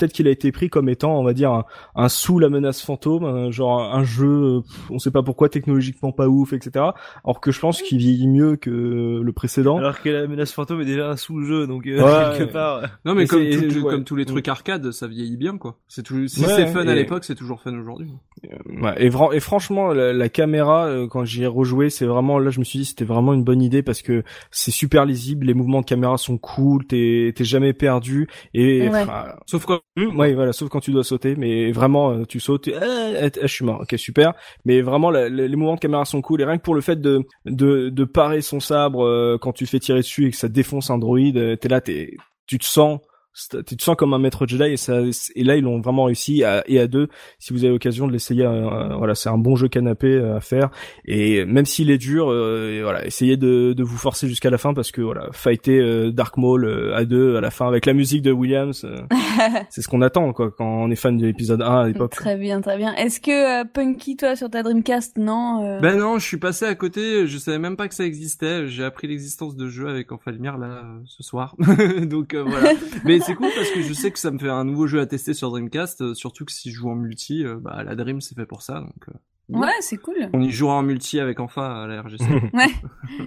Peut-être 0.00 0.14
qu'il 0.14 0.26
a 0.26 0.30
été 0.30 0.50
pris 0.50 0.70
comme 0.70 0.88
étant, 0.88 1.18
on 1.20 1.22
va 1.22 1.34
dire, 1.34 1.52
un, 1.52 1.64
un 1.94 2.08
sous 2.08 2.38
la 2.38 2.48
menace 2.48 2.80
fantôme, 2.82 3.24
un, 3.24 3.50
genre 3.50 3.80
un 3.94 4.02
jeu, 4.02 4.26
euh, 4.26 4.60
on 4.88 4.98
sait 4.98 5.10
pas 5.10 5.22
pourquoi, 5.22 5.50
technologiquement 5.50 6.10
pas 6.10 6.26
ouf, 6.26 6.54
etc. 6.54 6.86
Alors 7.22 7.40
que 7.42 7.52
je 7.52 7.60
pense 7.60 7.82
qu'il 7.82 7.98
vieillit 7.98 8.28
mieux 8.28 8.56
que 8.56 9.20
le 9.22 9.32
précédent. 9.32 9.76
Alors 9.76 10.00
que 10.00 10.08
la 10.08 10.26
menace 10.26 10.52
fantôme 10.52 10.80
est 10.80 10.86
déjà 10.86 11.16
sous 11.18 11.38
le 11.38 11.44
jeu, 11.46 11.66
donc 11.66 11.86
euh, 11.86 12.00
Ouais, 12.02 12.30
quelque 12.38 12.46
ouais. 12.46 12.52
part. 12.52 12.80
Non 13.04 13.14
mais 13.14 13.22
Mais 13.22 13.26
comme, 13.26 13.42
c'est- 13.52 13.68
tout- 13.68 13.80
ouais. 13.80 13.92
comme 13.94 14.04
tous 14.04 14.16
les 14.16 14.24
trucs 14.24 14.48
arcade, 14.48 14.90
ça 14.90 15.06
vieillit 15.06 15.36
bien 15.36 15.58
quoi. 15.58 15.76
C'est 15.86 16.02
toujours 16.02 16.28
si 16.30 16.40
Ouais, 16.40 16.48
c'est 16.48 16.66
fun 16.68 16.86
à 16.88 16.94
l'époque, 16.94 17.24
c'est 17.24 17.34
toujours 17.34 17.60
fun 17.60 17.78
aujourd'hui. 17.78 18.08
Ouais, 18.80 18.94
et, 18.96 19.10
vra- 19.10 19.34
et 19.34 19.40
franchement, 19.40 19.92
la, 19.92 20.14
la 20.14 20.28
caméra, 20.30 20.86
euh, 20.86 21.06
quand 21.08 21.26
j'y 21.26 21.42
ai 21.42 21.46
rejoué, 21.46 21.90
c'est 21.90 22.06
vraiment 22.06 22.38
là, 22.38 22.50
je 22.50 22.58
me 22.58 22.64
suis 22.64 22.78
dit, 22.78 22.84
c'était 22.86 23.04
vraiment 23.04 23.34
une 23.34 23.44
bonne 23.44 23.60
idée 23.60 23.82
parce 23.82 24.00
que 24.00 24.22
c'est 24.50 24.70
super 24.70 25.04
lisible, 25.04 25.46
les 25.46 25.52
mouvements 25.54 25.80
de 25.82 25.86
caméra 25.86 26.16
sont 26.16 26.38
cool, 26.38 26.86
t'es 26.86 27.32
t'es 27.36 27.44
jamais 27.44 27.74
perdu 27.74 28.28
et 28.54 28.88
Sauf 29.46 29.66
quoi 29.66 29.82
hum, 29.96 30.16
ouais, 30.18 30.34
voilà, 30.34 30.52
sauf 30.52 30.68
quand 30.68 30.80
tu 30.80 30.92
dois 30.92 31.04
sauter, 31.04 31.34
mais 31.36 31.72
vraiment, 31.72 32.12
euh, 32.12 32.24
tu 32.24 32.40
sautes, 32.40 32.68
et, 32.68 32.74
ah, 32.76 32.80
ah, 33.24 33.28
je 33.42 33.46
suis 33.46 33.64
mort, 33.64 33.80
ok, 33.82 33.94
super. 33.98 34.32
Mais 34.64 34.80
vraiment, 34.82 35.10
la- 35.10 35.28
la- 35.28 35.46
les 35.48 35.56
mouvements 35.56 35.74
de 35.74 35.80
caméra 35.80 36.04
sont 36.04 36.22
cool 36.22 36.40
et 36.40 36.44
rien 36.44 36.58
que 36.58 36.62
pour 36.62 36.74
le 36.74 36.80
fait 36.80 37.00
de 37.00 37.20
de, 37.44 37.88
de 37.90 38.04
parer 38.04 38.40
son 38.42 38.60
sabre 38.60 39.04
euh, 39.04 39.38
quand 39.40 39.52
tu 39.52 39.64
te 39.64 39.70
fais 39.70 39.78
tirer 39.80 40.00
dessus 40.00 40.26
et 40.26 40.30
que 40.30 40.36
ça 40.36 40.48
défonce 40.48 40.90
un 40.90 40.98
droïde, 40.98 41.36
euh, 41.36 41.56
t'es 41.56 41.68
là, 41.68 41.80
t'es, 41.80 42.16
tu 42.46 42.58
te 42.58 42.64
sens 42.64 43.00
tu 43.48 43.76
te 43.76 43.82
sens 43.82 43.96
comme 43.96 44.14
un 44.14 44.18
maître 44.18 44.46
Jedi 44.46 44.64
et 44.64 44.76
ça 44.76 45.00
et 45.34 45.44
là 45.44 45.56
ils 45.56 45.64
l'ont 45.64 45.80
vraiment 45.80 46.04
réussi 46.04 46.44
à, 46.44 46.62
et 46.66 46.78
à 46.78 46.86
deux 46.86 47.08
si 47.38 47.52
vous 47.52 47.64
avez 47.64 47.72
l'occasion 47.72 48.06
de 48.06 48.12
l'essayer 48.12 48.44
euh, 48.44 48.68
euh, 48.70 48.96
voilà 48.96 49.14
c'est 49.14 49.28
un 49.28 49.38
bon 49.38 49.56
jeu 49.56 49.68
canapé 49.68 50.08
euh, 50.08 50.36
à 50.36 50.40
faire 50.40 50.70
et 51.04 51.44
même 51.44 51.66
s'il 51.66 51.90
est 51.90 51.98
dur 51.98 52.30
euh, 52.30 52.78
et 52.78 52.82
voilà 52.82 53.04
essayez 53.06 53.36
de, 53.36 53.72
de 53.72 53.82
vous 53.82 53.96
forcer 53.96 54.28
jusqu'à 54.28 54.50
la 54.50 54.58
fin 54.58 54.74
parce 54.74 54.92
que 54.92 55.00
voilà 55.00 55.28
fighter 55.32 55.80
euh, 55.80 56.10
Dark 56.10 56.36
Maul 56.36 56.64
euh, 56.64 56.94
à 56.96 57.04
deux 57.04 57.36
à 57.36 57.40
la 57.40 57.50
fin 57.50 57.66
avec 57.66 57.86
la 57.86 57.92
musique 57.92 58.22
de 58.22 58.32
Williams 58.32 58.84
euh, 58.84 58.96
c'est 59.70 59.82
ce 59.82 59.88
qu'on 59.88 60.02
attend 60.02 60.32
quoi 60.32 60.50
quand 60.50 60.66
on 60.66 60.90
est 60.90 60.96
fan 60.96 61.16
de 61.16 61.26
l'épisode 61.26 61.62
1 61.62 61.64
à 61.64 61.86
l'époque 61.86 62.10
Très 62.20 62.36
bien, 62.36 62.60
très 62.60 62.76
bien. 62.76 62.94
Est-ce 62.94 63.20
que 63.20 63.62
euh, 63.62 63.64
Punky, 63.64 64.16
toi, 64.16 64.36
sur 64.36 64.50
ta 64.50 64.62
Dreamcast, 64.62 65.16
non 65.16 65.64
euh, 65.64 65.80
Ben 65.80 65.96
non, 65.96 66.18
je 66.18 66.26
suis 66.26 66.36
passé 66.36 66.64
à 66.64 66.74
côté. 66.74 67.26
Je 67.26 67.38
savais 67.38 67.58
même 67.58 67.76
pas 67.76 67.88
que 67.88 67.94
ça 67.94 68.04
existait. 68.04 68.68
J'ai 68.68 68.84
appris 68.84 69.06
l'existence 69.06 69.56
de 69.56 69.68
jeux 69.68 69.88
avec 69.88 70.12
Enfalmir 70.12 70.58
là 70.58 70.82
ce 71.06 71.22
soir. 71.22 71.56
Donc 72.02 72.34
euh, 72.34 72.42
voilà. 72.42 72.72
Mais 73.04 73.20
c'est 73.30 73.34
cool 73.36 73.50
parce 73.54 73.70
que 73.70 73.82
je 73.82 73.92
sais 73.92 74.10
que 74.10 74.18
ça 74.18 74.30
me 74.30 74.38
fait 74.38 74.48
un 74.48 74.64
nouveau 74.64 74.86
jeu 74.86 75.00
à 75.00 75.06
tester 75.06 75.34
sur 75.34 75.50
Dreamcast, 75.50 76.00
euh, 76.02 76.14
surtout 76.14 76.44
que 76.44 76.52
si 76.52 76.70
je 76.70 76.76
joue 76.76 76.90
en 76.90 76.94
multi, 76.96 77.44
euh, 77.44 77.56
bah 77.60 77.82
la 77.84 77.94
Dream 77.94 78.20
c'est 78.20 78.34
fait 78.34 78.46
pour 78.46 78.62
ça, 78.62 78.80
donc 78.80 79.08
euh, 79.08 79.12
Ouais, 79.52 79.66
c'est 79.80 79.96
cool. 79.96 80.30
on 80.32 80.40
y 80.42 80.50
jouera 80.52 80.74
en 80.76 80.82
multi 80.84 81.18
avec 81.18 81.40
enfin 81.40 81.82
à 81.82 81.86
la 81.88 82.02
RGC. 82.02 82.22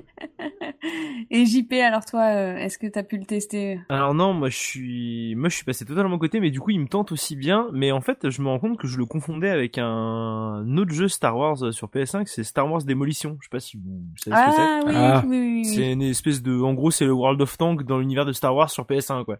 Et 1.31 1.45
JP, 1.45 1.73
alors 1.73 2.05
toi, 2.05 2.21
euh, 2.33 2.55
est-ce 2.57 2.77
que 2.77 2.87
t'as 2.87 3.03
pu 3.03 3.17
le 3.17 3.25
tester? 3.25 3.79
Alors 3.89 4.13
non, 4.13 4.33
moi 4.33 4.49
je 4.49 4.57
suis, 4.57 5.35
moi 5.35 5.49
je 5.49 5.55
suis 5.55 5.65
passé 5.65 5.85
totalement 5.85 6.15
à 6.15 6.19
côté, 6.19 6.39
mais 6.39 6.51
du 6.51 6.59
coup 6.59 6.71
il 6.71 6.79
me 6.79 6.87
tente 6.87 7.11
aussi 7.11 7.35
bien. 7.35 7.67
Mais 7.73 7.91
en 7.91 8.01
fait, 8.01 8.29
je 8.29 8.41
me 8.41 8.47
rends 8.49 8.59
compte 8.59 8.77
que 8.77 8.87
je 8.87 8.97
le 8.97 9.05
confondais 9.05 9.49
avec 9.49 9.77
un 9.77 10.65
autre 10.77 10.91
jeu 10.93 11.07
Star 11.07 11.37
Wars 11.37 11.73
sur 11.73 11.87
PS5, 11.89 12.23
c'est 12.27 12.43
Star 12.43 12.69
Wars 12.71 12.83
Démolition. 12.83 13.37
Je 13.41 13.45
sais 13.45 13.49
pas 13.51 13.59
si 13.59 13.77
vous 13.77 14.03
savez 14.17 14.35
ce 14.37 14.45
que 14.49 14.55
c'est. 14.55 14.61
Ah 14.61 14.79
oui, 14.85 14.93
Ah. 14.95 15.23
oui, 15.27 15.37
oui, 15.39 15.53
oui. 15.55 15.65
C'est 15.65 15.91
une 15.91 16.01
espèce 16.03 16.41
de, 16.41 16.57
en 16.59 16.73
gros, 16.73 16.91
c'est 16.91 17.05
le 17.05 17.13
World 17.13 17.41
of 17.41 17.57
Tank 17.57 17.83
dans 17.83 17.99
l'univers 17.99 18.25
de 18.25 18.33
Star 18.33 18.55
Wars 18.55 18.69
sur 18.69 18.85
PS1, 18.85 19.25
quoi. 19.25 19.37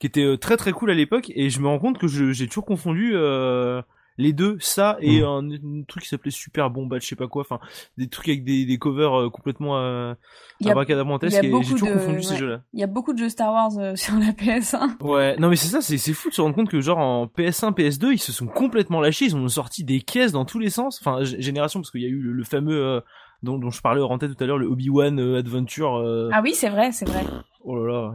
Qui 0.00 0.06
était 0.08 0.24
euh, 0.24 0.36
très 0.36 0.56
très 0.56 0.72
cool 0.72 0.90
à 0.90 0.94
l'époque, 0.94 1.30
et 1.34 1.50
je 1.50 1.60
me 1.60 1.68
rends 1.68 1.78
compte 1.78 1.98
que 1.98 2.06
j'ai 2.08 2.46
toujours 2.48 2.64
confondu 2.66 3.12
euh, 3.14 3.80
les 4.18 4.32
deux, 4.32 4.56
ça 4.60 4.96
et 5.00 5.22
Mm. 5.22 5.24
un, 5.24 5.50
un 5.52 5.82
truc 5.88 6.02
qui 6.02 6.08
s'appelait 6.08 6.30
Super 6.30 6.68
Bomba, 6.70 6.98
je 7.00 7.06
sais 7.06 7.16
pas 7.16 7.26
quoi, 7.28 7.42
enfin 7.42 7.58
des 7.96 8.08
trucs 8.08 8.28
avec 8.28 8.44
des, 8.44 8.64
des 8.66 8.78
covers 8.78 9.14
euh, 9.18 9.30
complètement 9.30 9.76
euh, 9.78 10.14
Il 10.60 10.66
y 10.66 10.68
a- 10.68 10.72
abracadabrantesques, 10.72 11.36
et 11.38 11.42
j'ai 11.42 11.48
beaucoup 11.50 11.64
toujours 11.70 11.88
de- 11.88 11.94
confondu 11.94 12.22
ces 12.22 12.36
jeux-là. 12.36 12.62
Il 12.74 12.80
y 12.80 12.82
a 12.82 12.86
beaucoup 12.88 13.12
de 13.12 13.18
jeux 13.18 13.28
Star 13.28 13.52
Wars 13.52 13.70
euh, 13.78 13.94
sur 13.96 14.14
la 14.14 14.32
PS1. 14.32 14.96
Ouais, 15.00 15.36
non 15.38 15.48
mais 15.48 15.56
c'est 15.56 15.68
ça, 15.68 15.80
c'est 15.80 15.96
c'est 15.98 16.12
fou 16.12 16.28
de 16.28 16.34
se 16.34 16.40
rendre 16.40 16.54
compte 16.56 16.70
que 16.70 16.80
genre 16.80 16.98
en 16.98 17.26
PS1, 17.26 17.72
PS2, 17.72 18.12
ils 18.12 18.18
se 18.18 18.32
sont 18.32 18.46
complètement 18.46 19.00
lâchés, 19.00 19.24
ils 19.26 19.36
ont 19.36 19.48
sorti 19.48 19.84
des 19.84 20.00
caisses 20.00 20.32
dans 20.32 20.44
tous 20.44 20.58
les 20.58 20.70
sens, 20.70 21.00
enfin 21.00 21.22
génération 21.24 21.80
parce 21.80 21.90
qu'il 21.92 22.02
y 22.02 22.06
a 22.06 22.08
eu 22.08 22.18
le, 22.20 22.32
le 22.32 22.44
fameux 22.44 22.76
euh, 22.84 23.00
dont, 23.42 23.58
dont 23.58 23.70
je 23.70 23.80
parlais 23.80 24.00
au 24.00 24.06
rentais 24.08 24.28
tout 24.28 24.36
à 24.40 24.46
l'heure, 24.46 24.58
le 24.58 24.66
Obi-Wan 24.66 25.18
euh, 25.20 25.38
Adventure. 25.38 25.96
euh, 25.96 26.30
Ah 26.32 26.40
oui, 26.42 26.52
c'est 26.54 26.68
vrai, 26.70 26.92
c'est 26.92 27.04
vrai. 27.08 27.24
Oh 27.66 27.82
là 27.82 27.92
là, 27.92 28.14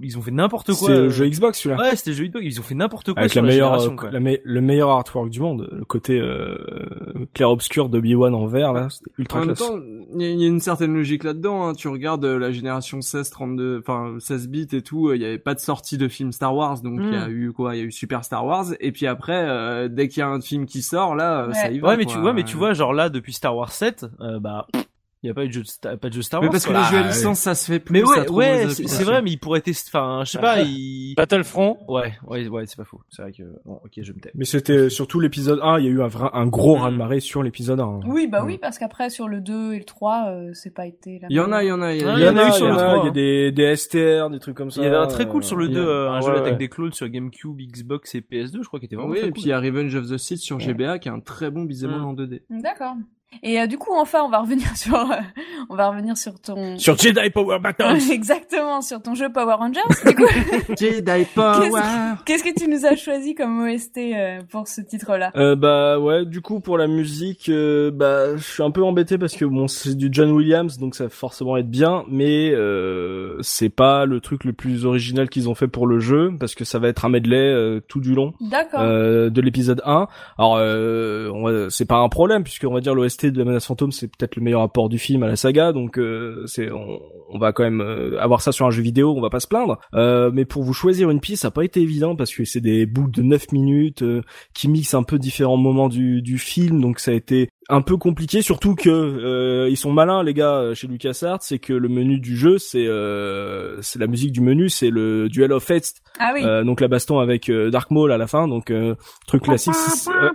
ils, 0.00 0.18
ont 0.18 0.22
fait 0.22 0.30
n'importe 0.30 0.66
quoi. 0.74 0.88
C'est 0.88 0.92
euh, 0.92 1.02
le 1.04 1.08
jeu 1.08 1.26
Xbox 1.28 1.58
celui-là. 1.60 1.80
Ouais, 1.82 1.96
c'était 1.96 2.10
le 2.10 2.16
jeu 2.16 2.26
Xbox, 2.26 2.44
ils 2.44 2.60
ont 2.60 2.62
fait 2.62 2.74
n'importe 2.74 3.12
quoi 3.12 3.20
Avec 3.20 3.32
sur 3.32 3.40
la 3.40 3.48
la, 3.48 3.52
meilleure, 3.54 3.68
génération, 3.78 3.92
euh, 3.92 3.96
quoi. 3.96 4.10
la 4.10 4.20
me- 4.20 4.38
le 4.44 4.60
meilleur 4.60 4.90
artwork 4.90 5.30
du 5.30 5.40
monde, 5.40 5.68
le 5.72 5.84
côté 5.86 6.20
euh, 6.20 6.56
clair 7.32 7.50
obscur 7.50 7.88
de 7.88 7.98
Obi-Wan 7.98 8.34
en 8.34 8.46
vert 8.46 8.72
là, 8.74 8.88
c'était 8.90 9.10
ultra 9.18 9.38
En 9.40 9.46
même 9.46 9.54
classe. 9.54 9.66
temps, 9.68 9.78
il 10.14 10.22
y, 10.22 10.24
a- 10.26 10.30
il 10.30 10.40
y 10.40 10.44
a 10.44 10.48
une 10.48 10.60
certaine 10.60 10.94
logique 10.94 11.24
là-dedans. 11.24 11.66
Hein. 11.68 11.72
Tu 11.74 11.88
regardes 11.88 12.24
euh, 12.24 12.38
la 12.38 12.52
génération 12.52 13.00
16, 13.00 13.30
32, 13.30 13.78
enfin 13.80 14.16
16 14.18 14.48
bits 14.48 14.68
et 14.72 14.82
tout. 14.82 15.08
euh, 15.08 15.16
Il 15.16 15.22
y 15.22 15.24
avait 15.24 15.38
pas 15.38 15.54
de 15.54 15.60
sortie 15.60 15.96
de 15.96 16.06
film 16.08 16.32
Star 16.32 16.54
Wars, 16.54 16.80
donc 16.82 17.00
il 17.02 17.12
y 17.12 17.16
a 17.16 17.28
Mm. 17.28 17.32
eu 17.32 17.52
quoi 17.52 17.74
Il 17.74 17.78
y 17.78 17.82
a 17.82 17.86
eu 17.86 17.92
Super 17.92 18.24
Star 18.24 18.44
Wars. 18.44 18.66
Et 18.80 18.92
puis 18.92 19.06
après, 19.06 19.48
euh, 19.48 19.88
dès 19.88 20.08
qu'il 20.08 20.20
y 20.20 20.22
a 20.22 20.28
un 20.28 20.40
film 20.42 20.66
qui 20.66 20.82
sort, 20.82 21.14
là, 21.14 21.44
euh, 21.44 21.48
Ouais. 21.48 21.54
ça 21.54 21.70
y 21.70 21.78
va. 21.78 21.88
Ouais, 21.88 21.96
mais 21.96 22.04
quoi. 22.04 22.12
tu 22.14 22.20
vois, 22.20 22.32
mais 22.34 22.44
tu 22.44 22.56
vois, 22.58 22.74
genre 22.74 22.92
là, 22.92 23.08
depuis 23.08 23.32
Star 23.32 23.56
Wars 23.56 23.72
7, 23.72 24.04
euh, 24.20 24.38
bah, 24.38 24.66
il 25.22 25.28
y 25.28 25.30
a 25.30 25.34
pas 25.34 25.44
eu 25.44 25.48
de 25.48 25.52
jeu 25.52 25.62
de, 25.62 25.66
Sta- 25.66 25.96
pas 25.96 26.08
de 26.08 26.14
jeu 26.14 26.22
Star 26.22 26.40
Mais 26.40 26.46
Wars. 26.48 26.52
parce 26.52 26.66
que 26.66 26.72
les 26.72 26.82
jeux 26.84 26.96
à 26.96 27.04
Ah, 27.04 27.08
licence, 27.08 27.38
ça 27.38 27.54
se 27.54 27.70
fait 27.70 27.78
plus. 27.80 27.92
mais 27.92 28.02
ouais, 28.02 28.28
ouais, 28.28 28.68
c'est 28.70 29.04
vrai, 29.04 29.22
mais 29.22 29.30
ils 29.30 29.36
pourraient 29.38 29.60
tester, 29.60 29.90
enfin, 29.96 30.22
je 30.24 30.32
sais 30.32 30.38
pas, 30.40 30.60
ils... 30.62 31.14
Battlefront. 31.16 31.78
Ouais, 31.88 32.14
ouais, 32.26 32.48
ouais, 32.48 32.64
c'est 32.66 32.76
pas 32.76 32.84
faux. 32.84 33.00
C'est 33.08 33.22
vrai 33.22 33.32
que, 33.32 33.42
bon, 33.64 33.80
ok, 33.84 33.92
je 33.98 34.12
me 34.12 34.18
tais. 34.20 34.30
Mais 34.34 34.44
c'était 34.44 34.90
surtout 34.90 35.20
l'épisode 35.20 35.60
1, 35.62 35.78
il 35.78 35.84
y 35.84 35.88
a 35.88 35.90
eu 35.90 36.02
un, 36.02 36.08
vrai, 36.08 36.28
un 36.32 36.46
gros 36.46 36.76
Mm. 36.76 36.80
raz-de-marée 36.80 37.20
sur 37.20 37.42
l'épisode 37.42 37.80
1. 37.80 38.00
Oui, 38.06 38.26
bah 38.26 38.42
Mm. 38.42 38.46
oui, 38.46 38.58
parce 38.58 38.78
qu'après 38.78 39.10
sur 39.10 39.28
le 39.28 39.40
2 39.40 39.74
et 39.74 39.78
le 39.78 39.84
3, 39.84 40.26
euh, 40.30 40.50
c'est 40.54 40.74
pas 40.74 40.86
été 40.86 41.18
la 41.20 41.28
Il 41.30 41.36
y 41.36 41.40
en 41.40 41.52
a, 41.52 41.62
il 41.62 41.68
y 41.68 41.72
en 41.72 41.82
a. 41.82 41.92
Il 41.94 42.00
y 42.00 42.04
en 42.04 42.36
a, 42.36 42.44
eu 42.44 42.48
il 42.48 42.52
sur 42.54 42.66
le 42.66 42.72
a, 42.72 42.76
trois, 42.76 42.96
il 42.98 43.04
y 43.04 43.06
a 43.06 43.10
hein. 43.10 43.10
des, 43.12 43.52
des 43.52 43.76
STR, 43.76 44.30
des 44.30 44.38
trucs 44.40 44.56
comme 44.56 44.70
ça. 44.70 44.80
Il 44.80 44.84
y 44.84 44.86
avait 44.88 44.96
un 44.96 45.06
très 45.06 45.26
cool 45.26 45.44
sur 45.44 45.56
le 45.56 45.66
euh, 45.66 45.68
2, 45.68 45.72
il 45.74 45.76
y 45.76 45.80
a- 45.80 45.88
euh, 45.88 46.10
un 46.10 46.14
Ah 46.16 46.20
jeu 46.20 46.28
ouais, 46.28 46.34
d'attaque 46.40 46.58
des 46.58 46.68
clones 46.68 46.92
sur 46.92 47.08
GameCube, 47.08 47.56
Xbox 47.60 48.14
et 48.14 48.20
PS2, 48.20 48.62
je 48.62 48.66
crois 48.66 48.80
qu'il 48.80 48.86
était 48.86 48.96
vraiment 48.96 49.10
Oui, 49.12 49.18
et 49.22 49.30
puis 49.30 49.42
il 49.42 49.48
y 49.48 49.52
a 49.52 49.60
Revenge 49.60 49.94
of 49.94 50.08
the 50.08 50.16
Sith 50.18 50.38
sur 50.40 50.58
GBA 50.58 50.98
qui 50.98 51.08
est 51.08 51.12
un 51.12 51.20
très 51.20 51.50
bon 51.50 51.62
beat'em 51.62 51.90
Mm. 51.92 52.04
en 52.04 52.12
2D. 52.14 52.42
D'accord. 52.50 52.94
Et 53.42 53.60
euh, 53.60 53.66
du 53.66 53.78
coup, 53.78 53.90
enfin, 53.94 54.20
on 54.24 54.28
va 54.28 54.38
revenir 54.40 54.66
sur, 54.76 54.94
euh, 54.96 55.14
on 55.70 55.74
va 55.76 55.88
revenir 55.90 56.16
sur 56.16 56.38
ton. 56.40 56.76
Sur 56.78 56.96
Jedi 56.98 57.30
Power 57.30 57.58
Battles 57.58 57.98
Exactement, 58.12 58.80
sur 58.82 59.00
ton 59.02 59.14
jeu 59.14 59.30
Power 59.32 59.54
Rangers. 59.54 59.80
Du 60.06 60.14
coup, 60.14 60.26
Jedi 60.78 61.24
Power. 61.34 61.70
qu'est-ce 62.24 62.44
que 62.44 62.54
tu 62.58 62.68
nous 62.68 62.84
as 62.86 62.96
choisi 62.96 63.34
comme 63.34 63.60
OST 63.66 63.98
euh, 63.98 64.40
pour 64.50 64.68
ce 64.68 64.80
titre-là? 64.80 65.30
Euh, 65.36 65.56
bah 65.56 65.98
ouais, 65.98 66.24
du 66.24 66.40
coup 66.40 66.60
pour 66.60 66.78
la 66.78 66.86
musique, 66.86 67.48
euh, 67.48 67.90
bah 67.90 68.36
je 68.36 68.42
suis 68.42 68.62
un 68.62 68.70
peu 68.70 68.82
embêté 68.82 69.18
parce 69.18 69.34
que 69.34 69.44
bon 69.44 69.66
c'est 69.68 69.96
du 69.96 70.08
John 70.10 70.30
Williams 70.32 70.78
donc 70.78 70.94
ça 70.94 71.04
va 71.04 71.10
forcément 71.10 71.56
être 71.56 71.70
bien, 71.70 72.04
mais 72.08 72.50
euh, 72.52 73.36
c'est 73.42 73.68
pas 73.68 74.04
le 74.06 74.20
truc 74.20 74.44
le 74.44 74.52
plus 74.52 74.86
original 74.86 75.28
qu'ils 75.28 75.48
ont 75.48 75.54
fait 75.54 75.68
pour 75.68 75.86
le 75.86 75.98
jeu 76.00 76.30
parce 76.38 76.54
que 76.54 76.64
ça 76.64 76.78
va 76.78 76.88
être 76.88 77.04
un 77.04 77.08
medley 77.08 77.36
euh, 77.36 77.80
tout 77.88 78.00
du 78.00 78.14
long 78.14 78.32
D'accord. 78.40 78.80
euh, 78.80 79.30
de 79.30 79.40
l'épisode 79.40 79.82
1. 79.84 80.06
Alors 80.38 80.56
euh, 80.58 81.30
on 81.34 81.44
va- 81.44 81.70
c'est 81.70 81.86
pas 81.86 81.96
un 81.98 82.08
problème 82.08 82.42
puisque 82.44 82.64
on 82.64 82.72
va 82.74 82.80
dire 82.80 82.94
l'OST 82.94 83.21
de 83.30 83.38
la 83.38 83.44
menace 83.44 83.66
fantôme 83.66 83.92
c'est 83.92 84.08
peut-être 84.08 84.36
le 84.36 84.42
meilleur 84.42 84.62
apport 84.62 84.88
du 84.88 84.98
film 84.98 85.22
à 85.22 85.28
la 85.28 85.36
saga 85.36 85.72
donc 85.72 85.98
euh, 85.98 86.42
c'est 86.46 86.70
on, 86.70 87.00
on 87.30 87.38
va 87.38 87.52
quand 87.52 87.62
même 87.62 87.80
euh, 87.80 88.20
avoir 88.20 88.42
ça 88.42 88.52
sur 88.52 88.66
un 88.66 88.70
jeu 88.70 88.82
vidéo, 88.82 89.14
on 89.16 89.20
va 89.20 89.30
pas 89.30 89.40
se 89.40 89.46
plaindre. 89.46 89.78
Euh, 89.94 90.30
mais 90.32 90.44
pour 90.44 90.62
vous 90.62 90.74
choisir 90.74 91.10
une 91.10 91.20
piste, 91.20 91.42
ça 91.42 91.48
a 91.48 91.50
pas 91.50 91.64
été 91.64 91.80
évident 91.80 92.14
parce 92.14 92.34
que 92.34 92.44
c'est 92.44 92.60
des 92.60 92.84
bouts 92.86 93.08
de 93.08 93.22
9 93.22 93.52
minutes 93.52 94.02
euh, 94.02 94.22
qui 94.54 94.68
mixent 94.68 94.94
un 94.94 95.02
peu 95.02 95.18
différents 95.18 95.56
moments 95.56 95.88
du, 95.88 96.20
du 96.22 96.38
film 96.38 96.80
donc 96.80 96.98
ça 96.98 97.10
a 97.10 97.14
été 97.14 97.48
un 97.68 97.80
peu 97.80 97.96
compliqué 97.96 98.42
surtout 98.42 98.74
que 98.74 98.90
euh, 98.90 99.68
ils 99.70 99.76
sont 99.76 99.92
malins 99.92 100.22
les 100.22 100.34
gars 100.34 100.72
chez 100.74 100.88
LucasArts 100.88 101.42
c'est 101.42 101.58
que 101.58 101.72
le 101.72 101.88
menu 101.88 102.18
du 102.18 102.36
jeu 102.36 102.58
c'est 102.58 102.86
euh, 102.86 103.80
c'est 103.82 103.98
la 103.98 104.08
musique 104.08 104.32
du 104.32 104.40
menu 104.40 104.68
c'est 104.68 104.90
le 104.90 105.28
Duel 105.28 105.52
of 105.52 105.62
Fates 105.62 106.02
ah 106.18 106.32
oui. 106.34 106.42
euh, 106.44 106.64
donc 106.64 106.80
la 106.80 106.88
baston 106.88 107.18
avec 107.20 107.48
euh, 107.48 107.70
Dark 107.70 107.90
Maul 107.90 108.12
à 108.12 108.18
la 108.18 108.26
fin, 108.26 108.48
donc 108.48 108.70
euh, 108.70 108.94
truc 109.26 109.42
classique. 109.42 109.74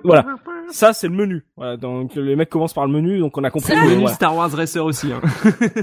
voilà, 0.03 0.25
ça 0.71 0.93
c'est 0.93 1.07
le 1.07 1.13
menu. 1.13 1.45
Voilà, 1.55 1.77
donc 1.77 2.15
les 2.15 2.35
mecs 2.35 2.49
commencent 2.49 2.73
par 2.73 2.85
le 2.85 2.91
menu, 2.91 3.19
donc 3.19 3.37
on 3.37 3.43
a 3.43 3.49
compris. 3.49 3.73
C'est 3.73 3.81
le 3.81 3.89
menu, 3.89 4.01
voilà. 4.01 4.15
Star 4.15 4.35
Wars 4.35 4.51
Racer 4.51 4.83
aussi. 4.83 5.11
Hein. 5.11 5.21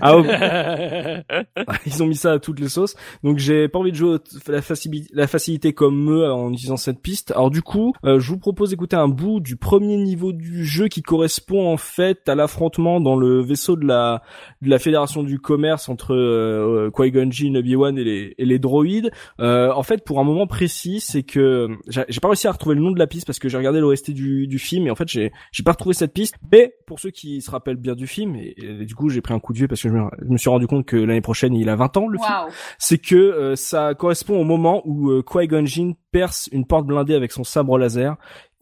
Ah, 0.00 0.18
ouais, 0.18 1.24
ils 1.86 2.02
ont 2.02 2.06
mis 2.06 2.16
ça 2.16 2.32
à 2.32 2.38
toutes 2.38 2.60
les 2.60 2.68
sauces. 2.68 2.94
Donc 3.22 3.38
j'ai 3.38 3.68
pas 3.68 3.78
envie 3.78 3.92
de 3.92 3.96
jouer 3.96 4.18
la, 4.48 4.60
facilité, 4.60 5.08
la 5.14 5.26
facilité 5.26 5.72
comme 5.72 6.10
eux 6.10 6.30
en 6.30 6.52
utilisant 6.52 6.76
cette 6.76 7.00
piste. 7.00 7.30
Alors 7.30 7.50
du 7.50 7.62
coup, 7.62 7.94
euh, 8.04 8.18
je 8.18 8.30
vous 8.30 8.38
propose 8.38 8.70
d'écouter 8.70 8.96
un 8.96 9.08
bout 9.08 9.40
du 9.40 9.56
premier 9.56 9.96
niveau 9.96 10.32
du 10.32 10.64
jeu 10.64 10.88
qui 10.88 11.02
correspond 11.02 11.72
en 11.72 11.76
fait 11.76 12.28
à 12.28 12.34
l'affrontement 12.34 13.00
dans 13.00 13.16
le 13.16 13.40
vaisseau 13.40 13.76
de 13.76 13.86
la 13.86 14.22
de 14.62 14.68
la 14.68 14.78
Fédération 14.78 15.22
du 15.22 15.38
commerce 15.38 15.88
entre 15.88 16.14
euh, 16.14 16.90
Qui-Gon 16.94 17.30
Jinn, 17.30 17.56
Obi-Wan 17.56 17.96
et 17.98 18.04
les 18.04 18.34
et 18.36 18.44
les 18.44 18.58
droïdes. 18.58 19.10
Euh, 19.40 19.72
en 19.72 19.82
fait, 19.82 20.04
pour 20.04 20.20
un 20.20 20.24
moment 20.24 20.46
précis, 20.46 21.00
c'est 21.00 21.22
que 21.22 21.68
j'ai 21.88 22.04
j'ai 22.08 22.20
pas 22.20 22.28
réussi 22.28 22.48
à 22.48 22.52
retrouver 22.52 22.74
le 22.74 22.82
nom 22.82 22.90
de 22.90 22.98
la 22.98 23.06
piste 23.06 23.26
parce 23.26 23.38
que 23.38 23.48
j'ai 23.48 23.56
regardé 23.58 23.80
l'OST 23.80 24.10
du 24.10 24.46
du 24.46 24.58
film 24.58 24.73
et 24.82 24.90
en 24.90 24.94
fait 24.94 25.08
j'ai 25.08 25.32
j'ai 25.52 25.62
pas 25.62 25.72
retrouvé 25.72 25.94
cette 25.94 26.12
piste. 26.12 26.34
Mais 26.52 26.74
pour 26.86 27.00
ceux 27.00 27.10
qui 27.10 27.40
se 27.40 27.50
rappellent 27.50 27.76
bien 27.76 27.94
du 27.94 28.06
film 28.06 28.36
et, 28.36 28.54
et 28.58 28.84
du 28.84 28.94
coup 28.94 29.08
j'ai 29.08 29.20
pris 29.20 29.32
un 29.32 29.38
coup 29.38 29.52
de 29.52 29.58
vieux 29.58 29.68
parce 29.68 29.82
que 29.82 29.88
je 29.88 29.94
me, 29.94 30.02
je 30.20 30.32
me 30.32 30.36
suis 30.36 30.50
rendu 30.50 30.66
compte 30.66 30.84
que 30.84 30.96
l'année 30.96 31.20
prochaine 31.20 31.54
il 31.54 31.68
a 31.68 31.76
20 31.76 31.96
ans 31.96 32.08
le 32.08 32.18
film 32.18 32.34
c'est 32.78 32.98
que 32.98 33.14
euh, 33.14 33.56
ça 33.56 33.94
correspond 33.94 34.40
au 34.40 34.44
moment 34.44 34.82
où 34.84 35.10
euh, 35.10 35.22
Qui-Gon 35.22 35.66
Jinn 35.66 35.94
perce 36.10 36.48
une 36.52 36.66
porte 36.66 36.86
blindée 36.86 37.14
avec 37.14 37.32
son 37.32 37.44
sabre 37.44 37.78
laser. 37.78 38.16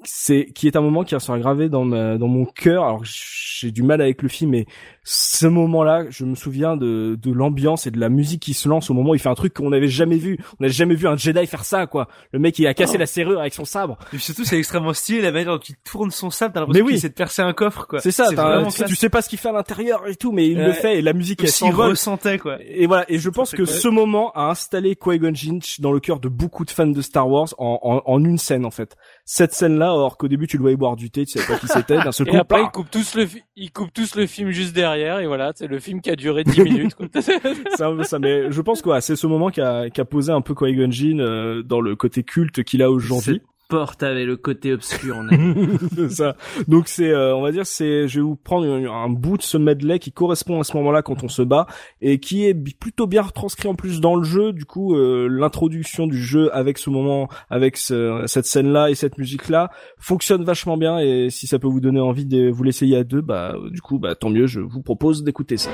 C'est 0.04 0.46
qui 0.52 0.66
est 0.66 0.74
un 0.74 0.80
moment 0.80 1.04
qui 1.04 1.18
sera 1.20 1.38
gravé 1.38 1.68
dans 1.68 1.84
ma, 1.84 2.18
dans 2.18 2.26
mon 2.26 2.44
cœur. 2.44 2.84
Alors 2.84 3.02
j'ai 3.04 3.70
du 3.70 3.84
mal 3.84 4.00
avec 4.00 4.22
le 4.22 4.28
film, 4.28 4.50
mais 4.50 4.66
ce 5.04 5.46
moment-là, 5.48 6.04
je 6.10 6.24
me 6.24 6.34
souviens 6.36 6.76
de, 6.76 7.18
de 7.20 7.32
l'ambiance 7.32 7.86
et 7.86 7.90
de 7.90 7.98
la 7.98 8.08
musique 8.08 8.40
qui 8.42 8.54
se 8.54 8.68
lance 8.68 8.88
au 8.90 8.94
moment 8.94 9.10
où 9.10 9.14
il 9.14 9.18
fait 9.18 9.28
un 9.28 9.34
truc 9.34 9.52
qu'on 9.54 9.70
n'avait 9.70 9.88
jamais 9.88 10.16
vu. 10.16 10.38
On 10.60 10.62
n'avait 10.62 10.72
jamais 10.72 10.94
vu 10.94 11.08
un 11.08 11.16
Jedi 11.16 11.46
faire 11.46 11.64
ça, 11.64 11.86
quoi. 11.86 12.06
Le 12.32 12.38
mec 12.38 12.58
il 12.58 12.66
a 12.66 12.74
cassé 12.74 12.98
la 12.98 13.06
serrure 13.06 13.40
avec 13.40 13.52
son 13.54 13.64
sabre. 13.64 13.98
Et 14.04 14.16
puis 14.16 14.20
surtout, 14.20 14.44
c'est 14.44 14.56
extrêmement 14.58 14.92
stylé, 14.92 15.20
la 15.20 15.32
manière 15.32 15.54
dont 15.54 15.62
il 15.68 15.74
tourne 15.84 16.10
son 16.12 16.30
sable, 16.30 16.54
t'as 16.54 16.60
l'impression 16.60 16.84
Mais 16.84 16.86
oui. 16.86 16.92
qu'il 16.92 16.98
essaie 16.98 17.08
de 17.08 17.14
percer 17.14 17.42
un 17.42 17.52
coffre, 17.52 17.86
quoi. 17.88 18.00
C'est 18.00 18.12
ça. 18.12 18.28
t'as 18.34 18.42
un- 18.44 18.54
vraiment 18.60 18.70
tu, 18.70 18.94
sais 18.96 19.08
pas 19.08 19.22
ce 19.22 19.28
qu'il 19.28 19.38
fait 19.38 19.48
à 19.48 19.52
l'intérieur 19.52 20.06
et 20.06 20.14
tout, 20.14 20.30
mais 20.32 20.48
il 20.48 20.58
le 20.58 20.72
fait 20.72 20.98
et 20.98 21.02
la 21.02 21.12
musique 21.12 21.40
elle 21.42 21.48
s'il 21.50 21.68
s'envole. 21.68 21.90
ressentait, 21.90 22.38
quoi. 22.38 22.58
Et 22.64 22.86
voilà, 22.86 23.04
et 23.10 23.18
je 23.18 23.28
pense 23.28 23.50
que 23.52 23.62
quoi 23.64 23.66
ce 23.66 23.88
moment 23.88 24.30
a 24.34 24.50
installé 24.50 24.94
Qui-Gon 24.96 25.32
dans 25.80 25.92
le 25.92 26.00
cœur 26.00 26.20
de 26.20 26.28
beaucoup 26.28 26.64
de 26.64 26.70
fans 26.70 26.86
de 26.86 27.02
Star 27.02 27.28
Wars 27.28 27.48
en, 27.58 27.78
en, 27.82 28.02
en 28.10 28.24
une 28.24 28.38
scène 28.38 28.64
en 28.64 28.70
fait. 28.70 28.96
Cette 29.24 29.52
scène-là, 29.52 29.86
alors 29.86 30.16
qu'au 30.16 30.28
début 30.28 30.46
tu 30.46 30.56
le 30.58 30.62
voyais 30.62 30.76
boire 30.76 30.94
du 30.96 31.10
thé, 31.10 31.24
tu 31.26 31.38
savais 31.38 31.46
pas 31.54 31.58
qui 31.58 31.66
c'était, 31.68 31.96
d'un 32.02 32.12
seul 32.12 32.28
Et 32.28 32.30
coup, 32.32 32.36
après, 32.36 32.62
ils 32.62 32.70
coupent 32.70 32.90
tous 32.90 33.14
le, 33.14 33.28
ils 33.56 33.70
coupent 33.72 33.92
tous 33.92 34.14
le 34.14 34.26
film 34.26 34.50
juste 34.50 34.72
derrière, 34.74 34.91
et 34.96 35.26
voilà, 35.26 35.52
c'est 35.54 35.66
le 35.66 35.78
film 35.78 36.00
qui 36.00 36.10
a 36.10 36.16
duré 36.16 36.44
10 36.44 36.60
minutes, 36.64 36.94
quoi. 36.94 37.06
ça. 38.04 38.18
Mais 38.18 38.50
je 38.50 38.60
pense 38.60 38.82
quoi, 38.82 39.00
c'est 39.00 39.16
ce 39.16 39.26
moment 39.26 39.50
qui 39.50 39.60
a, 39.60 39.90
qui 39.90 40.00
a 40.00 40.04
posé 40.04 40.32
un 40.32 40.40
peu 40.40 40.54
Qui-Gon 40.54 40.90
Jinn 40.90 41.20
euh, 41.20 41.62
dans 41.62 41.80
le 41.80 41.96
côté 41.96 42.22
culte 42.22 42.62
qu'il 42.64 42.82
a 42.82 42.90
aujourd'hui. 42.90 43.42
Porte 43.72 44.02
avait 44.02 44.24
le 44.26 44.36
côté 44.36 44.72
obscur. 44.74 45.16
Donc 46.68 46.88
c'est, 46.88 47.10
euh, 47.10 47.34
on 47.34 47.40
va 47.42 47.52
dire, 47.52 47.64
c'est, 47.66 48.06
je 48.06 48.16
vais 48.20 48.22
vous 48.24 48.36
prendre 48.36 48.66
un, 48.66 48.84
un 48.84 49.08
bout 49.08 49.38
de 49.38 49.42
ce 49.42 49.56
medley 49.56 49.98
qui 49.98 50.12
correspond 50.12 50.60
à 50.60 50.64
ce 50.64 50.76
moment-là 50.76 51.00
quand 51.02 51.24
on 51.24 51.28
se 51.28 51.40
bat 51.42 51.66
et 52.00 52.18
qui 52.20 52.44
est 52.46 52.54
plutôt 52.54 53.06
bien 53.06 53.22
retranscrit 53.22 53.68
en 53.68 53.74
plus 53.74 54.00
dans 54.00 54.14
le 54.16 54.24
jeu. 54.24 54.52
Du 54.52 54.64
coup, 54.66 54.94
euh, 54.94 55.26
l'introduction 55.30 56.06
du 56.06 56.22
jeu 56.22 56.54
avec 56.54 56.76
ce 56.76 56.90
moment, 56.90 57.28
avec 57.48 57.76
ce- 57.78 58.22
cette 58.26 58.44
scène-là 58.46 58.90
et 58.90 58.94
cette 58.94 59.16
musique-là 59.16 59.70
fonctionne 59.98 60.44
vachement 60.44 60.76
bien. 60.76 60.98
Et 60.98 61.28
si 61.30 61.46
ça 61.46 61.58
peut 61.58 61.68
vous 61.68 61.80
donner 61.80 62.00
envie 62.00 62.26
de 62.26 62.50
vous 62.50 62.62
l'essayer 62.64 62.96
à 62.98 63.04
deux, 63.04 63.22
bah 63.22 63.54
du 63.70 63.80
coup, 63.80 63.98
bah 63.98 64.14
tant 64.14 64.28
mieux. 64.28 64.46
Je 64.46 64.60
vous 64.60 64.82
propose 64.82 65.24
d'écouter 65.24 65.56
ça. 65.56 65.70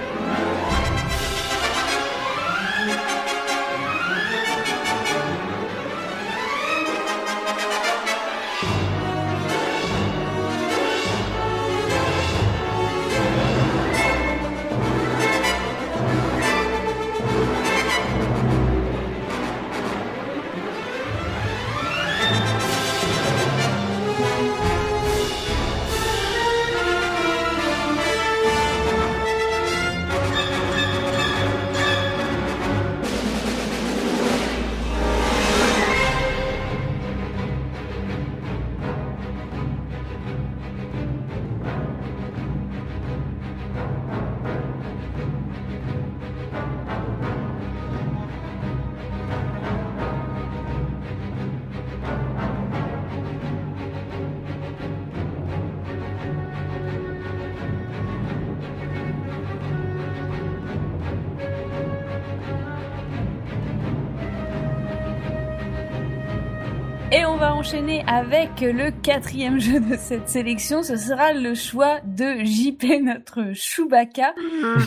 Avec 68.11 68.63
le 68.63 68.91
quatrième 69.03 69.61
jeu 69.61 69.81
de 69.81 69.97
cette 69.99 70.31
sélection. 70.31 70.83
Ce 70.83 70.97
sera 70.97 71.35
le 71.35 71.55
choix 71.55 72.01
de 72.07 72.43
JP, 72.43 73.03
notre 73.03 73.53
Chewbacca. 73.53 74.35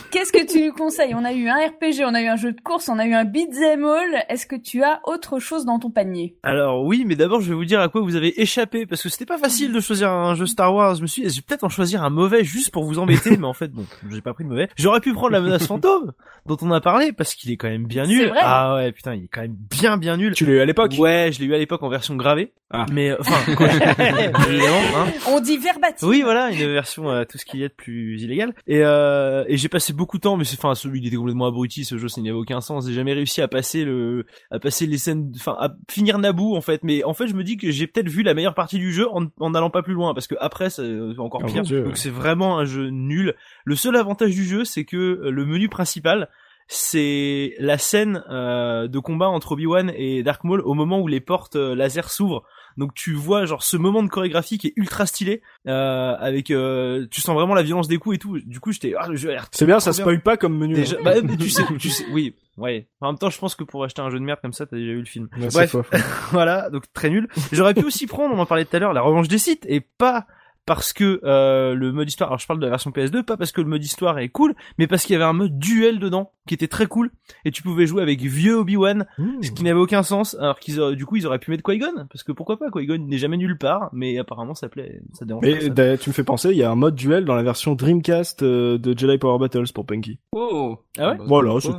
Qu'est-ce 0.09 0.31
que 0.31 0.43
tu 0.51 0.65
nous 0.65 0.73
conseilles? 0.73 1.13
On 1.13 1.23
a 1.23 1.31
eu 1.31 1.47
un 1.47 1.55
RPG, 1.55 2.03
on 2.03 2.15
a 2.15 2.21
eu 2.21 2.27
un 2.27 2.35
jeu 2.35 2.51
de 2.51 2.59
course, 2.59 2.89
on 2.89 2.97
a 2.97 3.05
eu 3.05 3.13
un 3.13 3.23
beat'em 3.23 3.85
all. 3.85 4.25
Est-ce 4.27 4.47
que 4.47 4.55
tu 4.55 4.81
as 4.83 5.01
autre 5.05 5.37
chose 5.37 5.65
dans 5.65 5.77
ton 5.77 5.91
panier? 5.91 6.35
Alors 6.41 6.83
oui, 6.83 7.05
mais 7.05 7.15
d'abord 7.15 7.41
je 7.41 7.49
vais 7.49 7.55
vous 7.55 7.65
dire 7.65 7.79
à 7.79 7.89
quoi 7.89 8.01
vous 8.01 8.15
avez 8.15 8.41
échappé 8.41 8.87
parce 8.87 9.03
que 9.03 9.09
c'était 9.09 9.27
pas 9.27 9.37
facile 9.37 9.71
de 9.71 9.79
choisir 9.79 10.09
un 10.09 10.33
jeu 10.33 10.47
Star 10.47 10.73
Wars. 10.73 10.95
Je 10.95 11.03
me 11.03 11.07
suis, 11.07 11.21
dit, 11.21 11.29
je 11.29 11.35
vais 11.35 11.43
peut-être 11.47 11.63
en 11.63 11.69
choisir 11.69 12.03
un 12.03 12.09
mauvais 12.09 12.43
juste 12.43 12.71
pour 12.71 12.85
vous 12.85 12.97
embêter, 12.97 13.37
mais 13.37 13.45
en 13.45 13.53
fait 13.53 13.67
bon, 13.67 13.85
j'ai 14.09 14.21
pas 14.21 14.33
pris 14.33 14.45
de 14.45 14.49
mauvais. 14.49 14.67
J'aurais 14.77 14.99
pu 14.99 15.13
prendre 15.13 15.33
la 15.33 15.41
menace 15.41 15.67
fantôme 15.67 16.13
dont 16.47 16.57
on 16.61 16.71
a 16.71 16.81
parlé 16.81 17.11
parce 17.11 17.35
qu'il 17.35 17.51
est 17.51 17.57
quand 17.57 17.69
même 17.69 17.85
bien 17.85 18.07
nul. 18.07 18.29
vrai 18.29 18.39
Ah 18.41 18.75
ouais, 18.75 18.91
putain, 18.91 19.13
il 19.13 19.25
est 19.25 19.29
quand 19.31 19.41
même 19.41 19.55
bien 19.69 19.97
bien 19.97 20.17
nul. 20.17 20.33
Tu 20.33 20.47
l'as 20.47 20.53
eu 20.53 20.59
à 20.59 20.65
l'époque? 20.65 20.95
Ouais, 20.97 21.29
je 21.31 21.39
l'ai 21.39 21.45
eu 21.45 21.53
à 21.53 21.59
l'époque 21.59 21.83
en 21.83 21.89
version 21.89 22.15
gravée. 22.15 22.51
Ah. 22.71 22.85
Mais 22.91 23.10
enfin, 23.19 23.35
hein. 23.65 25.07
On 25.27 25.39
dit 25.39 25.57
verbatim. 25.57 26.07
Oui, 26.07 26.21
voilà, 26.21 26.51
une 26.51 26.71
version 26.73 27.09
euh, 27.09 27.23
tout 27.25 27.37
ce 27.37 27.45
qu'il 27.45 27.59
y 27.59 27.63
a 27.63 27.67
de 27.67 27.73
plus 27.73 28.21
illégal. 28.21 28.53
Et, 28.67 28.81
euh, 28.83 29.43
et 29.47 29.57
j'ai 29.57 29.69
passé 29.69 29.93
beaucoup 29.93 30.17
de 30.17 30.21
temps, 30.21 30.37
mais 30.37 30.43
c'est, 30.43 30.57
enfin, 30.57 30.75
celui 30.75 30.99
il 30.99 31.07
était 31.07 31.15
complètement 31.15 31.47
abruti, 31.47 31.85
ce 31.85 31.97
jeu, 31.97 32.07
ça 32.07 32.21
n'avait 32.21 32.31
aucun 32.31 32.61
sens. 32.61 32.87
J'ai 32.87 32.93
jamais 32.93 33.13
réussi 33.13 33.41
à 33.41 33.47
passer 33.47 33.83
le, 33.83 34.25
à 34.51 34.59
passer 34.59 34.85
les 34.85 34.97
scènes, 34.97 35.31
enfin, 35.35 35.55
à 35.59 35.69
finir 35.89 36.17
Naboo 36.19 36.55
en 36.55 36.61
fait. 36.61 36.83
Mais 36.83 37.03
en 37.03 37.13
fait, 37.13 37.27
je 37.27 37.33
me 37.33 37.43
dis 37.43 37.57
que 37.57 37.71
j'ai 37.71 37.87
peut-être 37.87 38.09
vu 38.09 38.23
la 38.23 38.33
meilleure 38.33 38.55
partie 38.55 38.77
du 38.77 38.91
jeu 38.91 39.07
en 39.11 39.25
en 39.39 39.49
n'allant 39.51 39.69
pas 39.69 39.83
plus 39.83 39.93
loin, 39.93 40.13
parce 40.13 40.27
que 40.27 40.35
après, 40.39 40.69
c'est 40.69 40.83
encore 41.17 41.41
Oh 41.43 41.47
pire. 41.47 41.63
Dieu. 41.63 41.83
Donc 41.83 41.97
c'est 41.97 42.09
vraiment 42.09 42.59
un 42.59 42.65
jeu 42.65 42.89
nul. 42.89 43.35
Le 43.65 43.75
seul 43.75 43.95
avantage 43.95 44.31
du 44.31 44.43
jeu, 44.43 44.65
c'est 44.65 44.85
que 44.85 44.97
euh, 44.97 45.29
le 45.31 45.45
menu 45.45 45.69
principal. 45.69 46.29
C'est 46.73 47.55
la 47.59 47.77
scène 47.77 48.23
euh, 48.29 48.87
de 48.87 48.97
combat 48.99 49.27
entre 49.27 49.51
Obi-Wan 49.53 49.91
et 49.93 50.23
Dark 50.23 50.45
Maul 50.45 50.61
au 50.61 50.73
moment 50.73 50.99
où 51.01 51.07
les 51.07 51.19
portes 51.19 51.57
euh, 51.57 51.75
laser 51.75 52.09
s'ouvrent. 52.09 52.43
Donc 52.77 52.93
tu 52.93 53.13
vois 53.13 53.45
genre 53.45 53.63
ce 53.63 53.77
moment 53.77 54.03
de 54.03 54.09
chorégraphie 54.09 54.57
qui 54.57 54.67
est 54.67 54.73
ultra 54.75 55.05
stylé 55.05 55.41
euh, 55.67 56.15
avec 56.17 56.51
euh, 56.51 57.07
tu 57.11 57.21
sens 57.21 57.35
vraiment 57.35 57.53
la 57.53 57.63
violence 57.63 57.87
des 57.87 57.97
coups 57.97 58.15
et 58.15 58.19
tout. 58.19 58.39
Du 58.39 58.59
coup 58.59 58.71
j'étais 58.71 58.93
ah 58.97 59.07
le 59.07 59.15
jeu 59.15 59.35
C'est 59.51 59.65
bien, 59.65 59.79
ça 59.79 59.93
spoil 59.93 60.21
pas 60.21 60.37
comme 60.37 60.57
menu. 60.57 60.75
Déjà, 60.75 60.97
hein. 60.97 61.01
bah, 61.03 61.13
mais 61.23 61.37
tu 61.37 61.49
sais, 61.49 61.63
tu 61.79 61.89
sais, 61.89 62.05
oui, 62.11 62.35
ouais. 62.57 62.87
En 62.99 63.07
même 63.07 63.17
temps, 63.17 63.29
je 63.29 63.39
pense 63.39 63.55
que 63.55 63.63
pour 63.63 63.83
acheter 63.83 64.01
un 64.01 64.09
jeu 64.09 64.19
de 64.19 64.23
merde 64.23 64.39
comme 64.41 64.53
ça, 64.53 64.65
t'as 64.65 64.77
déjà 64.77 64.91
vu 64.91 64.99
le 64.99 65.05
film. 65.05 65.29
Ouais, 65.37 65.47
Bref, 65.51 65.75
voilà, 66.31 66.69
donc 66.69 66.83
très 66.93 67.09
nul. 67.09 67.27
J'aurais 67.51 67.73
pu 67.73 67.83
aussi 67.83 68.07
prendre, 68.07 68.35
on 68.35 68.39
en 68.39 68.45
parlait 68.45 68.65
tout 68.65 68.75
à 68.75 68.79
l'heure, 68.79 68.93
la 68.93 69.01
revanche 69.01 69.27
des 69.27 69.37
sites, 69.37 69.65
et 69.67 69.81
pas 69.81 70.25
parce 70.65 70.93
que 70.93 71.19
euh, 71.23 71.73
le 71.73 71.91
mode 71.91 72.07
histoire, 72.07 72.29
alors 72.29 72.39
je 72.39 72.47
parle 72.47 72.59
de 72.59 72.65
la 72.65 72.69
version 72.69 72.91
PS2, 72.91 73.23
pas 73.23 73.37
parce 73.37 73.51
que 73.51 73.61
le 73.61 73.67
mode 73.67 73.83
histoire 73.83 74.19
est 74.19 74.29
cool, 74.29 74.53
mais 74.77 74.87
parce 74.87 75.03
qu'il 75.03 75.13
y 75.13 75.15
avait 75.15 75.25
un 75.25 75.33
mode 75.33 75.57
duel 75.57 75.99
dedans 75.99 76.31
qui 76.47 76.53
était 76.55 76.67
très 76.67 76.87
cool, 76.87 77.11
et 77.45 77.51
tu 77.51 77.61
pouvais 77.63 77.85
jouer 77.85 78.01
avec 78.01 78.19
vieux 78.21 78.57
Obi-Wan, 78.57 79.05
Mmh. 79.17 79.43
ce 79.43 79.51
qui 79.51 79.63
n'avait 79.63 79.79
aucun 79.79 80.03
sens, 80.03 80.35
alors 80.39 80.59
qu'ils 80.59 80.79
auraient, 80.79 80.95
du 80.95 81.05
coup 81.05 81.15
ils 81.15 81.25
auraient 81.27 81.39
pu 81.39 81.51
mettre 81.51 81.63
Qui-Gon, 81.63 82.05
parce 82.11 82.23
que 82.23 82.31
pourquoi 82.31 82.57
pas, 82.57 82.69
Qui-Gon 82.71 82.97
n'est 83.07 83.17
jamais 83.17 83.37
nulle 83.37 83.57
part, 83.57 83.89
mais 83.93 84.17
apparemment 84.17 84.53
ça 84.55 84.69
plaît, 84.69 85.01
ça 85.13 85.25
dérange 85.25 85.43
Mais 85.43 85.53
personne. 85.53 85.73
d'ailleurs, 85.73 85.99
tu 85.99 86.09
me 86.09 86.13
fais 86.13 86.23
penser, 86.23 86.49
il 86.51 86.57
y 86.57 86.63
a 86.63 86.71
un 86.71 86.75
mode 86.75 86.95
duel 86.95 87.25
dans 87.25 87.35
la 87.35 87.43
version 87.43 87.75
Dreamcast 87.75 88.43
euh, 88.43 88.77
de 88.77 88.97
Jedi 88.97 89.17
Power 89.17 89.39
Battles 89.39 89.71
pour 89.73 89.85
Punky. 89.85 90.19
Oh. 90.33 90.77
Ah 90.97 91.11
ouais 91.11 91.17
Bah, 91.17 91.23
Voilà, 91.27 91.51
toi, 91.61 91.75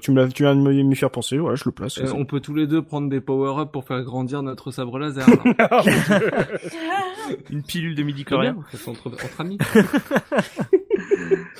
tu 0.00 0.10
me 0.12 0.16
l'as, 0.16 0.28
tu 0.28 0.42
viens 0.42 0.54
de 0.56 0.60
me 0.60 0.72
m'y 0.82 0.96
faire 0.96 1.10
penser, 1.10 1.38
voilà, 1.38 1.56
je 1.56 1.64
le 1.66 1.72
place. 1.72 1.98
Euh, 1.98 2.12
on 2.14 2.24
peut 2.24 2.40
tous 2.40 2.54
les 2.54 2.66
deux 2.66 2.82
prendre 2.82 3.08
des 3.08 3.20
power-up 3.20 3.70
pour 3.72 3.84
faire 3.84 4.02
grandir 4.02 4.42
notre 4.42 4.70
sabre 4.70 4.98
laser. 4.98 5.26
alors. 5.58 5.86
Une 7.50 7.62
pilule 7.62 7.94
de 7.94 8.02
midi 8.02 8.19
Coréen. 8.24 8.56
on 8.58 8.62
fait 8.62 8.76
ça 8.76 8.90
entre, 8.90 9.08
entre 9.08 9.40
amis. 9.40 9.58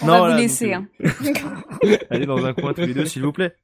On 0.02 0.06
Non, 0.06 0.12
va 0.12 0.18
voilà, 0.18 0.20
vous 0.20 0.30
donc, 0.32 0.38
laisser. 0.40 0.74
euh, 0.74 0.78
Hein. 0.78 0.86
Allez 2.10 2.26
dans 2.26 2.44
un 2.44 2.52
coin 2.52 2.72
tous 2.74 2.80
les 2.82 2.94
deux, 2.94 3.04
s'il 3.06 3.22
vous 3.22 3.32
plaît. 3.32 3.54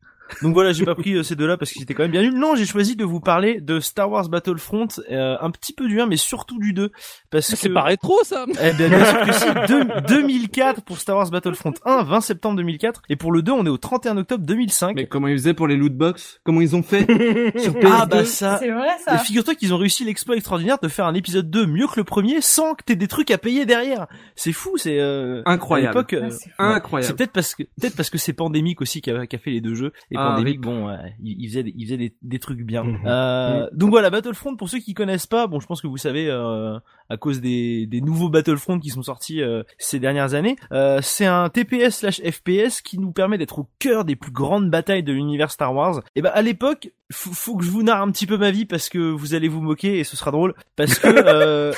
Donc 0.43 0.55
voilà, 0.55 0.73
j'ai 0.73 0.85
pas 0.85 0.95
pris 0.95 1.15
euh, 1.15 1.23
ces 1.23 1.37
deux-là 1.37 1.57
parce 1.57 1.71
qu'ils 1.73 1.83
étaient 1.83 1.95
quand 1.95 2.03
même 2.03 2.11
bien 2.13 2.23
nuls. 2.23 2.35
Non, 2.39 2.55
j'ai 2.57 2.67
choisi 2.67 2.97
de 2.97 3.05
vous 3.05 3.21
parler 3.21 3.61
de 3.61 3.81
Star 3.81 4.11
Wars 4.11 4.29
Battlefront, 4.29 4.89
euh, 5.11 5.37
un 5.41 5.51
petit 5.51 5.73
peu 5.73 5.87
du 5.89 6.01
1, 6.01 6.07
mais 6.07 6.17
surtout 6.17 6.59
du 6.59 6.73
2. 6.73 6.91
Parce 7.31 7.51
que... 7.51 7.57
C'est 7.57 7.69
pas 7.71 7.83
rétro 7.83 8.19
ça 8.25 8.47
Eh 8.63 8.73
bien, 8.73 8.89
bien 8.89 9.05
sûr 9.05 9.21
que 9.21 9.33
si, 9.33 9.45
Deux- 9.69 9.85
2004 10.09 10.83
pour 10.83 10.99
Star 10.99 11.17
Wars 11.17 11.31
Battlefront 11.31 11.75
1, 11.85 12.03
20 12.05 12.21
septembre 12.21 12.57
2004. 12.57 13.03
Et 13.09 13.17
pour 13.17 13.33
le 13.33 13.43
2, 13.43 13.53
on 13.53 13.65
est 13.67 13.71
au 13.71 13.79
31 13.79 14.17
octobre 14.19 14.45
2005. 14.45 14.95
Mais 14.97 15.07
comment 15.07 15.29
ils 15.29 15.37
faisaient 15.39 15.55
pour 15.55 15.67
les 15.69 15.77
loot 15.77 15.95
box? 15.95 16.41
Comment 16.45 16.61
ils 16.61 16.75
ont 16.77 16.83
fait? 16.83 17.01
Sur 17.59 17.73
PS2 17.75 17.89
ah 17.93 18.07
bah 18.07 18.25
ça... 18.25 18.59
C'est 18.59 18.71
vrai 18.71 18.89
ça. 19.05 19.19
Figure-toi 19.19 19.55
qu'ils 19.55 19.73
ont 19.75 19.79
réussi 19.79 20.05
l'exploit 20.05 20.37
extraordinaire 20.37 20.79
de 20.83 20.89
faire 20.89 21.07
un 21.07 21.15
épisode 21.15 21.51
2 21.51 21.67
mieux 21.67 21.87
que 21.87 21.95
le 21.97 22.05
premier 22.05 22.41
sans 22.41 22.75
que 22.75 22.83
t'aies 22.85 22.97
des 22.97 23.09
trucs 23.09 23.31
à 23.31 23.39
payer 23.39 23.67
derrière. 23.67 24.07
C'est 24.35 24.53
fou, 24.53 24.77
c'est... 24.77 24.99
Euh... 25.01 25.43
Incroyable. 25.47 25.97
À 25.99 26.01
l'époque, 26.01 26.13
euh, 26.15 26.21
Ah, 26.23 26.31
c'est 26.31 26.37
fou. 26.39 26.51
C'est 26.59 26.63
Incroyable. 26.63 27.17
peut-être 27.17 27.33
parce 27.33 27.55
que 27.55 27.63
peut-être 27.63 27.97
parce 27.97 28.11
que 28.11 28.19
c'est 28.19 28.33
Pandémique 28.33 28.81
aussi 28.81 29.01
qui 29.01 29.11
a, 29.11 29.27
qui 29.27 29.37
a 29.37 29.39
fait 29.39 29.51
les 29.51 29.61
deux 29.61 29.75
jeux. 29.75 29.93
Et 30.11 30.16
Ah, 30.19 30.31
Pandémique, 30.31 30.57
rip. 30.57 30.63
bon, 30.63 30.89
euh, 30.89 30.97
il, 31.23 31.49
faisait 31.49 31.63
des, 31.63 31.75
il 31.77 31.85
faisait 31.85 31.97
des, 31.97 32.15
des 32.23 32.39
trucs 32.39 32.63
bien. 32.63 32.85
Mhm. 32.85 33.01
Euh, 33.07 33.69
donc 33.73 33.91
voilà, 33.91 34.11
Battlefront 34.11 34.57
pour 34.57 34.69
ceux 34.69 34.79
qui 34.79 34.95
connaissent 34.95 35.27
pas, 35.27 35.47
bon, 35.47 35.61
je 35.61 35.67
pense 35.67 35.81
que 35.81 35.87
vous 35.87 35.97
savez 35.97 36.29
euh, 36.29 36.79
à 37.09 37.17
cause 37.17 37.41
des, 37.41 37.87
des 37.87 38.01
nouveaux 38.01 38.29
Battlefront 38.29 38.79
qui 38.79 38.91
sont 38.91 39.03
sortis 39.03 39.43
euh, 39.43 39.63
ces 39.79 39.99
dernières 39.99 40.35
années, 40.35 40.57
euh, 40.73 41.01
c'est 41.03 41.27
un 41.27 41.49
TPS 41.49 41.91
slash 41.99 42.21
FPS 42.21 42.81
qui 42.83 42.99
nous 42.99 43.13
permet 43.13 43.39
d'être 43.39 43.59
au 43.59 43.69
cœur 43.79 44.05
des 44.05 44.17
plus 44.17 44.33
grandes 44.33 44.71
batailles 44.71 45.03
de 45.03 45.13
l'univers 45.13 45.51
Star 45.51 45.75
Wars. 45.75 46.03
Et 46.15 46.23
ben 46.23 46.31
à 46.35 46.43
l'époque, 46.43 46.91
faut, 47.13 47.33
faut 47.33 47.57
que 47.57 47.65
je 47.65 47.71
vous 47.71 47.83
narre 47.83 48.03
un 48.03 48.11
petit 48.11 48.27
peu 48.27 48.37
ma 48.37 48.51
vie 48.51 48.65
parce 48.67 48.89
que 48.89 48.99
vous 48.99 49.35
allez 49.35 49.49
vous 49.49 49.61
moquer 49.61 49.99
et 49.99 50.05
ce 50.05 50.17
sera 50.17 50.31
drôle 50.31 50.55
parce 50.75 50.99
que 50.99 51.07
euh, 51.27 51.73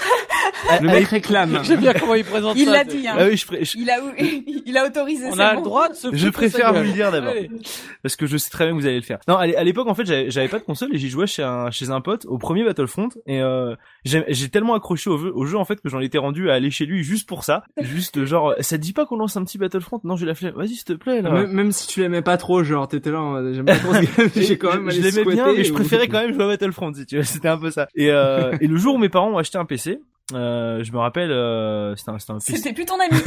Le 0.80 0.86
mec 0.88 1.06
réclame. 1.06 1.60
J'aime 1.64 1.80
bien 1.80 1.92
comment 1.92 2.14
il 2.14 2.24
présente 2.24 2.56
Il 2.56 2.64
ça. 2.66 2.72
l'a 2.72 2.84
dit. 2.84 3.06
Hein. 3.06 3.14
Ah 3.18 3.26
oui, 3.26 3.36
je, 3.36 3.46
pré- 3.46 3.64
je- 3.64 3.76
Il 3.78 3.90
a 3.90 3.98
il 4.66 4.76
a 4.76 4.86
autorisé. 4.86 5.26
On 5.30 5.38
a 5.38 5.52
bon. 5.52 5.60
le 5.60 5.64
droit 5.64 5.88
de 5.88 5.94
se 5.94 6.08
Je 6.14 6.28
préfère 6.28 6.72
vous 6.72 6.82
le 6.82 6.92
dire 6.92 7.12
d'abord. 7.12 7.30
Allez. 7.30 7.50
parce 8.02 8.16
que 8.16 8.26
je 8.26 8.36
sais 8.36 8.50
très 8.50 8.64
bien 8.66 8.74
que 8.74 8.80
vous 8.80 8.86
allez 8.86 8.96
le 8.96 9.02
faire. 9.02 9.18
Non, 9.28 9.36
à 9.36 9.46
l'é- 9.46 9.56
à 9.56 9.64
l'époque 9.64 9.88
en 9.88 9.94
fait, 9.94 10.06
j'avais 10.06 10.30
j'avais 10.30 10.48
pas 10.48 10.58
de 10.58 10.64
console 10.64 10.94
et 10.94 10.98
j'y 10.98 11.08
jouais 11.10 11.26
chez 11.26 11.42
un 11.42 11.70
chez 11.70 11.90
un 11.90 12.00
pote 12.00 12.24
au 12.26 12.38
premier 12.38 12.64
Battlefront 12.64 13.08
et 13.26 13.40
euh, 13.42 13.74
j'ai 14.04 14.24
j'ai 14.28 14.48
tellement 14.48 14.74
accroché 14.74 15.10
au 15.10 15.17
jeu, 15.18 15.32
au 15.34 15.44
jeu 15.44 15.58
en 15.58 15.64
fait 15.64 15.80
que 15.80 15.88
j'en 15.88 16.00
étais 16.00 16.18
rendu 16.18 16.50
à 16.50 16.54
aller 16.54 16.70
chez 16.70 16.86
lui 16.86 17.02
juste 17.02 17.28
pour 17.28 17.44
ça, 17.44 17.64
juste 17.80 18.24
genre 18.24 18.54
ça 18.60 18.78
te 18.78 18.82
dit 18.82 18.92
pas 18.92 19.06
qu'on 19.06 19.16
lance 19.16 19.36
un 19.36 19.44
petit 19.44 19.58
Battlefront? 19.58 20.00
Non, 20.04 20.16
j'ai 20.16 20.26
la 20.26 20.34
flemme. 20.34 20.54
Vas-y 20.54 20.74
s'il 20.76 20.84
te 20.84 20.92
plaît 20.94 21.22
là. 21.22 21.30
Même, 21.30 21.52
même 21.52 21.72
si 21.72 21.86
tu 21.88 22.00
l'aimais 22.00 22.22
pas 22.22 22.36
trop, 22.36 22.62
genre 22.62 22.88
t'étais 22.88 23.10
là, 23.10 23.42
j'aime 23.52 23.66
pas 23.66 23.76
trop 23.76 23.94
ce 23.94 24.40
j'ai 24.40 24.58
quand 24.58 24.72
même 24.72 24.90
je 24.90 25.00
l'aimais 25.00 25.24
bien 25.24 25.52
mais 25.52 25.64
je 25.64 25.72
préférais 25.72 26.08
quand 26.08 26.20
même 26.20 26.32
jouer 26.32 26.44
à 26.44 26.48
Battlefront 26.48 26.92
si 26.94 27.06
tu 27.06 27.16
veux. 27.16 27.22
C'était 27.22 27.48
un 27.48 27.58
peu 27.58 27.70
ça. 27.70 27.88
Et 27.94 28.10
euh, 28.10 28.56
et 28.60 28.66
le 28.66 28.76
jour 28.76 28.94
où 28.94 28.98
mes 28.98 29.08
parents 29.08 29.30
ont 29.30 29.38
acheté 29.38 29.58
un 29.58 29.64
PC 29.64 30.00
euh, 30.34 30.84
je 30.84 30.92
me 30.92 30.98
rappelle 30.98 31.30
euh, 31.30 31.96
c'était 31.96 32.10
un, 32.10 32.18
c'était 32.18 32.32
un 32.32 32.38
PC 32.38 32.56
C'était 32.56 32.72
plus 32.74 32.84
ton 32.84 32.96
ami. 33.00 33.18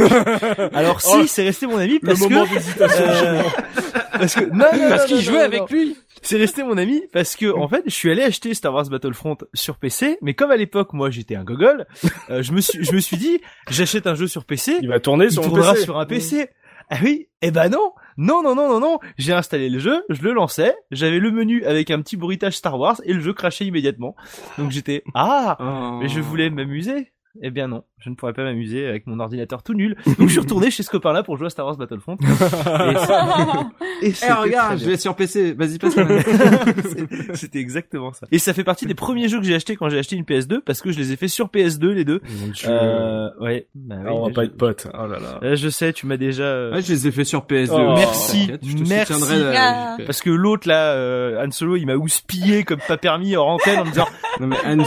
alors 0.74 1.02
si 1.02 1.10
Oh, 1.14 1.24
c'est 1.28 1.44
resté 1.44 1.66
mon 1.68 1.78
ami 1.78 2.00
parce 2.00 2.20
moment 2.20 2.46
que 2.46 2.82
euh, 2.82 3.42
parce 4.14 4.36
que 4.36 4.42
non, 4.46 4.58
non, 4.72 4.84
non, 4.84 4.90
Parce 4.90 5.06
qu'il 5.06 5.16
non, 5.18 5.22
jouait 5.22 5.40
non, 5.40 5.46
avec 5.46 5.60
non. 5.62 5.66
lui. 5.72 5.98
C'est 6.22 6.38
resté 6.38 6.64
mon 6.64 6.78
ami 6.78 7.02
parce 7.12 7.36
que 7.36 7.52
en 7.52 7.68
fait, 7.68 7.82
je 7.86 7.92
suis 7.92 8.12
allé 8.12 8.22
acheter 8.22 8.54
Star 8.54 8.72
Wars 8.74 8.86
Battlefront 8.88 9.36
sur 9.56 9.78
PC, 9.78 10.20
mais 10.22 10.36
comme 10.36 10.52
à 10.52 10.58
l'époque 10.58 10.94
moi 10.94 11.10
j'étais 11.10 11.36
un 11.36 11.44
gogol, 11.44 11.88
euh, 12.30 12.44
je 12.44 12.52
me 12.52 12.62
suis 12.62 12.84
je 12.84 12.94
me 12.94 13.00
suis 13.00 13.18
dit 13.18 13.42
j'achète 13.72 14.06
un 14.06 14.14
jeu 14.14 14.28
sur 14.28 14.46
PC, 14.46 14.78
Il 14.82 14.88
va 14.90 15.00
tourner 15.00 15.26
il 15.26 15.32
sur 15.32 15.42
mon 15.42 15.50
tournera 15.50 15.74
PC. 15.74 15.84
sur 15.86 15.98
un 16.00 16.06
PC. 16.06 16.50
Ah 16.92 16.98
oui, 17.02 17.30
eh 17.42 17.50
ben 17.52 17.70
non, 17.70 17.94
non 18.18 18.44
non 18.44 18.56
non 18.56 18.68
non 18.70 18.80
non, 18.80 19.00
j'ai 19.18 19.34
installé 19.34 19.70
le 19.70 19.80
jeu, 19.80 20.04
je 20.10 20.22
le 20.22 20.34
lançais, 20.34 20.76
j'avais 20.92 21.20
le 21.20 21.32
menu 21.32 21.64
avec 21.66 21.92
un 21.92 22.02
petit 22.02 22.18
bruitage 22.18 22.58
Star 22.58 22.78
Wars 22.80 23.02
et 23.04 23.14
le 23.14 23.20
jeu 23.20 23.34
crachait 23.34 23.66
immédiatement. 23.66 24.16
Donc 24.58 24.72
j'étais 24.72 25.04
ah, 25.14 25.58
Oh. 25.60 26.00
mais 26.02 26.08
je 26.10 26.20
voulais 26.20 26.50
m'amuser. 26.50 27.14
Eh 27.42 27.50
bien 27.50 27.68
non, 27.68 27.84
je 28.02 28.10
ne 28.10 28.16
pourrais 28.16 28.34
pas 28.34 28.44
m'amuser 28.44 28.86
avec 28.88 29.08
mon 29.08 29.20
ordinateur 29.20 29.64
tout 29.64 29.74
nul. 29.74 29.96
Donc 30.06 30.28
je 30.28 30.32
suis 30.34 30.40
retourné 30.40 30.70
chez 30.72 30.84
ce 30.84 30.90
copain-là 30.90 31.24
pour 31.24 31.38
jouer 31.38 31.48
à 31.48 31.50
Star 31.50 31.66
Wars 31.66 31.78
Battlefront. 31.78 32.18
Et 32.92 32.96
ça- 32.96 33.70
et 34.02 34.08
Eh 34.08 34.12
c'était 34.14 34.34
regarde, 34.34 34.80
je 34.80 34.86
vais 34.86 34.98
sur 34.98 35.16
PC, 35.16 35.54
vas-y 35.54 35.78
passe 35.78 35.96
la 35.98 36.06
main. 36.06 36.20
C'est- 36.22 37.36
C'était 37.36 37.60
exactement 37.60 38.12
ça. 38.14 38.28
Et 38.32 38.40
ça 38.40 38.54
fait 38.54 38.64
partie 38.64 38.86
des 38.86 38.96
premiers 38.96 39.28
jeux 39.30 39.40
que 39.40 39.46
j'ai 39.46 39.56
acheté 39.56 39.76
quand 39.76 39.90
j'ai 39.90 40.00
acheté 40.00 40.16
une 40.16 40.24
PS2 40.24 40.60
parce 40.62 40.82
que 40.82 40.92
je 40.92 40.98
les 40.98 41.12
ai 41.12 41.16
fait 41.16 41.28
sur 41.28 41.48
PS2 41.48 41.90
les 41.92 42.04
deux. 42.06 42.22
Euh, 42.68 43.30
ouais. 43.40 43.68
Bah 43.76 43.96
oui, 44.00 44.06
Ah, 44.08 44.14
on 44.14 44.24
va 44.24 44.30
je- 44.30 44.34
pas 44.34 44.44
être 44.46 44.58
potes. 44.58 44.88
Oh 44.94 45.06
là 45.08 45.20
là. 45.20 45.40
Euh, 45.44 45.56
je 45.56 45.70
sais, 45.70 45.94
tu 45.94 46.08
m'as 46.08 46.18
déjà. 46.18 46.44
euh, 46.44 46.74
Ouais, 46.74 46.82
je 46.82 46.92
les 46.92 47.08
ai 47.08 47.12
fait 47.12 47.24
sur 47.24 47.42
PS2. 47.46 47.70
Oh, 47.74 47.94
merci, 47.96 48.48
T'inquiète, 48.48 48.62
je 48.68 48.78
te 48.84 48.90
merci. 48.90 49.14
euh, 49.32 50.06
Parce 50.06 50.22
que 50.22 50.30
l'autre 50.32 50.68
là, 50.68 50.94
euh, 50.94 51.46
Han 51.46 51.52
Solo, 51.52 51.76
il 51.76 51.86
m'a 51.86 51.96
houspillé 51.96 52.64
comme 52.64 52.80
pas 52.88 52.98
permis 52.98 53.38
en 53.38 53.46
antenne 53.46 53.80
en 53.80 53.86
me 53.86 53.90
disant 53.92 54.08
Non 54.40 54.48
mais 54.48 54.56
Han, 54.66 54.84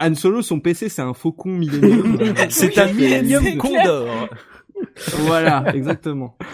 Han 0.00 0.14
Solo, 0.14 0.42
son 0.42 0.60
PC, 0.60 0.88
c'est 0.88 1.02
un 1.02 1.14
faucon 1.14 1.50
millénium. 1.50 2.18
C'est 2.50 2.78
un 2.78 2.92
Millennium 2.92 3.56
Condor. 3.56 4.28
voilà, 5.26 5.64
exactement. 5.74 6.36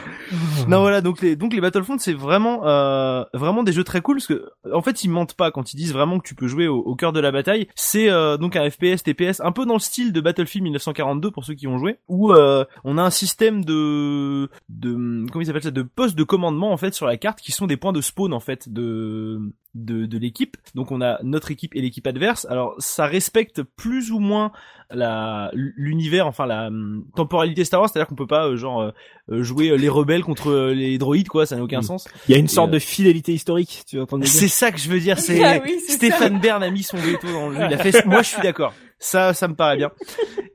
Non 0.68 0.80
voilà 0.80 1.00
donc 1.00 1.22
les 1.22 1.36
donc 1.36 1.54
les 1.54 1.60
Battlefront 1.60 1.96
c'est 1.98 2.12
vraiment 2.12 2.66
euh, 2.66 3.24
vraiment 3.32 3.62
des 3.62 3.72
jeux 3.72 3.84
très 3.84 4.00
cool 4.02 4.16
parce 4.16 4.26
que 4.26 4.50
en 4.72 4.82
fait 4.82 5.02
ils 5.02 5.08
mentent 5.08 5.34
pas 5.34 5.50
quand 5.50 5.72
ils 5.72 5.76
disent 5.76 5.92
vraiment 5.92 6.18
que 6.18 6.28
tu 6.28 6.34
peux 6.34 6.48
jouer 6.48 6.68
au, 6.68 6.78
au 6.78 6.94
cœur 6.96 7.12
de 7.12 7.20
la 7.20 7.32
bataille 7.32 7.68
c'est 7.74 8.10
euh, 8.10 8.36
donc 8.36 8.56
un 8.56 8.68
FPS 8.68 9.02
TPS 9.02 9.40
un 9.40 9.52
peu 9.52 9.64
dans 9.64 9.74
le 9.74 9.80
style 9.80 10.12
de 10.12 10.20
Battlefield 10.20 10.64
1942 10.64 11.30
pour 11.30 11.44
ceux 11.44 11.54
qui 11.54 11.66
ont 11.66 11.78
joué 11.78 11.98
où 12.08 12.32
euh, 12.32 12.64
on 12.84 12.98
a 12.98 13.02
un 13.02 13.10
système 13.10 13.64
de 13.64 14.50
de 14.68 15.26
comment 15.30 15.42
ils 15.42 15.50
appellent 15.50 15.62
ça 15.62 15.70
de 15.70 15.82
postes 15.82 16.16
de 16.16 16.24
commandement 16.24 16.72
en 16.72 16.76
fait 16.76 16.92
sur 16.92 17.06
la 17.06 17.16
carte 17.16 17.40
qui 17.40 17.52
sont 17.52 17.66
des 17.66 17.78
points 17.78 17.92
de 17.92 18.02
spawn 18.02 18.34
en 18.34 18.40
fait 18.40 18.68
de 18.68 19.40
de, 19.84 20.06
de 20.06 20.18
l'équipe 20.18 20.56
donc 20.74 20.90
on 20.92 21.00
a 21.00 21.18
notre 21.22 21.50
équipe 21.50 21.74
et 21.74 21.80
l'équipe 21.80 22.06
adverse 22.06 22.46
alors 22.50 22.74
ça 22.78 23.06
respecte 23.06 23.62
plus 23.62 24.10
ou 24.10 24.18
moins 24.18 24.52
la 24.90 25.50
l'univers 25.54 26.26
enfin 26.26 26.46
la 26.46 26.68
hum, 26.68 27.04
temporalité 27.16 27.64
Star 27.64 27.80
Wars 27.80 27.90
c'est-à-dire 27.90 28.08
qu'on 28.08 28.14
peut 28.14 28.26
pas 28.26 28.46
euh, 28.46 28.56
genre 28.56 28.80
euh, 28.80 28.90
euh, 29.30 29.42
jouer 29.42 29.68
euh, 29.70 29.76
les 29.76 29.88
rebelles 29.88 30.22
contre 30.22 30.70
les 30.70 30.96
droïdes, 30.98 31.28
quoi. 31.28 31.44
Ça 31.44 31.56
n'a 31.56 31.62
aucun 31.62 31.80
Mm. 31.80 31.82
sens. 31.82 32.08
Il 32.28 32.32
y 32.32 32.34
a 32.34 32.38
une 32.38 32.46
Et, 32.46 32.48
sorte 32.48 32.70
euh, 32.70 32.74
de 32.74 32.78
fidélité 32.78 33.32
historique, 33.32 33.82
tu 33.86 33.96
dire. 33.96 34.06
C'est 34.24 34.48
ça 34.48 34.72
que 34.72 34.78
je 34.78 34.88
veux 34.88 35.00
dire. 35.00 35.18
C'est 35.18 35.44
Ah 35.44 35.60
oui, 35.62 35.80
Stéphane 35.86 36.40
Bern 36.40 36.62
a 36.62 36.70
mis 36.70 36.82
son 36.82 36.96
veto 36.96 37.30
dans 37.30 37.48
le. 37.50 37.56
Il 37.56 37.74
a 37.74 37.78
fait. 37.78 38.04
Moi, 38.06 38.22
je 38.22 38.28
suis 38.28 38.42
d'accord. 38.42 38.72
Ça, 38.98 39.32
ça 39.34 39.46
me 39.46 39.54
paraît 39.54 39.76
bien. 39.76 39.92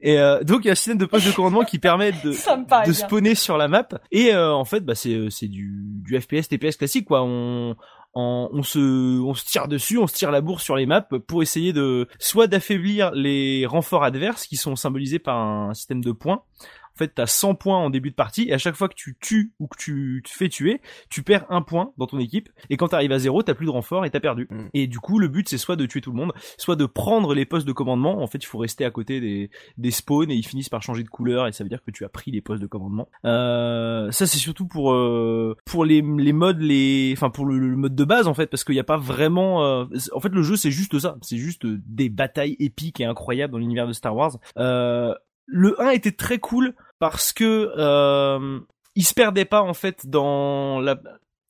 Et 0.01 0.19
euh, 0.19 0.43
donc, 0.43 0.61
il 0.63 0.67
y 0.67 0.69
a 0.69 0.73
un 0.73 0.75
système 0.75 0.97
de 0.97 1.05
poste 1.05 1.27
de 1.27 1.31
commandement 1.31 1.63
qui 1.63 1.79
permet 1.79 2.11
de 2.11 2.31
de 2.31 2.83
bien. 2.83 2.93
spawner 2.93 3.35
sur 3.35 3.57
la 3.57 3.67
map. 3.67 3.87
Et 4.11 4.33
euh, 4.33 4.51
en 4.53 4.65
fait, 4.65 4.81
bah 4.81 4.95
c'est 4.95 5.27
c'est 5.29 5.47
du 5.47 5.71
du 6.03 6.19
FPS 6.19 6.49
TPS 6.49 6.75
classique, 6.77 7.05
quoi. 7.05 7.23
On 7.23 7.75
on 8.15 8.63
se 8.63 9.19
on 9.21 9.33
se 9.33 9.45
tire 9.45 9.67
dessus, 9.67 9.97
on 9.97 10.07
se 10.07 10.13
tire 10.13 10.31
la 10.31 10.41
bourse 10.41 10.63
sur 10.63 10.75
les 10.75 10.85
maps 10.85 11.07
pour 11.27 11.41
essayer 11.41 11.73
de 11.73 12.07
soit 12.19 12.47
d'affaiblir 12.47 13.11
les 13.11 13.65
renforts 13.65 14.03
adverses 14.03 14.45
qui 14.45 14.55
sont 14.55 14.75
symbolisés 14.75 15.19
par 15.19 15.37
un 15.37 15.73
système 15.73 16.03
de 16.03 16.11
points. 16.11 16.43
En 16.95 16.97
fait, 16.97 17.13
t'as 17.15 17.25
100 17.25 17.55
points 17.55 17.77
en 17.77 17.89
début 17.89 18.11
de 18.11 18.15
partie 18.15 18.49
et 18.49 18.53
à 18.53 18.57
chaque 18.57 18.75
fois 18.75 18.87
que 18.87 18.95
tu 18.95 19.17
tues 19.19 19.53
ou 19.59 19.67
que 19.67 19.77
tu 19.77 20.21
te 20.25 20.29
fais 20.29 20.49
tuer, 20.49 20.81
tu 21.09 21.23
perds 21.23 21.45
un 21.49 21.61
point 21.61 21.91
dans 21.97 22.07
ton 22.07 22.19
équipe. 22.19 22.49
Et 22.69 22.77
quand 22.77 22.89
t'arrives 22.89 23.11
à 23.11 23.19
zéro, 23.19 23.41
t'as 23.43 23.53
plus 23.53 23.65
de 23.65 23.71
renfort 23.71 24.05
et 24.05 24.09
t'as 24.09 24.19
perdu. 24.19 24.47
Mm. 24.49 24.67
Et 24.73 24.87
du 24.87 24.99
coup, 24.99 25.19
le 25.19 25.27
but 25.27 25.49
c'est 25.49 25.57
soit 25.57 25.75
de 25.75 25.85
tuer 25.85 26.01
tout 26.01 26.11
le 26.11 26.17
monde, 26.17 26.33
soit 26.57 26.75
de 26.75 26.85
prendre 26.85 27.33
les 27.33 27.45
postes 27.45 27.67
de 27.67 27.71
commandement. 27.71 28.21
En 28.21 28.27
fait, 28.27 28.39
il 28.39 28.45
faut 28.45 28.59
rester 28.59 28.85
à 28.85 28.91
côté 28.91 29.19
des, 29.19 29.49
des 29.77 29.91
spawns 29.91 30.31
et 30.31 30.35
ils 30.35 30.45
finissent 30.45 30.69
par 30.69 30.81
changer 30.81 31.03
de 31.03 31.09
couleur 31.09 31.47
et 31.47 31.51
ça 31.51 31.63
veut 31.63 31.69
dire 31.69 31.83
que 31.83 31.91
tu 31.91 32.05
as 32.05 32.09
pris 32.09 32.31
les 32.31 32.41
postes 32.41 32.61
de 32.61 32.67
commandement. 32.67 33.09
Euh, 33.25 34.11
ça 34.11 34.27
c'est 34.27 34.37
surtout 34.37 34.67
pour 34.67 34.93
euh, 34.93 35.55
pour 35.65 35.85
les, 35.85 36.01
les 36.01 36.33
modes 36.33 36.59
les 36.59 37.13
enfin 37.15 37.29
pour 37.29 37.45
le, 37.45 37.57
le 37.57 37.75
mode 37.75 37.95
de 37.95 38.03
base 38.03 38.27
en 38.27 38.33
fait 38.33 38.47
parce 38.47 38.63
qu'il 38.63 38.75
n'y 38.75 38.81
a 38.81 38.85
pas 38.85 38.97
vraiment 38.97 39.63
euh, 39.63 39.85
en 40.13 40.19
fait 40.19 40.29
le 40.29 40.43
jeu 40.43 40.55
c'est 40.55 40.71
juste 40.71 40.97
ça, 40.99 41.17
c'est 41.21 41.37
juste 41.37 41.65
des 41.65 42.09
batailles 42.09 42.55
épiques 42.59 42.99
et 42.99 43.05
incroyables 43.05 43.53
dans 43.53 43.59
l'univers 43.59 43.87
de 43.87 43.93
Star 43.93 44.15
Wars. 44.15 44.37
Euh, 44.57 45.13
le 45.45 45.79
1 45.81 45.89
était 45.89 46.11
très 46.11 46.39
cool 46.39 46.73
parce 46.99 47.33
que 47.33 47.71
euh, 47.77 48.59
il 48.95 49.03
se 49.03 49.13
perdait 49.13 49.45
pas 49.45 49.61
en 49.61 49.73
fait 49.73 50.07
dans 50.07 50.79
la 50.79 50.99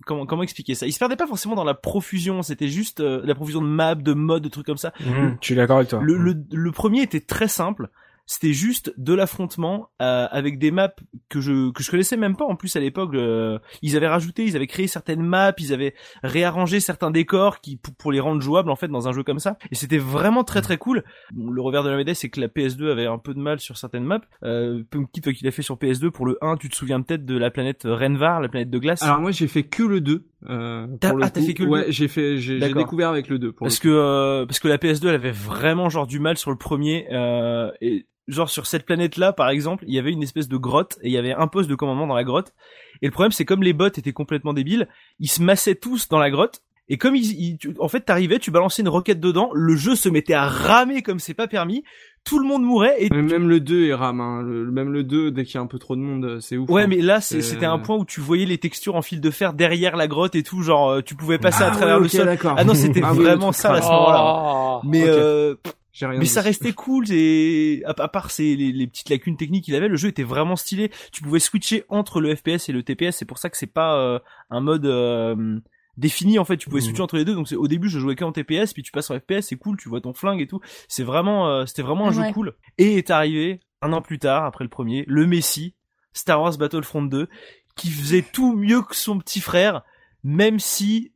comment 0.06 0.26
comment 0.26 0.44
expliquer 0.44 0.76
ça? 0.76 0.86
Il 0.86 0.94
se 0.94 1.00
perdait 1.00 1.16
pas 1.16 1.28
forcément 1.28 1.56
dans 1.56 1.64
la 1.64 1.74
profusion, 1.74 2.42
c'était 2.42 2.68
juste 2.68 3.00
euh, 3.00 3.22
la 3.24 3.36
profusion 3.36 3.62
de 3.62 3.68
maps, 3.68 3.96
de 3.96 4.14
modes, 4.14 4.44
de 4.44 4.50
trucs 4.50 4.66
comme 4.66 4.78
ça. 4.78 4.94
Mhm, 5.00 5.38
je 5.40 5.46
suis 5.46 5.56
d'accord 5.56 5.78
avec 5.78 5.90
toi. 5.90 6.00
Le, 6.02 6.18
le, 6.18 6.36
le 6.52 6.72
premier 6.72 7.02
était 7.02 7.22
très 7.22 7.48
simple. 7.48 7.90
C'était 8.26 8.54
juste 8.54 8.94
de 8.98 9.14
l'affrontement 9.14 9.90
euh, 10.02 10.28
avec 10.32 10.58
des 10.58 10.72
maps 10.72 10.94
que 11.30 11.42
je 11.42 11.72
que 11.72 11.84
je 11.84 11.92
connaissais 11.92 12.16
même 12.16 12.38
pas 12.38 12.46
en 12.46 12.56
plus 12.56 12.74
à 12.76 12.80
l'époque. 12.80 13.14
euh, 13.16 13.60
ils 13.82 13.98
avaient 13.98 14.08
rajouté, 14.08 14.46
ils 14.46 14.56
avaient 14.56 14.68
créé 14.68 14.88
certaines 14.88 15.22
maps, 15.22 15.54
ils 15.58 15.74
avaient 15.74 15.94
réarrangé 16.24 16.80
certains 16.80 17.12
décors 17.12 17.60
qui 17.60 17.76
pour, 17.76 17.94
pour 17.96 18.12
les 18.14 18.20
rendre 18.22 18.42
jouables 18.42 18.70
en 18.70 18.76
fait 18.78 18.88
dans 18.88 19.08
un 19.08 19.12
jeu 19.12 19.24
comme 19.24 19.40
ça. 19.40 19.58
Et 19.72 19.76
c'était 19.76 19.98
vraiment 19.98 20.44
très 20.46 20.62
très 20.62 20.78
cool. 20.78 21.04
Bon, 21.34 21.50
le 21.50 21.62
revers 21.62 21.84
de 21.84 21.90
la 21.90 21.98
médaille 21.98 22.16
c'est 22.16 22.30
que 22.30 22.40
la 22.40 22.48
PS2 22.48 22.90
avait 22.92 23.08
un 23.08 23.18
peu 23.18 23.34
de 23.34 23.40
mal 23.40 23.60
sur 23.60 23.78
certaines 23.78 24.06
maps. 24.06 24.22
Euh, 24.44 24.84
Pumpkin 24.90 25.22
toi 25.22 25.34
qui 25.34 25.44
l'as 25.44 25.52
fait 25.52 25.62
sur 25.62 25.76
PS2 25.76 26.10
pour 26.10 26.26
le 26.26 26.38
1, 26.42 26.56
tu 26.58 26.70
te 26.70 26.76
souviens 26.76 27.02
peut-être 27.02 27.26
de 27.26 27.38
la 27.38 27.52
planète 27.52 27.82
Renvar, 27.86 28.40
la 28.42 28.48
planète 28.48 28.70
de 28.70 28.78
glace? 28.80 29.02
Alors 29.04 29.20
moi 29.20 29.32
j'ai 29.32 29.48
fait 29.48 29.64
que 29.64 29.84
le 29.84 30.00
2. 30.02 30.26
Euh, 30.50 30.88
T'as- 31.00 31.10
pour 31.10 31.18
le 31.18 31.26
ah, 31.26 31.30
t'as 31.30 31.42
fait 31.42 31.54
que 31.54 31.64
le 31.64 31.70
Ouais, 31.70 31.86
2? 31.88 31.92
j'ai 31.92 32.08
fait, 32.08 32.38
j'ai 32.38 32.60
découvert 32.60 33.10
avec 33.10 33.28
le 33.28 33.38
2. 33.40 33.52
Pour 33.52 33.66
parce 33.66 33.80
le 33.84 33.84
que 33.84 33.90
euh, 33.90 34.46
parce 34.46 34.60
que 34.60 34.68
la 34.70 34.78
PS2 34.78 35.08
elle 35.10 35.16
avait 35.16 35.32
vraiment 35.32 35.90
genre 35.90 36.08
du 36.08 36.20
mal 36.20 36.38
sur 36.38 36.52
le 36.52 36.58
premier 36.58 37.06
euh, 37.12 37.70
et 37.82 38.06
genre 38.28 38.50
sur 38.50 38.66
cette 38.68 38.86
planète 38.86 39.18
là 39.18 39.34
par 39.34 39.50
exemple 39.50 39.84
il 39.88 39.94
y 39.94 40.00
avait 40.00 40.12
une 40.12 40.24
espèce 40.24 40.48
de 40.48 40.58
grotte 40.58 40.98
et 41.02 41.08
il 41.10 41.12
y 41.14 41.18
avait 41.18 41.34
un 41.34 41.48
poste 41.48 41.70
de 41.70 41.76
commandement 41.76 42.08
dans 42.08 42.16
la 42.16 42.24
grotte 42.24 42.54
et 43.02 43.06
le 43.08 43.12
problème 43.12 43.32
c'est 43.32 43.46
comme 43.46 43.64
les 43.64 43.74
bots 43.74 43.88
étaient 43.88 44.14
complètement 44.14 44.54
débiles 44.54 44.88
ils 45.20 45.28
se 45.30 45.42
massaient 45.42 45.76
tous 45.76 46.08
dans 46.08 46.20
la 46.20 46.30
grotte 46.32 46.62
et 46.90 46.98
comme 46.98 47.16
ils, 47.16 47.32
ils- 47.40 47.58
tu- 47.58 47.76
en 47.80 47.88
fait 47.90 48.02
t'arrivais 48.02 48.40
tu 48.40 48.50
balançais 48.52 48.82
une 48.82 48.88
roquette 48.90 49.20
dedans 49.20 49.50
le 49.54 49.76
jeu 49.76 49.96
se 49.96 50.08
mettait 50.10 50.34
à 50.34 50.48
ramer 50.48 51.02
comme 51.02 51.20
c'est 51.20 51.34
pas 51.34 51.48
permis 51.48 51.84
tout 52.26 52.40
le 52.40 52.48
monde 52.48 52.64
mourait 52.64 52.96
et. 53.04 53.10
Mais 53.12 53.22
Même 53.22 53.50
le 53.50 53.60
2 53.60 53.88
est 53.90 53.94
rame. 53.94 54.22
Hein. 54.22 54.42
Le- 54.44 54.72
même 54.72 54.94
le 54.94 55.04
2 55.04 55.30
dès 55.32 55.44
qu'il 55.44 55.56
y 55.56 55.58
a 55.58 55.62
un 55.62 55.68
peu 55.68 55.78
trop 55.78 55.98
de 55.98 56.00
monde, 56.00 56.24
euh, 56.24 56.40
c'est 56.40 56.56
ouf. 56.56 56.70
Ouais, 56.70 56.84
hein. 56.84 56.88
mais 56.88 57.02
là, 57.02 57.20
c'est- 57.20 57.42
C'est- 57.42 57.56
c'était 57.56 57.66
un 57.66 57.80
point 57.80 57.98
où 57.98 58.06
tu 58.06 58.22
voyais 58.22 58.46
les 58.46 58.58
textures 58.58 58.96
en 58.96 59.02
fil 59.02 59.20
de 59.20 59.30
fer 59.30 59.52
derrière 59.52 59.98
la 59.98 60.08
grotte 60.08 60.34
et 60.36 60.42
tout, 60.42 60.62
genre 60.62 60.90
euh, 60.90 61.02
tu 61.02 61.16
pouvais 61.16 61.38
passer 61.38 61.64
à 61.64 61.68
Ah 61.68 61.72
travers 61.76 61.98
ouais, 61.98 62.04
le 62.04 62.08
sol. 62.08 62.38
Ah 62.56 62.64
non, 62.64 62.76
c'était 62.76 63.02
Ah 63.04 63.12
vraiment 63.12 63.52
ça 63.52 63.74
à 63.74 63.82
ce 63.82 63.88
moment-là. 63.90 64.24
Oh. 64.26 64.80
Mais 64.86 65.04
euh, 65.06 65.56
rien 66.02 66.18
Mais 66.20 66.26
ça 66.26 66.42
restait 66.42 66.74
cool, 66.74 67.06
et 67.12 67.84
à, 67.86 67.94
à 68.02 68.08
part 68.08 68.32
ces, 68.32 68.56
les, 68.56 68.72
les 68.72 68.88
petites 68.88 69.10
lacunes 69.10 69.38
techniques 69.38 69.66
qu'il 69.66 69.76
avait, 69.76 69.88
le 69.88 69.96
jeu 69.96 70.10
était 70.10 70.24
vraiment 70.24 70.56
stylé. 70.56 70.92
Tu 71.12 71.22
pouvais 71.22 71.40
switcher 71.40 71.86
entre 71.90 72.20
le 72.22 72.36
FPS 72.36 72.70
et 72.70 72.72
le 72.72 72.84
TPS, 72.84 73.16
c'est 73.18 73.26
pour 73.26 73.38
ça 73.38 73.50
que 73.50 73.58
c'est 73.58 73.68
pas 73.68 73.96
euh, 73.98 74.20
un 74.50 74.60
mode 74.62 74.86
euh, 74.86 75.60
défini 75.98 76.40
en 76.40 76.46
fait. 76.46 76.58
Tu 76.58 76.68
pouvais 76.70 76.82
Mhm. 76.82 76.86
switcher 76.88 77.02
entre 77.04 77.18
les 77.18 77.26
deux. 77.26 77.36
Donc 77.36 77.48
c'est- 77.48 77.56
au 77.56 77.68
début, 77.68 77.90
je 77.90 78.00
jouais 78.00 78.16
qu'en 78.16 78.32
TPS, 78.32 78.74
puis 78.74 78.82
tu 78.82 78.92
passes 78.92 79.12
en 79.12 79.20
FPS, 79.20 79.42
c'est 79.42 79.56
cool, 79.58 79.78
tu 79.78 79.88
vois 79.90 80.02
ton 80.02 80.14
flingue 80.14 80.42
et 80.42 80.48
tout. 80.48 80.60
C'est 80.88 81.04
vraiment, 81.04 81.48
euh, 81.50 81.66
c'était 81.68 81.84
vraiment 81.84 82.08
un 82.08 82.12
jeu 82.12 82.24
cool. 82.34 82.56
Et 82.80 82.98
est 82.98 83.12
arrivé 83.12 83.60
un 83.82 83.94
an 83.94 84.02
plus 84.02 84.18
tard, 84.20 84.46
après 84.46 84.64
le 84.64 84.70
premier, 84.70 85.04
le 85.08 85.28
Messi, 85.28 85.76
Star 86.14 86.42
Wars 86.42 86.58
Battlefront 86.58 87.04
2, 87.04 87.28
qui 87.76 87.90
faisait 87.90 88.22
tout 88.24 88.56
mieux 88.56 88.82
que 88.82 88.96
son 88.96 89.20
petit 89.20 89.42
frère, 89.42 89.84
même 90.24 90.58
si 90.60 91.12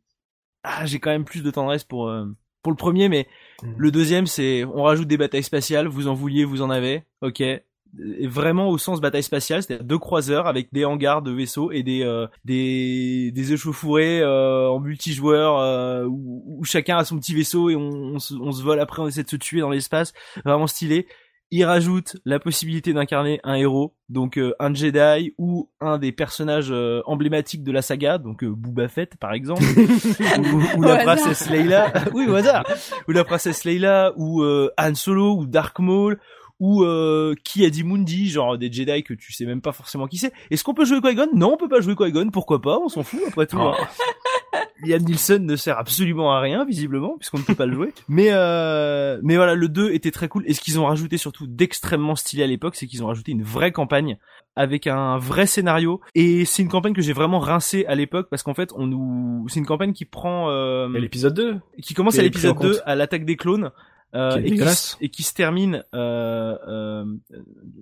ah, 0.64 0.86
j'ai 0.86 0.99
quand 0.99 1.12
même 1.12 1.24
plus 1.26 1.41
de 1.44 1.49
tendresse 1.52 1.84
pour 1.86 2.10
euh, 2.10 2.26
pour 2.68 2.72
le 2.73 2.76
premier, 2.77 3.07
mais 3.07 3.27
Mhm. 3.64 3.76
le 3.77 3.91
deuxième, 3.91 4.27
c'est 4.27 4.65
on 4.65 4.84
rajoute 4.84 5.07
des 5.07 5.15
batailles 5.18 5.41
spatiales. 5.41 5.88
Vous 5.88 6.10
en 6.10 6.14
vouliez, 6.14 6.44
vous 6.44 6.61
en 6.61 6.69
avez. 6.69 7.03
Ok. 7.22 7.39
Et 7.41 7.64
vraiment 8.27 8.68
au 8.69 8.77
sens 8.77 8.99
bataille 8.99 9.23
spatiale, 9.23 9.64
c'est-à-dire 9.64 9.85
deux 9.85 9.98
croiseurs 9.98 10.45
avec 10.48 10.68
des 10.73 10.84
hangars 10.84 11.22
de 11.22 11.31
vaisseaux 11.31 11.72
et 11.72 11.81
des 11.81 12.03
euh, 12.03 12.27
des 12.44 13.31
des 13.34 13.53
échauffourées 13.53 14.19
euh, 14.19 14.68
en 14.69 14.80
multijoueur 14.81 15.57
euh, 15.60 16.03
où, 16.06 16.44
où 16.60 16.65
chacun 16.65 16.98
a 16.98 17.06
son 17.06 17.18
petit 17.18 17.34
vaisseau 17.34 17.69
et 17.69 17.77
on, 17.77 17.89
on, 18.15 18.19
se, 18.19 18.34
on 18.35 18.52
se 18.52 18.61
vole 18.61 18.81
après, 18.81 19.02
on 19.02 19.07
essaie 19.07 19.23
de 19.23 19.30
se 19.30 19.38
tuer 19.38 19.61
dans 19.61 19.69
l'espace. 19.69 20.14
Vraiment 20.44 20.68
stylé. 20.68 21.07
Il 21.49 21.64
rajoute 21.64 22.18
la 22.26 22.40
possibilité 22.40 22.91
d'incarner 22.91 23.40
un 23.45 23.53
héros, 23.53 23.95
donc 24.10 24.38
euh, 24.38 24.53
un 24.60 24.74
Jedi 24.74 25.34
ou 25.38 25.69
un 25.80 25.98
des 25.98 26.11
personnages 26.11 26.72
euh, 26.72 27.02
emblématiques 27.06 27.64
de 27.64 27.72
la 27.72 27.82
saga, 27.82 28.18
donc 28.18 28.44
euh, 28.44 28.49
Boba 28.49 28.90
Fett 28.90 29.15
par 29.15 29.32
exemple, 29.32 29.64
ou, 30.78 30.82
la 30.82 30.98
princesse 30.98 31.49
Leila, 31.49 31.94
oui 32.14 32.28
au 32.28 32.36
hasard, 32.36 32.65
ou 33.07 33.14
la 33.14 33.24
princesse 33.24 33.64
Leila, 33.64 34.11
ou 34.18 34.44
euh, 34.44 34.69
Han 34.78 34.95
Solo, 34.95 35.38
ou 35.38 35.45
Dark 35.45 35.80
Maul, 35.80 36.19
ou 36.60 36.84
euh, 36.84 37.36
qui 37.44 37.66
a 37.66 37.70
dit 37.70 37.84
Mundi, 37.84 38.30
genre 38.30 38.58
des 38.58 38.72
Jedi 38.72 39.04
que 39.04 39.14
tu 39.14 39.32
sais 39.34 39.46
même 39.46 39.62
pas 39.62 39.72
forcément 39.72 40.08
qui 40.08 40.18
c'est. 40.18 40.34
Est-ce 40.52 40.64
qu'on 40.64 40.74
peut 40.74 40.86
jouer 40.86 41.02
Qui-Gon? 41.02 41.28
Non, 41.36 41.54
on 41.54 41.58
peut 41.58 41.70
pas 41.70 41.82
jouer 41.82 41.96
Qui-Gon, 41.96 42.30
pourquoi 42.32 42.62
pas 42.62 42.80
On 42.80 42.90
s'en 42.90 43.04
fout 43.04 43.22
après 43.28 43.46
tout. 43.48 43.58
Oh. 43.60 43.74
hein. 43.80 43.88
Liam 44.84 45.02
Nielsen 45.04 45.46
ne 45.46 45.56
sert 45.56 45.78
absolument 45.78 46.32
à 46.34 46.40
rien 46.40 46.64
visiblement 46.66 47.18
puisqu'on 47.18 47.40
ne 47.40 47.44
peut 47.44 47.56
pas 47.56 47.66
le 47.66 47.74
jouer. 47.74 47.94
Mais 48.08 48.28
euh, 48.32 49.20
mais 49.24 49.36
voilà, 49.36 49.56
le 49.56 49.68
2 49.70 49.92
était 49.92 50.12
très 50.12 50.28
cool 50.28 50.44
et 50.46 50.54
ce 50.54 50.62
qu'ils 50.62 50.80
ont 50.80 50.86
rajouté 50.86 51.18
surtout 51.18 51.48
d'extrêmement 51.48 52.16
stylé 52.16 52.44
à 52.44 52.48
l'époque, 52.48 52.76
c'est 52.76 52.86
qu'ils 52.88 53.04
ont 53.04 53.08
rajouté 53.08 53.32
une 53.32 53.44
vraie 53.44 53.72
campagne 53.72 54.18
avec 54.56 54.88
un 54.88 55.18
vrai 55.18 55.46
scénario 55.46 56.02
et 56.16 56.46
c'est 56.46 56.62
une 56.62 56.70
campagne 56.70 56.94
que 56.94 57.02
j'ai 57.02 57.14
vraiment 57.14 57.40
rincée 57.40 57.86
à 57.88 57.96
l'époque 57.96 58.28
parce 58.30 58.44
qu'en 58.44 58.54
fait, 58.54 58.72
on 58.76 58.86
nous 58.88 59.46
c'est 59.50 59.60
une 59.60 59.66
campagne 59.66 59.94
qui 59.94 60.06
prend 60.06 60.50
euh, 60.50 60.88
l'épisode 60.90 61.34
2 61.34 61.60
qui 61.82 61.94
commence 61.94 62.18
à 62.20 62.22
l'épisode 62.22 62.58
2 62.60 62.72
compte. 62.74 62.82
à 62.86 62.96
l'attaque 62.96 63.26
des 63.26 63.36
clones 63.36 63.72
euh, 64.16 64.38
et, 64.44 64.52
qui, 65.10 65.20
et 65.20 65.24
se 65.24 65.34
termine 65.34 65.84
euh, 65.94 66.56
euh, 66.68 67.06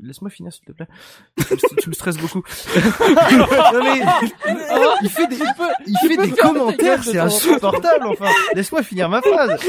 laisse-moi 0.02 0.30
finir 0.32 0.52
s'il 0.52 0.66
te 0.66 0.72
plaît. 0.72 0.88
Tu, 1.78 1.90
me- 1.90 1.94
stresses 1.94 2.18
beaucoup. 2.18 2.44
Non 3.74 3.84
mais 3.84 4.02
il 5.02 5.10
fait 5.10 5.28
des 5.28 5.38
il 5.86 5.98
fait 5.98 6.18
des 6.18 6.32
commentaires 6.32 7.04
c'est 7.04 7.20
insupportable 7.20 8.08
enfin. 8.08 8.30
Laisse-moi 8.54 8.82
finir 8.84 9.10
ma 9.10 9.22
phrase. 9.22 9.60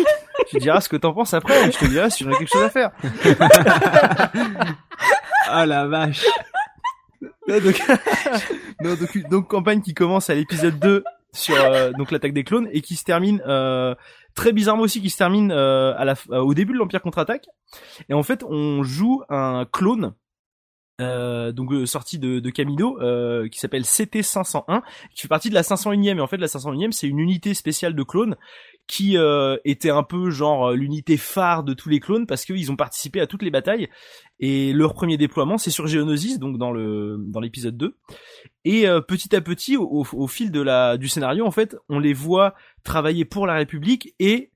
Tu 0.48 0.58
diras 0.58 0.80
ce 0.80 0.88
que 0.88 0.96
t'en 0.96 1.12
penses 1.12 1.34
après 1.34 1.68
et 1.68 1.72
je 1.72 1.78
te 1.78 1.84
dirai 1.86 2.10
si 2.10 2.24
j'en 2.24 2.30
ai 2.30 2.36
quelque 2.36 2.52
chose 2.52 2.62
à 2.62 2.70
faire. 2.70 2.90
Ah 5.48 5.64
la 5.66 5.86
vache. 5.86 6.24
Non, 7.48 7.60
donc, 7.60 7.80
non, 8.80 8.94
donc, 8.94 9.30
donc, 9.30 9.48
campagne 9.48 9.80
qui 9.80 9.94
commence 9.94 10.28
à 10.30 10.34
l'épisode 10.34 10.78
2 10.80 11.04
sur 11.32 11.54
euh, 11.56 11.92
donc 11.92 12.10
l'attaque 12.10 12.32
des 12.32 12.42
clones 12.44 12.68
et 12.72 12.80
qui 12.80 12.96
se 12.96 13.04
termine 13.04 13.40
euh, 13.46 13.94
très 14.36 14.52
bizarrement 14.52 14.84
aussi 14.84 15.02
qui 15.02 15.10
se 15.10 15.16
termine 15.16 15.50
euh, 15.50 15.94
à 15.96 16.04
la 16.04 16.14
euh, 16.30 16.38
au 16.38 16.54
début 16.54 16.72
de 16.72 16.78
l'Empire 16.78 17.02
contre-attaque. 17.02 17.46
Et 18.08 18.14
en 18.14 18.22
fait 18.22 18.44
on 18.44 18.84
joue 18.84 19.24
un 19.28 19.66
clone 19.72 20.14
euh, 21.02 21.52
donc 21.52 21.72
euh, 21.72 21.84
sorti 21.84 22.18
de, 22.18 22.40
de 22.40 22.50
Camino 22.50 22.98
euh, 23.02 23.48
qui 23.48 23.58
s'appelle 23.58 23.82
CT501 23.82 24.80
qui 25.14 25.20
fait 25.20 25.28
partie 25.28 25.50
de 25.50 25.54
la 25.54 25.60
501e 25.60 26.16
et 26.16 26.20
en 26.20 26.26
fait 26.26 26.38
la 26.38 26.46
501e 26.46 26.90
c'est 26.92 27.06
une 27.06 27.18
unité 27.18 27.52
spéciale 27.52 27.94
de 27.94 28.02
clones 28.02 28.34
qui 28.86 29.16
euh, 29.18 29.56
était 29.64 29.90
un 29.90 30.02
peu 30.04 30.30
genre 30.30 30.68
euh, 30.68 30.74
l'unité 30.76 31.16
phare 31.16 31.64
de 31.64 31.74
tous 31.74 31.88
les 31.88 31.98
clones 32.00 32.26
parce 32.26 32.44
qu'ils 32.44 32.70
ont 32.70 32.76
participé 32.76 33.20
à 33.20 33.26
toutes 33.26 33.42
les 33.42 33.50
batailles. 33.50 33.88
Et 34.38 34.72
leur 34.72 34.94
premier 34.94 35.16
déploiement 35.16 35.58
c'est 35.58 35.70
sur 35.70 35.86
Geonosis 35.86 36.38
donc 36.38 36.58
dans 36.58 36.70
le 36.70 37.16
dans 37.18 37.40
l'épisode 37.40 37.76
2 37.76 37.96
et 38.64 38.86
euh, 38.86 39.00
petit 39.00 39.34
à 39.34 39.40
petit 39.40 39.76
au, 39.76 40.04
au- 40.12 40.26
fil 40.28 40.50
de 40.52 40.60
la 40.60 40.96
du 40.98 41.08
scénario 41.08 41.46
en 41.46 41.50
fait 41.50 41.76
on 41.88 41.98
les 41.98 42.12
voit 42.12 42.54
travailler 42.84 43.24
pour 43.24 43.46
la 43.46 43.54
République 43.54 44.14
et 44.18 44.50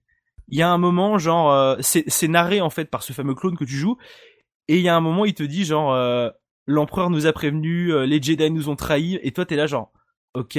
il 0.49 0.59
y 0.59 0.63
a 0.63 0.71
un 0.71 0.79
moment 0.79 1.17
genre 1.19 1.51
euh, 1.53 1.77
c'est 1.81 2.29
narré 2.29 2.61
en 2.61 2.71
fait 2.71 2.85
par 2.91 3.03
ce 3.03 3.13
fameux 3.13 3.35
clone 3.35 3.57
que 3.57 3.65
tu 3.65 3.75
joues. 3.75 3.97
Et 4.69 4.77
il 4.77 4.83
y 4.83 4.89
a 4.89 4.95
un 4.97 5.01
moment 5.01 5.25
il 5.25 5.35
te 5.35 5.43
dit 5.43 5.65
genre 5.65 5.93
euh, 5.95 6.29
l'empereur 6.67 7.11
nous 7.11 7.27
a 7.27 7.33
prévenu 7.33 7.93
euh, 7.93 8.07
les 8.07 8.23
Jedi 8.23 8.51
nous 8.51 8.69
ont 8.69 8.77
trahis 8.77 9.19
et 9.23 9.33
toi 9.33 9.45
t'es 9.47 9.57
là 9.57 9.67
genre 9.67 9.91
ok 10.35 10.59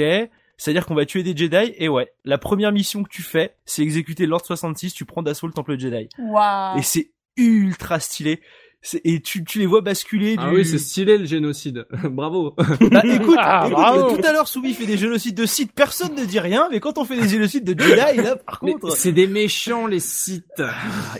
c'est-à-dire 0.62 0.86
qu'on 0.86 0.94
va 0.94 1.06
tuer 1.06 1.24
des 1.24 1.36
Jedi 1.36 1.74
et 1.76 1.88
ouais 1.88 2.12
la 2.24 2.38
première 2.38 2.70
mission 2.70 3.02
que 3.02 3.08
tu 3.08 3.22
fais 3.22 3.56
c'est 3.64 3.82
exécuter 3.82 4.26
l'ordre 4.26 4.46
66 4.46 4.94
tu 4.94 5.04
prends 5.04 5.22
d'assaut 5.22 5.48
le 5.48 5.52
temple 5.52 5.76
Jedi 5.76 6.08
Waouh. 6.18 6.78
et 6.78 6.82
c'est 6.82 7.10
ultra 7.36 7.98
stylé. 7.98 8.40
C'est- 8.82 9.00
et 9.04 9.20
tu, 9.20 9.44
tu 9.44 9.58
les 9.58 9.66
vois 9.66 9.80
basculer. 9.80 10.36
Ah 10.38 10.50
du- 10.50 10.56
oui, 10.56 10.64
c'est 10.66 10.78
stylé 10.78 11.16
le 11.18 11.24
génocide. 11.24 11.86
Bravo. 12.04 12.54
Bah 12.90 13.02
écoute, 13.04 13.36
Ah, 13.40 13.62
écoute, 13.66 13.72
bravo. 13.78 14.16
tout 14.16 14.26
à 14.26 14.32
l'heure 14.32 14.48
Soubi 14.48 14.74
fait 14.74 14.86
des 14.86 14.98
génocides 14.98 15.34
de 15.36 15.46
sites, 15.46 15.72
personne 15.72 16.14
ne 16.14 16.24
dit 16.24 16.40
rien, 16.40 16.68
mais 16.70 16.80
quand 16.80 16.98
on 16.98 17.04
fait 17.04 17.16
des 17.20 17.28
génocides 17.28 17.64
de 17.64 17.80
Jedi, 17.80 17.96
là 18.22 18.36
par 18.36 18.58
Mais 18.62 18.72
contre, 18.72 18.96
c'est 18.96 19.12
des 19.12 19.26
méchants 19.26 19.86
les 19.86 20.00
sites. 20.00 20.44
ah, 20.60 20.72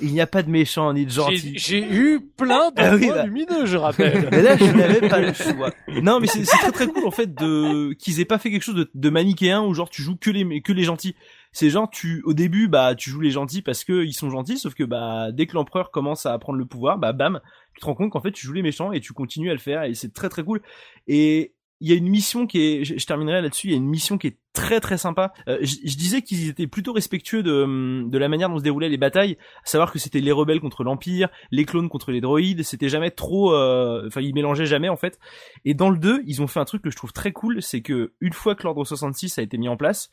il 0.02 0.12
n'y 0.12 0.20
a 0.20 0.26
pas 0.26 0.42
de 0.42 0.50
méchants 0.50 0.92
ni 0.92 1.04
de 1.06 1.10
J'ai 1.10 1.16
gentils. 1.16 1.54
j'ai 1.56 1.78
eu 1.92 2.20
plein 2.36 2.70
de 2.70 2.74
Ah 2.78 2.94
oui, 2.96 3.08
bah. 3.08 3.24
lumineux, 3.24 3.64
je 3.66 3.76
rappelle. 3.76 4.28
Mais 4.32 4.42
là, 4.42 4.56
je 4.56 4.64
n'avais 4.64 5.08
pas 5.08 5.20
le 5.20 5.32
choix. 5.32 5.70
Non, 6.02 6.20
mais 6.20 6.26
c'est 6.26 6.44
c'est 6.44 6.56
très 6.58 6.72
très 6.72 6.86
cool 6.88 7.06
en 7.06 7.10
fait 7.10 7.32
de 7.34 7.92
qu'ils 7.94 8.20
aient 8.20 8.24
pas 8.24 8.38
fait 8.38 8.50
quelque 8.50 8.62
chose 8.64 8.74
de, 8.74 8.90
de 8.94 9.10
manichéen 9.10 9.62
où 9.62 9.72
genre 9.74 9.88
tu 9.90 10.02
joues 10.02 10.16
que 10.16 10.30
les 10.30 10.60
que 10.62 10.72
les 10.72 10.84
gentils. 10.84 11.14
C'est 11.52 11.70
genre 11.70 11.90
tu 11.90 12.22
au 12.24 12.32
début 12.32 12.68
bah 12.68 12.94
tu 12.94 13.10
joues 13.10 13.20
les 13.20 13.30
gentils 13.30 13.62
parce 13.62 13.84
que 13.84 14.04
ils 14.04 14.14
sont 14.14 14.30
gentils, 14.30 14.58
sauf 14.58 14.74
que 14.74 14.84
bah 14.84 15.32
dès 15.32 15.46
que 15.46 15.54
l'empereur 15.54 15.90
commence 15.90 16.26
à 16.26 16.38
prendre 16.38 16.58
le 16.58 16.66
pouvoir, 16.66 16.98
bah 16.98 17.12
bam, 17.12 17.40
tu 17.74 17.80
te 17.80 17.86
rends 17.86 17.94
compte 17.94 18.10
qu'en 18.10 18.20
fait 18.20 18.32
tu 18.32 18.46
joues 18.46 18.54
les 18.54 18.62
méchants 18.62 18.92
et 18.92 19.00
tu 19.00 19.12
continues 19.12 19.50
à 19.50 19.54
le 19.54 19.60
faire 19.60 19.84
et 19.84 19.94
c'est 19.94 20.12
très 20.12 20.28
très 20.28 20.44
cool. 20.44 20.62
Et 21.06 21.54
il 21.82 21.90
y 21.90 21.92
a 21.92 21.96
une 21.96 22.08
mission 22.08 22.46
qui 22.46 22.60
est, 22.60 22.84
je, 22.84 23.04
terminerai 23.04 23.42
là-dessus, 23.42 23.66
il 23.66 23.70
y 23.72 23.74
a 23.74 23.76
une 23.76 23.88
mission 23.88 24.16
qui 24.16 24.28
est 24.28 24.38
très 24.52 24.78
très 24.78 24.96
sympa. 24.96 25.32
Euh, 25.48 25.58
je, 25.62 25.74
je 25.84 25.96
disais 25.96 26.22
qu'ils 26.22 26.48
étaient 26.48 26.68
plutôt 26.68 26.92
respectueux 26.92 27.42
de, 27.42 28.08
de 28.08 28.18
la 28.18 28.28
manière 28.28 28.48
dont 28.48 28.58
se 28.58 28.62
déroulaient 28.62 28.88
les 28.88 28.98
batailles, 28.98 29.36
à 29.64 29.66
savoir 29.66 29.90
que 29.90 29.98
c'était 29.98 30.20
les 30.20 30.30
rebelles 30.30 30.60
contre 30.60 30.84
l'Empire, 30.84 31.28
les 31.50 31.64
clones 31.64 31.88
contre 31.88 32.12
les 32.12 32.20
droïdes, 32.20 32.62
c'était 32.62 32.88
jamais 32.88 33.10
trop, 33.10 33.52
euh, 33.52 34.04
enfin 34.06 34.20
ils 34.20 34.32
mélangeaient 34.32 34.64
jamais 34.64 34.88
en 34.88 34.96
fait. 34.96 35.18
Et 35.64 35.74
dans 35.74 35.90
le 35.90 35.98
2, 35.98 36.22
ils 36.24 36.40
ont 36.40 36.46
fait 36.46 36.60
un 36.60 36.64
truc 36.64 36.82
que 36.82 36.90
je 36.90 36.96
trouve 36.96 37.12
très 37.12 37.32
cool, 37.32 37.60
c'est 37.60 37.82
que 37.82 38.12
une 38.20 38.32
fois 38.32 38.54
que 38.54 38.62
l'ordre 38.62 38.84
66 38.84 39.38
a 39.38 39.42
été 39.42 39.58
mis 39.58 39.68
en 39.68 39.76
place, 39.76 40.08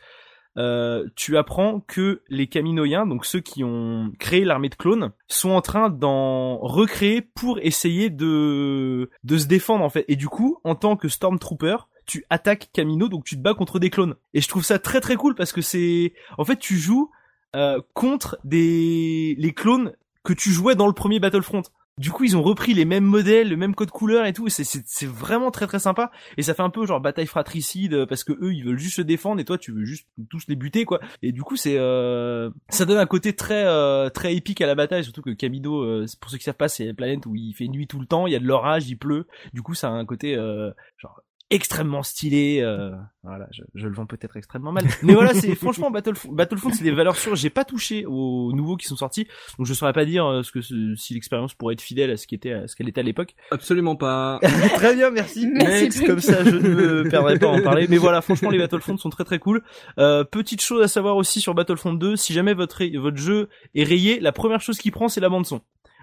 euh, 0.57 1.07
tu 1.15 1.37
apprends 1.37 1.79
que 1.79 2.21
les 2.29 2.47
Kaminoïens, 2.47 3.05
donc 3.05 3.25
ceux 3.25 3.39
qui 3.39 3.63
ont 3.63 4.11
créé 4.19 4.43
l'armée 4.43 4.69
de 4.69 4.75
clones, 4.75 5.11
sont 5.27 5.51
en 5.51 5.61
train 5.61 5.89
d'en 5.89 6.57
recréer 6.57 7.21
pour 7.21 7.59
essayer 7.59 8.09
de 8.09 9.09
de 9.23 9.37
se 9.37 9.47
défendre 9.47 9.83
en 9.83 9.89
fait. 9.89 10.05
Et 10.07 10.15
du 10.15 10.27
coup, 10.27 10.57
en 10.63 10.75
tant 10.75 10.97
que 10.97 11.07
Stormtrooper, 11.07 11.77
tu 12.05 12.25
attaques 12.29 12.69
Kamino, 12.73 13.07
donc 13.07 13.23
tu 13.23 13.35
te 13.35 13.41
bats 13.41 13.53
contre 13.53 13.79
des 13.79 13.89
clones. 13.89 14.15
Et 14.33 14.41
je 14.41 14.47
trouve 14.47 14.63
ça 14.63 14.79
très 14.79 14.99
très 14.99 15.15
cool 15.15 15.35
parce 15.35 15.51
que 15.51 15.61
c'est, 15.61 16.13
en 16.37 16.45
fait, 16.45 16.57
tu 16.57 16.75
joues 16.75 17.11
euh, 17.55 17.79
contre 17.93 18.39
des 18.43 19.35
les 19.37 19.53
clones 19.53 19.93
que 20.23 20.33
tu 20.33 20.49
jouais 20.49 20.75
dans 20.75 20.87
le 20.87 20.93
premier 20.93 21.19
Battlefront. 21.19 21.63
Du 21.99 22.11
coup, 22.11 22.23
ils 22.23 22.37
ont 22.37 22.41
repris 22.41 22.73
les 22.73 22.85
mêmes 22.85 23.03
modèles, 23.03 23.49
le 23.49 23.57
même 23.57 23.75
code 23.75 23.91
couleur 23.91 24.25
et 24.25 24.31
tout. 24.31 24.47
et 24.47 24.49
C'est 24.49 25.05
vraiment 25.05 25.51
très 25.51 25.67
très 25.67 25.79
sympa. 25.79 26.11
Et 26.37 26.43
ça 26.43 26.53
fait 26.53 26.63
un 26.63 26.69
peu 26.69 26.85
genre 26.85 27.01
bataille 27.01 27.25
fratricide 27.25 27.93
euh, 27.93 28.05
parce 28.05 28.23
que 28.23 28.31
eux 28.41 28.53
ils 28.53 28.63
veulent 28.63 28.79
juste 28.79 28.95
se 28.95 29.01
défendre 29.01 29.41
et 29.41 29.45
toi 29.45 29.57
tu 29.57 29.73
veux 29.73 29.83
juste 29.83 30.07
tous 30.29 30.43
les 30.47 30.55
buter 30.55 30.85
quoi. 30.85 31.01
Et 31.21 31.33
du 31.33 31.43
coup 31.43 31.57
c'est 31.57 31.77
euh, 31.77 32.49
ça 32.69 32.85
donne 32.85 32.97
un 32.97 33.05
côté 33.05 33.35
très 33.35 33.65
euh, 33.65 34.09
très 34.09 34.33
épique 34.33 34.61
à 34.61 34.67
la 34.67 34.75
bataille 34.75 35.03
surtout 35.03 35.21
que 35.21 35.31
Kamido 35.31 35.83
euh, 35.83 36.05
pour 36.21 36.31
ceux 36.31 36.37
qui 36.37 36.45
savent 36.45 36.55
pas 36.55 36.69
c'est 36.69 36.85
une 36.85 36.95
planète 36.95 37.25
où 37.25 37.35
il 37.35 37.53
fait 37.53 37.67
nuit 37.67 37.85
tout 37.87 37.99
le 37.99 38.05
temps, 38.05 38.27
il 38.27 38.33
y 38.33 38.35
a 38.35 38.39
de 38.39 38.47
l'orage, 38.47 38.87
il 38.87 38.95
pleut. 38.95 39.27
Du 39.53 39.61
coup 39.61 39.73
ça 39.73 39.89
a 39.89 39.91
un 39.91 40.05
côté 40.05 40.35
euh, 40.35 40.71
genre 40.97 41.21
extrêmement 41.51 42.03
stylé 42.03 42.59
euh, 42.61 42.91
voilà 43.23 43.47
je, 43.51 43.63
je 43.73 43.87
le 43.87 43.93
vends 43.95 44.05
peut-être 44.05 44.37
extrêmement 44.37 44.71
mal 44.71 44.85
mais 45.03 45.13
voilà 45.13 45.33
c'est 45.33 45.55
franchement 45.55 45.89
Battlefront 45.91 46.31
Battlefront 46.31 46.71
c'est 46.71 46.83
des 46.83 46.91
valeurs 46.91 47.15
sûres 47.15 47.35
j'ai 47.35 47.49
pas 47.49 47.65
touché 47.65 48.05
aux 48.05 48.51
nouveaux 48.53 48.77
qui 48.77 48.85
sont 48.87 48.95
sortis 48.95 49.27
donc 49.57 49.65
je 49.67 49.73
saurais 49.73 49.93
pas 49.93 50.05
dire 50.05 50.25
euh, 50.27 50.43
ce 50.43 50.51
que 50.51 50.61
ce- 50.61 50.93
si 50.95 51.13
l'expérience 51.15 51.53
pourrait 51.55 51.73
être 51.73 51.81
fidèle 51.81 52.11
à 52.11 52.17
ce 52.17 52.27
qui 52.27 52.35
était 52.35 52.53
à 52.53 52.67
ce 52.67 52.75
qu'elle 52.75 52.87
était 52.87 53.01
à 53.01 53.03
l'époque 53.03 53.35
Absolument 53.51 53.95
pas. 53.95 54.39
très 54.75 54.95
bien, 54.95 55.09
merci. 55.09 55.47
Merci, 55.53 55.83
Next, 55.83 56.05
comme 56.05 56.19
ça, 56.19 56.43
je 56.43 56.55
ne 56.55 56.69
me 57.03 57.09
perdrai 57.09 57.37
pas 57.39 57.47
à 57.47 57.49
en 57.49 57.61
parler. 57.61 57.87
Mais 57.89 57.97
voilà, 57.97 58.21
franchement, 58.21 58.49
les 58.49 58.57
Battlefront 58.59 58.97
sont 58.97 59.09
très 59.09 59.23
très 59.23 59.39
cool. 59.39 59.63
Euh, 59.97 60.23
petite 60.23 60.61
chose 60.61 60.81
à 60.83 60.87
savoir 60.87 61.15
aussi 61.17 61.41
sur 61.41 61.53
Battlefront 61.55 61.93
2, 61.93 62.15
si 62.15 62.33
jamais 62.33 62.53
votre 62.53 62.77
ray- 62.77 62.95
votre 62.97 63.17
jeu 63.17 63.49
est 63.75 63.83
rayé, 63.83 64.19
la 64.19 64.31
première 64.31 64.61
chose 64.61 64.77
qu'il 64.77 64.91
prend, 64.91 65.07
c'est 65.07 65.21
la 65.21 65.29
bande 65.29 65.45
son. 65.45 65.61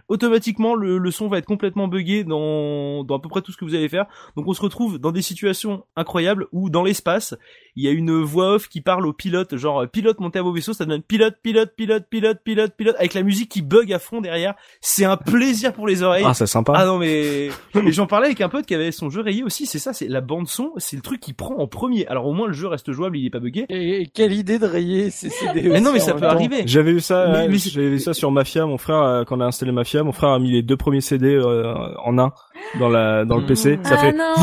Automatiquement, 0.08 0.74
le, 0.74 0.98
le 0.98 1.10
son 1.10 1.26
va 1.28 1.38
être 1.38 1.46
complètement 1.46 1.88
buggé 1.88 2.22
dans, 2.24 3.02
dans 3.04 3.16
à 3.16 3.20
peu 3.20 3.28
près 3.28 3.42
tout 3.42 3.50
ce 3.52 3.56
que 3.56 3.64
vous 3.64 3.74
allez 3.74 3.88
faire. 3.88 4.06
Donc, 4.36 4.46
on 4.46 4.52
se 4.54 4.60
retrouve 4.62 4.98
dans 4.98 5.10
des 5.12 5.22
situations 5.22 5.84
incroyables 5.96 6.46
où, 6.52 6.70
dans 6.70 6.84
l'espace, 6.84 7.34
il 7.74 7.84
y 7.84 7.88
a 7.88 7.90
une 7.90 8.22
voix 8.22 8.54
off 8.54 8.68
qui 8.68 8.80
parle 8.80 9.06
au 9.06 9.12
pilote, 9.12 9.56
genre 9.56 9.82
euh, 9.82 9.86
pilote 9.86 10.20
montez 10.20 10.38
à 10.38 10.42
vos 10.42 10.52
vaisseaux, 10.52 10.72
ça 10.72 10.84
donne 10.84 11.02
pilote, 11.02 11.34
pilote, 11.42 11.72
pilote, 11.76 12.04
pilote, 12.08 12.38
pilote, 12.44 12.72
pilote, 12.76 12.96
avec 12.98 13.14
la 13.14 13.22
musique 13.22 13.50
qui 13.50 13.62
bug 13.62 13.92
à 13.92 13.98
fond 13.98 14.20
derrière. 14.20 14.54
C'est 14.80 15.04
un 15.04 15.16
plaisir 15.16 15.72
pour 15.72 15.86
les 15.88 16.02
oreilles. 16.02 16.24
Ah, 16.26 16.34
c'est 16.34 16.46
sympa. 16.46 16.72
Ah 16.76 16.86
non 16.86 16.98
mais 16.98 17.48
et 17.48 17.92
j'en 17.92 18.06
parlais 18.06 18.26
avec 18.26 18.40
un 18.40 18.48
pote 18.48 18.64
qui 18.64 18.74
avait 18.74 18.92
son 18.92 19.10
jeu 19.10 19.20
rayé 19.20 19.42
aussi, 19.42 19.66
c'est 19.66 19.78
ça, 19.78 19.92
c'est 19.92 20.08
la 20.08 20.20
bande 20.20 20.48
son, 20.48 20.72
c'est 20.78 20.96
le 20.96 21.02
truc 21.02 21.20
qui 21.20 21.32
prend 21.32 21.56
en 21.56 21.66
premier. 21.66 22.06
Alors 22.06 22.26
au 22.26 22.32
moins 22.32 22.46
le 22.46 22.52
jeu 22.54 22.66
reste 22.68 22.92
jouable, 22.92 23.18
il 23.18 23.26
est 23.26 23.30
pas 23.30 23.40
buggé. 23.40 23.66
Et, 23.68 24.02
et 24.02 24.06
quelle 24.06 24.32
idée 24.32 24.58
de 24.58 24.66
rayer 24.66 25.10
ces 25.10 25.28
CD 25.30 25.68
Mais 25.68 25.80
non 25.80 25.92
mais 25.92 25.98
ça 26.00 26.14
peut 26.14 26.24
arriver. 26.26 26.62
J'avais 26.66 26.92
vu 26.92 27.00
ça, 27.00 27.26
Mais- 27.28 27.32
ouais, 27.34 27.48
mais 27.48 27.58
c'est- 27.58 27.70
j'avais 27.70 27.90
vu 27.90 27.98
ça 27.98 28.14
sur 28.14 28.30
Mafia. 28.30 28.64
Mon 28.66 28.78
frère, 28.78 29.02
euh, 29.02 29.24
quand 29.24 29.36
on 29.36 29.40
a 29.40 29.46
installé 29.46 29.72
Mafia, 29.72 29.95
mon 30.02 30.12
frère 30.12 30.30
a 30.30 30.38
mis 30.38 30.50
les 30.50 30.62
deux 30.62 30.76
premiers 30.76 31.00
CD 31.00 31.34
euh, 31.34 31.74
en 32.04 32.18
un 32.18 32.32
dans 32.78 32.88
la 32.88 33.24
dans 33.24 33.36
le. 33.38 33.46
PC. 33.46 33.78
Ça 33.84 33.94
ah 33.94 33.98
fait 33.98 34.12
non 34.12 34.34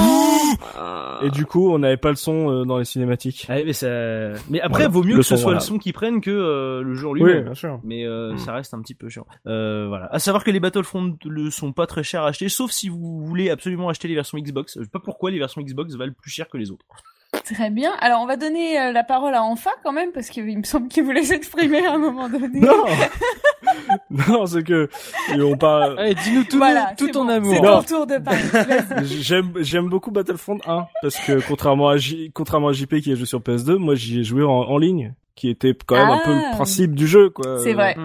Ah. 0.75 1.19
et 1.23 1.29
du 1.29 1.45
coup, 1.45 1.71
on 1.73 1.79
n'avait 1.79 1.97
pas 1.97 2.09
le 2.09 2.15
son 2.15 2.49
euh, 2.51 2.63
dans 2.65 2.77
les 2.77 2.85
cinématiques. 2.85 3.45
Ah, 3.49 3.55
mais 3.65 3.73
ça 3.73 3.87
mais 4.49 4.59
après 4.61 4.83
Voilà. 4.83 4.87
vaut 4.89 5.03
mieux 5.03 5.13
Le 5.13 5.17
que 5.17 5.23
ce 5.23 5.29
son, 5.35 5.41
soit 5.41 5.43
voilà. 5.51 5.59
le 5.59 5.65
son 5.65 5.77
qui 5.79 5.91
prenne 5.93 6.21
que 6.21 6.29
euh, 6.31 6.81
le 6.83 6.93
jeu 6.95 7.07
en 7.07 7.11
Oui, 7.11 7.21
lui-même. 7.23 7.45
bien 7.45 7.53
sûr. 7.53 7.79
Mais 7.83 8.05
euh, 8.05 8.33
Mm. 8.33 8.37
ça 8.37 8.53
reste 8.53 8.73
un 8.73 8.81
petit 8.81 8.93
peu 8.95 9.09
chiant. 9.09 9.25
Euh, 9.47 9.85
voilà. 9.87 10.07
À 10.11 10.19
savoir 10.19 10.43
que 10.43 10.51
les 10.51 10.59
Battlefront 10.59 11.15
ne 11.25 11.49
sont 11.49 11.73
pas 11.73 11.87
très 11.87 12.03
chers 12.03 12.23
à 12.23 12.27
acheter, 12.27 12.49
sauf 12.49 12.71
si 12.71 12.87
vous 12.89 13.25
voulez 13.25 13.49
absolument 13.49 13.89
acheter 13.89 14.07
les 14.07 14.15
versions 14.15 14.37
Xbox. 14.37 14.77
Je 14.77 14.83
sais 14.83 14.89
pas 14.89 14.99
pourquoi 14.99 15.31
les 15.31 15.39
versions 15.39 15.61
Xbox 15.61 15.95
valent 15.95 16.13
plus 16.19 16.31
cher 16.31 16.47
que 16.49 16.57
les 16.57 16.71
autres. 16.71 16.85
Très 17.45 17.69
bien. 17.69 17.91
Alors, 17.99 18.21
on 18.21 18.25
va 18.25 18.37
donner 18.37 18.79
euh, 18.79 18.91
la 18.91 19.03
parole 19.03 19.33
à 19.33 19.43
Enfa 19.43 19.71
quand 19.83 19.91
même, 19.91 20.11
parce 20.11 20.29
qu'il 20.29 20.57
me 20.57 20.63
semble 20.63 20.87
qu'il 20.87 21.03
voulait 21.03 21.23
s'exprimer 21.23 21.85
à 21.85 21.93
un 21.93 21.97
moment 21.97 22.29
donné. 22.29 22.59
Non, 22.59 22.85
non, 24.09 24.45
c'est 24.45 24.63
que 24.63 24.89
et 25.35 25.41
on 25.41 25.57
parle. 25.57 25.99
Allez, 25.99 26.15
dis-nous 26.15 26.43
tout, 26.45 26.57
voilà, 26.57 26.93
tout 26.97 27.05
c'est 27.07 27.11
ton 27.11 27.25
bon. 27.25 27.31
amour. 27.31 27.53
C'est 27.53 27.61
ton 27.61 27.83
tour 27.97 28.07
de 28.07 28.17
parler. 28.17 28.39
J'aime 29.05 29.51
j'aime 29.57 29.89
beaucoup 29.89 30.11
Battlefront 30.11 30.59
1 30.65 30.87
parce 31.01 31.17
que 31.19 31.45
contrairement 31.47 31.89
à 31.89 31.97
J, 31.97 32.31
contrairement 32.33 32.69
à 32.69 32.73
JP 32.73 32.95
qui 33.01 33.11
a 33.11 33.15
joué 33.15 33.25
sur 33.25 33.39
PS2, 33.39 33.75
moi 33.75 33.95
j'y 33.95 34.19
ai 34.19 34.23
joué 34.23 34.43
en, 34.43 34.49
en 34.51 34.77
ligne, 34.77 35.13
qui 35.35 35.49
était 35.49 35.73
quand 35.85 35.95
même 35.95 36.09
un 36.09 36.19
peu 36.23 36.31
Ah. 36.31 36.49
le 36.51 36.55
principe 36.55 36.93
du 36.95 37.07
jeu 37.07 37.29
quoi. 37.29 37.59
C'est 37.59 37.73
vrai. 37.73 37.95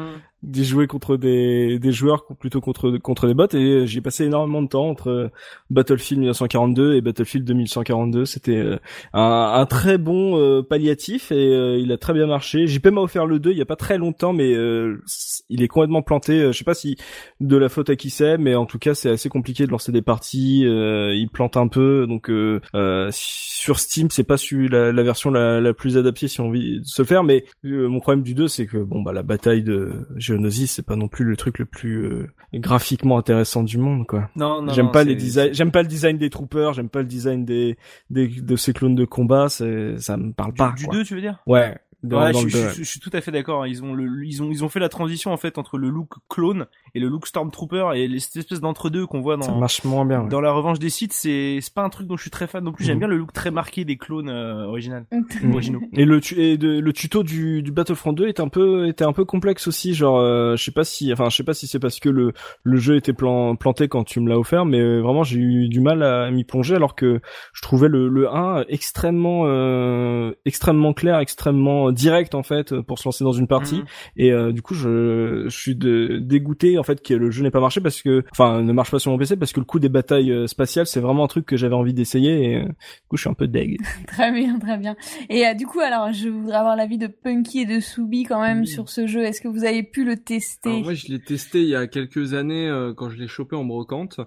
D'y 0.42 0.64
jouer 0.64 0.86
contre 0.86 1.16
des, 1.16 1.78
des 1.78 1.92
joueurs 1.92 2.24
plutôt 2.38 2.60
contre 2.60 2.96
contre 2.98 3.26
des 3.26 3.34
bots. 3.34 3.48
Et 3.54 3.86
j'ai 3.86 4.00
passé 4.00 4.24
énormément 4.24 4.62
de 4.62 4.68
temps 4.68 4.88
entre 4.88 5.30
Battlefield 5.70 6.20
1942 6.20 6.94
et 6.94 7.00
Battlefield 7.00 7.44
2142 7.46 8.24
c'était 8.24 8.56
euh, 8.56 8.78
un, 9.12 9.52
un 9.54 9.66
très 9.66 9.98
bon 9.98 10.38
euh, 10.38 10.62
palliatif 10.62 11.32
et 11.32 11.54
euh, 11.54 11.78
il 11.78 11.90
a 11.92 11.98
très 11.98 12.12
bien 12.12 12.26
marché. 12.26 12.66
JP 12.66 12.86
m'a 12.88 13.00
offert 13.00 13.26
le 13.26 13.38
2 13.38 13.50
il 13.50 13.58
y 13.58 13.62
a 13.62 13.66
pas 13.66 13.76
très 13.76 13.98
longtemps 13.98 14.32
mais 14.32 14.54
euh, 14.54 15.02
il 15.48 15.62
est 15.62 15.68
complètement 15.68 16.02
planté. 16.02 16.40
Euh, 16.40 16.52
je 16.52 16.58
sais 16.58 16.64
pas 16.64 16.74
si 16.74 16.96
de 17.40 17.56
la 17.56 17.68
faute 17.68 17.90
à 17.90 17.96
qui 17.96 18.10
c'est 18.10 18.38
mais 18.38 18.54
en 18.54 18.66
tout 18.66 18.78
cas 18.78 18.94
c'est 18.94 19.10
assez 19.10 19.28
compliqué 19.28 19.66
de 19.66 19.70
lancer 19.72 19.92
des 19.92 20.02
parties 20.02 20.64
euh, 20.66 21.14
il 21.14 21.28
plante 21.28 21.56
un 21.56 21.68
peu. 21.68 22.06
Donc 22.06 22.30
euh, 22.30 22.60
euh, 22.74 23.08
sur 23.12 23.78
Steam 23.80 24.08
c'est 24.10 24.24
pas 24.24 24.36
la, 24.52 24.92
la 24.92 25.02
version 25.02 25.30
la, 25.30 25.60
la 25.60 25.74
plus 25.74 25.96
adaptée 25.96 26.28
si 26.28 26.40
on 26.40 26.50
de 26.50 26.80
se 26.84 27.04
faire. 27.04 27.24
Mais 27.24 27.44
euh, 27.64 27.88
mon 27.88 28.00
problème 28.00 28.22
du 28.22 28.34
2 28.34 28.48
c'est 28.48 28.66
que 28.66 28.78
bon 28.78 29.02
bah 29.02 29.12
la 29.12 29.22
bataille 29.22 29.62
de 29.62 30.06
Geonosis 30.28 30.70
c'est 30.72 30.86
pas 30.86 30.96
non 30.96 31.08
plus 31.08 31.24
le 31.24 31.36
truc 31.36 31.58
le 31.58 31.64
plus 31.64 32.04
euh, 32.04 32.26
graphiquement 32.54 33.18
intéressant 33.18 33.62
du 33.62 33.78
monde 33.78 34.06
quoi. 34.06 34.28
Non, 34.36 34.62
non. 34.62 34.72
J'aime 34.72 34.90
pas 34.90 35.04
les 35.04 35.14
designs, 35.16 35.50
j'aime 35.52 35.70
pas 35.70 35.82
le 35.82 35.88
design 35.88 36.16
des 36.18 36.30
troopers, 36.30 36.72
j'aime 36.74 36.88
pas 36.88 37.00
le 37.00 37.06
design 37.06 37.44
des, 37.44 37.76
des 38.10 38.28
de 38.28 38.56
ces 38.56 38.72
clones 38.72 38.94
de 38.94 39.04
combat, 39.04 39.48
c'est 39.48 39.98
ça 39.98 40.16
me 40.16 40.32
parle 40.32 40.52
Du, 40.52 40.58
pas. 40.58 40.72
du 40.76 40.84
quoi. 40.86 40.94
2, 40.94 41.04
tu 41.04 41.14
veux 41.14 41.20
dire? 41.20 41.38
Ouais. 41.46 41.76
Dans, 42.04 42.20
ouais, 42.22 42.30
dans 42.32 42.38
je, 42.40 42.44
le 42.44 42.50
je- 42.50 42.58
2, 42.58 42.68
je- 42.68 42.74
je 42.78 42.82
suis 42.84 43.00
tout 43.00 43.10
à 43.12 43.20
fait 43.20 43.32
d'accord. 43.32 43.66
Ils 43.66 43.82
ont 43.82 43.92
le, 43.92 44.24
ils 44.24 44.40
ont, 44.42 44.50
ils 44.52 44.62
ont 44.64 44.68
fait 44.68 44.78
la 44.78 44.88
transition 44.88 45.32
en 45.32 45.36
fait 45.36 45.58
entre 45.58 45.78
le 45.78 45.88
look 45.88 46.10
clone 46.28 46.66
et 46.94 47.00
le 47.00 47.08
look 47.08 47.26
Stormtrooper 47.26 47.90
et 47.96 48.06
les 48.06 48.20
cette 48.20 48.36
espèce 48.36 48.60
d'entre 48.60 48.88
deux 48.88 49.04
qu'on 49.06 49.20
voit 49.20 49.36
ça 49.40 49.50
dans 49.50 49.58
marche 49.58 49.82
moins 49.82 50.04
bien. 50.06 50.22
ouais. 50.22 50.28
dans 50.28 50.40
la 50.40 50.52
revanche 50.52 50.78
des 50.78 50.90
sites. 50.90 51.12
C'est 51.12 51.58
c'est 51.60 51.74
pas 51.74 51.82
un 51.82 51.88
truc 51.88 52.06
dont 52.06 52.16
je 52.16 52.22
suis 52.22 52.30
très 52.30 52.46
fan 52.46 52.62
non 52.62 52.70
plus. 52.72 52.84
J'aime 52.84 52.94
Mhm. 52.96 52.98
bien 53.00 53.08
le 53.08 53.16
look 53.16 53.32
très 53.32 53.50
marqué 53.50 53.84
des 53.84 53.96
clones 53.96 54.28
euh, 54.28 54.64
originales, 54.66 55.06
Mm. 55.42 55.52
originaux. 55.52 55.80
Et 55.92 56.04
le 56.04 56.20
tu 56.20 56.40
et 56.40 56.56
de, 56.56 56.78
le 56.78 56.92
tuto 56.92 57.24
du, 57.24 57.62
du 57.62 57.72
Battlefront 57.72 58.12
2 58.12 58.28
est 58.28 58.38
un 58.38 58.48
peu 58.48 58.86
était 58.86 59.04
un 59.04 59.12
peu 59.12 59.24
complexe 59.24 59.66
aussi 59.66 59.92
genre 59.94 60.18
euh, 60.20 60.54
je 60.56 60.62
sais 60.62 60.70
pas 60.70 60.84
si 60.84 61.12
enfin 61.12 61.28
je 61.30 61.36
sais 61.36 61.44
pas 61.44 61.54
si 61.54 61.66
c'est 61.66 61.80
parce 61.80 61.98
que 61.98 62.08
le 62.08 62.32
le 62.62 62.76
jeu 62.76 62.94
était 62.94 63.12
plan, 63.12 63.56
planté 63.56 63.88
quand 63.88 64.04
tu 64.04 64.20
me 64.20 64.28
l'as 64.28 64.38
offert 64.38 64.64
mais 64.64 64.78
euh, 64.78 65.00
vraiment 65.00 65.24
j'ai 65.24 65.40
eu 65.40 65.68
du 65.68 65.80
mal 65.80 66.04
à 66.04 66.30
m'y 66.30 66.44
plonger 66.44 66.76
alors 66.76 66.94
que 66.94 67.20
je 67.54 67.62
trouvais 67.62 67.88
le 67.88 68.08
le 68.08 68.32
1 68.32 68.64
extrêmement 68.68 69.42
euh, 69.46 70.32
extrêmement 70.44 70.92
clair, 70.94 71.18
extrêmement 71.18 71.87
direct 71.92 72.34
en 72.34 72.42
fait 72.42 72.80
pour 72.82 72.98
se 72.98 73.04
lancer 73.06 73.24
dans 73.24 73.32
une 73.32 73.46
partie 73.46 73.76
Mhm. 73.78 73.84
et 74.16 74.32
euh, 74.32 74.52
du 74.52 74.62
coup 74.62 74.74
je 74.74 75.44
je 75.48 75.56
suis 75.56 75.74
de, 75.76 76.18
dégoûté 76.20 76.78
en 76.78 76.82
fait 76.82 77.02
que 77.02 77.14
le 77.14 77.30
jeu 77.30 77.42
n'ait 77.42 77.50
pas 77.50 77.60
marché 77.60 77.80
parce 77.80 78.02
que 78.02 78.24
enfin 78.32 78.62
ne 78.62 78.72
marche 78.72 78.90
pas 78.90 78.98
sur 78.98 79.10
mon 79.10 79.18
PC 79.18 79.36
parce 79.36 79.52
que 79.52 79.60
le 79.60 79.66
coup 79.66 79.78
des 79.78 79.88
batailles 79.88 80.32
euh, 80.32 80.46
spatiales 80.46 80.86
c'est 80.86 81.00
vraiment 81.00 81.24
un 81.24 81.28
truc 81.28 81.46
que 81.46 81.56
j'avais 81.56 81.74
envie 81.74 81.94
d'essayer 81.94 82.50
et 82.50 82.56
euh, 82.56 82.62
du 82.64 83.08
coup 83.08 83.16
je 83.16 83.22
suis 83.22 83.30
un 83.30 83.34
peu 83.34 83.46
deg. 83.48 83.78
Très 84.06 84.32
bien, 84.32 84.58
très 84.58 84.76
bien. 84.78 84.96
Et 85.28 85.46
euh, 85.46 85.54
du 85.54 85.66
coup, 85.66 85.80
alors, 85.80 86.12
je 86.12 86.28
voudrais 86.28 86.56
avoir 86.56 86.74
l'avis 86.76 86.98
de 86.98 87.06
Punky 87.06 87.60
et 87.60 87.66
de 87.66 87.78
Soubi 87.80 88.24
quand 88.24 88.40
même 88.40 88.60
Oui. 88.60 88.66
sur 88.66 88.88
ce 88.88 89.06
jeu. 89.06 89.22
Est-ce 89.22 89.40
que 89.40 89.48
vous 89.48 89.64
avez 89.64 89.82
pu 89.82 90.04
le 90.04 90.16
tester? 90.16 90.70
Alors 90.70 90.82
moi, 90.84 90.94
je 90.94 91.06
l'ai 91.08 91.20
testé 91.20 91.62
il 91.62 91.68
y 91.68 91.76
a 91.76 91.86
quelques 91.86 92.34
années 92.34 92.68
euh, 92.68 92.92
quand 92.94 93.10
je 93.10 93.16
l'ai 93.16 93.28
chopé 93.28 93.54
en 93.56 93.64
brocante. 93.64 94.20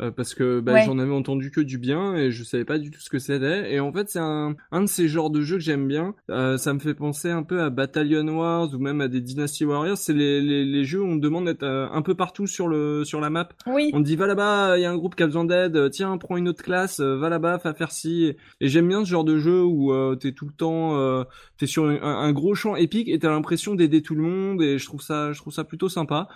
Euh, 0.00 0.10
parce 0.10 0.34
que 0.34 0.60
bah, 0.60 0.72
Ouais. 0.74 0.82
j'en 0.84 0.98
avais 0.98 1.12
entendu 1.12 1.50
que 1.50 1.60
du 1.60 1.78
bien 1.78 2.16
et 2.16 2.30
je 2.30 2.42
savais 2.42 2.64
pas 2.64 2.78
du 2.78 2.90
tout 2.90 3.00
ce 3.00 3.08
que 3.10 3.18
c'était. 3.18 3.72
Et 3.72 3.80
en 3.80 3.92
fait, 3.92 4.08
c'est 4.08 4.18
un, 4.18 4.54
un 4.72 4.80
de 4.82 4.86
ces 4.88 5.06
genres 5.08 5.30
de 5.30 5.40
jeux 5.40 5.56
que 5.56 5.62
j'aime 5.62 5.86
bien. 5.86 6.14
Euh, 6.30 6.56
ça 6.56 6.74
me 6.74 6.78
fait 6.80 6.94
penser 6.94 7.30
un 7.30 7.42
peu 7.42 7.60
à 7.62 7.70
Battalion 7.70 8.26
Wars 8.28 8.74
ou 8.74 8.78
même 8.78 9.00
à 9.00 9.08
des 9.08 9.20
Dynasty 9.20 9.64
Warriors. 9.64 9.96
C'est 9.96 10.12
les, 10.12 10.40
les, 10.40 10.64
les 10.64 10.84
jeux 10.84 11.00
où 11.00 11.06
on 11.06 11.16
demande 11.16 11.44
d'être 11.46 11.62
euh, 11.62 11.86
un 11.92 12.02
peu 12.02 12.14
partout 12.14 12.46
sur 12.46 12.66
le 12.68 13.04
sur 13.04 13.20
la 13.20 13.30
map. 13.30 13.48
Oui. 13.66 13.90
On 13.94 14.00
dit 14.00 14.16
va 14.16 14.26
là-bas, 14.26 14.76
il 14.78 14.82
y 14.82 14.84
a 14.84 14.90
un 14.90 14.96
groupe 14.96 15.14
qui 15.14 15.22
a 15.22 15.26
besoin 15.26 15.44
d'aide. 15.44 15.90
Tiens, 15.90 16.16
prends 16.18 16.36
une 16.36 16.48
autre 16.48 16.62
classe. 16.64 17.00
euh, 17.00 17.16
Va 17.16 17.28
là-bas, 17.28 17.58
va 17.62 17.74
faire 17.74 17.92
ci. 17.92 18.34
Et, 18.60 18.68
j'aime 18.68 18.88
bien 18.88 19.04
ce 19.04 19.10
genre 19.10 19.24
de 19.24 19.38
jeu 19.38 19.62
où 19.62 19.92
euh, 19.92 20.16
t'es 20.16 20.32
tout 20.32 20.46
le 20.46 20.52
temps, 20.52 20.96
euh, 20.98 21.22
t'es 21.58 21.66
sur 21.66 21.84
un, 21.84 22.00
un 22.02 22.32
gros 22.32 22.54
champ 22.54 22.74
épique 22.74 23.08
et 23.08 23.18
t'as 23.20 23.30
l'impression 23.30 23.74
d'aider 23.76 24.02
tout 24.02 24.14
le 24.16 24.22
monde. 24.22 24.60
Et 24.62 24.78
je 24.78 24.84
trouve 24.86 25.02
ça, 25.02 25.32
je 25.32 25.38
trouve 25.40 25.52
ça 25.52 25.62
plutôt 25.64 25.88
sympa. 25.88 26.26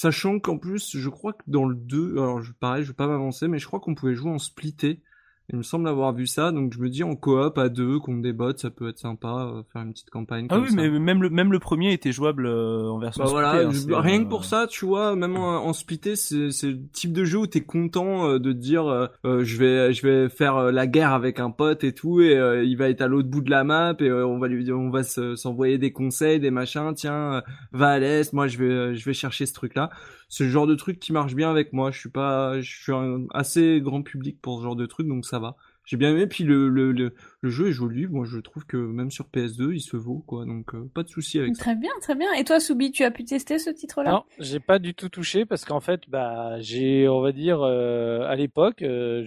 Sachant 0.00 0.38
qu'en 0.38 0.58
plus, 0.58 0.96
je 0.96 1.08
crois 1.08 1.32
que 1.32 1.42
dans 1.48 1.64
le 1.64 1.74
2, 1.74 2.12
alors 2.12 2.40
je, 2.40 2.52
pareil, 2.52 2.84
je 2.84 2.90
vais 2.90 2.94
pas 2.94 3.08
m'avancer, 3.08 3.48
mais 3.48 3.58
je 3.58 3.66
crois 3.66 3.80
qu'on 3.80 3.96
pouvait 3.96 4.14
jouer 4.14 4.30
en 4.30 4.38
splitté. 4.38 5.02
Il 5.50 5.56
me 5.56 5.62
semble 5.62 5.88
avoir 5.88 6.12
vu 6.12 6.26
ça, 6.26 6.52
donc 6.52 6.74
je 6.74 6.78
me 6.78 6.90
dis 6.90 7.02
en 7.02 7.16
coop 7.16 7.56
à 7.56 7.70
deux 7.70 7.98
contre 8.00 8.20
des 8.20 8.34
bots, 8.34 8.54
ça 8.54 8.68
peut 8.68 8.90
être 8.90 8.98
sympa, 8.98 9.50
euh, 9.50 9.62
faire 9.72 9.80
une 9.80 9.92
petite 9.92 10.10
campagne 10.10 10.46
Ah 10.50 10.56
comme 10.56 10.64
oui, 10.64 10.68
ça. 10.70 10.76
mais 10.76 10.90
même 10.90 11.22
le 11.22 11.30
même 11.30 11.52
le 11.52 11.58
premier 11.58 11.94
était 11.94 12.12
jouable 12.12 12.44
euh, 12.46 12.90
en 12.90 12.98
version 12.98 13.24
Bah 13.24 13.30
voilà, 13.30 13.52
hein, 13.52 13.70
je- 13.70 13.78
c'est, 13.78 13.94
rien 13.94 14.20
euh, 14.20 14.24
que 14.24 14.28
pour 14.28 14.44
ça, 14.44 14.66
tu 14.68 14.84
vois, 14.84 15.16
même 15.16 15.36
en, 15.38 15.64
en 15.64 15.72
splitté, 15.72 16.16
c'est 16.16 16.50
c'est 16.50 16.72
le 16.72 16.86
type 16.92 17.14
de 17.14 17.24
jeu 17.24 17.38
où 17.38 17.46
t'es 17.46 17.62
content 17.62 18.28
euh, 18.28 18.38
de 18.38 18.52
te 18.52 18.58
dire, 18.58 18.86
euh, 18.86 19.06
euh, 19.24 19.42
je 19.42 19.56
vais 19.56 19.94
je 19.94 20.06
vais 20.06 20.28
faire 20.28 20.56
euh, 20.56 20.70
la 20.70 20.86
guerre 20.86 21.12
avec 21.14 21.40
un 21.40 21.50
pote 21.50 21.82
et 21.82 21.94
tout, 21.94 22.20
et 22.20 22.36
euh, 22.36 22.62
il 22.62 22.76
va 22.76 22.90
être 22.90 23.00
à 23.00 23.06
l'autre 23.08 23.30
bout 23.30 23.40
de 23.40 23.48
la 23.50 23.64
map 23.64 23.94
et 24.00 24.04
euh, 24.04 24.26
on 24.26 24.38
va 24.38 24.48
lui 24.48 24.70
on 24.70 24.90
va 24.90 25.02
se- 25.02 25.34
s'envoyer 25.34 25.78
des 25.78 25.92
conseils, 25.92 26.40
des 26.40 26.50
machins, 26.50 26.92
tiens, 26.94 27.32
euh, 27.36 27.40
va 27.72 27.88
à 27.88 27.98
l'est, 27.98 28.34
moi 28.34 28.48
je 28.48 28.58
vais 28.58 28.64
euh, 28.68 28.94
je 28.94 29.02
vais 29.06 29.14
chercher 29.14 29.46
ce 29.46 29.54
truc 29.54 29.74
là. 29.76 29.88
C'est 30.28 30.44
le 30.44 30.50
genre 30.50 30.66
de 30.66 30.74
truc 30.74 31.00
qui 31.00 31.12
marche 31.12 31.34
bien 31.34 31.50
avec 31.50 31.72
moi. 31.72 31.90
Je 31.90 31.98
suis 31.98 32.10
pas, 32.10 32.60
je 32.60 32.82
suis 32.82 32.92
un 32.92 33.26
assez 33.32 33.80
grand 33.80 34.02
public 34.02 34.40
pour 34.40 34.58
ce 34.58 34.64
genre 34.64 34.76
de 34.76 34.86
truc, 34.86 35.08
donc 35.08 35.24
ça 35.24 35.38
va. 35.38 35.56
J'ai 35.88 35.96
bien 35.96 36.10
aimé, 36.10 36.26
puis 36.26 36.44
le, 36.44 36.68
le, 36.68 36.92
le, 36.92 37.14
le 37.40 37.48
jeu 37.48 37.68
est 37.68 37.72
joli. 37.72 38.06
Moi, 38.06 38.26
je 38.26 38.38
trouve 38.40 38.66
que 38.66 38.76
même 38.76 39.10
sur 39.10 39.24
PS2, 39.32 39.72
il 39.72 39.80
se 39.80 39.96
vaut, 39.96 40.22
quoi. 40.26 40.44
Donc, 40.44 40.74
euh, 40.74 40.86
pas 40.94 41.02
de 41.02 41.08
souci 41.08 41.38
avec 41.38 41.56
ça. 41.56 41.62
Très 41.62 41.76
bien, 41.76 41.92
très 42.02 42.14
bien. 42.14 42.30
Et 42.34 42.44
toi, 42.44 42.60
Soubi, 42.60 42.90
tu 42.92 43.04
as 43.04 43.10
pu 43.10 43.24
tester 43.24 43.58
ce 43.58 43.70
titre-là? 43.70 44.10
Non, 44.10 44.24
j'ai 44.38 44.60
pas 44.60 44.78
du 44.78 44.92
tout 44.92 45.08
touché 45.08 45.46
parce 45.46 45.64
qu'en 45.64 45.80
fait, 45.80 46.02
bah, 46.08 46.60
j'ai, 46.60 47.08
on 47.08 47.22
va 47.22 47.32
dire, 47.32 47.62
euh, 47.62 48.20
à 48.28 48.36
l'époque, 48.36 48.82
euh, 48.82 49.26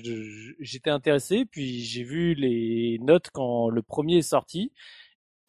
j'étais 0.59 0.91
intéressé, 0.91 1.45
puis 1.45 1.79
j'ai 1.79 2.03
vu 2.03 2.35
les 2.35 2.99
notes 3.01 3.31
quand 3.33 3.69
le 3.69 3.81
premier 3.81 4.17
est 4.17 4.21
sorti. 4.21 4.71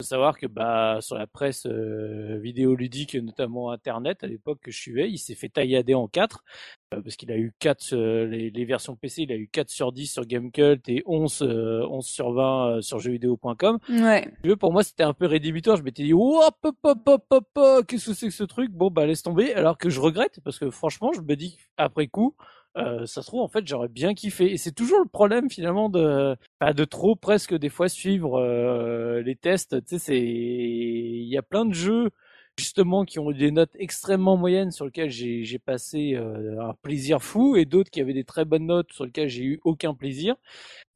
Faut 0.01 0.06
savoir 0.06 0.39
que 0.39 0.47
bah 0.47 0.98
sur 1.01 1.16
la 1.16 1.27
presse 1.27 1.66
euh, 1.66 2.39
vidéoludique, 2.43 3.14
notamment 3.14 3.70
internet, 3.70 4.24
à 4.24 4.27
l'époque 4.27 4.60
que 4.62 4.70
je 4.70 4.78
suivais, 4.78 5.10
il 5.10 5.19
s'est 5.19 5.35
fait 5.35 5.48
taillader 5.48 5.94
en 5.94 6.09
4 6.09 6.43
parce 7.01 7.16
qu'il 7.16 7.31
a 7.31 7.36
eu 7.36 7.52
4 7.59 7.93
euh, 7.93 8.27
les, 8.27 8.51
les 8.51 8.64
versions 8.64 8.97
PC, 8.97 9.23
il 9.23 9.32
a 9.32 9.36
eu 9.36 9.48
4 9.48 9.70
sur 9.70 9.93
10 9.93 10.06
sur 10.06 10.27
Gamecult 10.27 10.89
et 10.89 11.02
11 11.06 11.43
euh, 11.43 11.86
11 11.89 12.05
sur 12.05 12.32
20 12.32 12.77
euh, 12.77 12.81
sur 12.81 12.98
jeuxvideo.com. 12.98 13.78
Ouais. 13.89 14.28
Pour 14.60 14.73
moi, 14.73 14.82
c'était 14.82 15.02
un 15.02 15.14
peu 15.14 15.27
rédhibitoire. 15.27 15.77
Je 15.77 15.82
m'étais 15.82 16.02
dit, 16.02 16.12
hop, 16.12 16.56
hop, 16.62 16.77
hop, 16.82 17.09
hop, 17.31 17.44
hop, 17.55 17.86
qu'est-ce 17.86 18.06
que 18.06 18.14
c'est 18.14 18.28
que 18.28 18.35
ce 18.35 18.44
truc? 18.44 18.70
Bon, 18.70 18.90
bah, 18.90 19.06
laisse 19.06 19.23
tomber. 19.23 19.55
Alors 19.55 19.78
que 19.78 19.90
je 19.90 20.01
regrette, 20.01 20.40
parce 20.44 20.59
que 20.59 20.70
franchement, 20.70 21.12
je 21.12 21.20
me 21.20 21.36
dis, 21.36 21.56
après 21.77 22.06
coup, 22.06 22.35
euh, 22.78 23.05
ça 23.07 23.23
se 23.23 23.27
trouve, 23.27 23.43
en 23.43 23.49
fait, 23.49 23.66
j'aurais 23.66 23.89
bien 23.89 24.15
kiffé. 24.15 24.51
Et 24.53 24.57
c'est 24.57 24.73
toujours 24.73 25.01
le 25.01 25.09
problème, 25.09 25.51
finalement, 25.51 25.89
de, 25.89 26.36
bah, 26.61 26.73
de 26.73 26.85
trop 26.85 27.16
presque, 27.16 27.55
des 27.55 27.69
fois, 27.69 27.89
suivre, 27.89 28.39
euh, 28.40 29.23
les 29.23 29.36
tests. 29.36 29.82
Tu 29.85 29.97
sais, 29.97 29.99
c'est, 29.99 30.20
il 30.20 31.27
y 31.28 31.36
a 31.36 31.43
plein 31.43 31.66
de 31.66 31.74
jeux, 31.74 32.11
justement, 32.59 33.05
qui 33.05 33.19
ont 33.19 33.31
eu 33.31 33.35
des 33.35 33.51
notes 33.51 33.73
extrêmement 33.78 34.36
moyennes 34.36 34.70
sur 34.70 34.86
lesquelles 34.86 35.11
j'ai, 35.11 35.44
j'ai 35.44 35.59
passé, 35.59 36.15
euh, 36.15 36.61
un 36.62 36.74
plaisir 36.82 37.23
fou 37.23 37.57
et 37.57 37.65
d'autres 37.66 37.90
qui 37.90 38.01
avaient 38.01 38.15
des 38.15 38.24
très 38.24 38.44
bonnes 38.47 38.66
notes 38.66 38.93
sur 38.93 39.05
lesquelles 39.05 39.28
j'ai 39.28 39.44
eu 39.44 39.61
aucun 39.65 39.94
plaisir. 39.94 40.35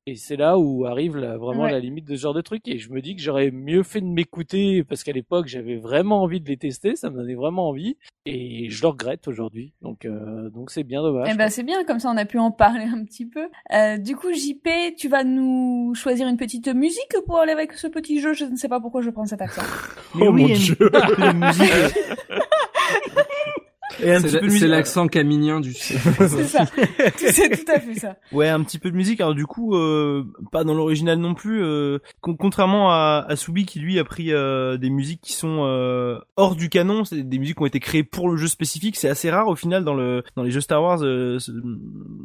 Et 0.09 0.15
c'est 0.15 0.37
là 0.37 0.57
où 0.57 0.85
arrive 0.87 1.16
la- 1.16 1.37
vraiment 1.37 1.65
Ouais. 1.65 1.73
la 1.73 1.81
limite 1.81 2.05
de 2.05 2.15
ce 2.15 2.20
genre 2.20 2.33
de 2.35 2.41
truc. 2.41 2.62
Et 2.69 2.78
je 2.78 2.93
me 2.93 3.01
dis 3.03 3.16
que 3.16 3.23
j'aurais 3.23 3.51
mieux 3.51 3.83
fait 3.83 4.01
de 4.01 4.07
m'écouter 4.07 4.85
parce 4.85 5.03
qu'à 5.03 5.11
l'époque 5.11 5.49
j'avais 5.49 5.77
vraiment 5.78 6.23
envie 6.23 6.41
de 6.41 6.49
les 6.49 6.57
tester, 6.57 6.95
ça 6.95 7.11
me 7.11 7.16
donnait 7.16 7.35
vraiment 7.35 7.69
envie. 7.69 7.97
Et 8.24 8.70
je 8.70 8.83
le 8.83 8.89
regrette 8.89 9.27
aujourd'hui. 9.27 9.73
Donc 9.83 10.05
euh, 10.05 10.49
donc 10.51 10.70
c'est 10.70 10.85
bien 10.85 11.03
dommage. 11.03 11.28
Eh 11.33 11.37
ben 11.37 11.49
c'est 11.49 11.65
bien, 11.65 11.83
comme 11.85 11.99
ça 11.99 12.09
on 12.09 12.16
a 12.16 12.24
pu 12.24 12.39
en 12.39 12.53
parler 12.53 12.85
un 12.85 13.03
petit 13.05 13.27
peu. 13.27 13.49
Euh, 13.74 13.99
du 13.99 14.15
coup, 14.15 14.33
JP, 14.33 14.95
tu 14.97 15.09
vas 15.09 15.24
nous 15.24 15.93
choisir 15.97 16.28
une 16.28 16.37
petite 16.37 16.69
musique 16.69 17.16
pour 17.27 17.39
aller 17.41 17.51
avec 17.53 17.73
ce 17.73 17.89
petit 17.89 18.20
jeu. 18.20 18.33
Je 18.33 18.45
ne 18.45 18.55
sais 18.55 18.69
pas 18.69 18.78
pourquoi 18.78 19.03
je 19.03 19.11
prends 19.11 19.27
cet 19.27 19.43
accent. 19.43 19.62
Oh 20.19 20.31
oui, 20.33 20.43
mon 20.43 20.55
dieu. 20.55 20.77
la 23.99 23.99
musique. 23.99 24.07
Et 24.07 24.15
un 24.15 24.21
petit 24.21 24.29
C'est 24.31 24.39
peu 24.41 24.47
de 24.47 24.47
la- 24.47 24.49
c'est 24.49 24.53
musique. 24.55 24.69
l'accent 24.69 25.07
caminien 25.09 25.61
du 25.61 25.73
c'est 25.75 26.45
ça. 26.45 26.65
C'est 27.17 27.65
tout 27.65 27.73
à 27.73 27.81
fait 27.81 27.95
ça. 27.95 28.17
Ouais, 28.33 28.49
un 28.49 28.63
petit 28.63 28.79
peu 28.79 28.91
de 28.91 28.97
musique. 28.97 29.21
Alors 29.21 29.35
du 29.35 29.47
coup, 29.47 29.75
euh, 29.77 30.25
pas 30.53 30.65
dans 30.65 30.75
l'original 30.75 31.19
non 31.19 31.35
plus. 31.35 31.63
euh, 31.63 31.99
con- 32.21 32.37
contrairement 32.37 32.91
à, 32.91 33.25
à 33.29 33.37
Soubi 33.37 33.65
qui 33.67 33.81
lui 33.81 33.99
a 33.99 34.05
pris 34.05 34.33
euh, 34.33 34.77
des 34.77 34.91
musiques 34.91 35.21
qui 35.23 35.33
sont 35.33 35.61
euh, 35.65 36.19
hors 36.37 36.57
du 36.57 36.69
canon, 36.69 37.05
c'est 37.05 37.23
des 37.23 37.39
musiques 37.39 37.57
qui 37.57 37.63
ont 37.63 37.67
été 37.67 37.81
créées 37.81 38.03
pour 38.05 38.29
le 38.29 38.37
jeu 38.37 38.49
spécifique. 38.49 38.97
C'est 38.97 39.09
assez 39.09 39.31
rare 39.31 39.49
au 39.49 39.57
final 39.57 39.85
dans 39.85 39.95
le 39.95 40.23
dans 40.37 40.43
les 40.43 40.51
jeux 40.51 40.61
Star 40.61 40.83
Wars. 40.83 41.01
euh, 41.03 41.39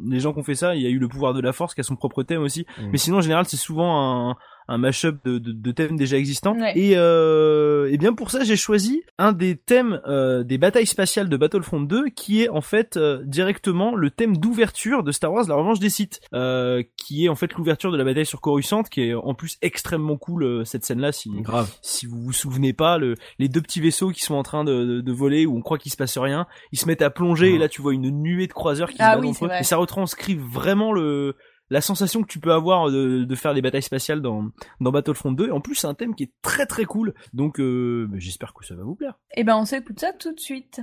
les 0.08 0.20
gens 0.20 0.32
qui 0.32 0.40
ont 0.40 0.44
fait 0.44 0.54
ça, 0.54 0.74
il 0.74 0.82
y 0.82 0.86
a 0.86 0.90
eu 0.90 0.98
le 0.98 1.08
pouvoir 1.08 1.34
de 1.34 1.40
la 1.40 1.52
Force 1.52 1.74
qui 1.74 1.80
a 1.80 1.84
son 1.84 1.96
propre 1.96 2.22
thème 2.22 2.42
aussi. 2.42 2.66
Mm. 2.78 2.88
Mais 2.92 2.98
sinon, 2.98 3.18
en 3.18 3.22
général, 3.22 3.44
c'est 3.46 3.56
souvent 3.56 4.30
un 4.30 4.36
un 4.72 4.78
mashup 4.78 5.16
de, 5.24 5.38
de, 5.38 5.52
de 5.52 5.70
thèmes 5.70 5.96
déjà 5.96 6.16
existants. 6.16 6.56
Ouais. 6.58 6.72
Et, 6.76 6.92
euh, 6.96 7.90
et 7.90 7.98
bien 7.98 8.14
pour 8.14 8.30
ça, 8.30 8.42
j'ai 8.42 8.56
choisi 8.56 9.02
un 9.18 9.32
des 9.32 9.56
thèmes 9.56 10.00
euh, 10.06 10.44
des 10.44 10.56
batailles 10.56 10.86
spatiales 10.86 11.28
de 11.28 11.36
Battlefront 11.36 11.80
2, 11.82 12.06
qui 12.08 12.42
est 12.42 12.48
en 12.48 12.62
fait 12.62 12.96
euh, 12.96 13.22
directement 13.24 13.94
le 13.94 14.10
thème 14.10 14.36
d'ouverture 14.38 15.02
de 15.02 15.12
Star 15.12 15.30
Wars: 15.32 15.44
La 15.46 15.54
Revanche 15.54 15.78
des 15.78 15.90
Sith, 15.90 16.20
euh, 16.32 16.82
qui 16.96 17.26
est 17.26 17.28
en 17.28 17.34
fait 17.34 17.52
l'ouverture 17.52 17.92
de 17.92 17.98
la 17.98 18.04
bataille 18.04 18.24
sur 18.24 18.40
Coruscant, 18.40 18.82
qui 18.82 19.02
est 19.02 19.14
en 19.14 19.34
plus 19.34 19.58
extrêmement 19.60 20.16
cool 20.16 20.42
euh, 20.44 20.64
cette 20.64 20.84
scène-là. 20.86 21.12
Si 21.12 21.30
Grave. 21.42 21.70
si 21.82 22.06
vous 22.06 22.22
vous 22.22 22.32
souvenez 22.32 22.72
pas, 22.72 22.96
le, 22.96 23.16
les 23.38 23.48
deux 23.48 23.60
petits 23.60 23.80
vaisseaux 23.80 24.10
qui 24.10 24.22
sont 24.22 24.34
en 24.34 24.42
train 24.42 24.64
de, 24.64 24.84
de, 24.86 25.00
de 25.02 25.12
voler 25.12 25.44
où 25.44 25.56
on 25.56 25.60
croit 25.60 25.76
qu'il 25.78 25.92
se 25.92 25.96
passe 25.98 26.16
rien, 26.16 26.46
ils 26.72 26.78
se 26.78 26.86
mettent 26.86 27.02
à 27.02 27.10
plonger 27.10 27.54
et 27.54 27.58
là 27.58 27.68
tu 27.68 27.82
vois 27.82 27.92
une 27.92 28.08
nuée 28.10 28.46
de 28.46 28.52
croiseurs 28.52 28.88
qui 28.90 28.96
Ah 29.00 29.16
se 29.16 29.20
oui, 29.20 29.28
entre 29.28 29.44
eux. 29.46 29.50
Et 29.60 29.64
ça 29.64 29.76
retranscrit 29.76 30.34
vraiment 30.34 30.92
le 30.92 31.36
la 31.72 31.80
sensation 31.80 32.22
que 32.22 32.28
tu 32.28 32.38
peux 32.38 32.52
avoir 32.52 32.90
de, 32.90 33.24
de 33.24 33.34
faire 33.34 33.54
des 33.54 33.62
batailles 33.62 33.82
spatiales 33.82 34.20
dans, 34.20 34.50
dans 34.80 34.92
Battlefront 34.92 35.32
2. 35.32 35.48
Et 35.48 35.50
en 35.50 35.60
plus, 35.60 35.74
c'est 35.74 35.86
un 35.86 35.94
thème 35.94 36.14
qui 36.14 36.24
est 36.24 36.32
très 36.42 36.66
très 36.66 36.84
cool. 36.84 37.14
Donc, 37.32 37.58
euh, 37.58 38.06
bah, 38.10 38.18
j'espère 38.18 38.52
que 38.52 38.64
ça 38.64 38.74
va 38.74 38.82
vous 38.82 38.94
plaire. 38.94 39.18
Eh 39.34 39.42
ben 39.42 39.56
on 39.56 39.64
s'écoute 39.64 39.98
ça 39.98 40.12
tout 40.12 40.34
de 40.34 40.40
suite. 40.40 40.82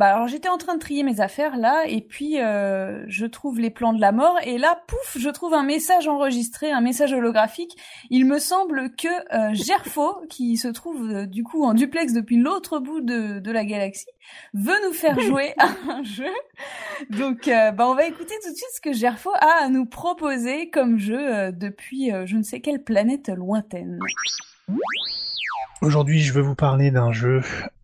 Bah 0.00 0.14
alors 0.14 0.28
j'étais 0.28 0.48
en 0.48 0.56
train 0.56 0.76
de 0.76 0.80
trier 0.80 1.02
mes 1.02 1.20
affaires 1.20 1.58
là 1.58 1.84
et 1.86 2.00
puis 2.00 2.40
euh, 2.40 3.04
je 3.06 3.26
trouve 3.26 3.60
les 3.60 3.68
plans 3.68 3.92
de 3.92 4.00
la 4.00 4.12
mort 4.12 4.38
et 4.42 4.56
là 4.56 4.82
pouf 4.86 5.18
je 5.18 5.28
trouve 5.28 5.52
un 5.52 5.62
message 5.62 6.08
enregistré 6.08 6.72
un 6.72 6.80
message 6.80 7.12
holographique. 7.12 7.76
Il 8.08 8.24
me 8.24 8.38
semble 8.38 8.94
que 8.96 9.08
euh, 9.08 9.52
Gerfo 9.52 10.22
qui 10.30 10.56
se 10.56 10.68
trouve 10.68 11.10
euh, 11.10 11.26
du 11.26 11.44
coup 11.44 11.64
en 11.64 11.74
duplex 11.74 12.14
depuis 12.14 12.38
l'autre 12.38 12.78
bout 12.78 13.02
de, 13.02 13.40
de 13.40 13.50
la 13.52 13.66
galaxie 13.66 14.06
veut 14.54 14.72
nous 14.86 14.94
faire 14.94 15.20
jouer 15.20 15.52
à 15.58 15.68
un 15.90 16.02
jeu. 16.02 16.32
Donc 17.10 17.46
euh, 17.48 17.70
bah 17.70 17.86
on 17.86 17.94
va 17.94 18.06
écouter 18.06 18.34
tout 18.42 18.50
de 18.50 18.56
suite 18.56 18.70
ce 18.74 18.80
que 18.80 18.94
Gerfo 18.94 19.30
a 19.34 19.64
à 19.64 19.68
nous 19.68 19.84
proposer 19.84 20.70
comme 20.70 20.98
jeu 20.98 21.18
euh, 21.18 21.52
depuis 21.52 22.10
euh, 22.10 22.24
je 22.24 22.38
ne 22.38 22.42
sais 22.42 22.60
quelle 22.60 22.82
planète 22.82 23.28
lointaine 23.28 23.98
Aujourd'hui, 25.82 26.20
je 26.20 26.34
veux 26.34 26.42
vous 26.42 26.54
parler 26.54 26.90
d'un 26.90 27.10
jeu 27.10 27.40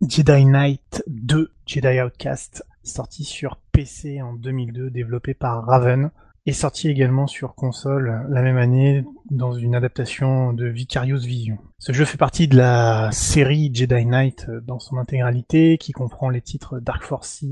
Jedi 0.07 0.45
Knight 0.45 1.03
2 1.07 1.51
Jedi 1.65 2.03
Outcast, 2.03 2.63
sorti 2.83 3.25
sur 3.25 3.57
PC 3.73 4.21
en 4.21 4.35
2002, 4.35 4.91
développé 4.91 5.33
par 5.33 5.65
Raven, 5.65 6.11
et 6.45 6.53
sorti 6.53 6.91
également 6.91 7.27
sur 7.27 7.55
console 7.55 8.27
la 8.29 8.43
même 8.43 8.59
année 8.59 9.03
dans 9.31 9.55
une 9.55 9.75
adaptation 9.75 10.53
de 10.53 10.67
Vicarious 10.67 11.21
Vision. 11.21 11.57
Ce 11.79 11.93
jeu 11.93 12.05
fait 12.05 12.19
partie 12.19 12.49
de 12.49 12.59
la 12.59 13.09
série 13.13 13.71
Jedi 13.73 14.05
Knight 14.05 14.51
dans 14.67 14.79
son 14.79 14.99
intégralité, 14.99 15.79
qui 15.79 15.93
comprend 15.93 16.29
les 16.29 16.43
titres 16.43 16.81
Dark 16.81 17.03
Forces, 17.03 17.47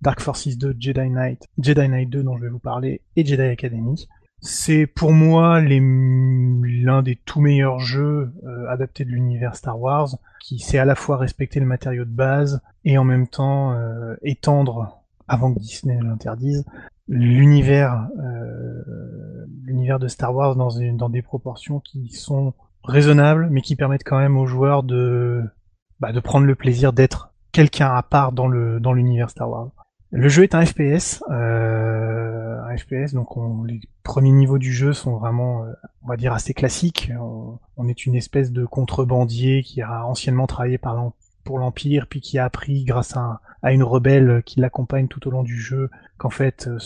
Dark 0.00 0.20
Forces 0.20 0.56
2, 0.56 0.74
Jedi 0.80 1.10
Knight, 1.10 1.50
Jedi 1.58 1.86
Knight 1.86 2.08
2 2.08 2.22
dont 2.22 2.38
je 2.38 2.44
vais 2.44 2.48
vous 2.48 2.58
parler, 2.58 3.02
et 3.16 3.26
Jedi 3.26 3.42
Academy. 3.42 4.08
C'est 4.44 4.88
pour 4.88 5.12
moi 5.12 5.60
l'un 5.60 7.02
des 7.02 7.14
tout 7.14 7.40
meilleurs 7.40 7.78
jeux 7.78 8.32
euh, 8.44 8.68
adaptés 8.68 9.04
de 9.04 9.10
l'univers 9.10 9.54
Star 9.54 9.80
Wars, 9.80 10.08
qui 10.40 10.58
sait 10.58 10.80
à 10.80 10.84
la 10.84 10.96
fois 10.96 11.16
respecter 11.16 11.60
le 11.60 11.66
matériau 11.66 12.04
de 12.04 12.10
base 12.10 12.60
et 12.84 12.98
en 12.98 13.04
même 13.04 13.28
temps 13.28 13.72
euh, 13.72 14.16
étendre, 14.22 15.00
avant 15.28 15.54
que 15.54 15.60
Disney 15.60 15.96
ne 15.96 16.04
l'interdise, 16.04 16.64
l'univers 17.06 18.08
euh, 18.18 18.82
l'univers 19.62 20.00
de 20.00 20.08
Star 20.08 20.34
Wars 20.34 20.56
dans, 20.56 20.70
une, 20.70 20.96
dans 20.96 21.08
des 21.08 21.22
proportions 21.22 21.78
qui 21.78 22.08
sont 22.08 22.52
raisonnables, 22.82 23.48
mais 23.48 23.60
qui 23.60 23.76
permettent 23.76 24.04
quand 24.04 24.18
même 24.18 24.36
aux 24.36 24.46
joueurs 24.46 24.82
de 24.82 25.42
bah, 26.00 26.12
de 26.12 26.18
prendre 26.18 26.46
le 26.46 26.56
plaisir 26.56 26.92
d'être 26.92 27.32
quelqu'un 27.52 27.94
à 27.94 28.02
part 28.02 28.32
dans 28.32 28.48
le 28.48 28.80
dans 28.80 28.92
l'univers 28.92 29.30
Star 29.30 29.48
Wars. 29.48 29.70
Le 30.10 30.28
jeu 30.28 30.42
est 30.42 30.54
un 30.54 30.66
FPS, 30.66 31.24
euh, 31.30 32.31
FPS, 32.76 33.14
donc 33.14 33.36
on, 33.36 33.64
les 33.64 33.80
premiers 34.02 34.32
niveaux 34.32 34.58
du 34.58 34.72
jeu 34.72 34.92
sont 34.92 35.16
vraiment, 35.16 35.64
euh, 35.64 35.72
on 36.04 36.08
va 36.08 36.16
dire, 36.16 36.32
assez 36.32 36.54
classiques. 36.54 37.12
On, 37.76 37.88
est 37.88 38.06
une 38.06 38.14
espèce 38.14 38.52
de 38.52 38.64
contrebandier 38.64 39.62
qui 39.62 39.82
a 39.82 40.06
anciennement 40.06 40.46
travaillé 40.46 40.78
pour 41.44 41.58
l'Empire, 41.58 42.06
puis 42.08 42.20
qui 42.20 42.38
a 42.38 42.44
appris, 42.44 42.84
grâce 42.84 43.16
à, 43.16 43.20
un- 43.20 43.38
à 43.62 43.72
une 43.72 43.82
rebelle 43.82 44.42
qui 44.44 44.60
l'accompagne 44.60 45.08
tout 45.08 45.26
au 45.26 45.30
long 45.30 45.42
du 45.42 45.56
jeu, 45.58 45.90
qu'en 46.18 46.30
fait 46.30 46.68
euh, 46.68 46.78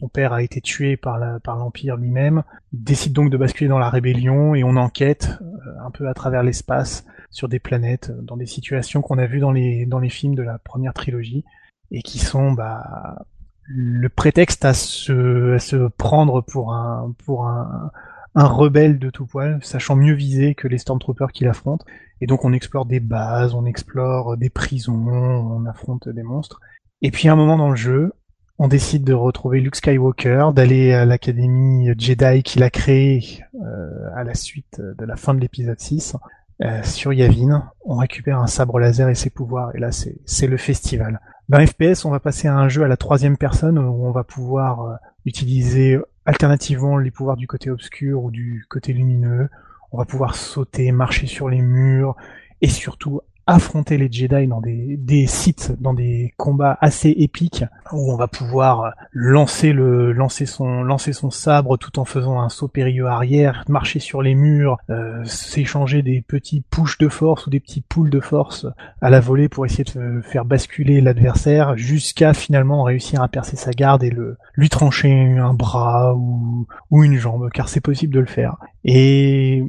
son 0.00 0.08
père 0.08 0.32
a 0.32 0.42
été 0.42 0.60
tué 0.60 0.96
par 0.96 1.18
l'Empire 1.18 1.96
lui-même. 1.96 2.42
Décide 2.72 3.12
donc 3.12 3.30
de 3.30 3.36
basculer 3.36 3.68
dans 3.68 3.78
la 3.78 3.90
rébellion 3.90 4.54
et 4.54 4.64
on 4.64 4.76
enquête 4.76 5.38
euh, 5.42 5.86
un 5.86 5.90
peu 5.90 6.08
à 6.08 6.14
travers 6.14 6.42
l'espace 6.42 7.04
sur 7.30 7.48
des 7.48 7.58
planètes, 7.58 8.10
euh, 8.10 8.22
dans 8.22 8.36
des 8.36 8.46
situations 8.46 9.02
qu'on 9.02 9.18
a 9.18 9.26
vues 9.26 9.40
dans 9.40 9.52
les 9.52 9.86
dans 9.86 9.98
les 9.98 10.08
films 10.08 10.34
de 10.34 10.42
la 10.42 10.58
première 10.58 10.94
trilogie 10.94 11.44
et 11.90 12.02
qui 12.02 12.18
sont 12.18 12.52
bah, 12.52 13.24
le 13.72 14.08
prétexte 14.08 14.64
à 14.64 14.74
se, 14.74 15.54
à 15.54 15.58
se 15.58 15.88
prendre 15.88 16.40
pour 16.40 16.74
un 16.74 17.14
pour 17.24 17.46
un, 17.46 17.90
un 18.34 18.46
rebelle 18.46 18.98
de 18.98 19.10
tout 19.10 19.26
poil, 19.26 19.58
sachant 19.62 19.96
mieux 19.96 20.14
viser 20.14 20.54
que 20.54 20.68
les 20.68 20.78
Stormtroopers 20.78 21.32
qui 21.32 21.44
l'affrontent. 21.44 21.84
Et 22.20 22.26
donc 22.26 22.44
on 22.44 22.52
explore 22.52 22.86
des 22.86 23.00
bases, 23.00 23.54
on 23.54 23.64
explore 23.64 24.36
des 24.36 24.50
prisons, 24.50 24.94
on 24.94 25.66
affronte 25.66 26.08
des 26.08 26.22
monstres. 26.22 26.60
Et 27.02 27.10
puis 27.10 27.28
à 27.28 27.32
un 27.32 27.36
moment 27.36 27.56
dans 27.56 27.70
le 27.70 27.76
jeu, 27.76 28.12
on 28.58 28.68
décide 28.68 29.04
de 29.04 29.14
retrouver 29.14 29.60
Luke 29.60 29.76
Skywalker, 29.76 30.50
d'aller 30.54 30.92
à 30.92 31.06
l'académie 31.06 31.88
Jedi 31.98 32.42
qu'il 32.42 32.62
a 32.62 32.70
créée 32.70 33.42
euh, 33.54 34.10
à 34.14 34.22
la 34.22 34.34
suite 34.34 34.80
de 34.80 35.04
la 35.04 35.16
fin 35.16 35.32
de 35.32 35.40
l'épisode 35.40 35.80
6 35.80 36.16
euh, 36.62 36.82
sur 36.82 37.12
Yavin. 37.12 37.70
On 37.86 37.96
récupère 37.96 38.38
un 38.38 38.46
sabre 38.46 38.78
laser 38.78 39.08
et 39.08 39.14
ses 39.14 39.30
pouvoirs, 39.30 39.74
et 39.74 39.78
là 39.78 39.90
c'est 39.92 40.46
le 40.46 40.56
festival. 40.58 41.20
Dans 41.50 41.66
FPS, 41.66 42.04
on 42.04 42.10
va 42.10 42.20
passer 42.20 42.46
à 42.46 42.56
un 42.56 42.68
jeu 42.68 42.84
à 42.84 42.86
la 42.86 42.96
troisième 42.96 43.36
personne 43.36 43.76
où 43.76 44.06
on 44.06 44.12
va 44.12 44.22
pouvoir 44.22 44.84
euh, 44.84 44.94
utiliser 45.26 45.98
alternativement 46.24 46.96
les 46.96 47.10
pouvoirs 47.10 47.36
du 47.36 47.48
côté 47.48 47.70
obscur 47.70 48.22
ou 48.22 48.30
du 48.30 48.64
côté 48.68 48.92
lumineux. 48.92 49.48
On 49.90 49.98
va 49.98 50.04
pouvoir 50.04 50.36
sauter, 50.36 50.92
marcher 50.92 51.26
sur 51.26 51.48
les 51.48 51.60
murs 51.60 52.14
et 52.60 52.68
surtout 52.68 53.22
affronter 53.50 53.98
les 53.98 54.10
Jedi 54.10 54.46
dans 54.46 54.60
des, 54.60 55.26
sites, 55.26 55.72
dans 55.80 55.92
des 55.92 56.32
combats 56.36 56.78
assez 56.80 57.10
épiques 57.10 57.64
où 57.92 58.12
on 58.12 58.16
va 58.16 58.28
pouvoir 58.28 58.94
lancer 59.12 59.72
le 59.72 60.12
lancer 60.12 60.46
son 60.46 60.82
lancer 60.82 61.12
son 61.12 61.30
sabre 61.30 61.76
tout 61.76 61.98
en 61.98 62.04
faisant 62.04 62.40
un 62.40 62.48
saut 62.48 62.68
périlleux 62.68 63.06
arrière, 63.06 63.64
marcher 63.68 63.98
sur 63.98 64.22
les 64.22 64.36
murs, 64.36 64.78
euh, 64.88 65.24
s'échanger 65.24 66.02
des 66.02 66.22
petits 66.22 66.62
push 66.70 66.98
de 66.98 67.08
force 67.08 67.46
ou 67.46 67.50
des 67.50 67.58
petits 67.58 67.80
pulls 67.80 68.10
de 68.10 68.20
force 68.20 68.66
à 69.00 69.10
la 69.10 69.18
volée 69.18 69.48
pour 69.48 69.66
essayer 69.66 69.84
de 69.84 70.20
faire 70.22 70.44
basculer 70.44 71.00
l'adversaire 71.00 71.76
jusqu'à 71.76 72.34
finalement 72.34 72.84
réussir 72.84 73.20
à 73.20 73.28
percer 73.28 73.56
sa 73.56 73.72
garde 73.72 74.04
et 74.04 74.10
le 74.10 74.36
lui 74.54 74.68
trancher 74.68 75.38
un 75.38 75.54
bras 75.54 76.14
ou 76.14 76.68
ou 76.90 77.02
une 77.02 77.16
jambe 77.16 77.50
car 77.52 77.68
c'est 77.68 77.80
possible 77.80 78.14
de 78.14 78.20
le 78.20 78.26
faire. 78.26 78.56
Et 78.84 79.64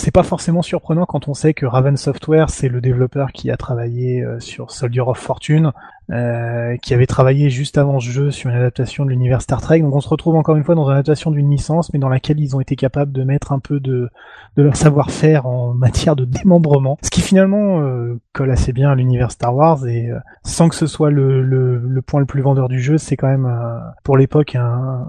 c'est 0.00 0.10
pas 0.10 0.22
forcément 0.22 0.62
surprenant 0.62 1.04
quand 1.04 1.28
on 1.28 1.34
sait 1.34 1.52
que 1.52 1.66
Raven 1.66 1.98
Software, 1.98 2.48
c'est 2.48 2.68
le 2.68 2.80
développeur 2.80 3.32
qui 3.32 3.50
a 3.50 3.58
travaillé 3.58 4.22
euh, 4.22 4.40
sur 4.40 4.70
Soldier 4.70 5.02
of 5.02 5.18
Fortune, 5.18 5.72
euh, 6.10 6.78
qui 6.78 6.94
avait 6.94 7.06
travaillé 7.06 7.50
juste 7.50 7.76
avant 7.76 8.00
ce 8.00 8.08
jeu 8.08 8.30
sur 8.30 8.48
une 8.48 8.56
adaptation 8.56 9.04
de 9.04 9.10
l'univers 9.10 9.42
Star 9.42 9.60
Trek. 9.60 9.80
Donc 9.80 9.94
on 9.94 10.00
se 10.00 10.08
retrouve 10.08 10.36
encore 10.36 10.56
une 10.56 10.64
fois 10.64 10.74
dans 10.74 10.86
une 10.86 10.92
adaptation 10.92 11.30
d'une 11.30 11.50
licence, 11.50 11.92
mais 11.92 11.98
dans 11.98 12.08
laquelle 12.08 12.40
ils 12.40 12.56
ont 12.56 12.60
été 12.60 12.76
capables 12.76 13.12
de 13.12 13.22
mettre 13.24 13.52
un 13.52 13.58
peu 13.58 13.78
de, 13.78 14.08
de 14.56 14.62
leur 14.62 14.74
savoir-faire 14.74 15.44
en 15.46 15.74
matière 15.74 16.16
de 16.16 16.24
démembrement, 16.24 16.96
ce 17.02 17.10
qui 17.10 17.20
finalement 17.20 17.82
euh, 17.82 18.18
colle 18.32 18.50
assez 18.50 18.72
bien 18.72 18.90
à 18.90 18.94
l'univers 18.94 19.30
Star 19.30 19.54
Wars 19.54 19.86
et 19.86 20.10
euh, 20.10 20.18
sans 20.44 20.70
que 20.70 20.76
ce 20.76 20.86
soit 20.86 21.10
le, 21.10 21.42
le, 21.42 21.76
le 21.76 22.02
point 22.02 22.20
le 22.20 22.26
plus 22.26 22.40
vendeur 22.40 22.68
du 22.68 22.80
jeu, 22.80 22.96
c'est 22.96 23.18
quand 23.18 23.28
même 23.28 23.44
euh, 23.44 23.78
pour 24.02 24.16
l'époque 24.16 24.56
un, 24.56 25.04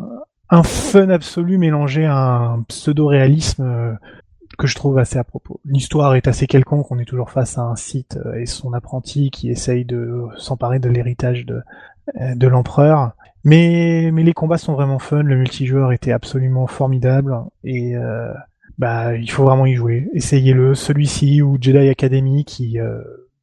un 0.51 0.63
fun 0.63 1.09
absolu 1.09 1.57
mélangé 1.57 2.05
à 2.05 2.17
un 2.17 2.61
pseudo-réalisme 2.63 3.63
euh, 3.63 3.93
que 4.57 4.67
je 4.67 4.75
trouve 4.75 4.97
assez 4.97 5.17
à 5.17 5.23
propos. 5.23 5.59
L'histoire 5.65 6.15
est 6.15 6.27
assez 6.27 6.47
quelconque, 6.47 6.91
on 6.91 6.99
est 6.99 7.05
toujours 7.05 7.31
face 7.31 7.57
à 7.57 7.61
un 7.61 7.75
site 7.75 8.17
euh, 8.25 8.39
et 8.39 8.45
son 8.45 8.73
apprenti 8.73 9.29
qui 9.31 9.49
essaye 9.49 9.85
de 9.85 10.25
s'emparer 10.37 10.79
de 10.79 10.89
l'héritage 10.89 11.45
de, 11.45 11.61
euh, 12.19 12.35
de 12.35 12.47
l'empereur. 12.47 13.11
Mais, 13.43 14.11
mais 14.13 14.23
les 14.23 14.33
combats 14.33 14.57
sont 14.57 14.73
vraiment 14.73 14.99
fun, 14.99 15.23
le 15.23 15.35
multijoueur 15.35 15.91
était 15.91 16.11
absolument 16.11 16.67
formidable 16.67 17.35
et 17.63 17.95
euh, 17.95 18.31
bah 18.77 19.15
il 19.15 19.29
faut 19.31 19.43
vraiment 19.45 19.65
y 19.65 19.73
jouer. 19.73 20.09
Essayez-le, 20.13 20.75
celui-ci 20.75 21.41
ou 21.41 21.57
Jedi 21.59 21.89
Academy 21.89 22.45
qui 22.45 22.79
euh, 22.79 23.01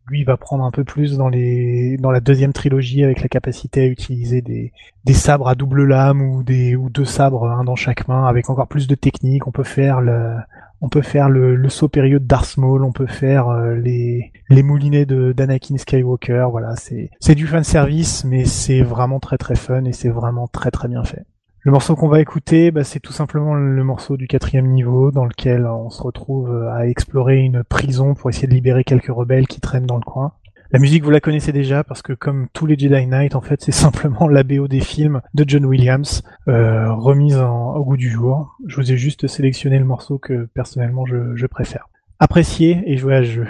lui 0.09 0.25
va 0.25 0.37
prendre 0.37 0.65
un 0.65 0.71
peu 0.71 0.85
plus 0.85 1.17
dans 1.17 1.29
les 1.29 1.97
dans 1.99 2.11
la 2.11 2.21
deuxième 2.21 2.53
trilogie 2.53 3.05
avec 3.05 3.23
la 3.23 3.29
capacité 3.29 3.83
à 3.83 3.87
utiliser 3.87 4.43
des 4.43 4.73
des 5.05 5.15
sabres 5.15 5.49
à 5.49 5.55
double 5.55 5.85
lame 5.85 6.23
ou 6.23 6.43
des 6.43 6.77
ou 6.77 6.91
deux 6.91 7.05
sabres 7.05 7.47
un 7.47 7.65
dans 7.65 7.77
chaque 7.77 8.09
main 8.09 8.27
avec 8.27 8.51
encore 8.51 8.69
plus 8.69 8.87
de 8.87 8.95
technique. 8.95 9.47
On 9.47 9.53
peut 9.53 9.65
faire 9.65 10.01
le 10.01 10.37
on 10.81 10.89
peut 10.89 11.03
faire 11.03 11.29
le, 11.29 11.57
le 11.57 11.69
saut 11.69 11.89
période 11.89 12.27
Darth 12.27 12.57
Maul, 12.57 12.85
on 12.85 12.93
peut 12.93 13.07
faire 13.07 13.49
euh, 13.49 13.75
les 13.75 14.33
les 14.49 14.63
moulinets 14.63 15.07
de 15.07 15.33
d'Anakin 15.33 15.77
Skywalker. 15.77 16.49
Voilà, 16.51 16.77
c'est 16.77 17.11
c'est 17.21 17.35
du 17.35 17.47
fan 17.47 17.65
service, 17.65 18.25
mais 18.25 18.45
c'est 18.45 18.83
vraiment 18.83 19.21
très 19.21 19.39
très 19.39 19.57
fun 19.57 19.85
et 19.85 19.93
c'est 19.93 20.09
vraiment 20.09 20.47
très 20.47 20.71
très 20.71 20.89
bien 20.89 21.05
fait. 21.05 21.25
Le 21.69 21.73
morceau 21.73 21.97
qu'on 21.97 22.09
va 22.09 22.23
écouter, 22.23 22.71
bah, 22.71 22.83
c'est 22.83 22.99
tout 22.99 23.13
simplement 23.13 23.53
le 23.53 23.85
morceau 23.85 24.17
du 24.17 24.27
quatrième 24.27 24.69
niveau 24.69 25.11
dans 25.11 25.27
lequel 25.27 25.67
on 25.67 25.91
se 25.91 26.03
retrouve 26.03 26.67
à 26.67 26.89
explorer 26.89 27.41
une 27.41 27.63
prison 27.63 28.15
pour 28.15 28.31
essayer 28.31 28.49
de 28.49 28.55
libérer 28.55 28.85
quelques 28.85 29.15
rebelles 29.15 29.47
qui 29.47 29.61
traînent 29.61 29.85
dans 29.85 29.99
le 29.99 30.03
coin. 30.03 30.33
La 30.71 30.79
musique, 30.79 31.05
vous 31.05 31.11
la 31.11 31.21
connaissez 31.21 31.53
déjà 31.53 31.85
parce 31.85 32.01
que 32.01 32.15
comme 32.15 32.49
tous 32.55 32.65
les 32.65 32.79
Jedi 32.79 33.07
Knight, 33.07 33.35
en 33.35 33.43
fait, 33.43 33.61
c'est 33.61 33.73
simplement 33.87 34.29
la 34.29 34.45
BO 34.45 34.67
des 34.67 34.81
films 34.81 35.21
de 35.35 35.45
John 35.47 35.67
Williams, 35.67 36.23
euh, 36.49 36.91
remise 36.95 37.37
au 37.37 37.85
goût 37.85 37.99
du 37.99 38.09
jour. 38.09 38.57
Je 38.67 38.77
vous 38.77 38.91
ai 38.91 38.97
juste 38.97 39.27
sélectionné 39.27 39.79
le 39.79 39.85
morceau 39.85 40.17
que 40.17 40.49
personnellement 40.55 41.05
je, 41.05 41.47
préfère. 41.49 41.91
Appréciez 42.19 42.83
et 42.87 42.97
jouez 42.97 43.15
à 43.15 43.23
jeu. 43.23 43.47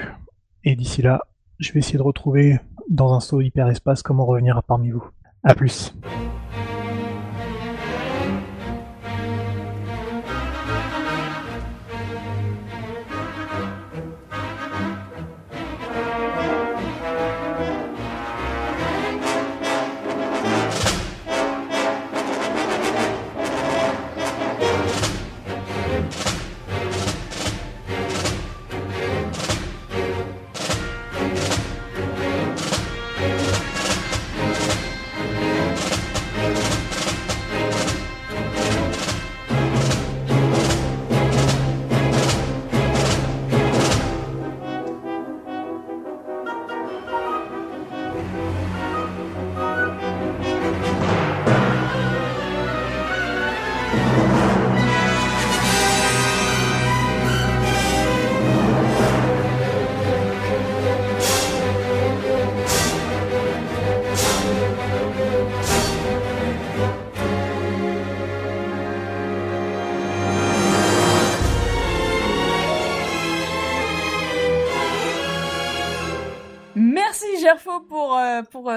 Et 0.65 0.75
d'ici 0.75 1.03
là, 1.03 1.21
je 1.61 1.73
vais 1.73 1.79
essayer 1.79 1.99
de 1.99 2.03
retrouver 2.03 2.59
dans 2.91 3.15
un 3.15 3.21
saut 3.21 3.43
hyperespace 3.43 4.03
comment 4.03 4.27
revenir 4.27 4.61
parmi 4.65 4.91
vous. 4.91 5.05
À 5.45 5.55
plus. 5.55 5.95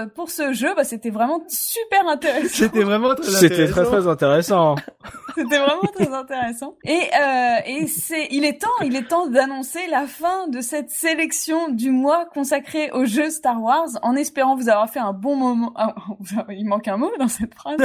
Euh, 0.01 0.05
pour 0.07 0.29
ce 0.29 0.53
jeu. 0.53 0.73
Bah, 0.75 0.83
c'était 0.83 1.09
vraiment 1.09 1.43
super 1.47 2.07
intéressant. 2.07 2.49
C'était 2.53 2.83
vraiment 2.83 3.15
très 3.15 3.31
C'était 3.31 3.67
très 3.67 3.83
très 3.83 4.07
intéressant. 4.07 4.75
C'était 5.35 5.57
vraiment 5.57 5.81
très 5.93 6.13
intéressant. 6.13 6.75
Et 6.83 7.09
euh, 7.19 7.57
et 7.65 7.87
c'est 7.87 8.27
il 8.31 8.45
est 8.45 8.61
temps, 8.61 8.67
il 8.83 8.95
est 8.95 9.07
temps 9.07 9.27
d'annoncer 9.27 9.87
la 9.87 10.05
fin 10.05 10.47
de 10.47 10.61
cette 10.61 10.89
sélection 10.89 11.69
du 11.69 11.91
mois 11.91 12.25
consacrée 12.25 12.91
au 12.91 13.05
jeu 13.05 13.29
Star 13.29 13.61
Wars, 13.61 13.89
en 14.01 14.15
espérant 14.15 14.55
vous 14.55 14.69
avoir 14.69 14.89
fait 14.89 14.99
un 14.99 15.13
bon 15.13 15.35
moment. 15.35 15.73
Ah, 15.75 15.95
il 16.49 16.65
manque 16.65 16.87
un 16.87 16.97
mot 16.97 17.11
dans 17.17 17.27
cette 17.27 17.53
phrase. 17.55 17.77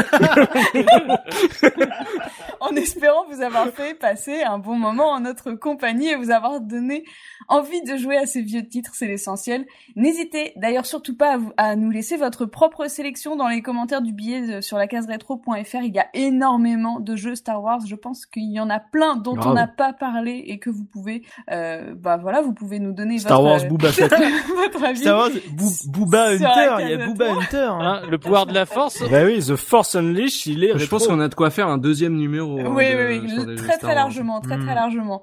en 2.61 2.75
espérant 2.77 3.25
vous 3.31 3.43
avoir 3.43 3.69
fait 3.69 3.95
passer 3.95 4.43
un 4.43 4.59
bon 4.59 4.77
moment 4.77 5.11
en 5.11 5.21
notre 5.21 5.53
compagnie 5.53 6.09
et 6.09 6.17
vous 6.17 6.31
avoir 6.31 6.61
donné 6.61 7.05
envie 7.49 7.83
de 7.83 7.97
jouer 7.97 8.17
à 8.17 8.27
ces 8.27 8.43
vieux 8.43 8.67
titres, 8.67 8.93
c'est 8.95 9.07
l'essentiel. 9.07 9.67
N'hésitez 9.95 10.53
d'ailleurs 10.57 10.87
surtout 10.87 11.17
pas 11.17 11.39
à, 11.57 11.77
nous 11.77 11.91
laisser 11.91 12.17
votre 12.17 12.45
propre 12.45 12.89
sélection 12.89 13.37
dans 13.37 13.49
les 13.49 13.63
commentaires 13.63 14.03
du 14.03 14.13
billet 14.13 14.63
sur 14.63 14.79
la 14.79 14.87
case 14.87 15.07
rétro.fr. 15.07 15.83
Il 15.83 15.95
y 15.95 15.99
a 15.99 16.09
énormément 16.15 17.01
de 17.01 17.15
jeux 17.17 17.36
Star 17.37 17.63
Wars. 17.63 17.81
Je 17.87 17.95
pense 17.95 18.27
qu'il 18.27 18.51
y 18.51 18.59
en 18.59 18.69
a 18.71 18.81
plein 18.81 19.17
dont 19.17 19.35
Grave. 19.35 19.53
on 19.53 19.55
n'a 19.55 19.69
pas 19.69 19.93
parlé 19.93 20.43
et 20.47 20.59
que 20.59 20.71
vous 20.71 20.85
pouvez, 20.85 21.23
euh, 21.53 21.95
bah 21.97 22.17
voilà, 22.17 22.41
vous 22.43 22.53
pouvez 22.53 22.79
nous 22.81 22.93
donner 22.93 23.19
Star 23.19 23.41
votre, 23.41 23.65
Wars 23.71 23.73
euh, 23.85 23.89
Fett. 23.93 24.13
votre 24.57 24.85
avis. 24.85 24.99
Star 25.01 25.19
Wars, 25.19 25.31
Boo- 25.53 25.91
Booba 25.91 26.29
Hunter, 26.31 26.43
la 26.45 26.81
il 26.83 26.91
y 26.91 26.93
a 26.95 27.07
Booba. 27.07 27.33
Hunter. 27.33 27.57
hein. 27.59 27.79
Hein, 27.81 28.03
le 28.11 28.19
pouvoir 28.19 28.47
de 28.47 28.55
la 28.55 28.67
force. 28.67 29.03
bah 29.11 29.25
oui, 29.25 29.39
The 29.47 29.55
Force 29.57 29.95
Unleashed, 29.95 30.47
il 30.53 30.65
est 30.65 30.77
Je 30.79 30.87
pense 30.87 31.07
qu'on 31.07 31.21
a 31.21 31.29
de 31.29 31.35
quoi 31.35 31.51
faire 31.51 31.69
un 31.69 31.79
deuxième 31.79 32.17
numéro. 32.17 32.59
hein, 32.59 32.65
Oui, 32.75 32.91
de- 32.91 32.97
oui, 33.21 33.21
oui, 33.47 33.55
très 33.57 33.67
Star 33.67 33.79
très 33.79 33.95
largement, 33.95 34.41
très 34.41 34.57
très 34.57 34.73
Mm. 34.73 34.75
largement. 34.75 35.23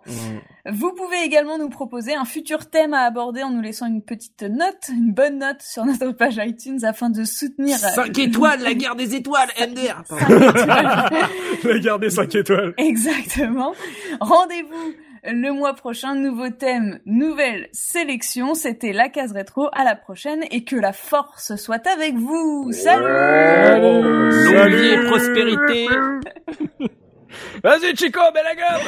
Vous 0.72 0.94
pouvez 0.94 1.18
également 1.26 1.58
nous 1.58 1.68
proposer 1.70 2.16
un 2.16 2.24
futur 2.24 2.70
thème 2.70 2.94
à 2.94 3.02
aborder 3.02 3.44
en 3.44 3.50
nous 3.50 3.60
laissant 3.62 3.86
une 3.86 4.02
petite 4.02 4.44
note, 4.44 4.88
une 4.90 5.12
bonne 5.14 5.40
note 5.40 5.62
sur 5.62 5.84
notre 5.86 6.12
page 6.12 6.40
iTunes 6.42 6.80
afin 6.86 7.10
de 7.10 7.26
soutenir. 7.26 7.76
euh, 7.84 7.90
5 7.96 8.18
étoiles, 8.20 8.60
la 8.64 8.74
guerre 8.74 8.96
des 8.96 9.14
étoiles, 9.16 9.50
MDR. 9.60 10.04
Cinq 10.06 10.30
étoiles. 10.30 11.10
Regardez 12.04 12.10
5 12.10 12.36
étoiles. 12.36 12.74
Exactement. 12.78 13.74
Rendez-vous 14.20 14.94
le 15.26 15.52
mois 15.52 15.74
prochain, 15.74 16.16
nouveau 16.16 16.50
thème, 16.50 17.00
nouvelle 17.06 17.70
sélection. 17.72 18.56
C'était 18.56 18.92
la 18.92 19.08
case 19.10 19.32
rétro. 19.32 19.70
À 19.74 19.84
la 19.86 19.96
prochaine 19.96 20.44
et 20.52 20.66
que 20.66 20.76
la 20.76 20.92
force 20.92 21.56
soit 21.56 21.88
avec 21.88 22.16
vous. 22.16 22.72
Salut. 22.72 23.06
Longue 24.52 24.74
vie 24.74 24.88
et 24.88 25.06
prospérité. 25.08 25.88
Vas-y 27.64 27.96
Chico, 27.96 28.20
belle 28.34 28.44
la 28.44 28.56
gueule 28.56 28.82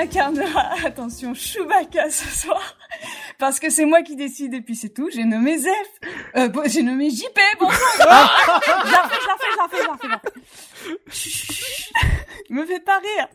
incarnera, 0.00 0.74
attention, 0.84 1.34
Chewbacca 1.34 2.10
ce 2.10 2.28
soir. 2.28 2.76
Parce 3.38 3.60
que 3.60 3.70
c'est 3.70 3.84
moi 3.84 4.02
qui 4.02 4.16
décide 4.16 4.54
et 4.54 4.60
puis 4.60 4.76
c'est 4.76 4.90
tout. 4.90 5.08
J'ai 5.12 5.24
nommé 5.24 5.58
Zef. 5.58 5.72
Euh, 6.36 6.48
bon, 6.48 6.62
j'ai 6.66 6.82
nommé 6.82 7.10
JP. 7.10 7.38
Bonjour. 7.58 7.78
je 7.94 8.04
la 8.04 8.26
refais, 8.26 9.16
je 9.20 9.26
la 9.26 9.32
refais, 9.32 9.46
je 9.50 9.56
la 9.56 9.62
refais, 9.62 9.76
je 10.02 10.08
la 10.08 10.16
refais. 10.16 10.30
Me 12.50 12.66
faites 12.66 12.84
pas 12.84 12.98
rire. 12.98 13.28